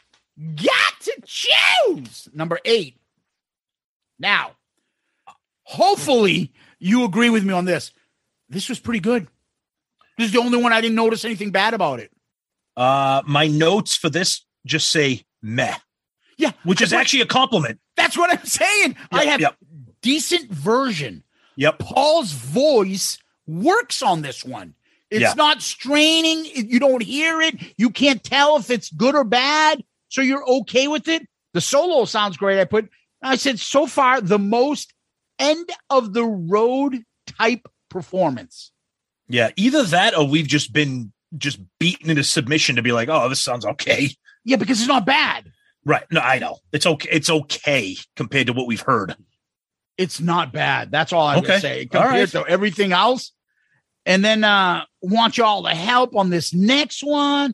"Got 0.56 1.02
to 1.02 1.14
Choose." 1.26 2.30
Number 2.34 2.60
eight. 2.64 2.96
Now, 4.22 4.52
hopefully 5.64 6.54
you 6.80 7.04
agree 7.04 7.30
with 7.32 7.44
me 7.44 7.54
on 7.54 7.66
this. 7.66 7.92
This 8.50 8.70
was 8.70 8.80
pretty 8.80 9.00
good. 9.00 9.28
This 10.18 10.28
is 10.28 10.34
the 10.34 10.40
only 10.40 10.62
one 10.62 10.72
I 10.72 10.80
didn't 10.80 10.96
notice 10.96 11.26
anything 11.26 11.50
bad 11.50 11.74
about 11.74 12.00
it. 12.00 12.12
Uh, 12.78 13.24
my 13.26 13.48
notes 13.48 13.96
for 13.96 14.10
this 14.10 14.46
just 14.66 14.90
say 14.90 15.26
meh. 15.42 15.76
Yeah, 16.38 16.52
which 16.64 16.82
is 16.82 16.94
actually 16.94 17.22
a 17.22 17.26
compliment. 17.26 17.80
That's 17.98 18.18
what 18.18 18.32
I'm 18.32 18.46
saying. 18.46 18.96
I 19.12 19.26
have 19.26 19.42
yep. 19.42 19.58
decent 20.02 20.52
version. 20.52 21.24
Yep. 21.56 21.80
Paul's 21.80 22.32
voice 22.32 23.18
works 23.48 24.02
on 24.02 24.22
this 24.22 24.46
one. 24.46 24.76
It's 25.10 25.22
Yeah. 25.22 25.34
not 25.36 25.62
straining. 25.62 26.46
You 26.46 26.80
don't 26.80 27.04
hear 27.04 27.42
it. 27.42 27.56
You 27.78 27.90
can't 27.90 28.24
tell 28.24 28.56
if 28.58 28.70
it's 28.70 28.90
good 28.90 29.16
or 29.16 29.24
bad. 29.24 29.84
So 30.10 30.22
you're 30.22 30.48
okay 30.48 30.88
with 30.88 31.08
it. 31.08 31.28
The 31.54 31.62
solo 31.62 32.06
sounds 32.06 32.38
great. 32.38 32.60
I 32.60 32.66
put, 32.66 32.90
I 33.22 33.36
said, 33.36 33.60
so 33.60 33.86
far, 33.88 34.22
the 34.22 34.40
most 34.40 34.94
end 35.40 35.70
of 35.90 36.14
the 36.14 36.24
road 36.26 37.04
type 37.26 37.68
performance. 37.90 38.72
Yeah, 39.28 39.50
either 39.56 39.84
that 39.84 40.18
or 40.18 40.28
we've 40.28 40.48
just 40.48 40.74
been 40.74 41.12
just 41.38 41.60
beaten 41.80 42.10
into 42.10 42.24
submission 42.24 42.76
to 42.76 42.82
be 42.82 42.92
like, 42.92 43.10
oh, 43.10 43.30
this 43.30 43.42
sounds 43.42 43.66
okay. 43.66 44.10
Yeah, 44.44 44.58
because 44.58 44.80
it's 44.80 44.88
not 44.88 45.06
bad. 45.06 45.52
Right. 45.86 46.04
No, 46.12 46.20
I 46.20 46.40
know. 46.40 46.58
It's 46.72 46.86
okay. 46.86 47.10
It's 47.12 47.30
okay 47.30 47.96
compared 48.16 48.48
to 48.48 48.54
what 48.54 48.68
we've 48.68 48.82
heard. 48.82 49.16
It's 49.98 50.20
not 50.20 50.52
bad. 50.52 50.92
That's 50.92 51.14
all 51.14 51.28
I'm 51.28 51.40
Okay. 51.40 51.48
gonna 51.48 51.60
say. 51.60 51.82
All 51.94 52.02
Compared 52.02 52.34
right. 52.34 52.44
to 52.46 52.46
everything 52.48 52.92
else. 52.92 53.32
And 54.06 54.26
then 54.26 54.44
uh 54.44 54.84
want 55.02 55.38
y'all 55.38 55.64
to 55.64 55.70
help 55.70 56.16
on 56.16 56.30
this 56.30 56.54
next 56.54 57.04
one. 57.04 57.54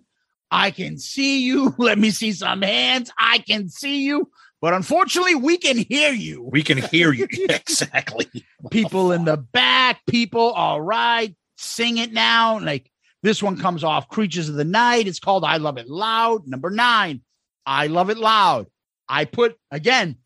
I 0.49 0.71
can 0.71 0.97
see 0.97 1.41
you. 1.43 1.75
Let 1.77 1.99
me 1.99 2.09
see 2.11 2.31
some 2.31 2.61
hands. 2.61 3.11
I 3.17 3.39
can 3.39 3.69
see 3.69 4.03
you. 4.05 4.29
But 4.61 4.73
unfortunately, 4.73 5.35
we 5.35 5.57
can 5.57 5.77
hear 5.77 6.11
you. 6.11 6.43
We 6.51 6.63
can 6.63 6.77
hear 6.79 7.13
you. 7.13 7.27
exactly. 7.49 8.27
People 8.71 9.11
in 9.11 9.25
the 9.25 9.37
back, 9.37 10.01
people, 10.07 10.51
all 10.51 10.81
right, 10.81 11.35
sing 11.57 11.97
it 11.97 12.11
now. 12.11 12.59
Like 12.59 12.89
this 13.23 13.43
one 13.43 13.57
comes 13.57 13.83
off 13.83 14.09
Creatures 14.09 14.49
of 14.49 14.55
the 14.55 14.65
Night. 14.65 15.07
It's 15.07 15.19
called 15.19 15.43
I 15.43 15.57
Love 15.57 15.77
It 15.77 15.89
Loud. 15.89 16.47
Number 16.47 16.69
nine, 16.69 17.21
I 17.65 17.87
Love 17.87 18.09
It 18.09 18.17
Loud. 18.17 18.67
I 19.07 19.25
put 19.25 19.57
again, 19.71 20.17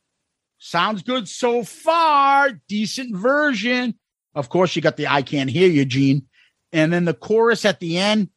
sounds 0.57 1.03
good 1.03 1.27
so 1.27 1.63
far, 1.63 2.51
decent 2.67 3.15
version. 3.15 3.95
Of 4.33 4.49
course, 4.49 4.75
you 4.75 4.81
got 4.81 4.97
the 4.97 5.07
I 5.07 5.21
Can't 5.23 5.49
Hear 5.49 5.69
You, 5.69 5.85
Gene. 5.85 6.27
And 6.71 6.93
then 6.93 7.05
the 7.05 7.13
chorus 7.13 7.65
at 7.65 7.79
the 7.79 7.97
end. 7.97 8.29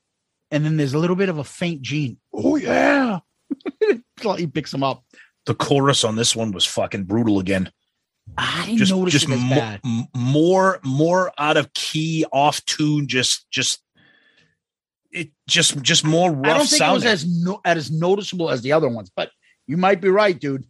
And 0.50 0.64
then 0.64 0.76
there's 0.76 0.94
a 0.94 0.98
little 0.98 1.16
bit 1.16 1.28
of 1.28 1.38
a 1.38 1.44
faint 1.44 1.82
Gene. 1.82 2.18
Oh, 2.32 2.56
yeah. 2.56 3.20
he 4.36 4.46
picks 4.46 4.74
him 4.74 4.82
up. 4.82 5.04
The 5.46 5.54
chorus 5.54 6.04
on 6.04 6.16
this 6.16 6.34
one 6.34 6.52
was 6.52 6.64
fucking 6.64 7.04
brutal 7.04 7.38
again. 7.38 7.70
I 8.38 8.64
didn't 8.66 8.78
Just, 8.78 8.92
notice 8.92 9.12
just 9.12 9.28
it 9.28 9.36
mo- 9.36 9.54
bad. 9.54 9.80
m- 9.84 10.06
more, 10.16 10.80
more 10.82 11.30
out 11.38 11.56
of 11.58 11.72
key, 11.74 12.24
off 12.32 12.64
tune. 12.64 13.06
Just, 13.06 13.50
just 13.50 13.82
it, 15.12 15.30
just, 15.46 15.80
just 15.82 16.04
more 16.04 16.30
rough 16.32 16.46
I 16.54 16.58
don't 16.58 16.66
think 16.66 16.78
sounding. 16.78 17.06
it 17.08 17.10
was 17.12 17.22
as 17.24 17.42
no, 17.44 17.60
as 17.66 17.90
noticeable 17.90 18.50
as 18.50 18.62
the 18.62 18.72
other 18.72 18.88
ones, 18.88 19.10
but 19.14 19.30
you 19.66 19.76
might 19.76 20.00
be 20.00 20.08
right, 20.08 20.38
dude. 20.38 20.64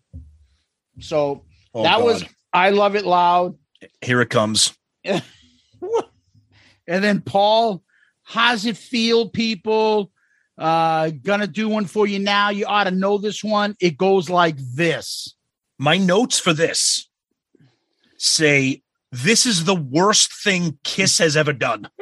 So 1.00 1.44
Oh, 1.72 1.82
that 1.84 1.98
God. 1.98 2.04
was 2.04 2.24
I 2.52 2.70
love 2.70 2.94
it 2.96 3.04
loud. 3.04 3.56
Here 4.02 4.20
it 4.20 4.30
comes. 4.30 4.72
And 6.86 7.02
then 7.02 7.22
Paul, 7.22 7.82
how's 8.24 8.66
it 8.66 8.76
feel, 8.76 9.28
people? 9.30 10.10
Uh 10.56 11.10
gonna 11.22 11.46
do 11.46 11.68
one 11.68 11.86
for 11.86 12.06
you 12.06 12.18
now. 12.18 12.50
You 12.50 12.66
ought 12.66 12.84
to 12.84 12.90
know 12.90 13.18
this 13.18 13.42
one. 13.42 13.76
It 13.80 13.96
goes 13.96 14.30
like 14.30 14.56
this. 14.58 15.34
My 15.78 15.96
notes 15.96 16.38
for 16.38 16.52
this 16.52 17.08
say 18.16 18.82
this 19.10 19.46
is 19.46 19.64
the 19.64 19.74
worst 19.74 20.32
thing 20.32 20.78
Kiss 20.84 21.18
has 21.18 21.36
ever 21.36 21.52
done. 21.52 21.88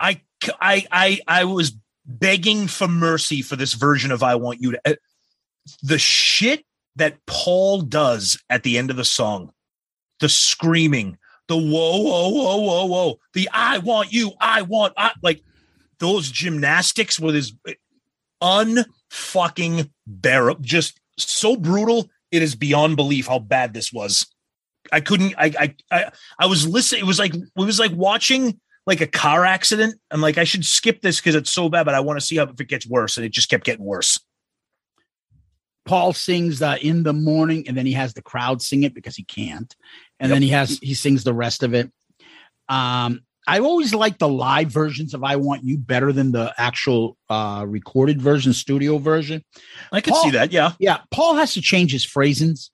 I 0.00 0.20
I 0.60 0.86
I 0.90 1.20
I 1.26 1.44
was 1.44 1.72
begging 2.06 2.68
for 2.68 2.88
mercy 2.88 3.42
for 3.42 3.56
this 3.56 3.74
version 3.74 4.10
of 4.10 4.22
I 4.22 4.34
want 4.34 4.62
you 4.62 4.72
to 4.72 4.80
uh, 4.84 4.94
the 5.82 5.98
shit 5.98 6.64
that 6.96 7.24
Paul 7.26 7.82
does 7.82 8.42
at 8.48 8.62
the 8.62 8.78
end 8.78 8.90
of 8.90 8.96
the 8.96 9.04
song. 9.04 9.52
The 10.20 10.28
screaming, 10.28 11.18
the 11.46 11.56
whoa 11.56 12.02
whoa 12.02 12.28
whoa 12.28 12.56
whoa 12.56 12.86
whoa, 12.86 13.18
the 13.34 13.48
I 13.52 13.78
want 13.78 14.12
you, 14.12 14.32
I 14.40 14.62
want 14.62 14.94
I 14.96 15.12
like 15.22 15.42
those 16.00 16.30
gymnastics 16.30 17.18
with 17.18 17.34
his 17.34 17.52
unfucking 18.42 19.90
bearable, 20.06 20.62
just 20.62 21.00
so 21.18 21.56
brutal. 21.56 22.08
It 22.30 22.42
is 22.42 22.54
beyond 22.54 22.96
belief 22.96 23.26
how 23.26 23.38
bad 23.38 23.74
this 23.74 23.92
was. 23.92 24.26
I 24.92 25.00
couldn't. 25.00 25.34
I 25.38 25.52
I 25.58 25.74
I, 25.90 26.10
I 26.38 26.46
was 26.46 26.66
listening. 26.66 27.02
It 27.02 27.06
was 27.06 27.18
like 27.18 27.34
it 27.34 27.50
was 27.54 27.78
like 27.78 27.92
watching 27.92 28.60
like 28.86 29.00
a 29.00 29.06
car 29.06 29.44
accident. 29.44 29.96
I'm 30.10 30.20
like, 30.20 30.38
I 30.38 30.44
should 30.44 30.64
skip 30.64 31.02
this 31.02 31.20
because 31.20 31.34
it's 31.34 31.50
so 31.50 31.68
bad, 31.68 31.84
but 31.84 31.94
I 31.94 32.00
want 32.00 32.18
to 32.18 32.24
see 32.24 32.36
how 32.36 32.44
if 32.44 32.60
it 32.60 32.68
gets 32.68 32.86
worse, 32.86 33.16
and 33.16 33.26
it 33.26 33.32
just 33.32 33.50
kept 33.50 33.64
getting 33.64 33.84
worse. 33.84 34.20
Paul 35.84 36.12
sings 36.12 36.58
the 36.58 36.78
in 36.86 37.02
the 37.02 37.12
morning, 37.12 37.66
and 37.66 37.76
then 37.76 37.86
he 37.86 37.92
has 37.92 38.14
the 38.14 38.22
crowd 38.22 38.62
sing 38.62 38.82
it 38.82 38.94
because 38.94 39.16
he 39.16 39.24
can't, 39.24 39.74
and 40.20 40.30
then 40.30 40.42
he 40.42 40.48
has 40.50 40.78
he 40.82 40.94
sings 40.94 41.24
the 41.24 41.34
rest 41.34 41.62
of 41.62 41.74
it. 41.74 41.90
Um, 42.68 43.22
I 43.48 43.60
always 43.60 43.94
like 43.94 44.18
the 44.18 44.28
live 44.28 44.68
versions 44.68 45.14
of 45.14 45.24
"I 45.24 45.36
Want 45.36 45.64
You" 45.64 45.78
better 45.78 46.12
than 46.12 46.32
the 46.32 46.54
actual 46.58 47.16
uh, 47.30 47.64
recorded 47.66 48.20
version, 48.20 48.52
studio 48.52 48.98
version. 48.98 49.42
I 49.90 50.02
can 50.02 50.14
see 50.14 50.30
that. 50.32 50.52
Yeah, 50.52 50.72
yeah. 50.78 50.98
Paul 51.10 51.36
has 51.36 51.54
to 51.54 51.62
change 51.62 51.90
his 51.90 52.04
phrasings, 52.04 52.70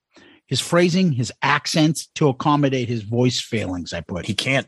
his 0.47 0.59
phrasing, 0.59 1.13
his 1.13 1.31
accents 1.41 2.07
to 2.15 2.27
accommodate 2.27 2.89
his 2.89 3.03
voice 3.03 3.39
failings. 3.39 3.93
I 3.93 4.01
put 4.01 4.25
he 4.25 4.33
can't. 4.33 4.67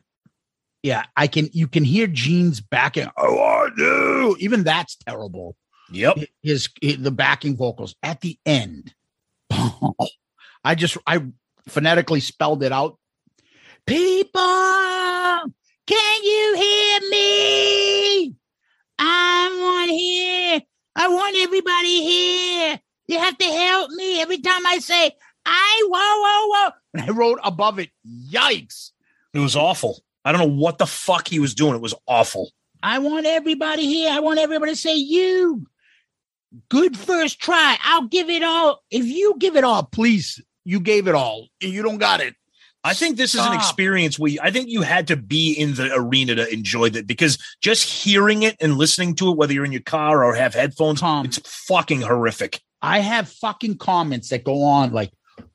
Yeah, 0.82 1.04
I 1.18 1.28
can. 1.28 1.50
You 1.52 1.68
can 1.68 1.84
hear 1.84 2.08
Gene's 2.08 2.62
backing. 2.62 3.10
Oh, 3.18 3.40
I 3.40 3.70
do. 3.76 4.38
Even 4.40 4.64
that's 4.64 4.96
terrible. 4.96 5.58
Yep. 5.92 6.18
His, 6.42 6.70
his 6.82 6.98
the 7.00 7.12
backing 7.12 7.58
vocals 7.58 7.96
at 8.02 8.22
the 8.22 8.40
end. 8.46 8.94
I 9.52 10.76
just 10.76 10.98
I 11.06 11.24
phonetically 11.68 12.20
spelled 12.22 12.64
it 12.64 12.72
out. 12.72 12.98
People, 13.86 14.42
can 15.88 16.24
you 16.24 16.54
hear 16.56 17.00
me? 17.10 18.36
I 19.00 19.58
want 19.60 19.92
here. 19.92 20.62
I 20.96 21.08
want 21.08 21.36
everybody 21.38 22.02
here. 22.04 22.80
You 23.08 23.20
have 23.20 23.38
to 23.38 23.46
help 23.46 23.92
me 23.92 24.22
every 24.22 24.40
time 24.40 24.66
I 24.66 24.80
say 24.80 25.12
I 25.46 25.84
whoa 25.86 26.22
whoa 26.22 26.48
whoa. 26.50 26.72
And 26.94 27.10
I 27.10 27.14
wrote 27.14 27.40
above 27.44 27.80
it, 27.80 27.90
yikes. 28.06 28.92
It 29.34 29.40
was 29.40 29.56
awful. 29.56 30.04
I 30.26 30.32
don't 30.32 30.42
know 30.42 30.56
what 30.62 30.78
the 30.78 30.88
fuck 30.88 31.28
he 31.28 31.40
was 31.40 31.56
doing. 31.56 31.76
It 31.76 31.82
was 31.82 31.96
awful. 32.06 32.52
I 32.84 33.00
want 33.00 33.26
everybody 33.26 33.86
here. 33.86 34.12
I 34.12 34.20
want 34.20 34.40
everybody 34.40 34.74
to 34.74 34.76
say 34.76 34.96
you. 34.96 35.66
Good 36.70 36.98
first 36.98 37.40
try. 37.40 37.78
I'll 37.84 38.08
give 38.08 38.30
it 38.30 38.44
all. 38.44 38.84
If 38.92 39.06
you 39.06 39.36
give 39.40 39.56
it 39.56 39.64
all, 39.64 39.84
please. 39.84 40.42
You 40.66 40.80
gave 40.80 41.08
it 41.08 41.16
all. 41.16 41.48
and 41.62 41.72
You 41.72 41.82
don't 41.82 41.98
got 41.98 42.20
it. 42.20 42.36
I 42.88 42.94
think 42.94 43.18
this 43.18 43.36
is 43.36 43.42
an 43.42 43.54
experience 43.54 44.18
where 44.18 44.32
you- 44.32 44.40
I 44.42 44.50
think 44.52 44.70
you 44.70 44.82
had 44.82 45.08
to 45.08 45.16
be 45.18 45.52
in 45.54 45.76
the 45.76 45.92
arena 45.94 46.36
to 46.36 46.52
enjoy 46.52 46.90
that 46.92 47.06
because 47.06 47.38
just 47.62 47.84
hearing 47.84 48.44
it 48.44 48.56
and 48.62 48.78
listening 48.78 49.16
to 49.16 49.30
it, 49.30 49.38
whether 49.38 49.54
you're 49.54 49.66
in 49.66 49.72
your 49.72 49.82
car 49.82 50.24
or 50.24 50.36
have 50.36 50.54
headphones, 50.54 51.02
on, 51.02 51.26
it's 51.26 51.40
fucking 51.68 52.02
horrific. 52.02 52.62
I 52.82 53.00
have 53.00 53.30
fucking 53.30 53.78
comments 53.78 54.30
that 54.30 54.44
go 54.44 54.64
on 54.64 54.94
like, 54.94 55.12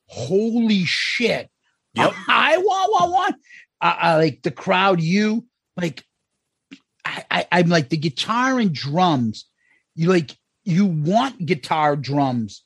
holy 0.06 0.84
shit. 0.84 1.50
Yep. 1.94 2.12
I 2.28 2.59
want, 2.59 2.92
want, 2.92 3.12
want. 3.12 3.36
I, 3.80 3.90
I 3.90 4.16
like 4.16 4.42
the 4.42 4.50
crowd, 4.50 5.00
you 5.00 5.46
like, 5.76 6.04
I, 7.04 7.24
I, 7.30 7.46
I'm 7.52 7.68
like 7.68 7.88
the 7.88 7.96
guitar 7.96 8.59
and 8.60 8.72
drums. 8.72 9.46
You 9.94 10.09
like, 10.09 10.36
you 10.64 10.86
want 10.86 11.44
guitar 11.44 11.96
drums. 11.96 12.62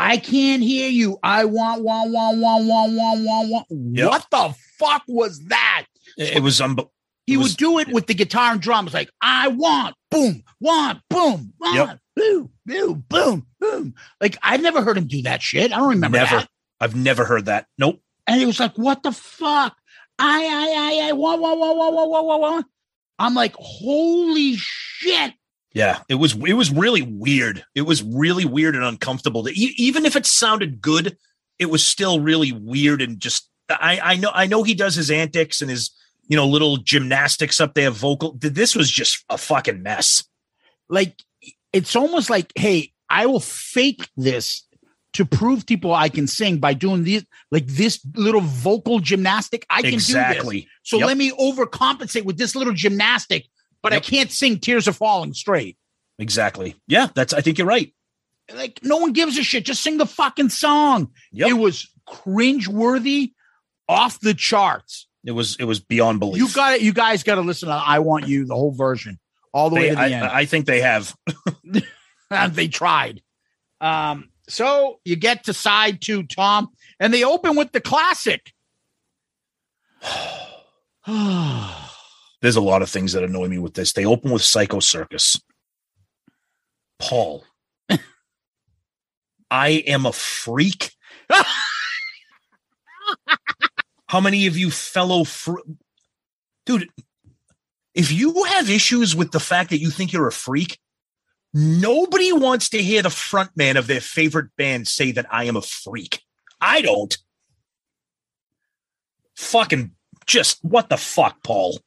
I 0.00 0.16
can't 0.16 0.62
hear 0.62 0.88
you. 0.88 1.18
I 1.22 1.44
want, 1.44 1.82
want, 1.82 2.10
want, 2.10 2.38
want, 2.38 2.66
want, 2.66 2.92
want, 2.94 3.20
want, 3.22 3.50
want. 3.50 3.66
Yep. 3.70 4.08
What 4.08 4.26
the 4.30 4.54
fuck 4.78 5.02
was 5.06 5.40
that? 5.46 5.86
It, 6.16 6.38
it 6.38 6.42
was 6.42 6.60
unbelievable. 6.60 6.94
He 7.26 7.36
was, 7.36 7.50
would 7.52 7.56
do 7.58 7.78
it 7.78 7.88
yeah. 7.88 7.94
with 7.94 8.06
the 8.06 8.14
guitar 8.14 8.52
and 8.52 8.60
drums, 8.60 8.94
like 8.94 9.10
I 9.20 9.48
want, 9.48 9.94
boom, 10.10 10.42
want, 10.58 11.00
boom, 11.10 11.52
want, 11.60 11.74
yep. 11.74 11.98
boom, 12.16 12.50
boom, 12.66 13.04
boom, 13.08 13.46
boom. 13.60 13.94
Like 14.20 14.36
I've 14.42 14.62
never 14.62 14.82
heard 14.82 14.96
him 14.96 15.06
do 15.06 15.22
that 15.22 15.42
shit. 15.42 15.70
I 15.72 15.78
don't 15.78 15.90
remember. 15.90 16.18
Never. 16.18 16.36
That. 16.38 16.48
I've 16.80 16.96
never 16.96 17.24
heard 17.24 17.44
that. 17.44 17.66
Nope. 17.78 18.00
And 18.26 18.40
he 18.40 18.46
was 18.46 18.58
like, 18.58 18.76
what 18.76 19.02
the 19.02 19.12
fuck? 19.12 19.76
I, 20.18 20.44
I, 20.44 21.04
I, 21.04 21.08
I, 21.08 21.12
want, 21.12 21.40
want, 21.40 21.60
want, 21.60 21.76
want, 21.76 21.94
want, 21.94 22.26
want, 22.26 22.40
want. 22.40 22.66
I'm 23.18 23.34
like, 23.34 23.54
holy 23.54 24.54
shit! 24.56 25.34
Yeah, 25.72 26.00
it 26.08 26.16
was 26.16 26.34
it 26.46 26.54
was 26.54 26.70
really 26.70 27.02
weird. 27.02 27.64
It 27.74 27.82
was 27.82 28.02
really 28.02 28.44
weird 28.44 28.74
and 28.74 28.84
uncomfortable. 28.84 29.44
To, 29.44 29.52
even 29.52 30.04
if 30.04 30.16
it 30.16 30.26
sounded 30.26 30.80
good, 30.80 31.16
it 31.58 31.66
was 31.66 31.84
still 31.86 32.20
really 32.20 32.50
weird 32.52 33.00
and 33.02 33.20
just 33.20 33.48
I 33.68 34.00
I 34.02 34.16
know 34.16 34.30
I 34.34 34.46
know 34.46 34.62
he 34.64 34.74
does 34.74 34.96
his 34.96 35.10
antics 35.10 35.60
and 35.60 35.70
his 35.70 35.90
you 36.26 36.36
know 36.36 36.46
little 36.46 36.76
gymnastics 36.78 37.60
up 37.60 37.74
there 37.74 37.90
vocal. 37.90 38.36
This 38.38 38.74
was 38.74 38.90
just 38.90 39.24
a 39.30 39.38
fucking 39.38 39.82
mess. 39.82 40.24
Like 40.88 41.22
it's 41.72 41.94
almost 41.94 42.30
like, 42.30 42.52
hey, 42.56 42.92
I 43.08 43.26
will 43.26 43.38
fake 43.40 44.08
this 44.16 44.66
to 45.12 45.24
prove 45.24 45.66
people 45.66 45.92
I 45.94 46.08
can 46.08 46.26
sing 46.26 46.58
by 46.58 46.74
doing 46.74 47.04
these 47.04 47.24
like 47.52 47.66
this 47.66 48.00
little 48.16 48.40
vocal 48.40 48.98
gymnastic. 48.98 49.66
I 49.70 49.82
can 49.82 49.90
do 49.90 49.96
Exactly. 49.96 50.60
this. 50.60 50.68
So 50.82 50.98
Yep. 50.98 51.06
let 51.06 51.16
me 51.16 51.30
overcompensate 51.32 52.24
with 52.24 52.38
this 52.38 52.54
little 52.56 52.72
gymnastic, 52.72 53.46
but 53.82 53.92
I 53.92 54.00
can't 54.00 54.30
sing 54.30 54.58
Tears 54.58 54.88
Are 54.88 54.92
Falling 54.92 55.32
straight. 55.34 55.76
Exactly. 56.18 56.76
Yeah, 56.86 57.08
that's. 57.14 57.32
I 57.32 57.40
think 57.40 57.58
you're 57.58 57.66
right. 57.66 57.92
Like 58.54 58.80
no 58.82 58.98
one 58.98 59.12
gives 59.12 59.38
a 59.38 59.42
shit. 59.42 59.64
Just 59.64 59.82
sing 59.82 59.96
the 59.96 60.06
fucking 60.06 60.50
song. 60.50 61.12
Yep. 61.32 61.48
It 61.48 61.52
was 61.54 61.90
cringe 62.06 62.68
worthy, 62.68 63.32
off 63.88 64.20
the 64.20 64.34
charts. 64.34 65.08
It 65.24 65.32
was. 65.32 65.56
It 65.58 65.64
was 65.64 65.80
beyond 65.80 66.20
belief. 66.20 66.42
You 66.42 66.52
got 66.52 66.74
it. 66.74 66.82
You 66.82 66.92
guys 66.92 67.22
got 67.22 67.36
to 67.36 67.40
listen 67.40 67.68
to 67.68 67.74
"I 67.74 68.00
Want 68.00 68.28
You" 68.28 68.44
the 68.44 68.54
whole 68.54 68.72
version, 68.72 69.18
all 69.52 69.70
the 69.70 69.76
way 69.76 69.88
to 69.88 69.94
the 69.94 70.00
I, 70.00 70.08
end. 70.10 70.26
I 70.26 70.44
think 70.44 70.66
they 70.66 70.82
have. 70.82 71.14
they 72.50 72.68
tried. 72.68 73.22
Um, 73.80 74.28
so 74.48 75.00
you 75.04 75.16
get 75.16 75.44
to 75.44 75.54
side 75.54 76.02
two, 76.02 76.24
Tom, 76.24 76.68
and 76.98 77.14
they 77.14 77.24
open 77.24 77.56
with 77.56 77.72
the 77.72 77.80
classic. 77.80 78.52
There's 82.42 82.56
a 82.56 82.60
lot 82.60 82.82
of 82.82 82.88
things 82.88 83.12
that 83.12 83.22
annoy 83.22 83.48
me 83.48 83.58
with 83.58 83.74
this. 83.74 83.92
They 83.92 84.04
open 84.06 84.30
with 84.30 84.42
Psycho 84.42 84.80
Circus. 84.80 85.40
Paul, 86.98 87.44
I 89.50 89.68
am 89.86 90.06
a 90.06 90.12
freak. 90.12 90.92
How 94.06 94.20
many 94.20 94.46
of 94.46 94.56
you 94.56 94.70
fellow 94.70 95.24
fr- 95.24 95.60
dude? 96.66 96.88
If 97.94 98.12
you 98.12 98.44
have 98.44 98.70
issues 98.70 99.16
with 99.16 99.32
the 99.32 99.40
fact 99.40 99.70
that 99.70 99.80
you 99.80 99.90
think 99.90 100.12
you're 100.12 100.28
a 100.28 100.32
freak, 100.32 100.78
nobody 101.52 102.32
wants 102.32 102.68
to 102.70 102.82
hear 102.82 103.02
the 103.02 103.08
frontman 103.08 103.76
of 103.76 103.86
their 103.86 104.00
favorite 104.00 104.50
band 104.56 104.88
say 104.88 105.12
that 105.12 105.26
I 105.30 105.44
am 105.44 105.56
a 105.56 105.62
freak. 105.62 106.22
I 106.60 106.82
don't. 106.82 107.16
Fucking 109.36 109.92
just 110.26 110.58
what 110.62 110.88
the 110.88 110.96
fuck, 110.96 111.42
Paul? 111.42 111.80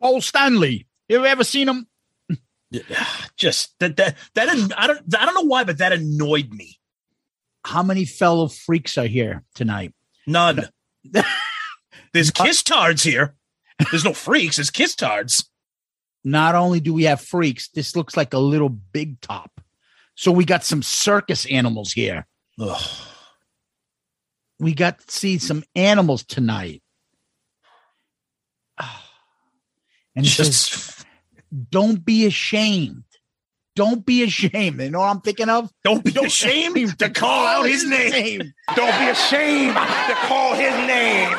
Paul 0.00 0.20
Stanley. 0.20 0.86
You 1.08 1.24
ever 1.24 1.44
seen 1.44 1.68
him? 1.68 1.86
Just 3.36 3.78
that 3.80 3.96
that 3.96 4.16
that 4.34 4.48
I 4.48 4.86
don't 4.86 5.16
I 5.16 5.24
don't 5.24 5.34
know 5.34 5.48
why, 5.48 5.64
but 5.64 5.78
that 5.78 5.92
annoyed 5.92 6.52
me. 6.52 6.78
How 7.64 7.82
many 7.82 8.04
fellow 8.04 8.48
freaks 8.48 8.96
are 8.98 9.06
here 9.06 9.44
tonight? 9.54 9.92
None. 10.26 10.68
There's 12.12 12.30
kiss 12.30 12.62
tards 12.62 13.02
here. 13.02 13.34
There's 13.90 14.04
no 14.04 14.14
freaks. 14.14 14.56
There's 14.56 14.70
kiss 14.70 14.94
tards. 14.94 15.48
Not 16.24 16.54
only 16.54 16.80
do 16.80 16.92
we 16.92 17.04
have 17.04 17.20
freaks, 17.20 17.68
this 17.68 17.94
looks 17.94 18.16
like 18.16 18.34
a 18.34 18.38
little 18.38 18.68
big 18.68 19.20
top. 19.20 19.60
So 20.14 20.32
we 20.32 20.44
got 20.44 20.64
some 20.64 20.82
circus 20.82 21.46
animals 21.46 21.92
here. 21.92 22.26
Ugh. 22.60 22.82
We 24.58 24.74
got 24.74 24.98
to 24.98 25.10
see 25.10 25.38
some 25.38 25.62
animals 25.76 26.24
tonight. 26.24 26.82
And 30.18 30.26
it 30.26 30.30
Just 30.30 30.72
says, 30.72 31.06
don't 31.70 32.04
be 32.04 32.26
ashamed. 32.26 33.04
Don't 33.76 34.04
be 34.04 34.24
ashamed. 34.24 34.80
You 34.80 34.90
know 34.90 34.98
what 34.98 35.10
I'm 35.10 35.20
thinking 35.20 35.48
of? 35.48 35.70
don't 35.84 36.02
be 36.02 36.10
ashamed 36.18 36.98
to 36.98 37.08
call 37.08 37.46
out 37.46 37.62
his 37.62 37.86
name. 37.86 38.52
Don't 38.74 38.98
be 38.98 39.08
ashamed 39.08 39.76
to 39.76 40.14
call 40.26 40.54
his 40.54 40.74
name. 40.74 41.30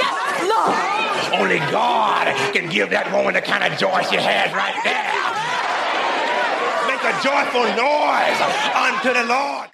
Yes, 0.00 0.48
Lord. 0.48 1.42
Only 1.42 1.58
God 1.70 2.32
can 2.54 2.70
give 2.70 2.88
that 2.88 3.12
woman 3.12 3.34
the 3.34 3.42
kind 3.42 3.70
of 3.70 3.78
joy 3.78 4.00
she 4.08 4.16
has 4.16 4.48
right 4.56 4.80
there. 4.80 5.12
Make 6.88 7.04
a 7.04 7.12
joyful 7.20 7.68
noise 7.76 8.40
unto 8.72 9.12
the 9.12 9.28
Lord. 9.28 9.68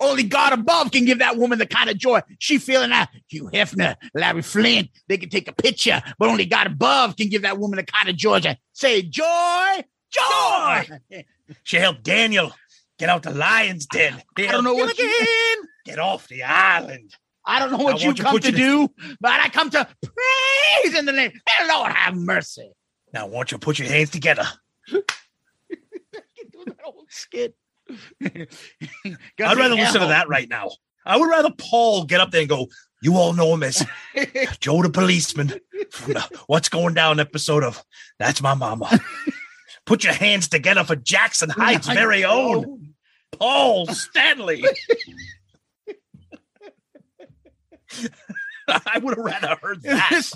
Only 0.00 0.22
God 0.24 0.52
above 0.52 0.90
can 0.90 1.04
give 1.04 1.18
that 1.20 1.36
woman 1.36 1.58
the 1.58 1.66
kind 1.66 1.88
of 1.90 1.96
joy 1.98 2.20
she 2.38 2.58
feeling 2.58 2.90
that. 2.90 3.10
Hugh 3.28 3.50
Hefner, 3.52 3.96
Larry 4.14 4.42
Flynt, 4.42 4.90
they 5.08 5.16
can 5.16 5.28
take 5.30 5.48
a 5.48 5.52
picture, 5.52 6.02
but 6.18 6.28
only 6.28 6.44
God 6.46 6.66
above 6.66 7.16
can 7.16 7.28
give 7.28 7.42
that 7.42 7.58
woman 7.58 7.76
the 7.76 7.84
kind 7.84 8.08
of 8.08 8.16
joy. 8.16 8.40
that- 8.40 8.58
Say 8.72 9.02
joy, 9.02 9.84
joy. 10.10 10.88
She 11.62 11.76
helped 11.76 12.02
Daniel 12.02 12.52
get 12.98 13.10
out 13.10 13.22
the 13.22 13.30
lion's 13.30 13.84
den. 13.86 14.22
They 14.36 14.48
I 14.48 14.52
don't 14.52 14.64
know 14.64 14.72
what 14.74 14.96
you-. 14.98 15.66
Get 15.84 15.98
off 15.98 16.26
the 16.28 16.42
island. 16.42 17.14
I 17.44 17.58
don't 17.58 17.70
know 17.70 17.78
I 17.80 17.82
what 17.92 18.00
you 18.02 18.08
you 18.08 18.14
come 18.14 18.38
to 18.40 18.50
your- 18.50 18.86
do, 18.88 18.94
but 19.20 19.32
I 19.32 19.48
come 19.50 19.68
to 19.70 19.86
praise 20.02 20.94
in 20.94 21.04
the 21.04 21.12
name. 21.12 21.32
Hey, 21.46 21.68
Lord, 21.68 21.92
have 21.92 22.16
mercy. 22.16 22.72
Now, 23.12 23.26
won't 23.26 23.52
you 23.52 23.58
put 23.58 23.78
your 23.78 23.88
hands 23.88 24.08
together? 24.10 24.44
Can 24.88 25.02
Do 26.52 26.64
that 26.66 26.76
old 26.84 27.06
skit. 27.10 27.54
I'd 28.24 28.48
rather 29.38 29.74
listen 29.74 30.00
to 30.00 30.06
that 30.08 30.28
right 30.28 30.48
now. 30.48 30.70
I 31.04 31.16
would 31.18 31.28
rather 31.28 31.50
Paul 31.56 32.04
get 32.04 32.20
up 32.20 32.30
there 32.30 32.40
and 32.40 32.48
go, 32.48 32.68
You 33.02 33.16
all 33.16 33.32
know 33.34 33.54
him 33.54 33.62
as 33.62 33.84
Joe 34.60 34.82
the 34.82 34.90
policeman 34.90 35.52
from 35.90 36.12
the 36.14 36.20
uh, 36.20 36.38
What's 36.46 36.68
Going 36.68 36.94
Down 36.94 37.20
episode 37.20 37.62
of 37.62 37.82
That's 38.18 38.40
My 38.40 38.54
Mama. 38.54 38.98
Put 39.86 40.04
your 40.04 40.14
hands 40.14 40.48
together 40.48 40.82
for 40.84 40.96
Jackson 40.96 41.50
Heights' 41.50 41.86
very 41.86 42.24
own 42.24 42.94
Paul 43.32 43.86
Stanley. 43.88 44.64
I 48.66 48.98
would 48.98 49.16
have 49.16 49.24
rather 49.24 49.58
heard 49.60 49.82
that. 49.82 50.30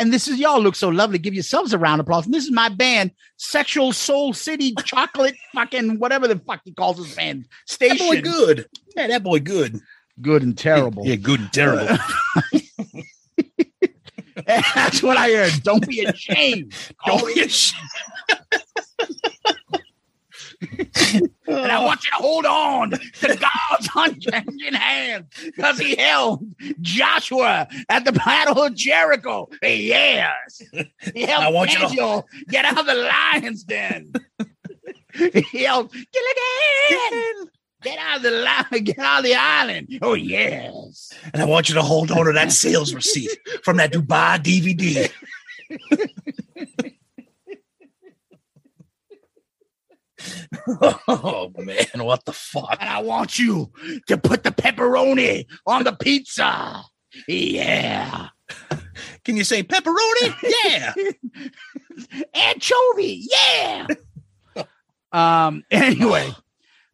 This- 0.00 0.04
and 0.04 0.12
this 0.14 0.28
is 0.28 0.38
y'all 0.38 0.60
look 0.60 0.74
so 0.76 0.88
lovely. 0.88 1.18
Give 1.18 1.34
yourselves 1.34 1.72
a 1.72 1.78
round 1.78 2.00
of 2.00 2.06
applause. 2.06 2.24
And 2.24 2.34
this 2.34 2.44
is 2.44 2.50
my 2.50 2.68
band, 2.68 3.10
Sexual 3.36 3.92
Soul 3.92 4.32
City 4.32 4.74
Chocolate, 4.84 5.34
fucking 5.54 5.98
whatever 5.98 6.26
the 6.28 6.38
fuck 6.38 6.60
he 6.64 6.72
calls 6.72 6.98
his 6.98 7.14
band 7.14 7.44
That 7.44 7.72
station. 7.72 8.06
boy 8.06 8.20
good. 8.22 8.66
Yeah, 8.96 9.06
that 9.08 9.22
boy 9.22 9.40
good. 9.40 9.78
Good 10.20 10.42
and 10.42 10.56
terrible. 10.56 11.06
Yeah, 11.06 11.16
good 11.16 11.40
and 11.40 11.52
terrible. 11.52 11.96
Uh, 12.46 12.56
That's 14.74 15.02
what 15.02 15.16
I 15.16 15.30
heard. 15.32 15.62
Don't 15.62 15.86
be 15.86 16.04
ashamed. 16.04 16.74
Don't 17.06 17.26
be 17.34 17.40
ashamed. 17.42 17.88
And 21.46 21.72
I 21.72 21.82
want 21.84 22.04
you 22.04 22.10
to 22.10 22.16
hold 22.16 22.46
on 22.46 22.90
to 22.90 22.98
God's 23.20 23.88
unchanging 23.96 24.74
hand 24.74 25.26
because 25.44 25.78
he 25.78 25.96
held 25.96 26.46
Joshua 26.80 27.66
at 27.88 28.04
the 28.04 28.12
Battle 28.12 28.62
of 28.62 28.74
Jericho. 28.74 29.48
Yes. 29.62 30.62
He 31.12 31.22
helped 31.22 31.44
I 31.44 31.50
want 31.50 31.72
you 31.72 31.78
to- 31.80 31.86
Daniel 31.86 32.28
get 32.48 32.64
out 32.64 32.78
of 32.78 32.86
the 32.86 32.94
lion's 32.94 33.64
den. 33.64 34.12
he 35.50 35.64
helped 35.64 35.92
Gilligan 35.92 37.50
get 37.82 37.98
out 37.98 38.18
of 38.18 38.22
the 38.22 38.30
lion, 38.30 38.84
get 38.84 38.98
out 38.98 39.18
of 39.18 39.24
the 39.24 39.34
island. 39.34 39.98
Oh, 40.02 40.14
yes. 40.14 41.12
And 41.32 41.42
I 41.42 41.46
want 41.46 41.68
you 41.68 41.74
to 41.74 41.82
hold 41.82 42.10
on 42.10 42.26
to 42.26 42.32
that 42.32 42.52
sales 42.52 42.94
receipt 42.94 43.30
from 43.64 43.78
that 43.78 43.92
Dubai 43.92 44.38
DVD. 44.38 45.10
oh 51.08 51.52
man, 51.56 52.04
what 52.04 52.24
the 52.24 52.32
fuck? 52.32 52.78
And 52.80 52.88
I 52.88 53.00
want 53.02 53.38
you 53.38 53.70
to 54.06 54.18
put 54.18 54.42
the 54.42 54.50
pepperoni 54.50 55.46
on 55.66 55.84
the 55.84 55.92
pizza. 55.92 56.82
Yeah. 57.26 58.28
Can 59.24 59.36
you 59.36 59.44
say 59.44 59.62
pepperoni? 59.62 60.34
Yeah. 60.64 60.94
anchovy. 62.34 63.24
Yeah. 63.30 63.86
um. 65.12 65.64
Anyway, 65.70 66.30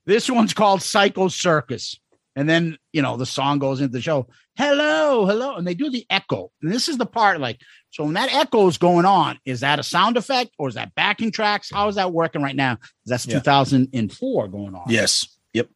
this 0.04 0.28
one's 0.28 0.54
called 0.54 0.82
Psycho 0.82 1.28
Circus, 1.28 1.98
and 2.34 2.48
then 2.48 2.78
you 2.92 3.02
know 3.02 3.16
the 3.16 3.26
song 3.26 3.58
goes 3.58 3.80
into 3.80 3.92
the 3.92 4.02
show. 4.02 4.28
Hello, 4.56 5.26
hello, 5.26 5.56
and 5.56 5.66
they 5.66 5.74
do 5.74 5.90
the 5.90 6.06
echo. 6.08 6.50
And 6.62 6.72
this 6.72 6.88
is 6.88 6.96
the 6.96 7.06
part 7.06 7.40
like 7.40 7.60
so 7.90 8.04
when 8.04 8.14
that 8.14 8.32
echo 8.34 8.66
is 8.68 8.78
going 8.78 9.04
on, 9.04 9.38
is 9.44 9.60
that 9.60 9.78
a 9.78 9.82
sound 9.82 10.16
effect 10.16 10.50
or 10.58 10.68
is 10.68 10.74
that 10.74 10.94
backing 10.94 11.30
tracks? 11.30 11.70
How 11.72 11.88
is 11.88 11.96
that 11.96 12.12
working 12.12 12.42
right 12.42 12.56
now? 12.56 12.78
That's 13.06 13.26
Yeah. 13.26 13.38
2004 13.38 14.48
going 14.48 14.74
on. 14.74 14.84
yes. 14.88 15.26
Yep. 15.52 15.68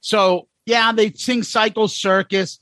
So 0.00 0.48
yeah, 0.66 0.92
they 0.92 1.12
sing 1.12 1.42
Psycho 1.42 1.86
Circus. 1.86 2.58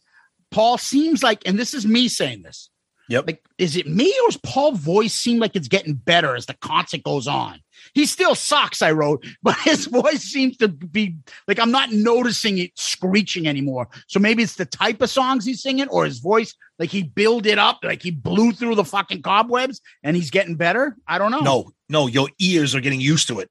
Paul 0.50 0.78
seems 0.78 1.22
like, 1.22 1.42
and 1.46 1.58
this 1.58 1.74
is 1.74 1.86
me 1.86 2.08
saying 2.08 2.42
this. 2.42 2.70
Yep. 3.08 3.26
Like, 3.26 3.44
is 3.58 3.76
it 3.76 3.86
me 3.86 4.14
or 4.22 4.28
is 4.28 4.36
Paul's 4.36 4.78
voice 4.78 5.14
seem 5.14 5.38
like 5.38 5.56
it's 5.56 5.68
getting 5.68 5.94
better 5.94 6.36
as 6.36 6.46
the 6.46 6.54
concert 6.54 7.02
goes 7.02 7.26
on? 7.26 7.60
He 7.98 8.06
still 8.06 8.36
sucks, 8.36 8.80
I 8.80 8.92
wrote, 8.92 9.26
but 9.42 9.56
his 9.58 9.86
voice 9.86 10.22
seems 10.22 10.56
to 10.58 10.68
be 10.68 11.16
like 11.48 11.58
I'm 11.58 11.72
not 11.72 11.90
noticing 11.90 12.58
it 12.58 12.70
screeching 12.76 13.48
anymore. 13.48 13.88
So 14.06 14.20
maybe 14.20 14.44
it's 14.44 14.54
the 14.54 14.66
type 14.66 15.02
of 15.02 15.10
songs 15.10 15.44
he's 15.44 15.60
singing, 15.60 15.88
or 15.88 16.04
his 16.04 16.20
voice, 16.20 16.54
like 16.78 16.90
he 16.90 17.02
built 17.02 17.44
it 17.44 17.58
up, 17.58 17.80
like 17.82 18.00
he 18.00 18.12
blew 18.12 18.52
through 18.52 18.76
the 18.76 18.84
fucking 18.84 19.22
cobwebs 19.22 19.80
and 20.04 20.14
he's 20.14 20.30
getting 20.30 20.54
better. 20.54 20.96
I 21.08 21.18
don't 21.18 21.32
know. 21.32 21.40
No, 21.40 21.72
no, 21.88 22.06
your 22.06 22.28
ears 22.38 22.72
are 22.76 22.80
getting 22.80 23.00
used 23.00 23.26
to 23.28 23.40
it. 23.40 23.50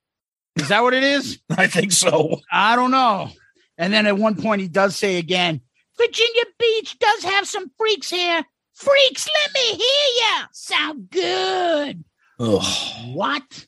Is 0.56 0.70
that 0.70 0.82
what 0.82 0.94
it 0.94 1.04
is? 1.04 1.40
I 1.50 1.68
think 1.68 1.92
so. 1.92 2.40
I 2.50 2.78
don't 2.78 2.92
know. 2.92 3.30
And 3.78 3.92
then 3.92 4.06
at 4.06 4.18
one 4.18 4.42
point 4.42 4.62
he 4.62 4.70
does 4.70 4.96
say 4.96 5.18
again, 5.18 5.60
Virginia 5.98 6.44
Beach 6.58 6.98
does 7.00 7.24
have 7.24 7.46
some 7.46 7.70
freaks 7.78 8.10
here. 8.10 8.46
Freaks, 8.76 9.28
let 9.44 9.54
me 9.54 9.76
hear 9.76 10.22
ya. 10.22 10.46
Sound 10.54 11.10
good. 11.10 12.06
Ugh. 12.40 13.14
What? 13.14 13.68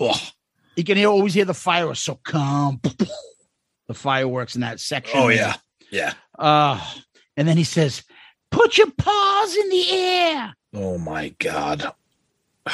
Ugh. 0.00 0.16
You 0.76 0.84
can 0.84 0.96
hear, 0.96 1.08
always 1.08 1.34
hear 1.34 1.44
the 1.44 1.54
fire 1.54 1.94
so 1.94 2.16
come. 2.16 2.80
The 3.86 3.94
fireworks 3.94 4.54
in 4.54 4.62
that 4.62 4.80
section. 4.80 5.20
Oh 5.20 5.28
yeah, 5.28 5.56
yeah. 5.90 6.14
Uh, 6.38 6.80
and 7.36 7.46
then 7.46 7.58
he 7.58 7.64
says, 7.64 8.02
"Put 8.50 8.78
your 8.78 8.90
paws 8.90 9.56
in 9.56 9.68
the 9.68 9.90
air. 9.90 10.54
Oh 10.72 10.96
my 10.96 11.34
god. 11.38 11.92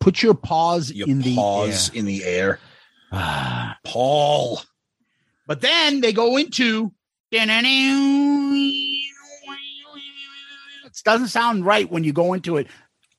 Put 0.00 0.22
your 0.22 0.34
paws 0.34 0.90
Your 0.90 1.08
in 1.08 1.20
the 1.20 1.38
air." 1.38 1.76
in 1.92 2.06
the 2.06 2.24
air. 2.24 2.58
Ah. 3.12 3.78
Paul. 3.84 4.60
But 5.46 5.60
then 5.60 6.00
they 6.00 6.12
go 6.12 6.38
into 6.38 6.92
it 7.30 7.48
doesn't 11.04 11.28
sound 11.28 11.66
right 11.66 11.90
when 11.90 12.04
you 12.04 12.12
go 12.12 12.32
into 12.32 12.56
it 12.56 12.68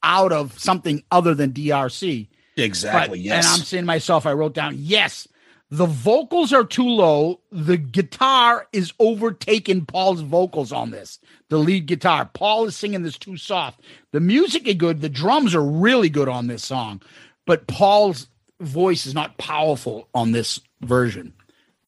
out 0.02 0.32
of 0.32 0.58
something 0.60 1.04
other 1.12 1.34
than 1.34 1.52
DRC. 1.52 2.28
Exactly. 2.58 3.18
But- 3.20 3.24
yes. 3.26 3.46
And 3.46 3.54
I'm 3.54 3.66
saying 3.66 3.84
to 3.84 3.88
myself, 3.88 4.26
I 4.26 4.34
wrote 4.34 4.54
down, 4.54 4.76
yes, 4.78 5.28
the 5.72 5.86
vocals 5.88 6.54
are 6.54 6.64
too 6.64 6.88
low. 6.88 7.42
The 7.52 7.78
guitar 7.78 8.68
is 8.72 8.94
overtaking 9.00 9.86
Paul's 9.86 10.22
vocals 10.22 10.72
on 10.72 10.92
this. 10.92 11.20
The 11.50 11.58
lead 11.58 11.88
guitar. 11.88 12.30
Paul 12.34 12.66
is 12.66 12.76
singing 12.76 13.04
this 13.04 13.18
too 13.18 13.36
soft. 13.38 13.82
The 14.12 14.20
music 14.20 14.68
is 14.68 14.76
good. 14.76 15.02
The 15.02 15.10
drums 15.10 15.56
are 15.56 15.64
really 15.66 16.10
good 16.10 16.30
on 16.30 16.48
this 16.48 16.64
song, 16.64 17.02
but 17.48 17.68
Paul's 17.68 18.28
voice 18.62 19.06
is 19.06 19.14
not 19.14 19.38
powerful 19.38 20.08
on 20.14 20.32
this 20.32 20.60
version. 20.82 21.34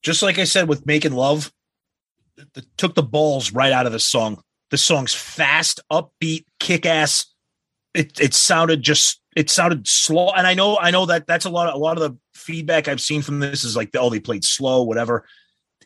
Just 0.02 0.22
like 0.24 0.38
I 0.40 0.44
said 0.44 0.68
with 0.68 0.86
making 0.86 1.14
love, 1.14 1.52
th- 2.36 2.48
th- 2.54 2.68
took 2.78 2.96
the 2.96 3.04
balls 3.04 3.54
right 3.54 3.72
out 3.72 3.86
of 3.86 3.92
the 3.92 4.00
song. 4.00 4.42
The 4.70 4.78
song's 4.78 5.14
fast, 5.14 5.80
upbeat, 5.92 6.46
kick 6.60 6.86
ass. 6.86 7.26
It 7.94 8.20
it 8.20 8.34
sounded 8.34 8.82
just 8.82 9.22
it 9.38 9.52
sounded 9.52 9.88
slow. 9.88 10.32
And 10.32 10.48
I 10.48 10.56
know 10.56 10.80
I 10.80 10.90
know 10.90 11.06
that 11.06 11.28
that's 11.28 11.46
a 11.46 11.50
lot 11.52 11.70
of 11.70 11.76
a 11.76 11.78
lot 11.78 12.02
of 12.02 12.02
the 12.02 12.18
feedback 12.34 12.88
I've 12.88 13.00
seen 13.00 13.22
from 13.22 13.40
this 13.40 13.64
is 13.64 13.76
like 13.76 13.92
oh 13.96 14.10
they 14.10 14.20
played 14.20 14.44
slow, 14.44 14.82
whatever. 14.82 15.26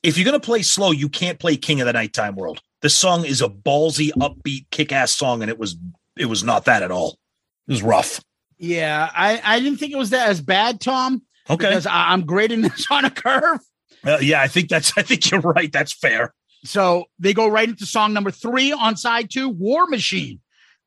If 0.01 0.17
you're 0.17 0.25
gonna 0.25 0.39
play 0.39 0.61
slow, 0.61 0.91
you 0.91 1.09
can't 1.09 1.37
play 1.37 1.57
King 1.57 1.81
of 1.81 1.87
the 1.87 1.93
Nighttime 1.93 2.35
World. 2.35 2.61
This 2.81 2.95
song 2.95 3.25
is 3.25 3.41
a 3.41 3.49
ballsy, 3.49 4.11
upbeat, 4.13 4.67
kick 4.71 4.93
ass 4.93 5.11
song, 5.11 5.41
and 5.41 5.51
it 5.51 5.59
was 5.59 5.75
it 6.17 6.27
was 6.27 6.45
not 6.45 6.65
that 6.65 6.81
at 6.81 6.91
all. 6.91 7.17
It 7.67 7.73
was 7.73 7.83
rough. 7.83 8.23
Yeah, 8.57 9.09
I, 9.13 9.41
I 9.43 9.59
didn't 9.59 9.79
think 9.79 9.91
it 9.91 9.97
was 9.97 10.11
that 10.11 10.29
as 10.29 10.39
bad, 10.39 10.79
Tom. 10.79 11.23
Okay. 11.49 11.67
Because 11.67 11.87
I, 11.87 12.11
I'm 12.11 12.25
grading 12.25 12.61
this 12.61 12.87
on 12.91 13.05
a 13.05 13.09
curve. 13.09 13.59
Uh, 14.05 14.19
yeah, 14.21 14.41
I 14.41 14.47
think 14.47 14.69
that's 14.69 14.97
I 14.97 15.01
think 15.01 15.29
you're 15.29 15.41
right. 15.41 15.71
That's 15.71 15.91
fair. 15.91 16.33
So 16.63 17.05
they 17.19 17.33
go 17.33 17.47
right 17.49 17.67
into 17.67 17.85
song 17.85 18.13
number 18.13 18.31
three 18.31 18.71
on 18.71 18.95
side 18.95 19.29
two, 19.29 19.49
War 19.49 19.87
Machine. 19.87 20.39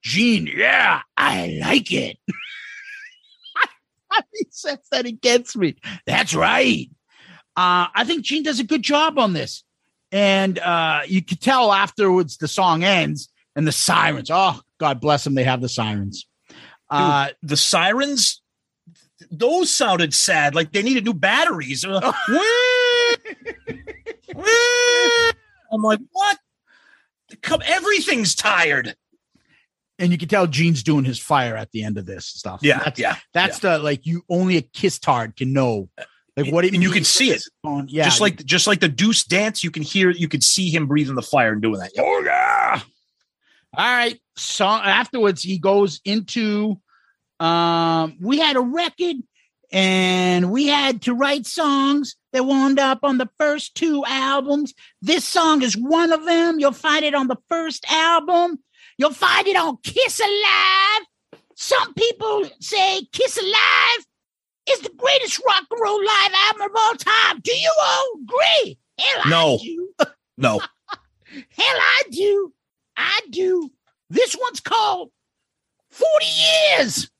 Gene, 0.03 0.47
yeah, 0.55 1.01
I 1.17 1.59
like 1.61 1.93
it. 1.93 2.17
he 4.33 4.47
says 4.51 4.79
that 4.91 5.07
against 5.07 5.57
me. 5.57 5.77
That's 6.07 6.35
right. 6.35 6.91
Uh, 7.57 7.87
I 7.95 8.05
think 8.05 8.25
Gene 8.25 8.43
does 8.43 8.61
a 8.61 8.65
good 8.65 8.83
job 8.83 9.19
on 9.19 9.33
this. 9.33 9.65
And 10.13 10.59
uh, 10.59 11.01
you 11.07 11.23
could 11.23 11.41
tell 11.41 11.73
afterwards 11.73 12.37
the 12.37 12.49
song 12.49 12.85
ends 12.85 13.29
and 13.57 13.67
the 13.67 13.73
sirens. 13.73 14.31
Oh, 14.33 14.61
God 14.79 15.01
bless 15.01 15.25
them. 15.25 15.35
They 15.35 15.45
have 15.45 15.61
the 15.61 15.69
sirens. 15.69 16.27
Uh, 16.91 17.27
Dude, 17.27 17.37
the 17.43 17.57
sirens, 17.57 18.43
those 19.31 19.75
sounded 19.75 20.15
sad. 20.15 20.55
Like 20.55 20.73
they 20.73 20.83
needed 20.83 21.05
new 21.05 21.15
batteries. 21.15 21.85
Uh, 21.85 22.13
I'm 25.73 25.83
like, 25.83 26.01
what? 26.13 26.39
Come, 27.43 27.63
everything's 27.65 28.35
tired. 28.35 28.95
And 29.99 30.13
you 30.13 30.19
can 30.19 30.29
tell 30.29 30.47
Gene's 30.47 30.83
doing 30.83 31.05
his 31.05 31.19
fire 31.19 31.57
at 31.57 31.71
the 31.73 31.85
end 31.85 31.99
of 31.99 32.07
this 32.07 32.27
stuff. 32.27 32.61
Yeah, 32.63 32.81
that's, 32.85 32.99
yeah, 32.99 33.17
That's 33.33 33.61
the 33.61 33.79
like 33.79 34.07
you 34.07 34.25
only 34.29 34.57
a 34.57 34.63
kiss 34.63 34.99
tard 34.99 35.37
can 35.37 35.53
know. 35.53 35.89
Like 36.37 36.53
what 36.53 36.65
it 36.65 36.75
and 36.75 36.83
you 36.83 36.91
can 36.91 37.05
see 37.05 37.31
it. 37.31 37.43
On, 37.63 37.87
yeah, 37.89 38.05
just 38.05 38.21
like 38.21 38.45
just 38.45 38.67
like 38.67 38.81
the 38.81 38.89
Deuce 38.89 39.23
dance, 39.25 39.63
you 39.63 39.71
can 39.71 39.83
hear, 39.83 40.11
you 40.11 40.29
can 40.29 40.41
see 40.41 40.69
him 40.69 40.87
breathing 40.89 41.15
the 41.15 41.23
fire 41.23 41.53
and 41.53 41.63
doing 41.63 41.79
that. 41.79 41.93
Oh 41.97 42.23
yeah. 42.25 42.81
All 43.77 43.97
right. 43.97 44.21
So 44.37 44.67
afterwards, 44.67 45.43
he 45.43 45.59
goes 45.59 46.01
into 46.05 46.81
um 47.39 48.17
we 48.21 48.39
had 48.39 48.57
a 48.57 48.61
record 48.61 49.17
and 49.71 50.51
we 50.51 50.67
had 50.67 51.03
to 51.03 51.15
write 51.15 51.47
songs 51.47 52.17
that 52.33 52.45
wound 52.45 52.81
up 52.81 53.01
on 53.05 53.19
the 53.19 53.29
first 53.39 53.77
two 53.77 54.05
albums. 54.07 54.75
This 55.03 55.25
song 55.25 55.63
is 55.63 55.77
one 55.77 56.13
of 56.13 56.25
them. 56.25 56.59
You'll 56.59 56.73
find 56.73 57.05
it 57.05 57.15
on 57.15 57.29
the 57.29 57.39
first 57.49 57.85
album. 57.91 58.59
You'll 58.99 59.13
find 59.13 59.47
it 59.47 59.57
on 59.57 59.79
Kiss 59.83 60.21
Alive. 60.21 61.41
Some 61.57 61.95
people 61.95 62.49
say 62.61 63.03
Kiss 63.13 63.39
Alive 63.39 64.07
is 64.71 64.81
the 64.81 64.91
greatest 64.97 65.41
rock 65.47 65.65
and 65.71 65.81
roll 65.81 65.99
live 66.05 66.33
album 66.47 66.63
of 66.63 66.71
all 66.77 66.95
time. 66.95 67.41
Do 67.43 67.53
you 67.53 67.73
all 67.81 68.13
agree? 68.23 68.79
Hell, 68.99 69.21
I 69.25 69.31
No. 69.31 69.59
do. 69.63 69.89
No, 70.37 70.59
Hell, 71.29 71.39
I 71.59 72.03
do. 72.11 72.53
I 72.97 73.21
do. 73.31 73.71
This 74.11 74.35
one's 74.41 74.59
called 74.59 75.11
40 75.91 76.27
Years. 76.27 77.11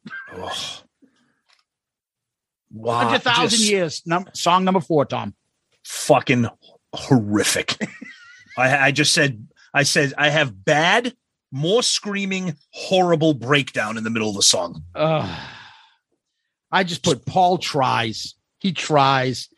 wow, 2.73 3.05
100,000 3.05 3.49
just 3.51 3.71
Years. 3.71 4.03
Num- 4.07 4.27
song 4.33 4.65
number 4.65 4.81
four, 4.81 5.05
Tom. 5.05 5.35
fucking 5.85 6.49
horrific. 6.93 7.77
I, 8.59 8.87
I 8.87 8.91
just 8.91 9.13
said, 9.15 9.47
I 9.73 9.83
said, 9.85 10.13
I 10.19 10.31
have 10.31 10.65
bad, 10.65 11.15
more 11.55 11.83
screaming, 11.85 12.57
horrible 12.71 13.33
breakdown 13.33 13.97
in 13.97 14.03
the 14.03 14.11
middle 14.11 14.29
of 14.29 14.35
the 14.35 14.43
song. 14.43 14.83
Ugh. 14.97 15.41
I 16.73 16.83
just 16.83 17.05
put 17.05 17.25
Paul 17.25 17.59
tries. 17.59 18.35
He 18.59 18.73
tries. 18.73 19.49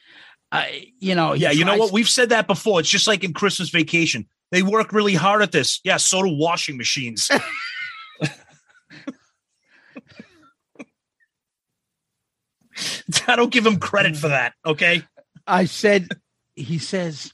I, 0.53 0.89
you 1.01 1.15
know, 1.15 1.33
yeah, 1.33 1.51
you 1.53 1.65
know 1.65 1.77
what? 1.77 1.93
We've 1.93 2.09
said 2.09 2.29
that 2.29 2.47
before. 2.47 2.81
It's 2.81 2.91
just 2.91 3.07
like 3.07 3.25
in 3.25 3.33
Christmas 3.33 3.71
Vacation. 3.71 4.27
They 4.53 4.63
work 4.63 4.93
really 4.93 5.15
hard 5.15 5.41
at 5.41 5.53
this. 5.53 5.81
Yeah, 5.85 5.97
so 5.97 6.23
do 6.23 6.29
washing 6.29 6.77
machines. 6.77 7.31
I 13.27 13.37
don't 13.37 13.51
give 13.51 13.65
him 13.65 13.79
credit 13.79 14.17
for 14.17 14.29
that. 14.29 14.53
Okay. 14.65 15.03
I 15.47 15.65
said, 15.65 16.09
he 16.55 16.79
says, 16.79 17.33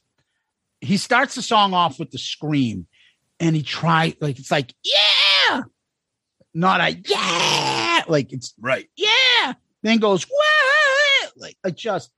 he 0.80 0.96
starts 0.96 1.34
the 1.34 1.42
song 1.42 1.74
off 1.74 1.98
with 1.98 2.12
the 2.12 2.18
scream 2.18 2.86
and 3.42 3.56
he 3.56 3.62
tried, 3.62 4.16
like, 4.20 4.38
it's 4.38 4.50
like, 4.50 4.74
yeah, 4.84 5.62
not 6.54 6.80
a 6.80 6.90
yeah, 7.06 8.02
like 8.08 8.32
it's 8.32 8.54
Right. 8.60 8.88
yeah, 8.96 9.54
then 9.82 9.98
goes 9.98 10.24
what, 10.24 11.32
like, 11.36 11.56
I 11.64 11.70
just 11.70 12.10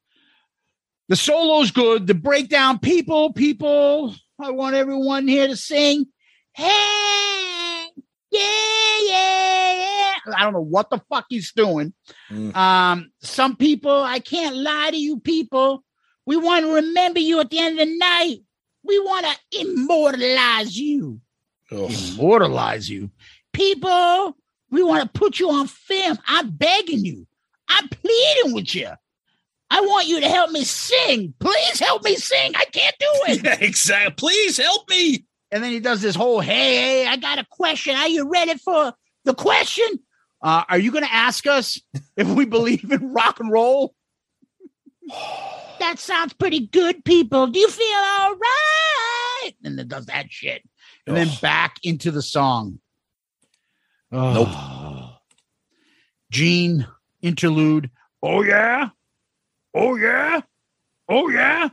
the 1.08 1.16
solo's 1.16 1.70
good, 1.70 2.06
the 2.06 2.14
breakdown, 2.14 2.78
people, 2.78 3.32
people, 3.32 4.14
I 4.40 4.50
want 4.50 4.74
everyone 4.74 5.28
here 5.28 5.46
to 5.46 5.56
sing, 5.56 6.06
hey, 6.54 7.86
yeah, 8.30 8.98
yeah, 9.08 9.72
yeah. 9.74 10.34
I 10.36 10.42
don't 10.42 10.54
know 10.54 10.60
what 10.60 10.90
the 10.90 11.00
fuck 11.10 11.26
he's 11.28 11.52
doing. 11.52 11.92
Mm. 12.30 12.56
Um, 12.56 13.10
some 13.20 13.56
people, 13.56 14.02
I 14.02 14.18
can't 14.18 14.56
lie 14.56 14.90
to 14.90 14.96
you 14.96 15.20
people. 15.20 15.84
We 16.26 16.36
want 16.36 16.64
to 16.64 16.74
remember 16.74 17.20
you 17.20 17.40
at 17.40 17.50
the 17.50 17.58
end 17.58 17.78
of 17.78 17.86
the 17.86 17.98
night. 17.98 18.38
We 18.84 18.98
want 19.00 19.26
to 19.26 19.60
immortalize 19.60 20.78
you. 20.78 21.20
Immortalize 21.70 22.88
you. 22.88 23.10
People, 23.52 24.36
we 24.70 24.82
want 24.82 25.02
to 25.02 25.18
put 25.18 25.40
you 25.40 25.50
on 25.50 25.66
film. 25.66 26.18
I'm 26.26 26.50
begging 26.50 27.04
you. 27.04 27.26
I'm 27.68 27.88
pleading 27.88 28.54
with 28.54 28.74
you. 28.74 28.90
I 29.70 29.80
want 29.80 30.06
you 30.06 30.20
to 30.20 30.28
help 30.28 30.50
me 30.50 30.64
sing. 30.64 31.34
Please 31.40 31.80
help 31.80 32.04
me 32.04 32.16
sing. 32.16 32.52
I 32.54 32.64
can't 32.66 32.94
do 32.98 33.06
it. 33.28 33.44
Yeah, 33.44 33.56
exactly. 33.60 34.14
Please 34.16 34.58
help 34.58 34.88
me. 34.90 35.24
And 35.50 35.64
then 35.64 35.72
he 35.72 35.80
does 35.80 36.02
this 36.02 36.14
whole, 36.14 36.40
hey, 36.40 36.76
hey, 36.76 37.06
I 37.06 37.16
got 37.16 37.38
a 37.38 37.46
question. 37.50 37.96
Are 37.96 38.08
you 38.08 38.28
ready 38.28 38.58
for 38.58 38.92
the 39.24 39.34
question? 39.34 39.86
Uh, 40.42 40.64
are 40.68 40.78
you 40.78 40.92
going 40.92 41.04
to 41.04 41.12
ask 41.12 41.46
us 41.46 41.80
if 42.16 42.28
we 42.28 42.44
believe 42.44 42.90
in 42.90 43.14
rock 43.14 43.40
and 43.40 43.50
roll? 43.50 43.94
that 45.84 45.98
sounds 45.98 46.32
pretty 46.32 46.66
good, 46.66 47.04
people. 47.04 47.46
Do 47.46 47.58
you 47.58 47.68
feel 47.68 47.98
all 48.18 48.34
right? 48.34 49.52
And 49.64 49.78
it 49.78 49.88
does 49.88 50.06
that 50.06 50.30
shit. 50.30 50.62
And 51.06 51.16
then 51.16 51.28
back 51.42 51.76
into 51.82 52.10
the 52.10 52.22
song. 52.22 52.78
Nope. 54.10 54.48
Gene 56.30 56.86
interlude. 57.20 57.90
Oh, 58.22 58.42
yeah. 58.42 58.88
Oh, 59.74 59.96
yeah. 59.96 60.40
Oh, 61.08 61.28
yeah. 61.28 61.68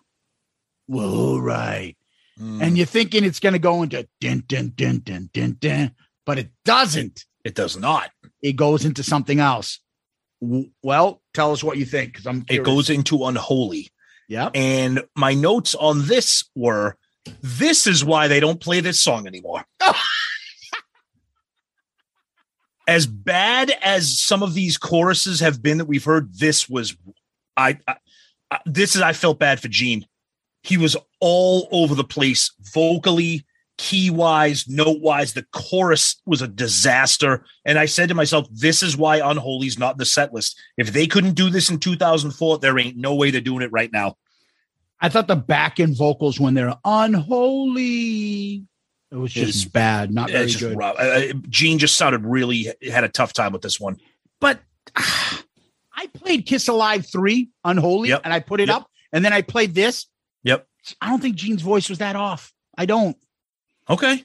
Well, 0.87 1.15
all 1.15 1.41
right. 1.41 1.95
Mm. 2.37 2.61
And 2.61 2.77
you're 2.77 2.85
thinking 2.85 3.23
it's 3.23 3.39
going 3.39 3.53
to 3.53 3.59
go 3.59 3.81
into 3.81 4.07
din, 4.19 4.43
din, 4.45 4.73
din, 4.75 4.99
din, 4.99 5.29
din, 5.31 5.57
din, 5.59 5.95
but 6.25 6.37
it 6.37 6.49
doesn't. 6.65 7.25
It 7.45 7.55
does 7.55 7.77
not. 7.77 8.11
It 8.41 8.57
goes 8.57 8.83
into 8.83 9.03
something 9.03 9.39
else. 9.39 9.79
Well, 10.83 11.21
tell 11.33 11.53
us 11.53 11.63
what 11.63 11.77
you 11.77 11.85
think 11.85 12.11
because 12.11 12.27
I'm 12.27 12.43
It 12.49 12.63
goes 12.63 12.89
into 12.89 13.25
unholy. 13.25 13.91
Yeah. 14.31 14.49
And 14.55 15.03
my 15.13 15.33
notes 15.33 15.75
on 15.75 16.07
this 16.07 16.45
were 16.55 16.95
this 17.41 17.85
is 17.85 18.05
why 18.05 18.29
they 18.29 18.39
don't 18.39 18.61
play 18.61 18.79
this 18.79 18.97
song 18.97 19.27
anymore. 19.27 19.65
as 22.87 23.05
bad 23.07 23.73
as 23.81 24.17
some 24.17 24.41
of 24.41 24.53
these 24.53 24.77
choruses 24.77 25.41
have 25.41 25.61
been 25.61 25.79
that 25.79 25.85
we've 25.85 26.05
heard, 26.05 26.33
this 26.33 26.69
was 26.69 26.95
I, 27.57 27.77
I 27.85 27.95
uh, 28.51 28.59
this 28.65 28.95
is 28.95 29.01
I 29.01 29.11
felt 29.11 29.37
bad 29.37 29.59
for 29.59 29.67
Gene. 29.67 30.05
He 30.63 30.77
was 30.77 30.95
all 31.19 31.67
over 31.73 31.93
the 31.93 32.05
place 32.05 32.53
vocally, 32.73 33.45
key 33.81 34.11
wise, 34.11 34.67
note 34.67 35.01
wise. 35.01 35.33
The 35.33 35.45
chorus 35.51 36.21
was 36.27 36.43
a 36.43 36.47
disaster. 36.47 37.43
And 37.65 37.79
I 37.79 37.85
said 37.87 38.09
to 38.09 38.15
myself, 38.15 38.47
this 38.51 38.83
is 38.83 38.95
why 38.95 39.17
Unholy's 39.27 39.79
not 39.79 39.97
the 39.97 40.05
set 40.05 40.31
list. 40.33 40.59
If 40.77 40.93
they 40.93 41.07
couldn't 41.07 41.33
do 41.33 41.49
this 41.49 41.69
in 41.71 41.79
2004, 41.79 42.59
there 42.59 42.77
ain't 42.77 42.95
no 42.97 43.15
way 43.15 43.31
they're 43.31 43.41
doing 43.41 43.63
it 43.63 43.71
right 43.71 43.91
now. 43.91 44.17
I 44.99 45.09
thought 45.09 45.27
the 45.27 45.35
back 45.35 45.79
end 45.79 45.97
vocals 45.97 46.39
when 46.39 46.53
they're 46.53 46.75
unholy, 46.85 48.65
it 49.11 49.15
was 49.15 49.33
just 49.33 49.49
It's- 49.49 49.65
bad, 49.65 50.13
not 50.13 50.29
very 50.29 50.51
good. 50.53 50.77
Uh, 50.79 50.85
uh, 50.89 51.33
Gene 51.49 51.79
just 51.79 51.95
sounded 51.95 52.23
really 52.23 52.67
had 52.91 53.03
a 53.03 53.09
tough 53.09 53.33
time 53.33 53.51
with 53.51 53.63
this 53.63 53.79
one. 53.79 53.97
But 54.39 54.59
I 54.95 56.07
played 56.13 56.45
Kiss 56.45 56.67
Alive 56.67 57.05
3 57.11 57.49
Unholy 57.63 58.09
Yep. 58.09 58.21
and 58.25 58.33
I 58.33 58.39
put 58.41 58.59
it 58.61 58.67
Yep. 58.69 58.77
up 58.77 58.91
and 59.11 59.25
then 59.25 59.33
I 59.33 59.41
played 59.41 59.73
this. 59.73 60.05
Yep. 60.43 60.67
I 61.01 61.09
don't 61.09 61.19
think 61.21 61.35
Gene's 61.35 61.61
voice 61.61 61.89
was 61.89 61.97
that 61.99 62.15
off. 62.15 62.53
I 62.77 62.85
don't. 62.85 63.17
Okay. 63.89 64.23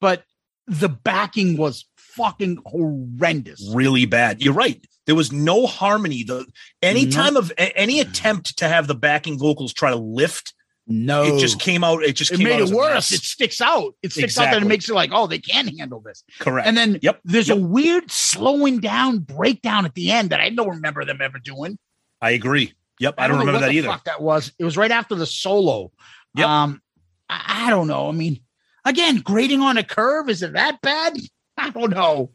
But 0.00 0.24
the 0.66 0.88
backing 0.88 1.56
was 1.56 1.84
fucking 1.96 2.58
horrendous. 2.66 3.70
Really 3.74 4.06
bad. 4.06 4.42
You're 4.42 4.54
right. 4.54 4.84
There 5.06 5.14
was 5.14 5.30
no 5.32 5.66
harmony. 5.66 6.24
The 6.24 6.46
any 6.82 7.08
time 7.08 7.36
of 7.36 7.52
any 7.58 8.00
attempt 8.00 8.58
to 8.58 8.68
have 8.68 8.88
the 8.88 8.94
backing 8.94 9.38
vocals 9.38 9.72
try 9.72 9.90
to 9.90 9.96
lift, 9.96 10.52
no, 10.88 11.22
it 11.24 11.38
just 11.38 11.60
came 11.60 11.84
out. 11.84 12.02
It 12.02 12.14
just 12.14 12.32
It 12.32 12.38
came 12.38 12.44
made 12.48 12.60
out 12.62 12.68
it 12.70 12.74
worse. 12.74 13.12
It 13.12 13.22
sticks 13.22 13.60
out. 13.60 13.94
It 14.02 14.12
sticks 14.12 14.36
out 14.38 14.54
and 14.54 14.64
it 14.64 14.68
makes 14.68 14.88
it 14.88 14.94
like, 14.94 15.10
oh, 15.12 15.26
they 15.28 15.38
can 15.38 15.68
handle 15.78 16.00
this. 16.00 16.24
Correct. 16.40 16.66
And 16.66 16.76
then 16.76 16.98
Yep. 17.02 17.20
there's 17.24 17.48
Yep. 17.48 17.56
a 17.58 17.60
weird 17.60 18.10
slowing 18.10 18.80
down 18.80 19.18
breakdown 19.18 19.84
at 19.84 19.94
the 19.94 20.10
end 20.10 20.30
that 20.30 20.40
I 20.40 20.50
don't 20.50 20.68
remember 20.68 21.04
them 21.04 21.20
ever 21.20 21.38
doing. 21.38 21.78
I 22.20 22.30
agree. 22.30 22.72
Yep. 22.98 23.14
I, 23.18 23.28
don't, 23.28 23.36
know 23.36 23.40
remember 23.40 23.60
that 23.60 23.68
the 23.72 23.78
either. 23.78 23.88
Fuck 23.88 24.04
that 24.04 24.22
was. 24.22 24.52
It 24.58 24.64
was 24.64 24.76
right 24.76 24.90
after 24.90 25.14
the 25.14 25.26
solo. 25.26 25.92
Yep. 26.34 26.48
Um, 26.48 26.82
I, 27.28 27.66
I 27.66 27.70
don't 27.70 27.88
know. 27.88 28.08
I 28.08 28.12
mean, 28.12 28.40
again, 28.86 29.16
grading 29.18 29.60
on 29.60 29.76
a 29.76 29.82
curve 29.84 30.30
is 30.30 30.42
it 30.42 30.54
that 30.54 30.80
bad? 30.80 31.18
I 31.58 31.70
don't 31.70 31.90
know. 31.90 32.30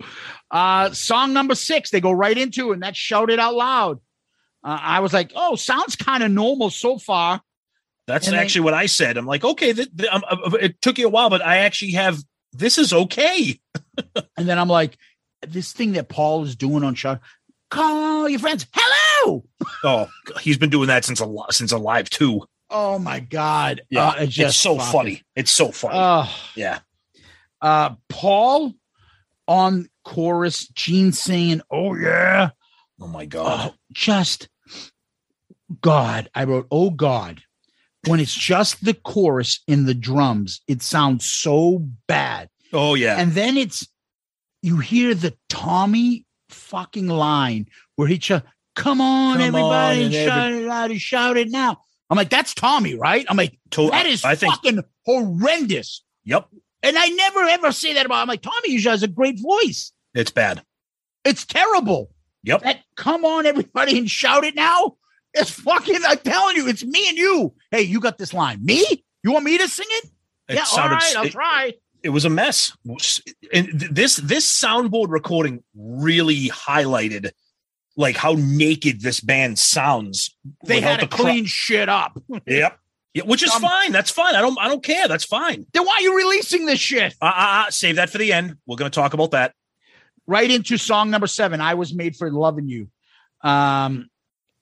Uh, 0.52 0.91
song 0.91 1.34
number 1.34 1.56
six, 1.56 1.90
they 1.90 2.02
go 2.02 2.11
right 2.11 2.38
into, 2.38 2.72
and 2.72 2.82
that's 2.84 2.98
Shout 2.98 3.30
It 3.32 3.40
Out 3.40 3.56
Loud. 3.56 3.98
Uh, 4.64 4.78
I 4.82 4.99
was 4.99 5.14
like, 5.14 5.32
oh, 5.36 5.56
sounds 5.56 5.95
kind 5.95 6.22
of 6.23 6.32
normal 6.32 6.69
so 6.69 6.98
far. 6.99 7.41
That's 8.07 8.28
And 8.28 8.36
they- 8.36 8.40
actually 8.41 8.61
what 8.61 8.73
I 8.73 8.88
said. 8.88 9.18
I'm 9.18 9.26
like, 9.26 9.44
okay, 9.44 9.73
th- 9.73 9.95
th- 9.95 10.10
um, 10.11 10.23
uh, 10.30 10.52
it 10.60 10.82
took 10.82 10.98
you 10.99 11.07
a 11.07 11.10
while, 11.10 11.30
but 11.30 11.44
I 11.44 11.57
actually 11.57 11.91
have. 11.91 12.18
This 12.53 12.78
is 12.78 12.91
okay. 12.94 13.60
And 14.38 14.48
then 14.49 14.57
I'm 14.60 14.68
like, 14.68 14.98
this 15.48 15.72
thing 15.73 15.94
that 15.94 16.10
Paul 16.10 16.44
is 16.44 16.56
doing 16.56 16.84
on 16.84 16.95
show, 16.95 17.19
call 17.69 18.28
your 18.28 18.40
friends. 18.40 18.65
Hello. 18.73 19.45
Oh, 19.84 20.07
he's 20.41 20.57
been 20.57 20.69
doing 20.72 20.88
that 20.88 21.06
since 21.06 21.22
a 21.22 21.28
since 21.52 21.72
Alive 21.72 22.07
II. 22.19 22.41
Oh 22.72 22.98
my 22.99 23.19
god. 23.19 23.81
Yeah, 23.89 24.07
Uh, 24.10 24.14
it's, 24.19 24.34
just 24.34 24.61
so 24.61 24.77
fucking- 24.77 24.91
funny. 24.91 25.23
It's 25.35 25.52
so 25.52 25.72
funny. 25.72 25.95
Oh, 25.98 26.34
yeah. 26.56 26.80
uh, 27.61 27.91
Paul 28.10 28.73
on 29.48 29.89
chorus, 30.06 30.68
Gene 30.69 31.11
singing, 31.11 31.61
"Oh 31.69 31.93
yeah." 31.95 32.52
Oh 32.99 33.07
my 33.07 33.26
god. 33.26 33.72
Oh, 33.72 33.76
just 33.91 34.48
God. 35.81 36.30
I 36.34 36.43
wrote, 36.45 36.68
"Oh 36.72 36.89
God." 36.91 37.41
When 38.07 38.19
it's 38.19 38.34
just 38.34 38.84
the 38.84 38.95
chorus 38.95 39.60
in 39.68 39.85
the 39.85 39.93
drums, 39.93 40.61
it 40.68 40.81
sounds 40.81 41.26
so 41.30 41.88
bad. 42.07 42.49
Oh 42.73 42.95
yeah. 42.95 43.18
And 43.19 43.34
then 43.34 43.57
it's 43.57 43.88
you 44.64 44.77
hear 44.77 45.14
the 45.14 45.35
Tommy 45.49 46.26
fucking 46.49 47.07
line 47.07 47.68
where 47.98 48.07
he 48.07 48.18
just 48.18 48.43
come 48.76 49.02
on, 49.02 49.34
Come 49.38 49.41
everybody, 49.41 49.99
on, 49.99 50.06
and 50.06 50.14
shout 50.14 50.52
it 50.52 50.68
out 50.68 50.91
and 50.91 51.02
shout 51.02 51.38
it 51.38 51.49
now. 51.52 51.81
I'm 52.12 52.18
like, 52.18 52.30
that's 52.30 52.54
Tommy, 52.54 52.96
right? 52.96 53.26
I'm 53.30 53.38
like, 53.38 53.58
To- 53.72 53.90
that 53.90 54.06
is 54.06 54.24
I 54.24 54.36
think- 54.36 54.54
fucking 54.54 54.84
horrendous. 55.06 56.04
yep. 56.26 56.48
And 56.84 56.98
I 56.98 57.08
never 57.08 57.40
ever 57.42 57.72
say 57.72 57.94
that 57.94 58.06
about. 58.06 58.18
I'm 58.24 58.28
like, 58.28 58.42
Tommy 58.42 58.72
usually 58.72 58.92
has 58.92 59.04
a 59.04 59.08
great 59.08 59.40
voice. 59.40 59.92
It's 60.14 60.32
bad. 60.32 60.64
It's 61.24 61.46
terrible. 61.46 62.12
Yep. 62.44 62.64
That 62.64 62.80
come 62.96 63.24
on, 63.24 63.46
everybody, 63.46 63.98
and 64.00 64.10
shout 64.10 64.44
it 64.44 64.56
now. 64.56 64.96
It's 65.34 65.52
fucking. 65.52 66.00
I'm 66.08 66.18
telling 66.18 66.58
you, 66.58 66.68
it's 66.68 66.84
me 66.84 67.08
and 67.08 67.18
you. 67.18 67.54
Hey, 67.70 67.84
you 67.84 68.00
got 68.00 68.18
this 68.18 68.34
line. 68.34 68.66
Me? 68.66 68.84
You 69.24 69.32
want 69.32 69.46
me 69.46 69.58
to 69.60 69.68
sing 69.68 69.86
it? 69.90 70.06
It 70.50 70.56
yeah, 70.56 70.60
all 70.62 70.66
sounded- 70.66 70.96
right, 70.96 71.16
I'll 71.18 71.26
it- 71.28 71.32
try. 71.32 71.74
it 72.04 72.10
was 72.10 72.26
a 72.26 72.30
mess. 72.32 72.76
And 73.54 73.70
this 73.80 74.16
this 74.18 74.50
soundboard 74.52 75.10
recording 75.10 75.64
really 75.76 76.50
highlighted 76.50 77.30
like 77.97 78.15
how 78.15 78.35
naked 78.38 79.01
this 79.01 79.19
band 79.19 79.59
sounds. 79.59 80.35
They 80.65 80.80
had 80.81 80.99
to 81.01 81.05
the 81.07 81.15
clean 81.15 81.45
shit 81.45 81.89
up. 81.89 82.18
Yep. 82.47 82.77
Yeah, 83.13 83.23
which 83.23 83.43
is 83.43 83.51
Um, 83.51 83.61
fine. 83.61 83.91
That's 83.91 84.09
fine. 84.09 84.35
I 84.35 84.41
don't 84.41 84.57
I 84.57 84.69
don't 84.69 84.81
care. 84.84 85.07
That's 85.09 85.26
fine. 85.26 85.65
Then 85.73 85.85
why 85.85 85.95
are 85.95 86.01
you 86.01 86.15
releasing 86.15 86.65
this 86.65 86.80
shit? 86.80 87.13
Uh, 87.22 87.26
uh, 87.26 87.65
uh, 87.68 87.69
save 87.69 87.97
that 87.97 88.09
for 88.09 88.18
the 88.18 88.31
end. 88.31 88.55
We're 88.65 88.77
going 88.77 88.89
to 88.89 88.95
talk 88.95 89.13
about 89.13 89.31
that. 89.31 89.53
right 90.27 90.49
into 90.49 90.77
song 90.77 91.09
number 91.11 91.27
seven. 91.27 91.59
I 91.59 91.73
was 91.73 91.93
made 91.93 92.15
for 92.15 92.31
loving 92.31 92.69
you. 92.69 92.88
Um, 93.43 94.09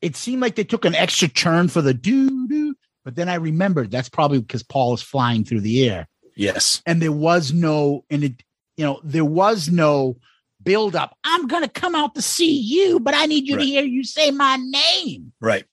it 0.01 0.15
seemed 0.15 0.41
like 0.41 0.55
they 0.55 0.63
took 0.63 0.85
an 0.85 0.95
extra 0.95 1.27
turn 1.27 1.67
for 1.67 1.81
the 1.83 1.93
doo 1.93 2.47
doo, 2.47 2.73
but 3.05 3.15
then 3.15 3.29
I 3.29 3.35
remembered 3.35 3.91
that's 3.91 4.09
probably 4.09 4.39
because 4.39 4.63
Paul 4.63 4.95
is 4.95 5.01
flying 5.03 5.43
through 5.43 5.61
the 5.61 5.87
air, 5.89 6.07
Yes. 6.35 6.81
and 6.87 7.01
there 7.01 7.11
was 7.11 7.51
no, 7.53 8.03
and 8.09 8.23
it, 8.23 8.41
you 8.77 8.85
know, 8.85 8.99
there 9.03 9.25
was 9.25 9.69
no 9.69 10.17
build 10.63 10.95
up. 10.95 11.15
I'm 11.23 11.47
gonna 11.47 11.67
come 11.69 11.95
out 11.95 12.15
to 12.15 12.21
see 12.21 12.59
you, 12.59 12.99
but 12.99 13.13
I 13.13 13.25
need 13.25 13.47
you 13.47 13.55
Right. 13.55 13.61
to 13.63 13.67
hear 13.67 13.83
you 13.83 14.03
say 14.03 14.31
my 14.31 14.57
name, 14.57 15.31
Right. 15.41 15.65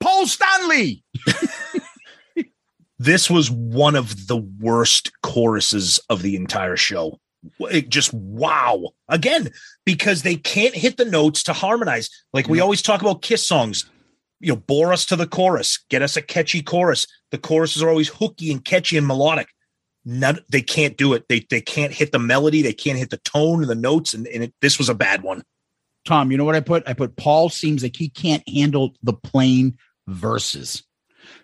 Paul 0.00 0.26
Stanley. 0.26 1.02
This 2.98 3.28
was 3.28 3.50
one 3.50 3.96
of 3.96 4.28
the 4.28 4.36
worst 4.36 5.10
choruses 5.22 5.98
of 6.08 6.22
the 6.22 6.36
entire 6.36 6.76
show. 6.76 7.18
It 7.60 7.88
just 7.88 8.14
wow. 8.14 8.90
Again, 9.08 9.50
because 9.84 10.22
they 10.22 10.36
can't 10.36 10.74
hit 10.74 10.96
the 10.96 11.04
notes 11.04 11.42
to 11.42 11.52
harmonize. 11.52 12.08
Like 12.32 12.48
we 12.48 12.60
always 12.60 12.82
talk 12.82 13.02
about 13.02 13.20
Kiss 13.20 13.46
songs. 13.46 13.84
You 14.40 14.52
know, 14.52 14.56
bore 14.56 14.92
us 14.92 15.04
to 15.06 15.16
the 15.16 15.26
chorus, 15.26 15.84
get 15.90 16.02
us 16.02 16.16
a 16.16 16.22
catchy 16.22 16.62
chorus. 16.62 17.06
The 17.30 17.38
choruses 17.38 17.82
are 17.82 17.88
always 17.88 18.08
hooky 18.08 18.52
and 18.52 18.64
catchy 18.64 18.96
and 18.96 19.06
melodic. 19.06 19.48
None, 20.04 20.38
they 20.50 20.60
can't 20.60 20.96
do 20.96 21.14
it. 21.14 21.24
They 21.28 21.46
they 21.48 21.60
can't 21.60 21.92
hit 21.92 22.12
the 22.12 22.18
melody. 22.18 22.60
They 22.62 22.74
can't 22.74 22.98
hit 22.98 23.10
the 23.10 23.16
tone 23.18 23.62
and 23.62 23.70
the 23.70 23.74
notes. 23.74 24.12
And, 24.14 24.26
and 24.26 24.44
it, 24.44 24.54
this 24.60 24.78
was 24.78 24.88
a 24.88 24.94
bad 24.94 25.22
one. 25.22 25.42
Tom, 26.04 26.30
you 26.30 26.36
know 26.36 26.44
what 26.44 26.54
I 26.54 26.60
put? 26.60 26.86
I 26.86 26.92
put 26.92 27.16
Paul 27.16 27.48
seems 27.48 27.82
like 27.82 27.96
he 27.96 28.10
can't 28.10 28.46
handle 28.48 28.94
the 29.02 29.14
plain 29.14 29.78
verses. 30.06 30.84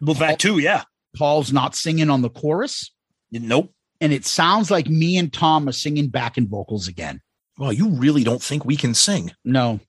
Well, 0.03 0.15
that 0.17 0.39
too, 0.39 0.59
yeah. 0.59 0.83
Paul's 1.17 1.53
not 1.53 1.75
singing 1.75 2.11
on 2.11 2.21
the 2.21 2.29
chorus. 2.31 2.93
Nope. 3.33 3.73
and 4.01 4.13
it 4.13 4.27
sounds 4.27 4.71
like 4.71 4.89
me 4.89 5.17
and 5.17 5.33
Tom 5.33 5.69
are 5.69 5.73
singing 5.73 6.09
backing 6.09 6.49
vocals 6.49 6.89
again. 6.89 7.21
Well, 7.59 7.73
you 7.73 7.89
really 7.91 8.25
don't 8.25 8.43
think 8.43 8.65
we 8.65 8.77
can 8.77 8.93
sing? 8.95 9.33
No. 9.45 9.81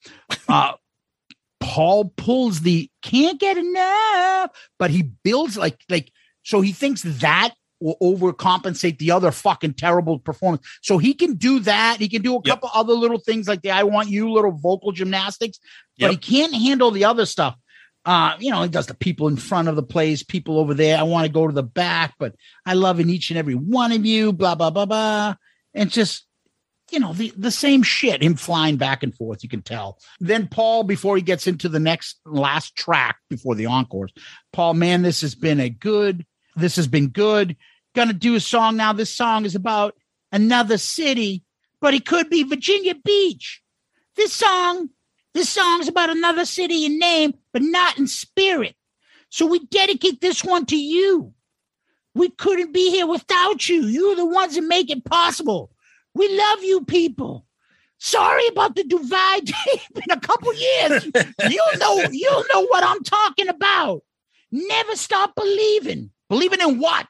Uh 0.48 0.74
Paul 1.60 2.14
pulls 2.18 2.62
the 2.62 2.90
can't 3.04 3.40
get 3.40 3.58
enough, 3.58 4.52
but 4.80 4.90
he 4.92 5.04
builds 5.24 5.58
like 5.58 5.80
like 5.90 6.12
so 6.44 6.62
he 6.62 6.72
thinks 6.72 7.02
that 7.04 7.54
will 7.82 7.98
overcompensate 8.02 8.98
the 9.00 9.12
other 9.12 9.32
fucking 9.32 9.74
terrible 9.74 10.20
performance. 10.20 10.66
So 10.82 10.98
he 10.98 11.14
can 11.14 11.36
do 11.36 11.60
that. 11.62 11.98
He 12.00 12.08
can 12.08 12.22
do 12.22 12.36
a 12.36 12.42
Yep. 12.44 12.46
couple 12.46 12.70
other 12.74 12.94
little 12.94 13.20
things 13.20 13.48
like 13.48 13.62
the 13.64 13.72
I 13.72 13.84
want 13.84 14.10
you 14.10 14.32
little 14.32 14.52
vocal 14.52 14.92
gymnastics, 14.92 15.60
but 16.00 16.12
Yep. 16.12 16.12
he 16.12 16.18
can't 16.18 16.54
handle 16.54 16.92
the 16.92 17.06
other 17.06 17.26
stuff. 17.26 17.56
Uh, 18.04 18.36
you 18.40 18.50
know, 18.50 18.64
he 18.64 18.70
does 18.70 18.88
the 18.88 18.96
people 18.96 19.28
in 19.28 19.36
front 19.36 19.68
of 19.68 19.76
the 19.76 19.84
place, 19.84 20.24
people 20.24 20.58
over 20.58 20.74
there. 20.74 20.98
I 20.98 21.04
want 21.04 21.28
to 21.28 21.32
go 21.32 21.46
to 21.46 21.54
the 21.54 21.62
back, 21.62 22.16
but 22.18 22.34
I 22.66 22.74
love 22.74 23.00
in 23.00 23.10
each 23.12 23.30
and 23.30 23.38
every 23.38 23.54
one 23.54 23.92
of 23.92 24.06
you, 24.06 24.34
blah, 24.34 24.56
blah, 24.56 24.72
blah, 24.72 24.86
blah. 24.88 25.36
And 25.76 25.92
just, 25.92 26.26
you 26.92 27.00
know, 27.00 27.14
the, 27.14 27.32
the 27.38 27.52
same 27.52 27.84
shit, 27.84 28.24
him 28.24 28.36
flying 28.36 28.78
back 28.78 29.04
and 29.04 29.16
forth, 29.16 29.44
you 29.44 29.50
can 29.50 29.62
tell. 29.62 30.00
Then 30.20 30.48
Paul, 30.48 30.84
before 30.84 31.16
he 31.16 31.22
gets 31.22 31.46
into 31.46 31.70
the 31.70 31.80
next 31.80 32.20
last 32.26 32.76
track 32.76 33.18
before 33.30 33.54
the 33.54 33.68
encores, 33.68 34.12
Paul, 34.52 34.74
man, 34.74 35.04
this 35.04 35.22
has 35.22 35.36
been 35.36 35.60
a 35.60 35.70
good, 35.70 36.26
this 36.56 36.76
has 36.78 36.88
been 36.88 37.10
good. 37.10 37.56
Gonna 37.94 38.14
do 38.14 38.36
a 38.36 38.40
song 38.40 38.78
now. 38.78 38.94
This 38.94 39.14
song 39.14 39.46
is 39.46 39.56
about 39.56 39.96
another 40.32 40.78
city, 40.78 41.44
but 41.80 41.94
it 41.94 42.06
could 42.06 42.30
be 42.30 42.44
Virginia 42.44 42.96
Beach. 42.96 43.62
This 44.16 44.34
song, 44.34 44.90
this 45.34 45.50
song's 45.50 45.88
about 45.88 46.10
another 46.10 46.46
city 46.46 46.86
in 46.86 47.00
name, 47.00 47.34
but 47.54 47.62
not 47.62 47.98
in 47.98 48.08
spirit. 48.08 48.76
So 49.30 49.46
we 49.46 49.60
dedicate 49.66 50.22
this 50.22 50.44
one 50.44 50.66
to 50.68 50.78
you. 50.78 51.34
We 52.14 52.30
couldn't 52.30 52.74
be 52.74 52.92
here 52.92 53.08
without 53.08 53.70
you. 53.70 53.84
You're 53.84 54.16
the 54.16 54.26
ones 54.26 54.56
that 54.56 54.64
make 54.64 54.90
it 54.90 55.06
possible. 55.06 55.72
We 56.14 56.38
love 56.38 56.64
you 56.64 56.84
people. 56.84 57.46
Sorry 57.98 58.48
about 58.48 58.76
the 58.76 58.84
divide 58.84 59.50
in 59.96 60.12
a 60.12 60.20
couple 60.20 60.54
years. 60.54 61.06
You'll 61.50 61.78
know, 61.78 62.04
you'll 62.12 62.44
know 62.54 62.66
what 62.66 62.84
I'm 62.84 63.04
talking 63.04 63.48
about. 63.48 64.02
Never 64.52 64.96
stop 64.96 65.36
believing. 65.36 66.10
Believing 66.28 66.62
in 66.62 66.80
what? 66.80 67.08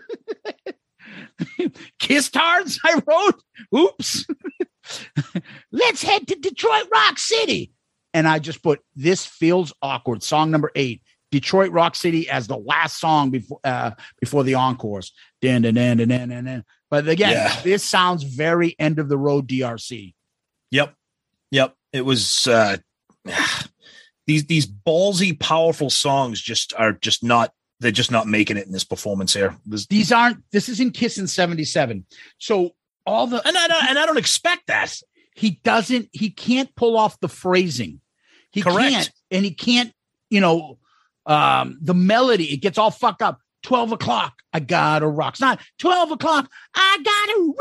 Kiss 1.98 2.30
tards, 2.30 2.78
I 2.84 3.00
wrote. 3.06 3.42
Oops. 3.74 4.26
Let's 5.72 6.02
head 6.02 6.26
to 6.28 6.34
Detroit 6.36 6.88
Rock 6.92 7.18
City. 7.18 7.72
And 8.14 8.28
I 8.28 8.38
just 8.38 8.62
put 8.62 8.80
this 8.94 9.24
feels 9.24 9.72
awkward. 9.80 10.22
Song 10.22 10.50
number 10.50 10.70
eight. 10.74 11.02
Detroit 11.30 11.72
Rock 11.72 11.96
City 11.96 12.28
as 12.28 12.46
the 12.46 12.58
last 12.58 13.00
song 13.00 13.30
before 13.30 13.58
uh, 13.64 13.92
before 14.20 14.44
the 14.44 14.54
encores. 14.54 15.12
Dan, 15.40 15.62
dan, 15.62 15.74
dan, 15.74 15.96
dan, 15.96 16.08
dan, 16.28 16.44
dan. 16.44 16.64
But 16.90 17.08
again, 17.08 17.32
Yeah. 17.32 17.60
this 17.62 17.82
sounds 17.82 18.22
very 18.22 18.76
end 18.78 18.98
of 18.98 19.08
the 19.08 19.16
road 19.16 19.48
DRC. 19.48 20.12
Yep. 20.72 20.94
Yep. 21.52 21.74
It 21.94 22.02
was 22.04 22.46
uh 22.46 22.76
these 24.26 24.44
these 24.44 24.66
ballsy, 24.66 25.38
powerful 25.38 25.88
songs 25.88 26.38
just 26.38 26.74
are 26.76 26.92
just 26.92 27.24
not 27.24 27.52
they're 27.82 27.90
just 27.92 28.10
not 28.10 28.26
making 28.26 28.56
it 28.56 28.66
in 28.66 28.72
this 28.72 28.84
performance 28.84 29.34
here. 29.34 29.56
This, 29.66 29.86
These 29.86 30.12
aren't. 30.12 30.42
This 30.52 30.68
isn't 30.68 30.94
Kiss 30.94 31.18
in 31.18 31.26
'77. 31.26 32.06
So 32.38 32.70
all 33.04 33.26
the 33.26 33.46
and 33.46 33.56
I 33.58 33.66
don't 33.68 33.84
and 33.90 33.98
I 33.98 34.06
don't 34.06 34.16
expect 34.18 34.68
that. 34.68 34.94
he 35.34 35.60
doesn't. 35.64 36.08
He 36.12 36.30
can't 36.30 36.74
pull 36.76 36.96
off 36.96 37.18
the 37.20 37.28
phrasing. 37.28 38.00
He 38.50 38.62
Correct. 38.62 38.78
can't, 38.92 39.10
and 39.30 39.44
he 39.44 39.50
can't. 39.52 39.92
You 40.30 40.40
know, 40.40 40.78
um, 41.26 41.78
the 41.82 41.94
melody. 41.94 42.52
It 42.54 42.58
gets 42.58 42.78
all 42.78 42.90
fucked 42.90 43.20
up. 43.22 43.40
Twelve 43.62 43.92
o'clock. 43.92 44.34
I 44.52 44.60
gotta 44.60 45.06
rock. 45.06 45.34
It's 45.34 45.40
not 45.40 45.60
twelve 45.78 46.10
o'clock. 46.10 46.50
I 46.74 46.98
gotta 47.04 47.54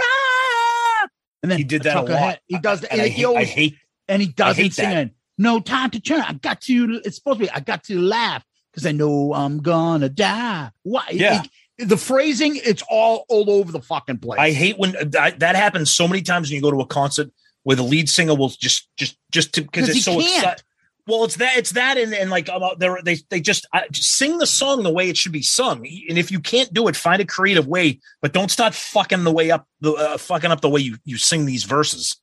rock. 1.01 1.11
And 1.43 1.51
then 1.51 1.57
He 1.59 1.63
did 1.63 1.83
that 1.83 1.97
a 1.97 2.01
lot. 2.01 2.09
ahead. 2.09 2.39
He 2.47 2.59
does 2.59 2.81
that. 2.81 2.91
And 2.91 3.01
I 3.01 3.07
he 3.07 3.23
hate, 3.23 3.37
I 3.37 3.43
hate 3.43 3.75
and 4.07 4.21
he 4.21 4.27
doesn't 4.27 4.71
sing 4.71 4.89
that. 4.89 5.11
No 5.37 5.59
time 5.59 5.89
to 5.91 5.99
turn. 5.99 6.21
I 6.21 6.33
got 6.33 6.61
to. 6.61 7.01
It's 7.05 7.15
supposed 7.17 7.39
to 7.39 7.45
be. 7.45 7.51
I 7.51 7.59
got 7.61 7.83
to 7.85 7.99
laugh 7.99 8.43
because 8.71 8.85
I 8.85 8.91
know 8.91 9.33
I'm 9.33 9.59
gonna 9.61 10.09
die. 10.09 10.71
Why? 10.83 11.07
Yeah. 11.11 11.43
It- 11.43 11.49
the 11.77 11.97
phrasing. 11.97 12.59
It's 12.63 12.83
all 12.91 13.25
all 13.27 13.49
over 13.49 13.71
the 13.71 13.81
fucking 13.81 14.19
place. 14.19 14.39
I 14.39 14.51
hate 14.51 14.77
when 14.77 14.95
uh, 14.95 15.05
that, 15.07 15.39
that 15.39 15.55
happens 15.55 15.91
so 15.91 16.07
many 16.07 16.21
times 16.21 16.49
when 16.49 16.55
you 16.55 16.61
go 16.61 16.69
to 16.69 16.79
a 16.81 16.85
concert 16.85 17.31
where 17.63 17.75
the 17.75 17.81
lead 17.83 18.07
singer 18.07 18.35
will 18.35 18.49
just 18.49 18.87
just 18.97 19.17
just 19.31 19.53
to 19.53 19.61
because 19.61 19.87
'Cause 19.87 19.95
it's 19.95 20.05
so 20.05 20.19
excited. 20.19 20.63
Well, 21.07 21.23
it's 21.23 21.37
that 21.37 21.57
it's 21.57 21.71
that 21.71 21.97
and, 21.97 22.13
and 22.13 22.29
like 22.29 22.47
um, 22.49 22.61
uh, 22.61 22.67
about 22.67 22.79
they 22.79 23.15
they 23.15 23.21
they 23.31 23.41
just, 23.41 23.65
I, 23.73 23.87
just 23.91 24.11
sing 24.11 24.37
the 24.37 24.45
song 24.45 24.83
the 24.83 24.91
way 24.91 25.09
it 25.09 25.17
should 25.17 25.31
be 25.31 25.41
sung. 25.41 25.79
And 26.07 26.17
if 26.19 26.31
you 26.31 26.39
can't 26.39 26.71
do 26.71 26.87
it, 26.87 26.95
find 26.95 27.19
a 27.19 27.25
creative 27.25 27.67
way, 27.67 27.99
but 28.21 28.33
don't 28.33 28.51
start 28.51 28.75
fucking 28.75 29.23
the 29.23 29.31
way 29.31 29.49
up 29.49 29.67
the 29.79 29.93
uh, 29.93 30.17
fucking 30.19 30.51
up 30.51 30.61
the 30.61 30.69
way 30.69 30.81
you 30.81 30.97
you 31.03 31.17
sing 31.17 31.45
these 31.45 31.63
verses. 31.63 32.20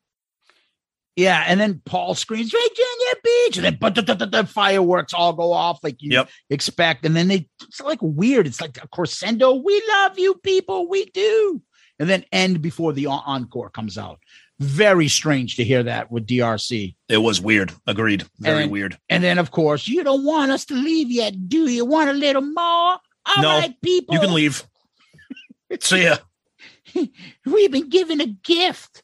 Yeah, 1.19 1.43
and 1.49 1.59
then 1.59 1.83
Paul 1.85 2.15
screams 2.15 2.53
Virginia 2.53 3.15
Beach, 3.25 3.57
and 3.57 3.65
then 3.65 3.79
but 3.81 3.97
the, 3.97 4.03
the, 4.03 4.25
the, 4.25 4.47
fireworks 4.47 5.13
all 5.13 5.33
go 5.33 5.53
off 5.53 5.81
like 5.83 6.01
you 6.01 6.13
Yep. 6.13 6.29
expect, 6.49 7.05
and 7.05 7.17
then 7.17 7.27
they 7.27 7.49
it's 7.65 7.81
like 7.81 7.99
weird. 8.01 8.47
It's 8.47 8.61
like 8.61 8.79
a 8.81 8.87
crescendo. 8.87 9.55
We 9.55 9.83
love 9.89 10.17
you, 10.17 10.37
people. 10.37 10.89
We 10.89 11.07
do, 11.07 11.61
and 11.99 12.09
then 12.09 12.25
end 12.31 12.63
before 12.63 12.93
the 12.93 13.07
encore 13.07 13.69
comes 13.69 13.99
out. 13.99 14.21
Very 14.61 15.09
strange 15.09 15.57
to 15.57 15.65
hear 15.65 15.83
that 15.83 16.13
with 16.13 16.25
DRC. 16.25 16.95
It 17.09 17.19
was 17.19 17.41
weird. 17.41 17.73
Agreed. 17.89 18.25
Very 18.39 18.63
And- 18.63 18.71
weird. 18.71 18.97
And 19.09 19.25
then, 19.25 19.39
of 19.39 19.51
course, 19.51 19.89
you 19.89 20.05
don't 20.05 20.25
want 20.25 20.53
us 20.53 20.67
to 20.67 20.75
leave 20.75 21.11
yet, 21.11 21.49
do 21.49 21.69
you? 21.69 21.85
Want 21.85 22.11
a 22.11 22.13
little 22.13 22.43
more? 22.43 22.55
All 22.95 23.01
right, 23.39 23.71
No, 23.71 23.75
people. 23.83 24.15
You 24.15 24.21
can 24.21 24.35
leave. 24.35 24.65
See 25.81 26.05
ya. 26.05 26.19
We've 27.45 27.73
been 27.73 27.89
given 27.89 28.21
a 28.21 28.27
gift, 28.27 29.03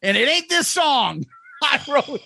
and 0.00 0.16
it 0.16 0.26
ain't 0.26 0.48
this 0.48 0.68
song. 0.68 1.24
I 1.62 1.80
wrote, 1.88 2.20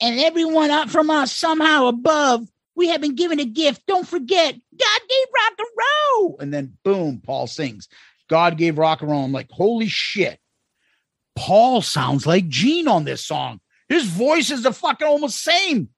and 0.00 0.20
everyone 0.20 0.70
up 0.70 0.90
from 0.90 1.10
us 1.10 1.32
somehow 1.32 1.86
above, 1.86 2.46
we 2.74 2.88
have 2.88 3.00
been 3.00 3.14
given 3.14 3.40
a 3.40 3.44
gift. 3.44 3.82
Don't 3.86 4.06
forget, 4.06 4.54
God 4.54 5.00
gave 5.08 5.26
rock 5.34 5.52
and 5.58 5.68
roll. 5.78 6.36
And 6.40 6.52
then, 6.52 6.76
boom, 6.84 7.20
Paul 7.24 7.46
sings, 7.46 7.88
God 8.28 8.56
gave 8.56 8.78
rock 8.78 9.02
and 9.02 9.10
roll. 9.10 9.24
I'm 9.24 9.32
like, 9.32 9.50
holy 9.50 9.88
shit. 9.88 10.38
Paul 11.36 11.82
sounds 11.82 12.26
like 12.26 12.48
Gene 12.48 12.88
on 12.88 13.04
this 13.04 13.24
song. 13.24 13.60
His 13.88 14.06
voice 14.06 14.50
is 14.50 14.62
the 14.62 14.72
fucking 14.72 15.06
almost 15.06 15.42
same. 15.42 15.88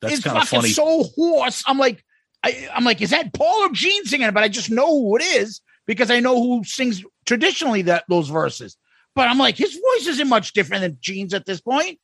That's 0.00 0.14
it's 0.14 0.24
kind 0.24 0.36
of 0.36 0.44
fucking 0.44 0.60
funny. 0.60 0.72
so 0.72 1.04
hoarse. 1.16 1.64
I'm 1.66 1.78
like, 1.78 2.04
I, 2.42 2.68
I'm 2.74 2.84
like, 2.84 3.00
is 3.02 3.10
that 3.10 3.32
Paul 3.32 3.64
or 3.64 3.70
Gene 3.72 4.04
singing 4.04 4.28
it? 4.28 4.34
But 4.34 4.44
I 4.44 4.48
just 4.48 4.70
know 4.70 4.86
who 4.86 5.16
it 5.16 5.22
is 5.22 5.60
because 5.86 6.10
I 6.10 6.20
know 6.20 6.40
who 6.40 6.64
sings 6.64 7.04
traditionally 7.26 7.82
that 7.82 8.04
those 8.08 8.28
verses. 8.28 8.76
But 9.18 9.26
I'm 9.26 9.36
like, 9.38 9.56
his 9.56 9.74
voice 9.74 10.06
isn't 10.06 10.28
much 10.28 10.52
different 10.52 10.82
than 10.82 10.98
Gene's 11.00 11.34
at 11.34 11.44
this 11.44 11.60
point. 11.60 11.98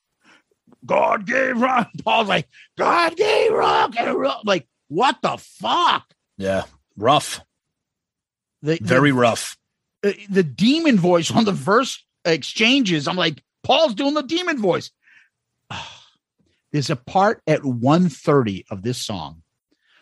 God 0.84 1.24
gave 1.24 1.60
rock. 1.60 1.88
Paul's 2.04 2.26
like, 2.26 2.48
God 2.76 3.16
gave 3.16 3.52
rock 3.52 3.94
and 3.96 4.16
roll. 4.16 4.40
Like, 4.44 4.66
what 4.88 5.18
the 5.22 5.36
fuck? 5.36 6.12
yeah. 6.38 6.64
Rough. 6.96 7.40
The, 8.62 8.80
Very 8.82 9.12
rough. 9.12 9.56
the, 10.02 10.16
the 10.28 10.42
demon 10.42 10.98
voice 10.98 11.30
on 11.30 11.44
the 11.44 11.52
verse 11.52 12.04
exchanges. 12.24 13.06
I'm 13.06 13.14
like, 13.14 13.40
Paul's 13.62 13.94
doing 13.94 14.14
the 14.14 14.22
demon 14.24 14.60
voice. 14.60 14.90
There's 16.72 16.90
a 16.90 16.96
part 16.96 17.42
at 17.46 17.64
130 17.64 18.66
of 18.72 18.82
this 18.82 18.98
song. 19.00 19.42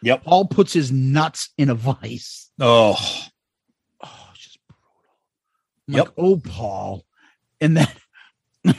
Yep. 0.01 0.25
Paul 0.25 0.47
puts 0.47 0.73
his 0.73 0.91
nuts 0.91 1.51
in 1.59 1.69
a 1.69 1.75
vice. 1.75 2.51
Oh. 2.59 2.95
It's 2.95 3.01
just 3.03 3.05
brutal. 3.05 3.32
I'm 5.95 6.05
like, 6.05 6.13
oh, 6.19 6.37
Paul. 6.39 7.05
And 7.61 7.77
then 7.77 7.89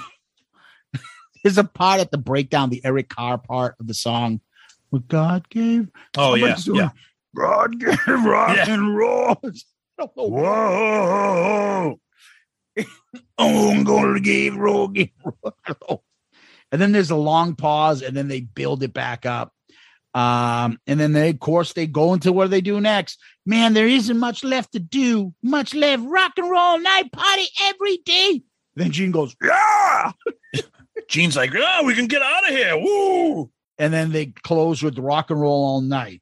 there's 1.43 1.57
a 1.57 1.63
part 1.63 1.99
at 1.99 2.11
the 2.11 2.17
breakdown, 2.17 2.69
the 2.69 2.83
Eric 2.83 3.09
Carr 3.09 3.37
part 3.37 3.75
of 3.79 3.87
the 3.87 3.93
song. 3.93 4.41
What 4.89 5.07
God 5.07 5.49
gave. 5.49 5.89
Oh, 6.17 6.35
yeah. 6.35 6.55
Doing, 6.63 6.79
Yeah. 6.79 6.89
God 7.35 7.79
gave 7.79 7.97
rock 8.07 8.55
Yeah. 8.57 8.73
and 8.73 8.95
roll. 8.95 9.41
Whoa. 10.15 11.99
Oh, 13.37 13.71
I'm 13.71 13.83
going 13.83 14.13
to 14.15 14.19
give 14.19 14.55
rock 14.55 14.95
and 14.97 15.09
roll. 15.87 16.03
And 16.71 16.81
then 16.81 16.91
there's 16.91 17.11
a 17.11 17.15
long 17.15 17.55
pause, 17.55 18.01
and 18.01 18.15
then 18.17 18.27
they 18.27 18.41
build 18.41 18.81
it 18.83 18.93
back 18.93 19.25
up. 19.27 19.53
Um, 20.15 20.79
and 20.87 20.99
then 20.99 21.13
they, 21.13 21.29
of 21.29 21.39
course, 21.39 21.73
they 21.73 21.85
go 21.87 22.13
into 22.13 22.31
what 22.31 22.45
do 22.45 22.49
they 22.49 22.61
do 22.61 22.79
next. 22.81 23.19
Man, 23.45 23.73
there 23.73 23.87
isn't 23.87 24.17
much 24.17 24.43
left 24.43 24.71
to 24.73 24.79
do. 24.79 25.33
Much 25.43 25.73
left. 25.73 26.03
Rock 26.05 26.33
and 26.37 26.49
roll 26.49 26.79
night 26.79 27.11
party 27.11 27.45
every 27.65 27.97
day. 28.05 28.41
Then 28.75 28.91
Gene 28.91 29.11
goes, 29.11 29.35
yeah. 29.43 30.11
Gene's 31.09 31.35
like, 31.35 31.51
oh, 31.55 31.83
we 31.85 31.93
can 31.93 32.07
get 32.07 32.21
out 32.21 32.43
of 32.49 32.55
here. 32.55 32.77
Woo. 32.77 33.51
And 33.77 33.93
then 33.93 34.11
they 34.11 34.27
close 34.27 34.81
with 34.81 34.97
rock 34.97 35.29
and 35.29 35.39
roll 35.41 35.65
all 35.65 35.81
night. 35.81 36.21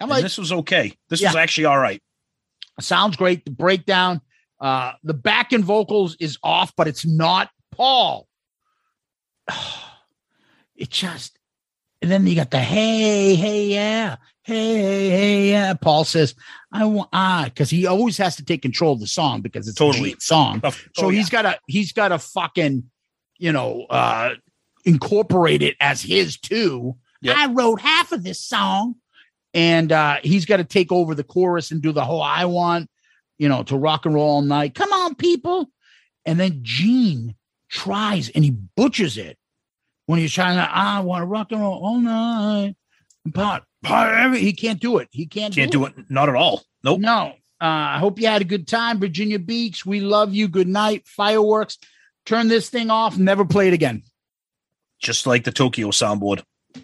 I'm 0.00 0.04
And 0.04 0.10
like, 0.10 0.22
this 0.22 0.38
was 0.38 0.50
okay. 0.52 0.92
This 1.10 1.20
Yeah. 1.20 1.28
was 1.28 1.36
actually 1.36 1.66
all 1.66 1.78
right. 1.78 2.02
sounds 2.80 3.16
great. 3.16 3.44
The 3.44 3.50
breakdown, 3.50 4.20
uh, 4.60 4.92
the 5.04 5.14
back 5.14 5.52
end 5.52 5.64
vocals 5.64 6.16
is 6.18 6.38
off, 6.42 6.72
but 6.76 6.88
it's 6.88 7.04
not 7.06 7.50
Paul. 7.70 8.26
It 10.74 10.90
just, 10.90 11.38
and 12.00 12.10
then 12.10 12.26
you 12.26 12.34
got 12.34 12.50
the 12.50 12.58
hey, 12.58 13.36
hey, 13.36 13.66
yeah, 13.66 14.16
hey, 14.44 14.76
hey, 14.76 15.10
hey, 15.10 15.50
yeah. 15.50 15.74
Paul 15.74 16.04
says, 16.04 16.34
I 16.72 16.84
want, 16.84 17.08
ah, 17.12 17.44
because 17.46 17.70
he 17.70 17.86
always 17.86 18.16
has 18.18 18.36
to 18.36 18.44
take 18.44 18.62
control 18.62 18.92
of 18.92 19.00
the 19.00 19.06
song 19.06 19.40
because 19.40 19.68
it's 19.68 19.78
Totally. 19.78 20.12
a 20.12 20.20
song. 20.20 20.60
Oh, 20.64 20.70
So 20.70 21.06
oh, 21.06 21.08
he's 21.10 21.30
got 21.30 21.42
to, 21.42 21.58
he's 21.66 21.92
got 21.92 22.08
to 22.08 22.18
fucking, 22.18 22.84
you 23.38 23.52
know, 23.52 23.86
uh, 23.90 24.34
incorporate 24.84 25.62
it 25.62 25.76
as 25.80 26.02
his 26.02 26.38
too. 26.38 26.96
Yep. 27.22 27.36
I 27.36 27.46
wrote 27.46 27.80
half 27.80 28.10
of 28.12 28.24
this 28.24 28.40
song, 28.40 28.96
and 29.54 29.92
uh, 29.92 30.16
he's 30.22 30.44
got 30.44 30.56
to 30.56 30.64
take 30.64 30.90
over 30.90 31.14
the 31.14 31.24
chorus 31.24 31.70
and 31.70 31.80
do 31.80 31.92
the 31.92 32.04
whole 32.04 32.22
I 32.22 32.46
want, 32.46 32.90
you 33.38 33.48
know, 33.48 33.62
to 33.64 33.76
rock 33.76 34.06
and 34.06 34.14
roll 34.14 34.28
all 34.28 34.42
night. 34.42 34.74
Come 34.74 34.92
on, 34.92 35.14
people. 35.14 35.70
And 36.24 36.40
then 36.40 36.60
Gene 36.62 37.34
tries 37.68 38.28
and 38.28 38.44
he 38.44 38.50
butchers 38.50 39.18
it 39.18 39.38
when 40.06 40.18
he's 40.18 40.32
trying 40.32 40.56
to, 40.56 40.68
I 40.68 41.00
want 41.00 41.22
to 41.22 41.26
rock 41.26 41.52
and 41.52 41.60
roll 41.60 41.84
all 41.84 41.98
night. 41.98 42.76
But 43.24 43.64
he 43.84 44.52
can't 44.52 44.80
do 44.80 44.98
it. 44.98 45.08
He 45.10 45.26
can't, 45.26 45.54
Can't 45.54 45.72
do 45.72 45.84
it. 45.84 45.94
Not 46.08 46.28
at 46.28 46.34
all. 46.34 46.62
Nope. 46.84 47.00
no. 47.00 47.34
Uh, 47.60 47.94
I 47.94 47.98
hope 47.98 48.18
you 48.18 48.26
had 48.26 48.42
a 48.42 48.44
good 48.44 48.66
time, 48.66 48.98
Virginia 48.98 49.38
Beach. 49.38 49.86
We 49.86 50.00
love 50.00 50.34
you. 50.34 50.48
Good 50.48 50.66
night. 50.66 51.06
Fireworks. 51.06 51.78
Turn 52.26 52.48
this 52.48 52.68
thing 52.68 52.90
off. 52.90 53.16
Never 53.16 53.44
play 53.44 53.68
it 53.68 53.74
again. 53.74 54.02
Just 55.00 55.28
like 55.28 55.44
the 55.44 55.52
Tokyo 55.52 55.88
soundboard. 55.88 56.42
I'm 56.74 56.82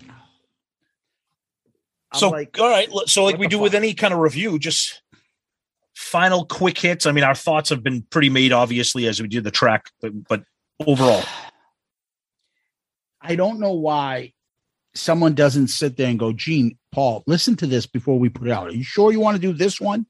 so 2.15 2.31
like, 2.31 2.57
all 2.61 2.69
right. 2.69 2.89
So 3.07 3.25
like 3.25 3.39
we 3.39 3.47
the 3.47 3.51
do 3.51 3.59
with 3.59 3.75
any 3.75 3.93
kind 3.93 4.15
of 4.15 4.20
review, 4.20 4.57
just 4.61 5.03
final 5.97 6.45
quick 6.45 6.79
hits. 6.79 7.07
I 7.07 7.12
mean, 7.12 7.25
our 7.25 7.35
thoughts 7.35 7.70
have 7.70 7.83
been 7.83 8.03
pretty 8.03 8.31
made, 8.31 8.53
obviously, 8.53 9.09
as 9.09 9.20
we 9.20 9.27
did 9.27 9.43
the 9.43 9.51
track, 9.51 9.91
but, 10.01 10.12
but 10.29 10.45
overall, 10.87 11.25
I 13.20 13.35
don't 13.35 13.59
know 13.59 13.73
why 13.73 14.33
someone 14.94 15.35
doesn't 15.35 15.69
sit 15.69 15.97
there 15.97 16.09
and 16.09 16.19
go, 16.19 16.32
Gene, 16.32 16.78
Paul, 16.93 17.23
listen 17.27 17.56
to 17.56 17.66
this 17.66 17.86
before 17.86 18.19
we 18.19 18.28
put 18.28 18.48
it 18.48 18.52
out. 18.52 18.69
Are 18.69 18.74
you 18.74 18.85
sure 18.85 19.12
you 19.12 19.20
want 19.20 19.36
to 19.36 19.40
do 19.40 19.52
this 19.52 19.81
one? 19.81 20.06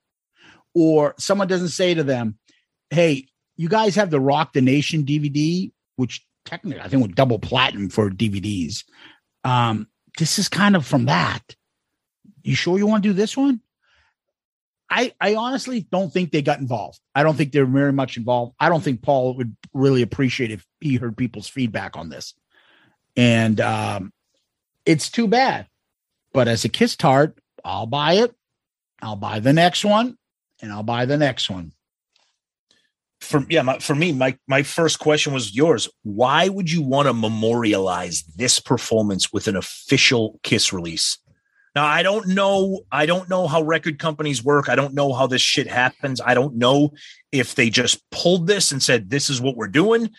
Or 0.74 1.14
someone 1.18 1.48
doesn't 1.48 1.68
say 1.68 1.94
to 1.94 2.02
them, 2.02 2.38
Hey, 2.90 3.26
you 3.56 3.68
guys 3.68 3.96
have 3.96 4.10
the 4.10 4.20
Rock 4.20 4.52
the 4.52 4.60
Nation 4.60 5.05
DVD, 5.05 5.72
which 5.96 6.24
technically 6.44 6.80
I 6.80 6.88
think 6.88 7.02
was 7.02 7.14
double 7.14 7.38
platinum 7.38 7.90
for 7.90 8.10
DVDs. 8.10 8.84
Um, 9.44 9.88
this 10.18 10.38
is 10.38 10.48
kind 10.48 10.76
of 10.76 10.86
from 10.86 11.06
that. 11.06 11.42
You 12.42 12.55
sure 12.55 12.78
you 12.78 12.86
want 12.86 13.02
to 13.02 13.09
do 13.09 13.12
this 13.12 13.36
one? 13.36 13.60
I 14.90 15.12
I 15.20 15.34
honestly 15.34 15.86
don't 15.90 16.12
think 16.12 16.32
they 16.32 16.40
got 16.40 16.60
involved. 16.60 16.98
I 17.14 17.22
don't 17.22 17.36
think 17.36 17.52
they're 17.52 17.66
very 17.66 17.92
much 17.92 18.16
involved. 18.16 18.55
I 18.59 18.68
don't 18.68 18.82
think 18.82 19.02
Paul 19.02 19.36
would 19.36 19.55
really 19.74 20.02
appreciate 20.02 20.50
if 20.50 20.64
he 20.80 20.96
heard 20.96 21.16
people's 21.16 21.48
feedback 21.48 21.96
on 21.96 22.09
this. 22.09 22.34
And 23.16 23.60
um 23.60 24.12
it's 24.89 25.10
too 25.10 25.28
bad. 25.28 25.69
But 26.32 26.48
as 26.48 26.65
a 26.65 26.69
kiss 26.69 26.97
tart, 26.97 27.39
I'll 27.65 27.86
buy 27.86 28.15
it. 28.15 28.35
I'll 29.02 29.16
buy 29.16 29.39
the 29.39 29.52
next 29.52 29.85
one, 29.85 30.16
and 30.62 30.73
I'll 30.73 30.82
buy 30.82 31.05
the 31.05 31.19
next 31.19 31.51
one. 31.51 31.73
For 33.20 33.44
yeah, 33.51 33.62
my, 33.62 33.78
for 33.78 33.94
me, 33.94 34.12
my 34.12 34.39
my 34.47 34.62
first 34.62 34.98
question 34.98 35.35
was 35.35 35.55
yours. 35.55 35.89
Why 36.02 36.48
would 36.48 36.70
you 36.70 36.82
want 36.82 37.06
to 37.06 37.12
memorialize 37.12 38.23
this 38.36 38.59
performance 38.60 39.32
with 39.32 39.47
an 39.47 39.56
official 39.56 40.40
Kiss 40.43 40.73
release? 40.73 41.19
Now, 41.74 41.85
I 41.85 42.02
don't 42.02 42.28
know. 42.28 42.81
I 42.90 43.06
don't 43.06 43.28
know 43.28 43.47
how 43.47 43.62
record 43.62 43.98
companies 43.98 44.43
work. 44.43 44.69
I 44.69 44.74
don't 44.74 44.94
know 44.94 45.12
how 45.12 45.27
this 45.27 45.43
shit 45.43 45.66
happens. 45.66 46.20
I 46.20 46.35
don't 46.35 46.56
know 46.56 46.93
if 47.31 47.55
they 47.55 47.70
just 47.70 48.09
pulled 48.10 48.47
this 48.47 48.73
and 48.73 48.82
said, 48.82 49.10
"This 49.10 49.28
is 49.28 49.40
what 49.40 49.56
we're 49.56 49.69
doing." 49.69 50.10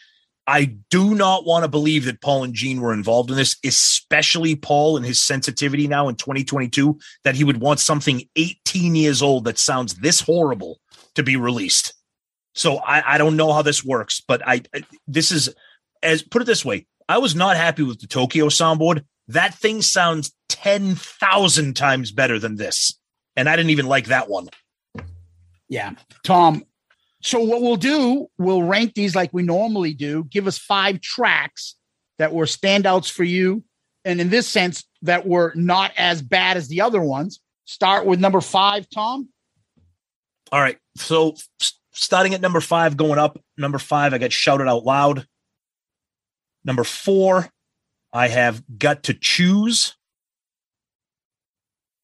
I 0.49 0.65
do 0.89 1.13
not 1.13 1.45
want 1.45 1.63
to 1.63 1.69
believe 1.69 2.05
that 2.05 2.21
Paul 2.21 2.43
and 2.43 2.55
Gene 2.55 2.81
were 2.81 2.91
involved 2.91 3.29
in 3.29 3.37
this, 3.37 3.55
especially 3.63 4.55
Paul 4.55 4.97
and 4.97 5.05
his 5.05 5.21
sensitivity 5.21 5.87
now 5.87 6.09
in 6.09 6.15
2022, 6.15 6.97
that 7.23 7.35
he 7.35 7.43
would 7.43 7.61
want 7.61 7.79
something 7.79 8.23
18 8.35 8.95
years 8.95 9.21
old 9.21 9.43
that 9.43 9.59
sounds 9.59 9.93
this 9.97 10.21
horrible 10.21 10.79
to 11.13 11.21
be 11.21 11.35
released. 11.35 11.93
So 12.55 12.77
I, 12.77 13.13
I 13.13 13.17
don't 13.19 13.37
know 13.37 13.53
how 13.53 13.61
this 13.61 13.85
works, 13.85 14.23
but 14.27 14.41
I 14.43 14.63
this 15.07 15.31
is 15.31 15.53
as 16.01 16.23
put 16.23 16.41
it 16.41 16.45
this 16.45 16.65
way. 16.65 16.87
I 17.07 17.19
was 17.19 17.35
not 17.35 17.55
happy 17.55 17.83
with 17.83 18.01
the 18.01 18.07
Tokyo 18.07 18.47
soundboard. 18.47 19.03
That 19.27 19.53
thing 19.53 19.83
sounds 19.83 20.33
10,000 20.49 21.75
times 21.75 22.11
better 22.11 22.39
than 22.39 22.55
this. 22.55 22.97
And 23.35 23.47
I 23.47 23.55
didn't 23.55 23.69
even 23.69 23.85
like 23.85 24.07
that 24.07 24.29
one. 24.29 24.49
Yeah. 25.67 25.93
Tom, 26.23 26.63
so 27.21 27.39
what 27.39 27.61
we'll 27.61 27.75
do, 27.75 28.27
we'll 28.37 28.63
rank 28.63 28.93
these 28.93 29.15
like 29.15 29.31
we 29.33 29.43
normally 29.43 29.93
do. 29.93 30.23
Give 30.25 30.47
us 30.47 30.57
five 30.57 31.01
tracks 31.01 31.75
that 32.17 32.33
were 32.33 32.45
standouts 32.45 33.11
for 33.11 33.23
you, 33.23 33.63
and 34.05 34.21
in 34.21 34.29
this 34.29 34.47
sense, 34.47 34.85
that 35.01 35.27
were 35.27 35.53
not 35.55 35.91
as 35.97 36.21
bad 36.21 36.57
as 36.57 36.67
the 36.67 36.81
other 36.81 37.01
ones. 37.01 37.39
Start 37.65 38.05
with 38.05 38.19
number 38.19 38.41
five, 38.41 38.87
Tom. 38.93 39.29
All 40.51 40.59
right. 40.59 40.77
So 40.95 41.35
starting 41.91 42.33
at 42.33 42.41
number 42.41 42.61
five, 42.61 42.97
going 42.97 43.19
up. 43.19 43.39
Number 43.57 43.77
five, 43.77 44.13
I 44.13 44.17
got 44.17 44.31
Shout 44.31 44.61
It 44.61 44.67
Out 44.67 44.83
Loud. 44.83 45.27
Number 46.63 46.83
four, 46.83 47.49
I 48.11 48.27
have 48.27 48.63
got 48.77 49.03
to 49.03 49.13
choose. 49.13 49.95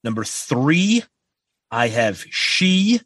Number 0.03 0.23
three, 0.23 1.03
I 1.71 1.87
have 1.87 2.23
she. 2.29 3.01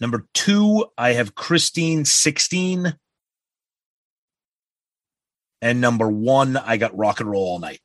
Number 0.00 0.26
two, 0.34 0.86
I 0.96 1.12
have 1.12 1.34
Christine 1.34 2.04
16. 2.04 2.96
And 5.60 5.80
number 5.80 6.10
one, 6.10 6.56
I 6.56 6.76
got 6.76 6.96
rock 6.96 7.20
and 7.20 7.30
roll 7.30 7.44
all 7.44 7.58
night. 7.58 7.80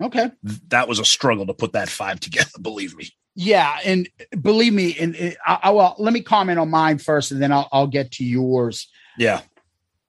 Okay. 0.00 0.30
That 0.68 0.88
was 0.88 0.98
a 0.98 1.04
struggle 1.04 1.46
to 1.46 1.54
put 1.54 1.72
that 1.72 1.88
five 1.88 2.20
together, 2.20 2.50
believe 2.60 2.96
me. 2.96 3.10
Yeah. 3.34 3.78
And 3.84 4.08
believe 4.40 4.72
me, 4.72 4.96
and, 4.98 5.36
I, 5.44 5.58
I 5.64 5.70
well, 5.70 5.96
let 5.98 6.12
me 6.12 6.22
comment 6.22 6.58
on 6.58 6.70
mine 6.70 6.98
first 6.98 7.32
and 7.32 7.42
then 7.42 7.52
I'll, 7.52 7.68
I'll 7.72 7.86
get 7.86 8.12
to 8.12 8.24
yours. 8.24 8.88
Yeah. 9.18 9.42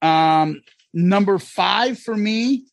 Um, 0.02 0.62
number 0.94 1.40
five 1.40 2.00
for 2.00 2.16
me, 2.16 2.66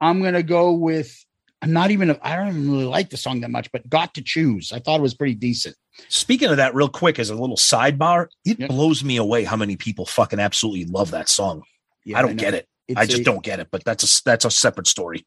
I'm 0.00 0.20
going 0.20 0.34
to 0.34 0.42
go 0.42 0.72
with, 0.72 1.25
I'm 1.62 1.72
not 1.72 1.90
even, 1.90 2.16
I 2.22 2.36
don't 2.36 2.48
even 2.48 2.70
really 2.70 2.84
like 2.84 3.10
the 3.10 3.16
song 3.16 3.40
that 3.40 3.50
much, 3.50 3.72
but 3.72 3.88
Got 3.88 4.14
to 4.14 4.22
Choose. 4.22 4.72
I 4.72 4.78
thought 4.78 5.00
it 5.00 5.02
was 5.02 5.14
pretty 5.14 5.34
decent. 5.34 5.74
Speaking 6.08 6.50
of 6.50 6.58
that, 6.58 6.74
real 6.74 6.88
quick, 6.88 7.18
as 7.18 7.30
a 7.30 7.34
little 7.34 7.56
sidebar, 7.56 8.28
it 8.44 8.68
blows 8.68 9.02
me 9.02 9.16
away 9.16 9.44
how 9.44 9.56
many 9.56 9.76
people 9.76 10.04
fucking 10.04 10.38
absolutely 10.38 10.84
love 10.84 11.12
that 11.12 11.28
song. 11.28 11.62
Yeah, 12.04 12.18
I 12.18 12.22
don't 12.22 12.32
I 12.32 12.34
get 12.34 12.54
it. 12.54 12.68
It's 12.86 13.00
I 13.00 13.06
just 13.06 13.22
a, 13.22 13.24
don't 13.24 13.42
get 13.42 13.60
it. 13.60 13.68
But 13.70 13.84
that's 13.84 14.20
a 14.20 14.22
that's 14.24 14.44
a 14.44 14.50
separate 14.50 14.86
story. 14.86 15.26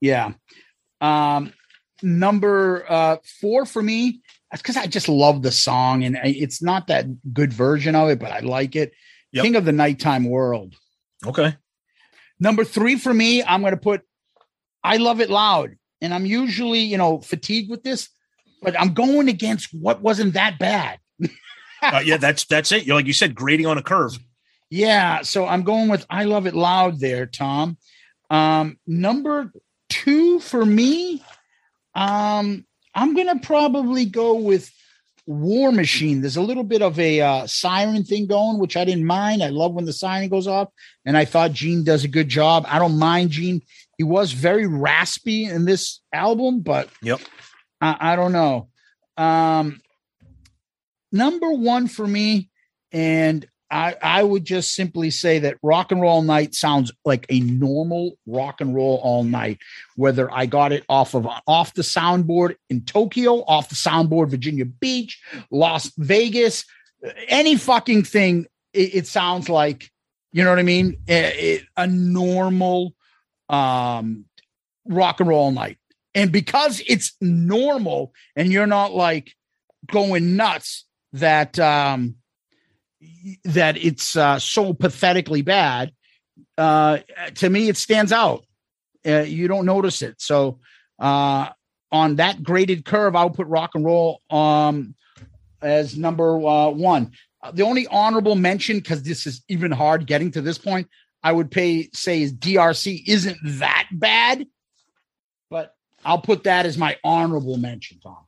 Yeah. 0.00 0.32
Um, 1.00 1.52
number 2.02 2.84
uh, 2.88 3.16
four 3.40 3.66
for 3.66 3.82
me, 3.82 4.22
that's 4.50 4.62
because 4.62 4.76
I 4.76 4.86
just 4.86 5.08
love 5.08 5.42
the 5.42 5.52
song, 5.52 6.04
and 6.04 6.18
it's 6.24 6.62
not 6.62 6.86
that 6.86 7.06
good 7.34 7.52
version 7.52 7.94
of 7.94 8.08
it, 8.08 8.18
but 8.18 8.32
I 8.32 8.40
like 8.40 8.74
it. 8.74 8.92
Yep. 9.32 9.44
King 9.44 9.56
of 9.56 9.64
the 9.66 9.72
Nighttime 9.72 10.24
World. 10.24 10.74
Okay. 11.24 11.54
Number 12.40 12.64
three 12.64 12.96
for 12.96 13.12
me, 13.12 13.42
I'm 13.42 13.60
going 13.60 13.72
to 13.72 13.76
put 13.78 14.02
I 14.86 14.96
Love 14.96 15.20
It 15.20 15.30
Loud. 15.30 15.76
And 16.00 16.14
I'm 16.14 16.26
usually, 16.26 16.80
you 16.80 16.98
know, 16.98 17.20
fatigued 17.20 17.70
with 17.70 17.82
this 17.82 18.10
but 18.62 18.78
I'm 18.78 18.94
going 18.94 19.28
against 19.28 19.72
what 19.72 20.02
wasn't 20.02 20.34
that 20.34 20.58
bad. 20.58 20.98
uh, 21.82 22.02
yeah, 22.04 22.16
that's 22.16 22.44
that's 22.44 22.72
it. 22.72 22.84
You're 22.84 22.96
like 22.96 23.06
you 23.06 23.12
said, 23.12 23.34
grading 23.34 23.66
on 23.66 23.78
a 23.78 23.82
curve. 23.82 24.18
Yeah, 24.70 25.22
so 25.22 25.46
I'm 25.46 25.62
going 25.62 25.88
with 25.88 26.04
I 26.10 26.24
love 26.24 26.46
it 26.46 26.54
loud 26.54 27.00
there, 27.00 27.26
Tom. 27.26 27.78
Um, 28.28 28.78
number 28.86 29.52
two 29.88 30.40
for 30.40 30.64
me, 30.64 31.22
um, 31.94 32.66
I'm 32.94 33.14
gonna 33.14 33.38
probably 33.38 34.04
go 34.04 34.34
with 34.34 34.72
War 35.26 35.70
Machine. 35.70 36.20
There's 36.20 36.36
a 36.36 36.42
little 36.42 36.64
bit 36.64 36.82
of 36.82 36.98
a 36.98 37.20
uh, 37.20 37.46
siren 37.46 38.02
thing 38.02 38.26
going, 38.26 38.58
which 38.58 38.76
I 38.76 38.84
didn't 38.84 39.06
mind. 39.06 39.44
I 39.44 39.50
love 39.50 39.74
when 39.74 39.84
the 39.84 39.92
siren 39.92 40.28
goes 40.28 40.48
off, 40.48 40.70
and 41.04 41.16
I 41.16 41.24
thought 41.24 41.52
Gene 41.52 41.84
does 41.84 42.02
a 42.02 42.08
good 42.08 42.28
job. 42.28 42.64
I 42.68 42.80
don't 42.80 42.98
mind 42.98 43.30
Gene. 43.30 43.62
He 43.98 44.04
was 44.04 44.32
very 44.32 44.66
raspy 44.66 45.44
in 45.44 45.64
this 45.64 46.00
album, 46.12 46.60
but 46.60 46.88
yep. 47.02 47.20
I, 47.80 48.12
I 48.12 48.16
don't 48.16 48.32
know. 48.32 48.68
Um, 49.16 49.80
number 51.10 51.50
one 51.50 51.88
for 51.88 52.06
me, 52.06 52.50
and 52.92 53.46
I, 53.70 53.96
I 54.00 54.22
would 54.22 54.44
just 54.44 54.74
simply 54.74 55.10
say 55.10 55.40
that 55.40 55.58
rock 55.62 55.90
and 55.90 56.00
roll 56.00 56.22
night 56.22 56.54
sounds 56.54 56.92
like 57.04 57.26
a 57.28 57.40
normal 57.40 58.16
rock 58.26 58.60
and 58.60 58.74
roll 58.74 59.00
all 59.02 59.24
night. 59.24 59.58
Whether 59.96 60.32
I 60.32 60.46
got 60.46 60.72
it 60.72 60.84
off 60.88 61.14
of 61.14 61.26
off 61.46 61.74
the 61.74 61.82
soundboard 61.82 62.56
in 62.70 62.82
Tokyo, 62.82 63.44
off 63.44 63.68
the 63.68 63.74
soundboard 63.74 64.30
Virginia 64.30 64.66
Beach, 64.66 65.20
Las 65.50 65.90
Vegas, 65.96 66.64
any 67.28 67.56
fucking 67.56 68.04
thing, 68.04 68.46
it, 68.72 68.94
it 68.94 69.06
sounds 69.06 69.48
like 69.48 69.90
you 70.32 70.44
know 70.44 70.50
what 70.50 70.58
I 70.58 70.64
mean. 70.64 70.98
It, 71.06 71.34
it, 71.36 71.62
a 71.76 71.86
normal 71.86 72.94
um, 73.48 74.24
rock 74.86 75.20
and 75.20 75.28
roll 75.28 75.50
night. 75.50 75.78
And 76.14 76.32
because 76.32 76.82
it's 76.86 77.14
normal 77.20 78.12
and 78.34 78.50
you're 78.50 78.66
not 78.66 78.94
like 78.94 79.32
going 79.86 80.36
nuts 80.36 80.84
that 81.12 81.58
um 81.58 82.16
that 83.44 83.76
it's 83.76 84.16
uh, 84.16 84.38
so 84.38 84.72
pathetically 84.72 85.42
bad, 85.42 85.92
uh 86.58 86.98
to 87.34 87.50
me 87.50 87.68
it 87.68 87.76
stands 87.76 88.12
out. 88.12 88.44
Uh, 89.06 89.20
you 89.20 89.46
don't 89.46 89.66
notice 89.66 90.02
it. 90.02 90.20
So 90.20 90.58
uh 90.98 91.50
on 91.92 92.16
that 92.16 92.42
graded 92.42 92.84
curve, 92.84 93.14
I'll 93.14 93.30
put 93.30 93.46
rock 93.46 93.74
and 93.74 93.84
roll 93.84 94.20
um 94.30 94.94
as 95.62 95.96
number 95.96 96.36
uh, 96.36 96.70
one. 96.70 97.12
The 97.52 97.62
only 97.62 97.86
honorable 97.88 98.34
mention, 98.34 98.78
because 98.78 99.02
this 99.02 99.26
is 99.26 99.42
even 99.48 99.70
hard 99.70 100.06
getting 100.06 100.30
to 100.32 100.40
this 100.40 100.58
point, 100.58 100.88
I 101.26 101.32
would 101.32 101.50
pay 101.50 101.88
say 101.92 102.22
is 102.22 102.32
DRC 102.32 103.02
isn't 103.04 103.36
that 103.42 103.88
bad, 103.90 104.46
but 105.50 105.74
I'll 106.04 106.20
put 106.20 106.44
that 106.44 106.66
as 106.66 106.78
my 106.78 106.98
honorable 107.02 107.56
mention, 107.56 107.98
Tom. 107.98 108.18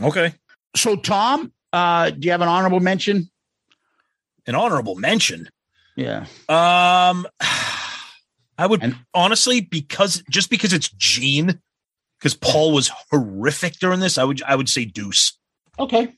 Okay. 0.00 0.32
So, 0.76 0.94
Tom, 0.94 1.52
uh, 1.72 2.10
do 2.10 2.20
you 2.20 2.30
have 2.30 2.40
an 2.40 2.46
honorable 2.46 2.78
mention? 2.78 3.28
An 4.46 4.54
honorable 4.54 4.94
mention? 4.94 5.48
Yeah. 5.96 6.26
Um, 6.48 7.26
I 8.56 8.68
would 8.68 8.84
and, 8.84 8.96
honestly 9.12 9.60
because 9.60 10.22
just 10.30 10.50
because 10.50 10.72
it's 10.72 10.88
Gene, 10.90 11.60
because 12.20 12.34
Paul 12.34 12.70
was 12.72 12.92
horrific 13.10 13.80
during 13.80 13.98
this. 13.98 14.18
I 14.18 14.22
would 14.22 14.40
I 14.44 14.54
would 14.54 14.68
say 14.68 14.84
Deuce. 14.84 15.36
Okay. 15.80 16.14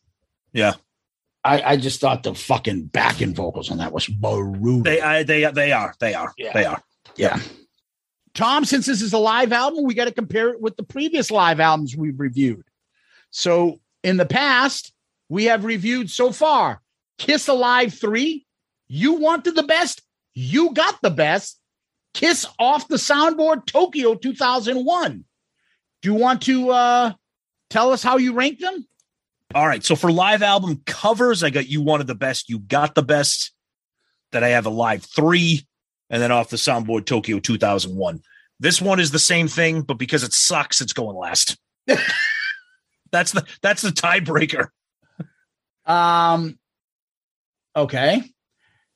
Yeah. 0.53 0.75
I, 1.45 1.63
I 1.63 1.77
just 1.77 2.01
thought 2.01 2.23
the 2.23 2.35
fucking 2.35 2.87
backing 2.87 3.35
vocals 3.35 3.71
on 3.71 3.79
that 3.79 3.93
was 3.93 4.07
brutal. 4.07 4.83
They 4.83 5.01
I, 5.01 5.23
they 5.23 5.51
they 5.51 5.73
are 5.73 5.95
they 5.99 6.15
are 6.15 6.33
yeah. 6.39 6.53
they 6.53 6.65
are 6.65 6.83
yeah. 7.17 7.41
Tom, 8.35 8.65
since 8.65 8.87
this 8.87 9.03
is 9.03 9.13
a 9.13 9.19
live 9.19 9.53
album, 9.53 9.85
we 9.85 9.95
got 9.95 10.07
to 10.07 10.13
compare 10.13 10.49
it 10.51 10.61
with 10.61 10.77
the 10.77 10.83
previous 10.83 11.31
live 11.31 11.61
albums 11.61 11.97
we've 11.97 12.19
reviewed. 12.19 12.65
So 13.31 13.81
in 14.03 14.17
the 14.17 14.25
past, 14.25 14.93
we 15.29 15.45
have 15.45 15.65
reviewed 15.65 16.11
so 16.11 16.33
far 16.33 16.81
Kiss 17.19 17.49
Alive 17.49 17.93
3. 17.95 18.47
You 18.89 19.15
wanted 19.15 19.55
the 19.57 19.63
best, 19.63 20.03
you 20.35 20.73
got 20.73 21.01
the 21.03 21.11
best. 21.11 21.59
Kiss 22.15 22.47
off 22.59 22.89
the 22.89 22.97
soundboard 22.97 23.65
Tokyo 23.65 24.15
2001. 24.15 25.25
Do 26.03 26.09
you 26.09 26.15
want 26.15 26.43
to 26.43 26.71
uh, 26.71 27.13
tell 27.71 27.93
us 27.93 28.03
how 28.03 28.19
you 28.19 28.35
rank 28.35 28.59
them? 28.59 28.87
All 29.55 29.67
right. 29.67 29.85
So 29.85 29.97
for 29.97 30.11
live 30.11 30.43
album 30.43 30.83
covers, 30.87 31.43
I 31.43 31.51
got 31.51 31.69
you 31.69 31.83
wanted 31.83 32.07
the 32.07 32.15
best, 32.15 32.49
you 32.49 32.59
got 32.59 32.95
the 32.95 33.03
best. 33.03 33.53
That 34.33 34.43
I 34.43 34.49
have 34.49 34.65
a 34.65 34.71
live 34.71 35.05
three 35.05 35.67
and 36.09 36.23
then 36.23 36.33
off 36.33 36.49
the 36.49 36.57
soundboard 36.57 37.05
Tokyo 37.05 37.39
2001. 37.39 38.23
This 38.59 38.81
one 38.81 38.99
is 38.99 39.11
the 39.11 39.19
same 39.19 39.47
thing, 39.47 39.83
but 39.83 39.99
because 39.99 40.23
it 40.23 40.33
sucks, 40.33 40.81
it's 40.81 40.95
going 40.95 41.17
last. 41.19 41.59
that's 43.13 43.33
the 43.33 43.45
that's 43.61 43.83
the 43.83 43.91
tiebreaker. 43.91 44.69
Um 45.85 46.59
okay. 47.77 48.23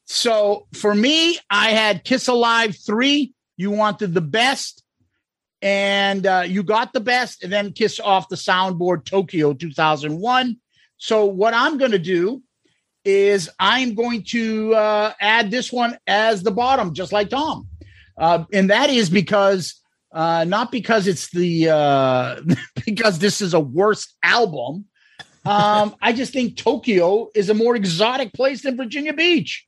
So 0.06 0.68
for 0.72 0.94
me, 0.94 1.38
I 1.50 1.70
had 1.70 2.04
Kiss 2.04 2.28
Alive 2.28 2.76
3. 2.86 3.34
You 3.58 3.70
wanted 3.72 4.14
the 4.14 4.22
best. 4.22 4.82
And 5.62 6.26
uh, 6.26 6.44
you 6.46 6.62
got 6.62 6.92
the 6.92 7.00
best, 7.00 7.42
and 7.42 7.52
then 7.52 7.72
Kiss 7.72 7.98
off 8.00 8.28
the 8.28 8.36
soundboard 8.36 9.04
Tokyo 9.04 9.52
2001. 9.52 10.56
So 10.98 11.24
what 11.24 11.54
I'm 11.54 11.78
going 11.78 11.90
to 11.90 11.98
do 11.98 12.42
is 13.04 13.48
I'm 13.58 13.94
going 13.94 14.24
to 14.28 14.74
uh, 14.74 15.12
add 15.20 15.50
this 15.50 15.72
one 15.72 15.98
as 16.06 16.42
the 16.42 16.50
bottom, 16.50 16.94
just 16.94 17.12
like 17.12 17.30
Tom, 17.30 17.68
uh, 18.18 18.44
and 18.52 18.70
that 18.70 18.90
is 18.90 19.10
because 19.10 19.80
uh, 20.12 20.44
not 20.44 20.72
because 20.72 21.06
it's 21.06 21.30
the 21.30 21.68
uh, 21.68 22.40
because 22.86 23.18
this 23.18 23.40
is 23.40 23.54
a 23.54 23.60
worse 23.60 24.14
album. 24.22 24.86
Um, 25.44 25.94
I 26.02 26.12
just 26.12 26.32
think 26.32 26.56
Tokyo 26.56 27.30
is 27.34 27.50
a 27.50 27.54
more 27.54 27.76
exotic 27.76 28.32
place 28.32 28.62
than 28.62 28.76
Virginia 28.76 29.12
Beach. 29.12 29.64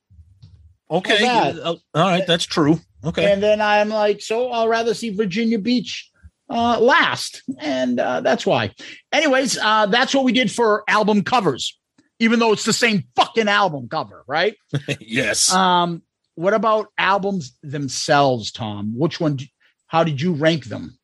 Okay. 0.91 1.25
Uh, 1.25 1.75
all 1.93 2.09
right. 2.09 2.27
That's 2.27 2.45
true. 2.45 2.79
Okay. 3.03 3.31
And 3.31 3.41
then 3.41 3.61
I'm 3.61 3.89
like, 3.89 4.21
so 4.21 4.49
I'll 4.51 4.67
rather 4.67 4.93
see 4.93 5.11
Virginia 5.11 5.59
Beach 5.59 6.09
uh, 6.49 6.79
last. 6.79 7.43
And 7.59 7.99
uh, 7.99 8.21
that's 8.21 8.45
why. 8.45 8.73
Anyways, 9.11 9.57
uh, 9.57 9.85
that's 9.87 10.13
what 10.13 10.23
we 10.25 10.31
did 10.33 10.51
for 10.51 10.83
album 10.87 11.23
covers, 11.23 11.79
even 12.19 12.39
though 12.39 12.51
it's 12.51 12.65
the 12.65 12.73
same 12.73 13.05
fucking 13.15 13.47
album 13.47 13.87
cover, 13.87 14.23
right? 14.27 14.55
yes. 14.99 15.51
Um, 15.53 16.01
what 16.35 16.53
about 16.53 16.87
albums 16.97 17.57
themselves, 17.63 18.51
Tom? 18.51 18.93
Which 18.97 19.19
one? 19.19 19.37
d- 19.37 19.51
How 19.87 20.03
did 20.03 20.21
you 20.21 20.33
rank 20.33 20.65
them? 20.65 20.97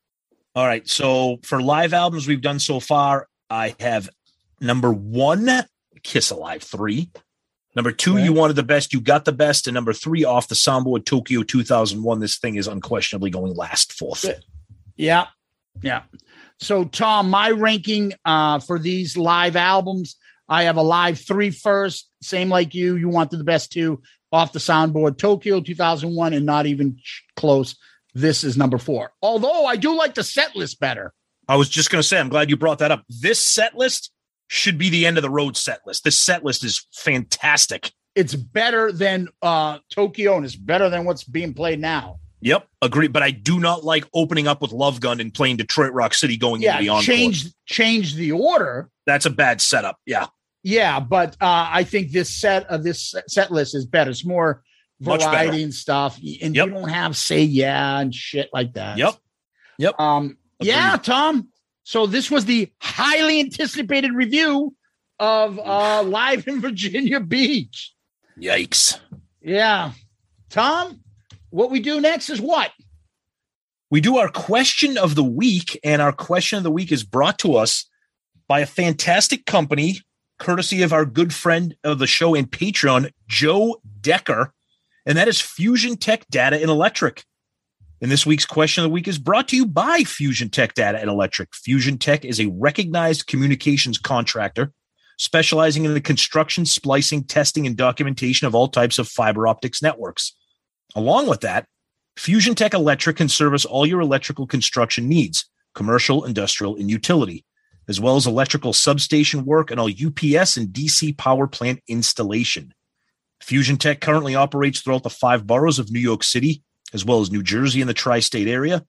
All 0.56 0.66
right. 0.66 0.88
So 0.88 1.38
for 1.44 1.62
live 1.62 1.94
albums 1.94 2.28
we've 2.28 2.42
done 2.42 2.60
so 2.60 2.80
far, 2.80 3.28
I 3.50 3.76
have 3.80 4.10
number 4.62 4.92
one, 4.92 5.50
Kiss 6.04 6.32
Alive 6.32 6.64
3. 6.64 7.10
Number 7.76 7.92
two, 7.92 8.14
Okay. 8.14 8.24
you 8.24 8.34
wanted 8.34 8.56
the 8.56 8.64
best, 8.64 8.94
you 8.94 9.02
got 9.02 9.26
the 9.26 9.32
best. 9.34 9.68
And 9.68 9.74
number 9.76 9.92
three, 9.94 10.24
off 10.24 10.48
the 10.48 10.56
soundboard 10.56 11.06
Tokyo 11.06 11.44
2001. 11.44 12.20
This 12.20 12.38
thing 12.38 12.56
is 12.56 12.68
unquestionably 12.68 13.30
going 13.30 13.54
last 13.54 13.94
fourth. 13.94 14.26
Yeah. 14.96 15.28
Yeah. 15.82 16.04
So, 16.60 16.86
Tom, 16.86 17.30
my 17.30 17.50
ranking 17.52 18.14
uh, 18.24 18.60
for 18.60 18.80
these 18.80 19.18
live 19.18 19.58
albums, 19.58 20.16
I 20.48 20.64
have 20.64 20.78
a 20.78 20.82
live 20.82 21.20
three 21.20 21.52
first, 21.52 22.10
same 22.22 22.50
like 22.50 22.74
you. 22.74 22.96
You 22.96 23.10
wanted 23.10 23.40
the 23.40 23.44
best 23.44 23.74
two 23.74 24.02
off 24.32 24.54
the 24.54 24.60
soundboard 24.60 25.18
Tokyo 25.18 25.60
2001 25.60 26.34
and 26.34 26.46
not 26.46 26.66
even 26.66 26.98
close. 27.36 27.76
This 28.14 28.46
is 28.46 28.56
number 28.56 28.78
four. 28.78 29.12
Although 29.22 29.66
I 29.66 29.76
do 29.76 29.96
like 29.98 30.14
the 30.16 30.24
set 30.24 30.56
list 30.56 30.80
better. 30.80 31.14
I 31.50 31.58
was 31.58 31.68
just 31.68 31.92
going 31.92 32.02
to 32.02 32.08
say, 32.08 32.20
I'm 32.20 32.30
glad 32.30 32.50
you 32.50 32.56
brought 32.56 32.80
that 32.80 32.92
up. 32.92 33.04
This 33.10 33.44
set 33.46 33.76
list 33.76 34.12
should 34.48 34.78
be 34.78 34.90
the 34.90 35.06
end 35.06 35.18
of 35.18 35.22
the 35.24 35.30
road 35.30 35.58
set 35.58 35.80
list. 35.86 36.04
This 36.04 36.18
set 36.18 36.44
list 36.44 36.64
is 36.64 36.86
fantastic. 36.94 37.92
It's 38.16 38.36
better 38.36 38.92
than 38.92 39.28
uh, 39.42 39.80
Tokyo 39.92 40.38
and 40.38 40.46
it's 40.46 40.56
better 40.56 40.90
than 40.90 41.06
what's 41.06 41.24
being 41.24 41.54
played 41.54 41.80
now. 41.80 42.20
Yep, 42.42 42.68
agree. 42.82 43.08
But 43.08 43.24
I 43.24 43.32
do 43.32 43.60
not 43.60 43.84
like 43.84 44.06
opening 44.14 44.48
up 44.48 44.62
with 44.62 44.72
Love 44.72 45.02
Gun 45.02 45.20
and 45.20 45.34
playing 45.34 45.58
Detroit 45.58 45.94
Rock 45.94 46.14
City 46.14 46.38
going 46.38 46.62
Yeah, 46.62 46.74
into 46.74 46.84
the 46.84 46.90
encore. 46.90 47.04
change 47.04 47.46
change 47.66 48.14
the 48.16 48.34
order. 48.34 48.90
That's 49.06 49.26
a 49.26 49.30
bad 49.32 49.62
setup. 49.62 49.98
Yeah, 50.06 50.28
Yeah, 50.64 51.00
but 51.00 51.32
uh, 51.42 51.70
I 51.72 51.84
think 51.84 52.12
this 52.12 52.30
set 52.30 52.66
of 52.68 52.84
this 52.84 53.16
set 53.28 53.52
list 53.52 53.74
is 53.74 53.86
better. 53.86 54.12
It's 54.12 54.26
more 54.26 54.62
variety 55.02 55.64
and 55.64 55.74
stuff, 55.74 56.18
and 56.18 56.56
Yep. 56.56 56.68
you 56.68 56.74
don't 56.74 56.90
have 56.90 57.18
say 57.18 57.42
yeah 57.42 58.00
and 58.00 58.14
shit 58.14 58.50
like 58.54 58.74
that. 58.74 58.98
Yep. 58.98 59.16
Yep. 59.80 60.00
Um. 60.00 60.38
Yeah, 60.62 60.98
Tom. 60.98 61.50
So 61.86 62.07
this 62.07 62.32
was 62.32 62.45
the 62.45 62.72
highly 62.82 63.40
anticipated 63.40 64.12
review 64.12 64.76
of 65.20 65.60
uh 65.60 66.03
live 66.03 66.48
in 66.48 66.60
Virginia 66.60 67.20
Beach. 67.20 67.94
Yikes. 68.38 68.99
Yeah, 69.41 69.91
Tom. 70.49 70.99
What 71.52 71.72
we 71.72 71.80
do 71.80 72.02
next 72.02 72.30
is 72.30 72.41
what? 72.41 72.72
We 73.91 74.02
do 74.02 74.18
our 74.18 74.30
question 74.30 74.98
of 74.98 75.14
the 75.14 75.24
week, 75.24 75.80
and 75.84 76.02
our 76.02 76.12
question 76.12 76.57
of 76.57 76.64
the 76.64 76.72
week 76.72 76.91
is 76.91 77.03
brought 77.03 77.38
to 77.40 77.56
us 77.56 77.86
by 78.48 78.60
a 78.62 78.66
fantastic 78.66 79.45
company, 79.45 80.02
courtesy 80.40 80.82
of 80.82 80.91
our 80.91 81.06
good 81.06 81.34
friend 81.34 81.76
of 81.84 81.99
the 81.99 82.07
show 82.07 82.34
and 82.34 82.49
Patreon, 82.52 83.12
Joe 83.28 83.80
Decker, 84.02 84.52
and 85.06 85.18
that 85.18 85.28
is 85.28 85.40
Fusion 85.40 85.98
Tech 85.98 86.26
Data 86.32 86.60
and 86.60 86.70
Electric. 86.70 87.24
And 88.02 88.12
this 88.12 88.26
week's 88.26 88.46
question 88.46 88.84
of 88.84 88.90
the 88.90 88.94
week 88.94 89.08
is 89.08 89.18
brought 89.18 89.48
to 89.50 89.56
you 89.56 89.66
by 89.66 90.04
Fusion 90.04 90.50
Tech 90.50 90.74
Data 90.74 91.00
and 91.00 91.10
Electric. 91.10 91.56
Fusion 91.56 91.98
Tech 91.98 92.26
is 92.26 92.40
a 92.40 92.48
recognized 92.48 93.28
communications 93.28 93.98
contractor 93.98 94.74
specializing 95.18 95.86
in 95.86 95.94
the 95.94 96.02
construction, 96.02 96.66
splicing, 96.66 97.24
testing, 97.24 97.66
and 97.66 97.78
documentation 97.78 98.48
of 98.48 98.56
all 98.56 98.68
types 98.68 99.00
of 99.00 99.08
fiber 99.08 99.48
optics 99.48 99.82
networks. 99.82 100.34
Along 100.94 101.28
with 101.28 101.42
that, 101.42 101.68
Fusion 102.18 102.54
Tech 102.54 102.74
Electric 102.74 103.18
can 103.18 103.30
service 103.30 103.66
all 103.66 103.86
your 103.86 104.02
electrical 104.02 104.48
construction 104.48 105.08
needs, 105.08 105.46
commercial, 105.74 106.26
industrial, 106.26 106.76
and 106.76 106.90
utility, 106.90 107.46
as 107.88 108.00
well 108.00 108.16
as 108.16 108.28
electrical 108.28 108.74
substation 108.74 109.46
work 109.46 109.72
and 109.72 109.80
all 109.80 109.90
UPS 109.90 110.58
and 110.58 110.70
DC 110.70 111.18
power 111.18 111.48
plant 111.48 111.82
installation. 111.88 112.74
Fusion 113.42 113.78
Tech 113.78 114.02
currently 114.02 114.36
operates 114.36 114.82
throughout 114.82 115.04
the 115.04 115.10
five 115.10 115.46
boroughs 115.46 115.80
of 115.80 115.92
New 115.92 116.00
York 116.00 116.24
City, 116.24 116.64
as 116.96 117.06
well 117.06 117.22
as 117.22 117.30
New 117.30 117.44
Jersey 117.44 117.82
and 117.82 117.90
the 117.90 117.94
tri 117.94 118.22
state 118.22 118.48
area, 118.48 118.84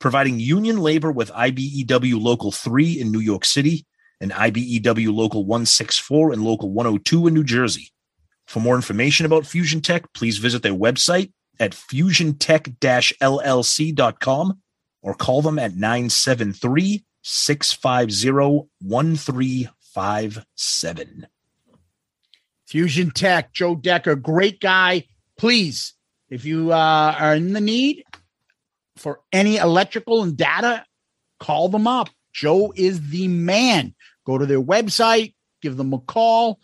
providing 0.00 0.40
union 0.40 0.78
labor 0.78 1.12
with 1.12 1.30
IBEW 1.30 2.20
Local 2.20 2.52
3 2.52 3.00
in 3.00 3.12
New 3.12 3.20
York 3.20 3.44
City 3.44 3.86
and 4.20 4.32
IBEW 4.32 5.14
Local 5.14 5.46
164 5.46 6.32
and 6.32 6.42
Local 6.44 6.72
102 6.72 7.28
in 7.28 7.34
New 7.34 7.44
Jersey. 7.44 7.92
For 8.46 8.58
more 8.60 8.74
information 8.74 9.24
about 9.24 9.46
Fusion 9.46 9.80
Tech, 9.80 10.12
please 10.12 10.38
visit 10.38 10.62
their 10.62 10.74
website 10.74 11.32
at 11.60 11.70
fusiontech-llc.com 11.70 14.58
or 15.02 15.14
call 15.14 15.42
them 15.42 15.58
at 15.58 15.76
973 15.76 17.04
650 17.22 18.68
1357. 18.80 21.26
Fusion 22.66 23.10
Tech, 23.10 23.52
Joe 23.52 23.74
Decker, 23.76 24.16
great 24.16 24.60
guy. 24.60 25.04
Please, 25.38 25.94
if 26.32 26.46
you 26.46 26.72
uh, 26.72 27.14
are 27.18 27.34
in 27.34 27.52
the 27.52 27.60
need 27.60 28.04
for 28.96 29.20
any 29.32 29.58
electrical 29.58 30.22
and 30.22 30.34
data, 30.34 30.82
call 31.38 31.68
them 31.68 31.86
up. 31.86 32.08
Joe 32.32 32.72
is 32.74 33.10
the 33.10 33.28
man. 33.28 33.94
Go 34.24 34.38
to 34.38 34.46
their 34.46 34.62
website, 34.62 35.34
give 35.60 35.76
them 35.76 35.92
a 35.92 35.98
call. 35.98 36.58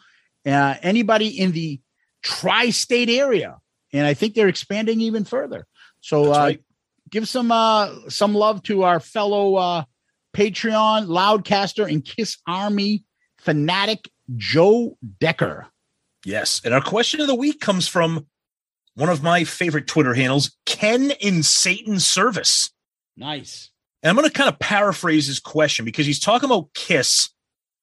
Uh, 0.47 0.77
anybody 0.83 1.29
in 1.29 1.53
the 1.53 1.81
tri 2.23 2.71
state 2.71 3.11
area. 3.11 3.59
And 3.93 4.07
I 4.07 4.15
think 4.15 4.33
they're 4.33 4.49
expanding 4.49 5.03
even 5.03 5.25
further. 5.25 5.67
So 6.01 6.33
uh, 6.33 6.39
right. 6.39 6.65
give 7.11 7.29
some 7.29 7.53
uh, 7.53 8.09
some 8.09 8.35
love 8.35 8.63
to 8.65 8.85
our 8.85 9.01
fellow 9.01 9.57
uh, 9.57 9.85
Patreon 10.35 11.09
loudcaster 11.09 11.87
and 11.87 12.03
Kiss 12.03 12.39
Army 12.47 13.05
fanatic, 13.37 14.09
Joe 14.35 14.97
Decker. 15.21 15.67
Yes. 16.25 16.63
And 16.65 16.73
our 16.73 16.81
question 16.81 17.21
of 17.21 17.27
the 17.27 17.35
week 17.35 17.61
comes 17.61 17.87
from 17.87 18.27
one 18.99 19.09
of 19.09 19.23
my 19.23 19.45
favorite 19.45 19.87
Twitter 19.87 20.13
handles, 20.13 20.57
Ken 20.67 21.13
in 21.21 21.45
Satan's 21.45 22.05
Service. 22.05 22.71
Nice. 23.17 23.71
And 24.03 24.11
I'm 24.11 24.17
going 24.17 24.29
to 24.29 24.35
kind 24.35 24.49
of 24.49 24.59
paraphrase 24.59 25.29
his 25.29 25.39
question 25.39 25.85
because 25.85 26.05
he's 26.05 26.19
talking 26.19 26.49
about 26.51 26.75
Kiss 26.75 27.31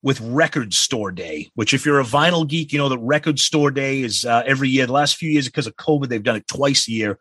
with 0.04 0.20
Record 0.20 0.74
Store 0.74 1.12
Day, 1.12 1.50
which, 1.56 1.74
if 1.74 1.86
you're 1.86 2.02
a 2.02 2.06
vinyl 2.06 2.48
geek, 2.48 2.74
you 2.74 2.78
know 2.78 2.90
that 2.90 3.00
Record 3.00 3.40
Store 3.40 3.72
Day 3.72 4.02
is 4.02 4.26
uh, 4.26 4.44
every 4.46 4.68
year. 4.68 4.86
The 4.86 4.94
last 4.94 5.16
few 5.16 5.32
years, 5.32 5.46
because 5.46 5.68
of 5.68 5.76
COVID, 5.78 6.10
they've 6.10 6.22
done 6.22 6.36
it 6.36 6.48
twice 6.48 6.88
a 6.88 6.92
year. 6.92 7.18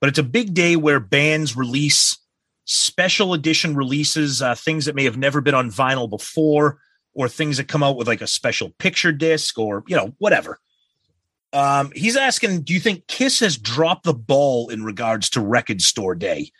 But 0.00 0.08
it's 0.08 0.18
a 0.18 0.24
big 0.24 0.52
day 0.52 0.76
where 0.76 1.00
bands 1.00 1.56
release 1.56 2.18
special 2.66 3.32
edition 3.32 3.74
releases, 3.74 4.42
uh, 4.42 4.54
things 4.54 4.84
that 4.84 4.94
may 4.94 5.04
have 5.04 5.16
never 5.16 5.40
been 5.40 5.54
on 5.54 5.70
vinyl 5.70 6.08
before, 6.08 6.78
or 7.14 7.28
things 7.28 7.56
that 7.56 7.66
come 7.66 7.82
out 7.82 7.96
with 7.96 8.06
like 8.06 8.20
a 8.20 8.26
special 8.26 8.70
picture 8.78 9.10
disc 9.10 9.58
or, 9.58 9.82
you 9.88 9.96
know, 9.96 10.14
whatever. 10.18 10.60
Um, 11.52 11.92
he's 11.94 12.16
asking, 12.16 12.62
do 12.62 12.74
you 12.74 12.80
think 12.80 13.06
Kiss 13.06 13.40
has 13.40 13.56
dropped 13.56 14.04
the 14.04 14.14
ball 14.14 14.68
in 14.68 14.84
regards 14.84 15.30
to 15.30 15.40
Record 15.40 15.80
Store 15.80 16.14
Day? 16.14 16.50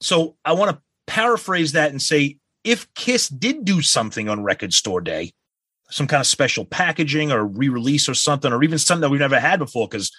So 0.00 0.36
I 0.44 0.52
want 0.52 0.70
to 0.70 0.82
paraphrase 1.06 1.72
that 1.72 1.90
and 1.90 2.00
say 2.00 2.38
if 2.62 2.92
Kiss 2.94 3.28
did 3.28 3.64
do 3.64 3.82
something 3.82 4.28
on 4.28 4.42
Record 4.42 4.72
Store 4.72 5.00
Day, 5.00 5.32
some 5.90 6.06
kind 6.06 6.20
of 6.20 6.26
special 6.26 6.64
packaging 6.64 7.32
or 7.32 7.44
re-release 7.44 8.08
or 8.08 8.14
something, 8.14 8.52
or 8.52 8.62
even 8.62 8.78
something 8.78 9.00
that 9.00 9.10
we've 9.10 9.20
never 9.20 9.40
had 9.40 9.58
before, 9.58 9.88
because 9.88 10.12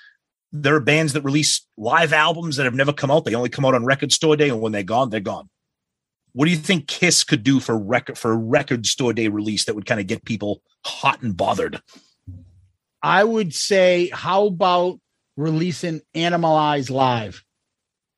there 0.51 0.75
are 0.75 0.81
bands 0.81 1.13
that 1.13 1.21
release 1.21 1.65
live 1.77 2.11
albums 2.11 2.55
that 2.55 2.63
have 2.63 2.73
never 2.73 2.91
come 2.91 3.11
out. 3.11 3.23
They 3.23 3.35
only 3.35 3.49
come 3.49 3.65
out 3.65 3.75
on 3.75 3.85
Record 3.85 4.11
Store 4.11 4.35
Day, 4.35 4.49
and 4.49 4.61
when 4.61 4.71
they're 4.71 4.83
gone, 4.83 5.11
they're 5.11 5.19
gone. 5.19 5.49
What 6.33 6.45
do 6.45 6.51
you 6.51 6.57
think 6.57 6.87
Kiss 6.87 7.23
could 7.23 7.43
do 7.43 7.59
for 7.59 7.77
record 7.77 8.17
for 8.17 8.31
a 8.31 8.37
Record 8.37 8.85
Store 8.85 9.13
Day 9.13 9.27
release 9.27 9.65
that 9.65 9.75
would 9.75 9.85
kind 9.85 9.99
of 9.99 10.07
get 10.07 10.25
people 10.25 10.61
hot 10.83 11.21
and 11.21 11.37
bothered? 11.37 11.81
I 13.01 13.23
would 13.23 13.53
say, 13.53 14.09
how 14.13 14.47
about 14.47 14.99
releasing 15.37 16.01
Animalize 16.15 16.89
Live? 16.89 17.43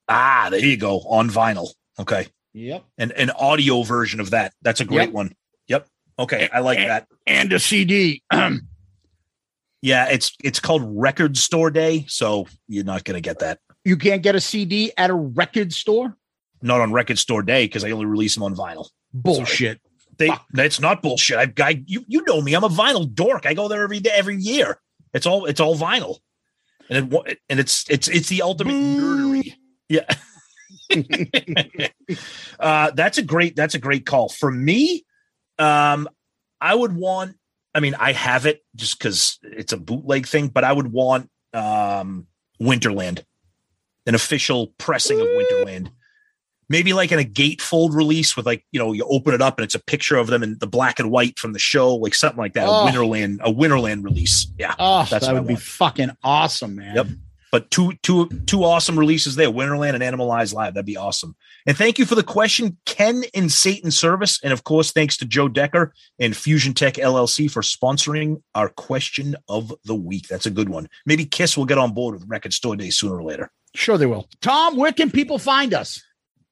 Ah, 0.10 0.48
there 0.50 0.60
you 0.60 0.78
go 0.78 1.00
on 1.02 1.30
vinyl. 1.30 1.70
Okay, 2.00 2.28
Yep. 2.54 2.84
and 2.98 3.12
an 3.12 3.30
audio 3.32 3.84
version 3.84 4.20
of 4.20 4.32
that. 4.32 4.54
That's 4.62 4.82
a 4.82 4.86
great 4.86 5.06
Yep. 5.08 5.12
one. 5.12 5.36
Yep. 5.68 5.88
Okay, 6.20 6.50
I 6.52 6.60
like 6.60 6.78
that. 6.80 7.08
And 7.28 7.52
a 7.54 7.60
CD. 7.60 8.24
Yeah, 9.84 10.10
it's 10.12 10.36
it's 10.44 10.60
called 10.60 10.84
Record 10.86 11.36
Store 11.38 11.72
Day, 11.72 12.06
so 12.08 12.46
you're 12.68 12.84
not 12.84 13.04
going 13.04 13.16
to 13.16 13.22
get 13.22 13.40
that. 13.40 13.58
you 13.84 13.98
can't 13.98 14.22
get 14.22 14.36
a 14.36 14.40
CD 14.40 14.92
at 14.96 15.10
a 15.10 15.14
record 15.16 15.74
store. 15.74 16.16
not 16.62 16.82
on 16.82 16.92
record 16.94 17.18
store 17.18 17.42
day 17.42 17.66
because 17.66 17.84
I 17.84 17.90
only 17.90 18.06
release 18.06 18.36
them 18.36 18.44
on 18.44 18.56
vinyl. 18.56 18.88
Bullshit. 19.12 19.82
They 20.22 20.32
that's 20.52 20.80
not 20.80 21.02
bullshit. 21.02 21.38
I've 21.38 21.54
I 21.60 21.84
you 21.88 22.06
you 22.08 22.24
know 22.28 22.42
me. 22.42 22.54
I'm 22.54 22.64
a 22.64 22.70
vinyl 22.70 23.12
dork. 23.12 23.48
I 23.48 23.56
go 23.56 23.68
there 23.68 23.82
every 23.82 24.00
day, 24.00 24.12
every 24.14 24.38
year. 24.38 24.80
It's 25.16 25.26
all 25.26 25.48
it's 25.48 25.60
all 25.60 25.76
vinyl, 25.76 26.20
and 26.90 27.12
it 27.12 27.40
and 27.50 27.60
it's 27.60 27.90
it's 27.90 28.08
it's 28.08 28.30
the 28.30 28.44
ultimate 28.44 28.74
nerdery. 28.74 29.56
Yeah. 29.90 30.06
uh, 32.60 32.92
that's 32.92 33.18
a 33.18 33.24
great 33.24 33.56
that's 33.56 33.74
a 33.74 33.80
great 33.80 34.06
call 34.06 34.30
for 34.30 34.52
me. 34.52 35.06
Um, 35.58 36.08
I 36.60 36.76
would 36.76 36.96
want. 36.96 37.36
I 37.74 37.80
mean, 37.80 37.96
I 37.96 38.12
have 38.12 38.46
it 38.46 38.62
just 38.76 39.00
because 39.00 39.40
it's 39.42 39.74
a 39.74 39.78
bootleg 39.78 40.28
thing, 40.28 40.50
but 40.50 40.64
I 40.64 40.72
would 40.72 40.92
want 40.92 41.30
um, 41.54 42.28
Winterland, 42.62 43.24
an 44.06 44.14
official 44.14 44.68
pressing 44.78 45.20
of 45.20 45.28
Winterland. 45.28 45.90
Maybe 46.72 46.94
like 46.94 47.12
in 47.12 47.20
a 47.20 47.24
gatefold 47.24 47.94
release 47.94 48.38
with 48.38 48.46
like 48.46 48.66
you 48.72 48.80
know 48.80 48.94
you 48.94 49.06
open 49.10 49.34
it 49.34 49.42
up 49.42 49.58
and 49.58 49.66
it's 49.66 49.76
a 49.76 49.84
picture 49.84 50.16
of 50.16 50.28
them 50.28 50.42
in 50.42 50.58
the 50.60 50.68
black 50.68 51.00
and 51.00 51.12
white 51.12 51.38
from 51.38 51.52
the 51.52 51.60
show, 51.60 51.96
like 51.96 52.16
something 52.16 52.40
like 52.40 52.54
that. 52.54 52.66
Oh. 52.68 52.88
A 52.88 52.92
Winterland, 52.92 53.40
a 53.42 53.52
Winterland 53.52 54.04
release. 54.06 54.48
Yeah, 54.58 54.74
Oh, 54.80 55.06
that's 55.10 55.26
that 55.26 55.34
would 55.34 55.48
be 55.48 55.56
fucking 55.56 56.12
awesome, 56.24 56.76
man. 56.78 56.96
Yep. 56.96 57.08
But 57.52 57.70
two 57.70 57.92
two 58.02 58.30
two 58.46 58.64
awesome 58.64 58.98
releases 58.98 59.36
there, 59.36 59.50
Winterland 59.50 59.94
and 59.94 60.02
Animalize 60.02 60.54
Live. 60.54 60.74
That'd 60.74 60.86
be 60.86 60.96
awesome. 60.96 61.36
And 61.68 61.78
thank 61.78 62.00
you 62.00 62.06
for 62.06 62.16
the 62.16 62.24
question, 62.24 62.78
Ken 62.86 63.24
in 63.34 63.50
Satan 63.50 63.92
Service. 63.92 64.40
And 64.42 64.54
of 64.54 64.64
course, 64.64 64.94
thanks 64.94 65.18
to 65.18 65.26
Joe 65.26 65.50
Decker 65.50 65.94
and 66.20 66.36
Fusion 66.36 66.74
Tech 66.74 66.94
LLC 66.94 67.52
for 67.52 67.62
sponsoring 67.62 68.42
our 68.56 68.70
question 68.70 69.36
of 69.50 69.74
the 69.84 69.94
week. 69.96 70.30
That's 70.30 70.46
a 70.46 70.50
good 70.50 70.70
one. 70.70 70.88
Maybe 71.06 71.26
Kiss 71.26 71.58
will 71.58 71.66
get 71.66 71.78
on 71.78 71.94
board 71.94 72.16
with 72.16 72.24
Record 72.30 72.54
Store 72.54 72.78
Day 72.78 72.90
sooner 72.90 73.18
or 73.18 73.24
later. 73.24 73.52
Sure, 73.76 73.98
they 73.98 74.06
will. 74.06 74.30
Tom, 74.42 74.78
where 74.78 74.94
can 74.94 75.12
people 75.12 75.38
find 75.38 75.74
us? 75.74 76.02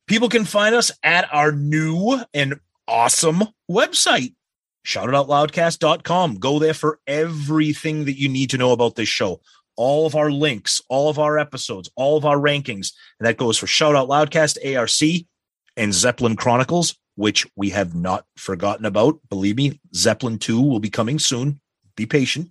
People 0.09 0.27
can 0.27 0.43
find 0.43 0.73
us 0.73 0.91
at 1.03 1.31
our 1.31 1.51
new 1.51 2.19
and 2.33 2.59
awesome 2.87 3.43
website, 3.69 4.33
shoutitoutloudcast.com. 4.83 6.39
Go 6.39 6.57
there 6.57 6.73
for 6.73 6.99
everything 7.05 8.05
that 8.05 8.17
you 8.17 8.27
need 8.27 8.49
to 8.49 8.57
know 8.57 8.71
about 8.71 8.95
this 8.95 9.07
show. 9.07 9.39
All 9.75 10.07
of 10.07 10.15
our 10.15 10.31
links, 10.31 10.81
all 10.89 11.09
of 11.09 11.19
our 11.19 11.37
episodes, 11.37 11.91
all 11.95 12.17
of 12.17 12.25
our 12.25 12.37
rankings. 12.37 12.91
And 13.19 13.27
that 13.27 13.37
goes 13.37 13.59
for 13.59 13.67
Shout 13.67 13.95
Out 13.95 14.09
Loudcast, 14.09 14.57
ARC, 14.75 15.27
and 15.77 15.93
Zeppelin 15.93 16.35
Chronicles, 16.35 16.95
which 17.13 17.45
we 17.55 17.69
have 17.69 17.93
not 17.93 18.25
forgotten 18.35 18.87
about. 18.87 19.19
Believe 19.29 19.57
me, 19.57 19.79
Zeppelin 19.93 20.39
2 20.39 20.59
will 20.59 20.79
be 20.79 20.89
coming 20.89 21.19
soon. 21.19 21.61
Be 21.95 22.07
patient. 22.07 22.49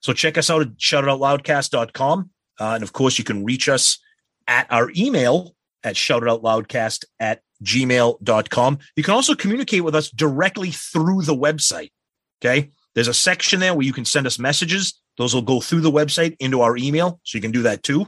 So 0.00 0.12
check 0.12 0.36
us 0.36 0.50
out 0.50 0.60
at 0.60 0.76
shoutitoutloudcast.com. 0.76 2.30
Uh, 2.60 2.64
and 2.74 2.82
of 2.82 2.92
course, 2.92 3.16
you 3.16 3.24
can 3.24 3.46
reach 3.46 3.70
us 3.70 3.98
at 4.46 4.70
our 4.70 4.92
email 4.94 5.54
at 5.84 5.94
shoutitoutloudcast 5.96 7.04
at 7.20 7.40
gmail.com. 7.64 8.78
You 8.96 9.02
can 9.02 9.14
also 9.14 9.34
communicate 9.34 9.84
with 9.84 9.94
us 9.94 10.10
directly 10.10 10.70
through 10.70 11.22
the 11.22 11.34
website. 11.36 11.90
Okay. 12.44 12.70
There's 12.94 13.08
a 13.08 13.14
section 13.14 13.60
there 13.60 13.74
where 13.74 13.86
you 13.86 13.92
can 13.92 14.04
send 14.04 14.26
us 14.26 14.38
messages. 14.38 15.00
Those 15.16 15.34
will 15.34 15.42
go 15.42 15.60
through 15.60 15.80
the 15.80 15.90
website 15.90 16.36
into 16.40 16.60
our 16.60 16.76
email. 16.76 17.20
So 17.24 17.38
you 17.38 17.42
can 17.42 17.50
do 17.52 17.62
that 17.62 17.82
too. 17.82 18.06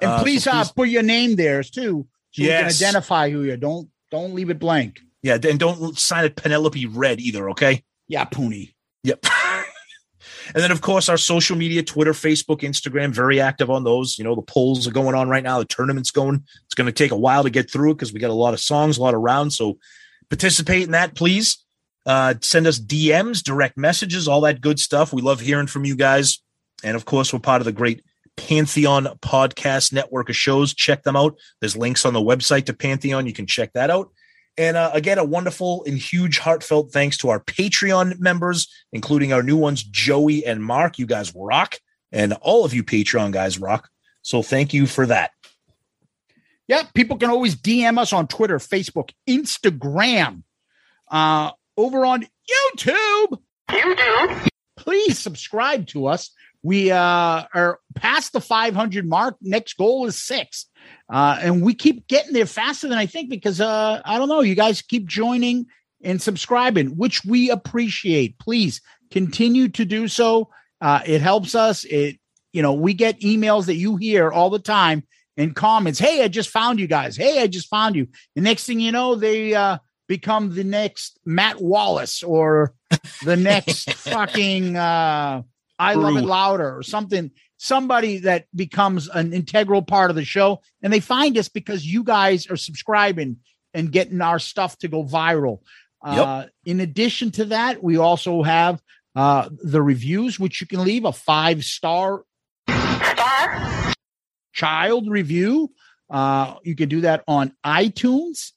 And 0.00 0.10
Uh, 0.10 0.18
so 0.18 0.22
please, 0.24 0.46
uh, 0.46 0.64
put 0.74 0.88
your 0.88 1.02
name 1.02 1.36
there 1.36 1.62
too, 1.62 2.06
so 2.32 2.42
we 2.42 2.46
Yes. 2.48 2.78
can 2.78 2.86
identify 2.88 3.30
who 3.30 3.42
you 3.42 3.52
are. 3.52 3.56
Don't 3.56 3.88
don't 4.10 4.34
leave 4.34 4.50
it 4.50 4.58
blank. 4.60 5.00
Yeah. 5.22 5.34
And 5.42 5.58
don't 5.58 5.98
sign 5.98 6.24
it 6.24 6.36
Penelope 6.36 6.86
Red 6.86 7.18
either. 7.20 7.50
Okay. 7.50 7.82
Yeah, 8.08 8.24
Pooney. 8.24 8.74
Yep. 9.02 9.24
and 10.54 10.62
then, 10.62 10.70
of 10.70 10.80
course, 10.80 11.08
our 11.08 11.16
social 11.16 11.56
media 11.56 11.82
Twitter, 11.82 12.12
Facebook, 12.12 12.60
Instagram, 12.60 13.12
very 13.12 13.40
active 13.40 13.70
on 13.70 13.84
those. 13.84 14.18
You 14.18 14.24
know, 14.24 14.34
the 14.34 14.42
polls 14.42 14.86
are 14.86 14.92
going 14.92 15.14
on 15.14 15.28
right 15.28 15.42
now, 15.42 15.58
the 15.58 15.64
tournament's 15.64 16.10
going. 16.10 16.44
It's 16.64 16.74
going 16.74 16.86
to 16.86 16.92
take 16.92 17.10
a 17.10 17.16
while 17.16 17.42
to 17.42 17.50
get 17.50 17.70
through 17.70 17.92
it 17.92 17.94
because 17.94 18.12
we 18.12 18.20
got 18.20 18.30
a 18.30 18.34
lot 18.34 18.54
of 18.54 18.60
songs, 18.60 18.98
a 18.98 19.02
lot 19.02 19.14
of 19.14 19.20
rounds. 19.20 19.56
So 19.56 19.78
participate 20.28 20.84
in 20.84 20.92
that, 20.92 21.14
please. 21.14 21.64
Uh, 22.04 22.34
send 22.40 22.68
us 22.68 22.78
DMs, 22.78 23.42
direct 23.42 23.76
messages, 23.76 24.28
all 24.28 24.42
that 24.42 24.60
good 24.60 24.78
stuff. 24.78 25.12
We 25.12 25.22
love 25.22 25.40
hearing 25.40 25.66
from 25.66 25.84
you 25.84 25.96
guys. 25.96 26.40
And 26.84 26.94
of 26.94 27.04
course, 27.04 27.32
we're 27.32 27.40
part 27.40 27.60
of 27.60 27.64
the 27.64 27.72
great 27.72 28.04
Pantheon 28.36 29.06
podcast 29.20 29.92
network 29.92 30.28
of 30.28 30.36
shows. 30.36 30.74
Check 30.74 31.02
them 31.02 31.16
out. 31.16 31.36
There's 31.60 31.76
links 31.76 32.04
on 32.04 32.12
the 32.12 32.20
website 32.20 32.66
to 32.66 32.74
Pantheon. 32.74 33.26
You 33.26 33.32
can 33.32 33.46
check 33.46 33.72
that 33.72 33.90
out. 33.90 34.10
And 34.58 34.76
uh, 34.76 34.90
again, 34.94 35.18
a 35.18 35.24
wonderful 35.24 35.84
and 35.84 35.98
huge 35.98 36.38
heartfelt 36.38 36.92
thanks 36.92 37.18
to 37.18 37.28
our 37.28 37.40
Patreon 37.40 38.18
members, 38.18 38.68
including 38.92 39.32
our 39.32 39.42
new 39.42 39.56
ones, 39.56 39.82
Joey 39.82 40.44
and 40.46 40.62
Mark. 40.62 40.98
You 40.98 41.06
guys 41.06 41.32
rock. 41.34 41.78
And 42.12 42.32
all 42.34 42.64
of 42.64 42.72
you 42.72 42.82
Patreon 42.82 43.32
guys 43.32 43.58
rock. 43.58 43.88
So 44.22 44.42
thank 44.42 44.72
you 44.72 44.86
for 44.86 45.06
that. 45.06 45.32
Yeah, 46.68 46.82
people 46.94 47.16
can 47.16 47.30
always 47.30 47.54
DM 47.54 47.98
us 47.98 48.12
on 48.12 48.26
Twitter, 48.26 48.58
Facebook, 48.58 49.10
Instagram, 49.28 50.42
uh, 51.10 51.52
over 51.76 52.04
on 52.04 52.26
YouTube. 52.76 53.38
YouTube. 53.70 54.48
Please 54.76 55.18
subscribe 55.18 55.86
to 55.88 56.06
us. 56.06 56.30
We 56.62 56.90
uh, 56.90 56.96
are 57.54 57.78
past 57.94 58.32
the 58.32 58.40
500 58.40 59.06
mark. 59.06 59.36
Next 59.40 59.76
goal 59.76 60.06
is 60.06 60.20
six. 60.20 60.66
Uh, 61.08 61.38
and 61.40 61.62
we 61.62 61.74
keep 61.74 62.08
getting 62.08 62.32
there 62.32 62.46
faster 62.46 62.88
than 62.88 62.98
I 62.98 63.06
think 63.06 63.30
because 63.30 63.60
uh, 63.60 64.00
I 64.04 64.18
don't 64.18 64.28
know, 64.28 64.40
you 64.40 64.54
guys 64.54 64.82
keep 64.82 65.06
joining 65.06 65.66
and 66.02 66.20
subscribing, 66.20 66.96
which 66.96 67.24
we 67.24 67.50
appreciate. 67.50 68.38
Please 68.38 68.80
continue 69.10 69.68
to 69.68 69.84
do 69.84 70.08
so. 70.08 70.50
Uh, 70.80 71.00
it 71.06 71.20
helps 71.20 71.54
us. 71.54 71.84
It, 71.84 72.18
you 72.52 72.62
know, 72.62 72.72
we 72.72 72.94
get 72.94 73.20
emails 73.20 73.66
that 73.66 73.76
you 73.76 73.96
hear 73.96 74.30
all 74.30 74.50
the 74.50 74.58
time 74.58 75.04
and 75.36 75.54
comments. 75.54 75.98
Hey, 75.98 76.22
I 76.22 76.28
just 76.28 76.50
found 76.50 76.80
you 76.80 76.86
guys. 76.86 77.16
Hey, 77.16 77.42
I 77.42 77.46
just 77.46 77.68
found 77.68 77.96
you. 77.96 78.08
The 78.34 78.40
next 78.40 78.64
thing 78.64 78.80
you 78.80 78.92
know, 78.92 79.14
they 79.14 79.54
uh, 79.54 79.78
become 80.08 80.54
the 80.54 80.64
next 80.64 81.18
Matt 81.24 81.60
Wallace 81.60 82.22
or 82.22 82.74
the 83.24 83.36
next 83.36 83.92
fucking 83.92 84.76
uh, 84.76 85.42
I 85.78 85.94
love 85.94 86.16
it 86.16 86.24
louder 86.24 86.76
or 86.76 86.82
something. 86.82 87.30
Somebody 87.58 88.18
that 88.18 88.46
becomes 88.54 89.08
an 89.08 89.32
integral 89.32 89.82
part 89.82 90.10
of 90.10 90.16
the 90.16 90.24
show, 90.24 90.60
and 90.82 90.92
they 90.92 91.00
find 91.00 91.38
us 91.38 91.48
because 91.48 91.86
you 91.86 92.04
guys 92.04 92.50
are 92.50 92.56
subscribing 92.56 93.38
and 93.72 93.90
getting 93.90 94.20
our 94.20 94.38
stuff 94.38 94.78
to 94.78 94.88
go 94.88 95.04
viral. 95.04 95.60
Uh, 96.02 96.44
in 96.64 96.80
addition 96.80 97.30
to 97.32 97.46
that, 97.46 97.82
we 97.82 97.96
also 97.96 98.42
have 98.42 98.80
uh, 99.14 99.48
the 99.62 99.82
reviews, 99.82 100.38
which 100.38 100.60
you 100.60 100.66
can 100.66 100.84
leave 100.84 101.04
a 101.04 101.12
five 101.12 101.64
star 101.64 102.22
child 104.52 105.08
review. 105.08 105.72
Uh, 106.08 106.54
you 106.62 106.76
can 106.76 106.88
do 106.88 107.00
that 107.02 107.24
on 107.26 107.52
iTunes, 107.64 108.52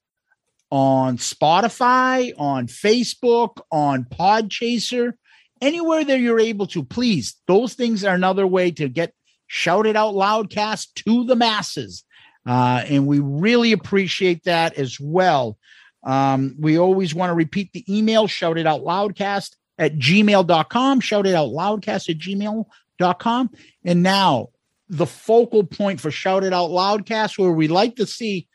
on 0.70 1.18
Spotify, 1.18 2.34
on 2.38 2.68
Facebook, 2.68 3.62
on 3.72 4.06
Podchaser, 4.06 5.14
anywhere 5.62 6.04
that 6.04 6.20
you're 6.20 6.40
able 6.40 6.68
to. 6.68 6.84
Please, 6.84 7.36
those 7.48 7.74
things 7.74 8.04
are 8.04 8.16
another 8.16 8.48
way 8.48 8.72
to 8.72 8.90
get 8.90 9.14
Shout 9.48 9.88
It 9.88 9.96
Out 9.96 10.14
Loudcast 10.14 10.94
to 11.06 11.26
the 11.26 11.36
masses. 11.36 12.04
Uh, 12.46 12.84
and 12.88 13.06
we 13.06 13.20
really 13.20 13.72
appreciate 13.72 14.44
that 14.46 14.74
as 14.76 15.00
well. 15.00 15.58
Um, 16.04 16.56
we 16.60 16.78
always 16.78 17.14
want 17.14 17.30
to 17.30 17.36
repeat 17.36 17.74
the 17.74 17.84
email, 17.94 18.28
shout 18.28 18.58
it 18.58 18.66
out 18.66 18.82
loudcast 18.82 19.56
at 19.78 19.98
gmail.com, 19.98 21.00
shout 21.02 21.28
it 21.28 21.36
out 21.36 21.50
loudcast 21.50 22.10
at 22.10 22.18
gmail.com. 22.18 23.50
And 23.84 24.04
now 24.04 24.50
the 24.88 25.06
focal 25.06 25.64
point 25.64 26.00
for 26.00 26.12
shout 26.12 26.44
it 26.44 26.54
out 26.54 26.70
loudcast, 26.70 27.38
where 27.38 27.52
we 27.52 27.68
like 27.68 27.98
to 27.98 28.06
see 28.06 28.48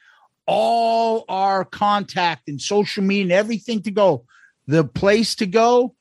all 0.47 1.25
our 1.29 1.65
contact 1.65 2.49
and 2.49 2.61
social 2.61 3.03
media 3.03 3.23
and 3.23 3.33
everything 3.33 3.83
to 3.83 3.91
go. 3.91 4.25
The 4.67 4.85
place 4.85 5.35
to 5.37 5.47
go, 5.47 5.95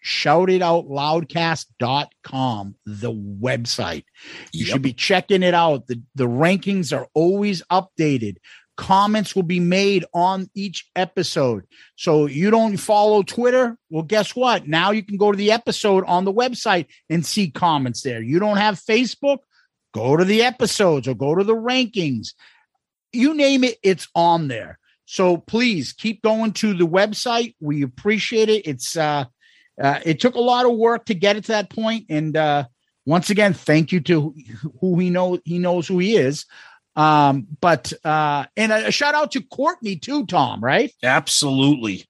shout 0.00 0.50
it 0.50 0.62
out 0.62 0.86
loudcast.com, 0.86 2.74
the 2.86 3.12
website. 3.12 4.04
You 4.52 4.64
should 4.64 4.82
be 4.82 4.92
checking 4.92 5.42
it 5.42 5.54
out. 5.54 5.86
The, 5.86 6.02
the 6.14 6.28
rankings 6.28 6.96
are 6.96 7.08
always 7.14 7.62
updated. 7.70 8.36
Comments 8.76 9.34
will 9.34 9.42
be 9.42 9.58
made 9.58 10.04
on 10.14 10.48
each 10.54 10.88
episode. 10.94 11.66
So 11.96 12.26
you 12.26 12.50
don't 12.50 12.76
follow 12.76 13.24
Twitter? 13.24 13.76
Well, 13.90 14.04
guess 14.04 14.36
what? 14.36 14.68
Now 14.68 14.92
you 14.92 15.02
can 15.02 15.16
go 15.16 15.32
to 15.32 15.36
the 15.36 15.50
episode 15.50 16.04
on 16.04 16.24
the 16.24 16.32
website 16.32 16.86
and 17.10 17.26
see 17.26 17.50
comments 17.50 18.02
there. 18.02 18.22
You 18.22 18.38
don't 18.38 18.56
have 18.56 18.80
Facebook? 18.80 19.38
Go 19.92 20.16
to 20.16 20.24
the 20.24 20.42
episodes 20.42 21.08
or 21.08 21.14
go 21.14 21.34
to 21.34 21.42
the 21.42 21.56
rankings. 21.56 22.28
You 23.12 23.34
name 23.34 23.64
it, 23.64 23.78
it's 23.82 24.06
on 24.14 24.46
there. 24.46 24.78
So 25.06 25.38
please 25.38 25.92
keep 25.92 26.22
going 26.22 26.52
to 26.52 26.74
the 26.74 26.86
website. 26.86 27.54
We 27.60 27.82
appreciate 27.82 28.50
it. 28.50 28.66
It's 28.66 28.96
uh, 28.96 29.24
uh 29.80 30.00
it 30.04 30.20
took 30.20 30.34
a 30.34 30.40
lot 30.40 30.66
of 30.66 30.76
work 30.76 31.06
to 31.06 31.14
get 31.14 31.36
it 31.36 31.44
to 31.44 31.52
that 31.52 31.70
point, 31.70 32.06
and 32.08 32.36
uh 32.36 32.64
once 33.06 33.30
again, 33.30 33.54
thank 33.54 33.90
you 33.90 34.00
to 34.00 34.34
who 34.80 34.98
he 34.98 35.08
know 35.08 35.38
he 35.44 35.58
knows 35.58 35.88
who 35.88 35.98
he 35.98 36.16
is. 36.16 36.44
Um, 36.94 37.46
but 37.60 37.92
uh, 38.04 38.44
and 38.56 38.72
a, 38.72 38.88
a 38.88 38.90
shout 38.90 39.14
out 39.14 39.30
to 39.32 39.40
Courtney 39.40 39.96
too, 39.96 40.26
Tom. 40.26 40.62
Right? 40.62 40.92
Absolutely. 41.02 42.04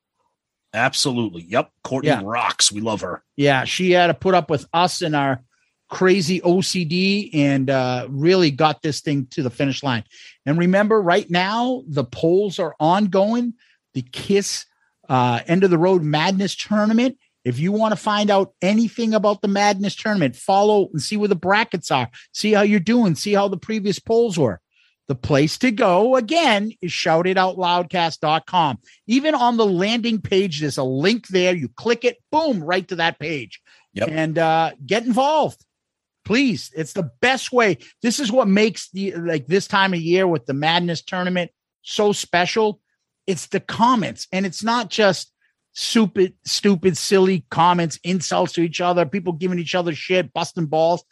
Absolutely. 0.74 1.42
Yep. 1.42 1.70
Courtney 1.84 2.08
Yeah. 2.08 2.20
rocks. 2.24 2.72
We 2.72 2.80
love 2.80 3.00
her. 3.02 3.22
Yeah, 3.36 3.64
she 3.64 3.92
had 3.92 4.08
to 4.08 4.14
put 4.14 4.34
up 4.34 4.50
with 4.50 4.66
us 4.72 5.00
and 5.02 5.14
our 5.14 5.42
crazy 5.88 6.40
OCD 6.40 7.30
and 7.32 7.70
uh, 7.70 8.06
really 8.10 8.50
got 8.50 8.82
this 8.82 9.00
thing 9.00 9.26
to 9.30 9.42
the 9.42 9.50
finish 9.50 9.82
line. 9.82 10.04
And 10.44 10.58
remember, 10.58 11.00
right 11.00 11.28
now 11.30 11.82
the 11.86 12.04
polls 12.04 12.58
are 12.58 12.74
ongoing. 12.80 13.54
The 13.94 14.02
Kiss 14.02 14.66
uh, 15.08 15.40
End 15.46 15.64
of 15.64 15.70
the 15.70 15.78
Road 15.78 16.02
Madness 16.02 16.54
Tournament. 16.56 17.18
If 17.48 17.58
you 17.58 17.72
want 17.72 17.92
to 17.92 17.96
find 17.96 18.30
out 18.30 18.52
anything 18.60 19.14
about 19.14 19.40
the 19.40 19.48
Madness 19.48 19.96
Tournament, 19.96 20.36
follow 20.36 20.90
and 20.92 21.00
see 21.00 21.16
where 21.16 21.28
the 21.28 21.34
brackets 21.34 21.90
are. 21.90 22.10
See 22.32 22.52
how 22.52 22.60
you're 22.60 22.78
doing. 22.78 23.14
See 23.14 23.32
how 23.32 23.48
the 23.48 23.56
previous 23.56 23.98
polls 23.98 24.38
were. 24.38 24.60
The 25.06 25.14
place 25.14 25.56
to 25.58 25.70
go 25.70 26.16
again 26.16 26.72
is 26.82 26.92
shoutitoutloudcast.com. 26.92 28.78
Even 29.06 29.34
on 29.34 29.56
the 29.56 29.64
landing 29.64 30.20
page, 30.20 30.60
there's 30.60 30.76
a 30.76 30.84
link 30.84 31.28
there. 31.28 31.56
You 31.56 31.70
click 31.70 32.04
it, 32.04 32.18
boom, 32.30 32.62
right 32.62 32.86
to 32.88 32.96
that 32.96 33.18
page. 33.18 33.62
Yep. 33.94 34.08
And 34.10 34.38
uh, 34.38 34.72
get 34.84 35.06
involved. 35.06 35.64
Please. 36.26 36.70
It's 36.76 36.92
the 36.92 37.10
best 37.22 37.50
way. 37.50 37.78
This 38.02 38.20
is 38.20 38.30
what 38.30 38.46
makes 38.46 38.90
the 38.90 39.14
like 39.14 39.46
this 39.46 39.66
time 39.66 39.94
of 39.94 40.00
year 40.00 40.26
with 40.26 40.44
the 40.44 40.52
madness 40.52 41.00
tournament 41.00 41.50
so 41.80 42.12
special. 42.12 42.78
It's 43.26 43.46
the 43.46 43.60
comments, 43.60 44.26
and 44.32 44.44
it's 44.44 44.62
not 44.62 44.90
just 44.90 45.32
stupid, 45.78 46.34
stupid, 46.44 46.96
silly 46.96 47.44
comments, 47.50 47.98
insults 48.02 48.52
to 48.54 48.62
each 48.62 48.80
other, 48.80 49.06
people 49.06 49.32
giving 49.32 49.58
each 49.58 49.74
other 49.74 49.94
shit, 49.94 50.32
busting 50.32 50.66
balls 50.66 51.04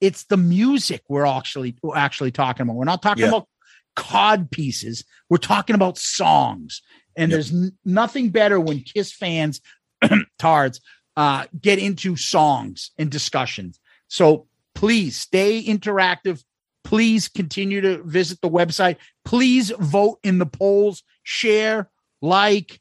it's 0.00 0.24
the 0.24 0.36
music 0.36 1.02
we're 1.08 1.24
actually 1.24 1.76
we're 1.82 1.96
actually 1.96 2.30
talking 2.30 2.64
about. 2.64 2.74
We're 2.76 2.84
not 2.84 3.00
talking 3.00 3.22
Yeah. 3.22 3.28
about 3.28 3.48
cod 3.96 4.50
pieces. 4.50 5.04
We're 5.30 5.38
talking 5.38 5.74
about 5.74 5.96
songs. 5.96 6.82
And 7.16 7.30
Yep. 7.30 7.36
there's 7.36 7.52
n- 7.52 7.78
nothing 7.84 8.28
better 8.30 8.58
when 8.60 8.80
Kiss 8.82 9.12
fans, 9.12 9.60
tards, 10.38 10.80
uh, 11.16 11.46
get 11.58 11.78
into 11.78 12.16
songs 12.16 12.90
and 12.98 13.10
discussions. 13.10 13.78
So 14.08 14.46
please 14.74 15.18
stay 15.18 15.64
interactive. 15.64 16.42
Please 16.82 17.28
continue 17.28 17.80
to 17.80 18.02
visit 18.02 18.40
the 18.42 18.50
website. 18.50 18.96
Please 19.24 19.70
vote 19.78 20.18
in 20.22 20.38
the 20.38 20.46
polls, 20.46 21.02
share, 21.22 21.88
like, 22.20 22.80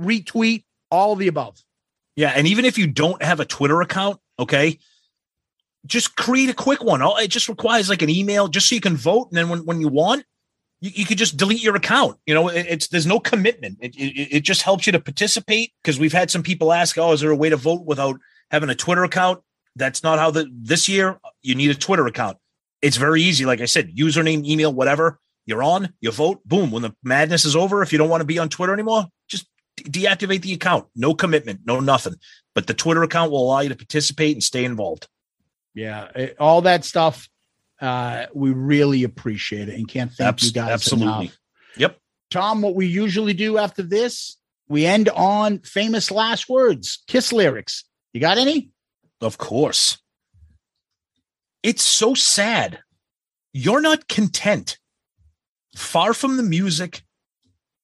retweet, 0.00 0.64
all 0.90 1.16
the 1.16 1.28
above. 1.28 1.62
Yeah, 2.16 2.32
and 2.34 2.46
even 2.46 2.64
if 2.64 2.78
you 2.78 2.86
don't 2.86 3.22
have 3.22 3.40
a 3.40 3.44
Twitter 3.44 3.80
account, 3.80 4.18
okay, 4.38 4.78
just 5.86 6.16
create 6.16 6.50
a 6.50 6.54
quick 6.54 6.82
one. 6.82 7.00
It 7.02 7.28
just 7.28 7.48
requires 7.48 7.88
like 7.88 8.02
an 8.02 8.10
email, 8.10 8.48
just 8.48 8.68
so 8.68 8.74
you 8.74 8.80
can 8.80 8.96
vote, 8.96 9.28
and 9.30 9.38
then 9.38 9.48
when, 9.48 9.64
when 9.64 9.80
you 9.80 9.88
want, 9.88 10.24
you, 10.80 10.90
you 10.94 11.04
could 11.06 11.18
just 11.18 11.36
delete 11.36 11.62
your 11.62 11.76
account. 11.76 12.18
You 12.26 12.34
know, 12.34 12.48
it, 12.48 12.66
it's 12.68 12.88
there's 12.88 13.06
no 13.06 13.20
commitment. 13.20 13.78
It, 13.80 13.94
it 13.96 14.36
it 14.36 14.40
just 14.40 14.62
helps 14.62 14.86
you 14.86 14.92
to 14.92 15.00
participate 15.00 15.72
because 15.82 15.98
we've 15.98 16.12
had 16.12 16.30
some 16.30 16.42
people 16.42 16.72
ask, 16.72 16.98
"Oh, 16.98 17.12
is 17.12 17.20
there 17.20 17.30
a 17.30 17.36
way 17.36 17.48
to 17.48 17.56
vote 17.56 17.84
without 17.86 18.18
having 18.50 18.70
a 18.70 18.74
Twitter 18.74 19.04
account?" 19.04 19.40
That's 19.76 20.02
not 20.02 20.18
how 20.18 20.30
the 20.30 20.50
this 20.52 20.88
year 20.88 21.18
you 21.42 21.54
need 21.54 21.70
a 21.70 21.74
Twitter 21.74 22.06
account. 22.06 22.38
It's 22.82 22.96
very 22.96 23.22
easy. 23.22 23.44
Like 23.44 23.60
I 23.60 23.66
said, 23.66 23.94
username, 23.94 24.44
email, 24.44 24.72
whatever. 24.72 25.18
You're 25.46 25.62
on, 25.62 25.94
you 26.00 26.12
vote, 26.12 26.40
boom. 26.44 26.70
When 26.70 26.82
the 26.82 26.94
madness 27.02 27.44
is 27.44 27.56
over, 27.56 27.82
if 27.82 27.92
you 27.92 27.98
don't 27.98 28.08
want 28.08 28.20
to 28.20 28.26
be 28.26 28.38
on 28.38 28.48
Twitter 28.48 28.72
anymore, 28.72 29.06
just 29.28 29.46
deactivate 29.84 30.42
the 30.42 30.52
account. 30.52 30.86
No 30.96 31.14
commitment, 31.14 31.60
no 31.64 31.80
nothing. 31.80 32.14
But 32.54 32.66
the 32.66 32.74
Twitter 32.74 33.02
account 33.02 33.30
will 33.30 33.44
allow 33.44 33.60
you 33.60 33.68
to 33.70 33.76
participate 33.76 34.34
and 34.36 34.42
stay 34.42 34.64
involved. 34.64 35.08
Yeah, 35.74 36.08
it- 36.14 36.36
all 36.40 36.62
that 36.62 36.84
stuff. 36.84 37.28
Uh, 37.80 38.26
we 38.34 38.50
really 38.50 39.04
appreciate 39.04 39.68
it 39.70 39.74
and 39.76 39.88
can't 39.88 40.12
thank 40.12 40.28
Abs- 40.28 40.44
you 40.46 40.52
guys 40.52 40.70
absolutely. 40.70 41.26
enough. 41.26 41.38
Yep. 41.78 41.98
Tom, 42.30 42.60
what 42.60 42.74
we 42.74 42.86
usually 42.86 43.32
do 43.32 43.56
after 43.56 43.82
this, 43.82 44.36
we 44.68 44.84
end 44.84 45.08
on 45.08 45.60
famous 45.60 46.10
last 46.10 46.48
words, 46.48 47.02
kiss 47.06 47.32
lyrics. 47.32 47.84
You 48.12 48.20
got 48.20 48.36
any? 48.36 48.70
Of 49.22 49.38
course. 49.38 49.98
It's 51.62 51.82
so 51.82 52.12
sad. 52.14 52.80
You're 53.54 53.80
not 53.80 54.08
content. 54.08 54.76
Far 55.74 56.12
from 56.12 56.36
the 56.36 56.42
music 56.42 57.02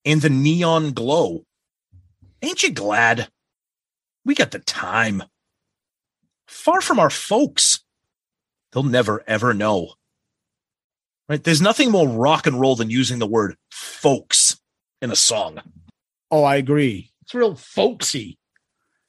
and 0.04 0.20
the 0.20 0.28
neon 0.30 0.92
glow. 0.92 1.45
Ain't 2.46 2.62
you 2.62 2.70
glad? 2.70 3.28
We 4.24 4.36
got 4.36 4.52
the 4.52 4.60
time. 4.60 5.24
Far 6.46 6.80
from 6.80 7.00
our 7.00 7.10
folks. 7.10 7.80
They'll 8.70 8.84
never 8.84 9.24
ever 9.26 9.52
know. 9.52 9.94
Right? 11.28 11.42
There's 11.42 11.60
nothing 11.60 11.90
more 11.90 12.08
rock 12.08 12.46
and 12.46 12.60
roll 12.60 12.76
than 12.76 12.88
using 12.88 13.18
the 13.18 13.26
word 13.26 13.56
folks 13.72 14.60
in 15.02 15.10
a 15.10 15.16
song. 15.16 15.60
Oh, 16.30 16.44
I 16.44 16.54
agree. 16.54 17.10
It's 17.22 17.34
real 17.34 17.56
folksy. 17.56 18.38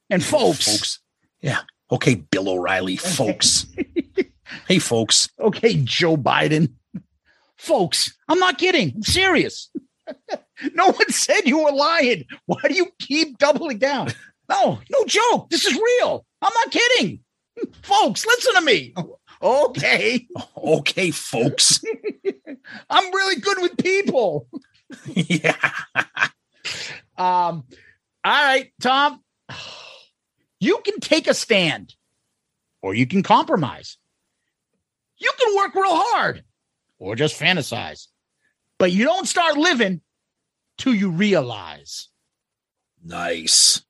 And 0.10 0.24
folks. 0.24 0.66
Folks. 0.66 1.00
Yeah. 1.40 1.60
Okay, 1.92 2.16
Bill 2.16 2.50
O'Reilly, 2.50 2.96
folks. 2.98 3.68
hey, 4.68 4.80
folks. 4.80 5.30
Okay, 5.40 5.76
Joe 5.84 6.18
Biden. 6.18 6.74
Folks, 7.56 8.18
I'm 8.28 8.40
not 8.40 8.58
kidding. 8.58 8.94
I'm 8.96 9.04
serious. 9.04 9.70
no 10.74 10.92
one 10.92 11.10
said 11.10 11.42
you 11.46 11.64
were 11.64 11.72
lying. 11.72 12.26
Why 12.46 12.62
do 12.68 12.74
you 12.74 12.88
keep 13.00 13.38
doubling 13.38 13.78
down? 13.78 14.14
No, 14.50 14.80
no 14.90 15.06
joke. 15.06 15.50
This 15.50 15.66
is 15.66 15.74
real. 15.74 16.26
I'm 16.42 16.54
not 16.54 16.72
kidding. 16.72 17.20
Folks, 17.82 18.26
listen 18.26 18.56
to 18.56 18.62
me. 18.62 18.94
Okay. 19.42 20.28
Okay, 20.58 21.12
folks. 21.12 21.80
I'm 22.90 23.14
really 23.14 23.40
good 23.40 23.62
with 23.62 23.78
people. 23.78 24.50
yeah. 25.06 25.56
Um, 27.18 27.64
all 28.24 28.44
right, 28.44 28.72
Tom. 28.82 29.24
You 30.60 30.80
can 30.84 31.00
take 31.00 31.28
a 31.28 31.34
stand 31.34 31.96
or 32.82 32.96
you 32.96 33.08
can 33.08 33.24
compromise. 33.24 33.98
You 35.20 35.32
can 35.40 35.56
work 35.56 35.76
real 35.76 35.96
hard 35.96 36.44
or 36.98 37.16
just 37.16 37.40
fantasize. 37.40 38.08
But 38.78 38.92
you 38.92 39.06
don't 39.06 39.28
start 39.28 39.56
living 39.56 40.02
till 40.78 40.94
you 40.94 41.10
realize. 41.10 42.10
Nice. 43.04 43.82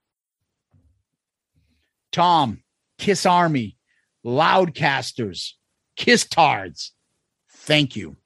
Tom, 2.11 2.64
Kiss 2.97 3.26
Army, 3.26 3.77
Loudcasters, 4.26 5.51
Kiss 5.95 6.26
Tards. 6.26 6.93
Thank 7.49 7.95
you. 7.95 8.18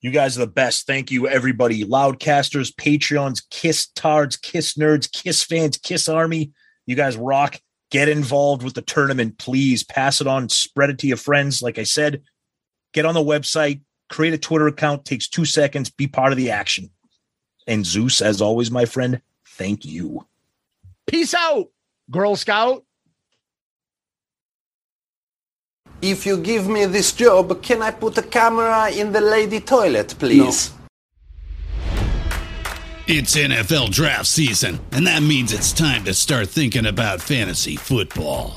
You 0.00 0.10
guys 0.10 0.36
are 0.36 0.40
the 0.40 0.48
best. 0.48 0.86
Thank 0.86 1.10
you, 1.10 1.28
everybody. 1.28 1.84
Loudcasters, 1.84 2.74
Patreons, 2.74 3.42
Kiss 3.50 3.86
Tards, 3.88 4.36
Kiss 4.36 4.74
Nerds, 4.74 5.10
Kiss 5.10 5.44
fans, 5.44 5.76
Kiss 5.76 6.08
Army. 6.08 6.52
You 6.86 6.96
guys 6.96 7.16
rock. 7.16 7.60
Get 7.90 8.08
involved 8.08 8.62
with 8.62 8.74
the 8.74 8.82
tournament, 8.82 9.38
please. 9.38 9.84
Pass 9.84 10.20
it 10.20 10.26
on, 10.26 10.48
spread 10.48 10.90
it 10.90 10.98
to 11.00 11.06
your 11.06 11.18
friends. 11.18 11.60
Like 11.60 11.78
I 11.78 11.82
said, 11.84 12.22
get 12.94 13.04
on 13.04 13.14
the 13.14 13.20
website, 13.20 13.82
create 14.08 14.32
a 14.32 14.38
Twitter 14.38 14.66
account, 14.66 15.04
takes 15.04 15.28
two 15.28 15.44
seconds, 15.44 15.90
be 15.90 16.06
part 16.06 16.32
of 16.32 16.38
the 16.38 16.50
action. 16.50 16.90
And 17.66 17.86
Zeus, 17.86 18.20
as 18.20 18.40
always, 18.40 18.70
my 18.70 18.84
friend, 18.84 19.20
thank 19.44 19.84
you. 19.84 20.26
Peace 21.06 21.34
out, 21.34 21.68
Girl 22.10 22.36
Scout. 22.36 22.84
If 26.00 26.26
you 26.26 26.36
give 26.38 26.66
me 26.66 26.86
this 26.86 27.12
job, 27.12 27.62
can 27.62 27.80
I 27.80 27.92
put 27.92 28.18
a 28.18 28.22
camera 28.22 28.90
in 28.90 29.12
the 29.12 29.20
lady 29.20 29.60
toilet, 29.60 30.14
please? 30.18 30.72
It's 33.06 33.36
NFL 33.36 33.90
draft 33.90 34.26
season, 34.26 34.80
and 34.92 35.06
that 35.06 35.22
means 35.22 35.52
it's 35.52 35.72
time 35.72 36.04
to 36.04 36.14
start 36.14 36.48
thinking 36.48 36.86
about 36.86 37.20
fantasy 37.20 37.76
football. 37.76 38.56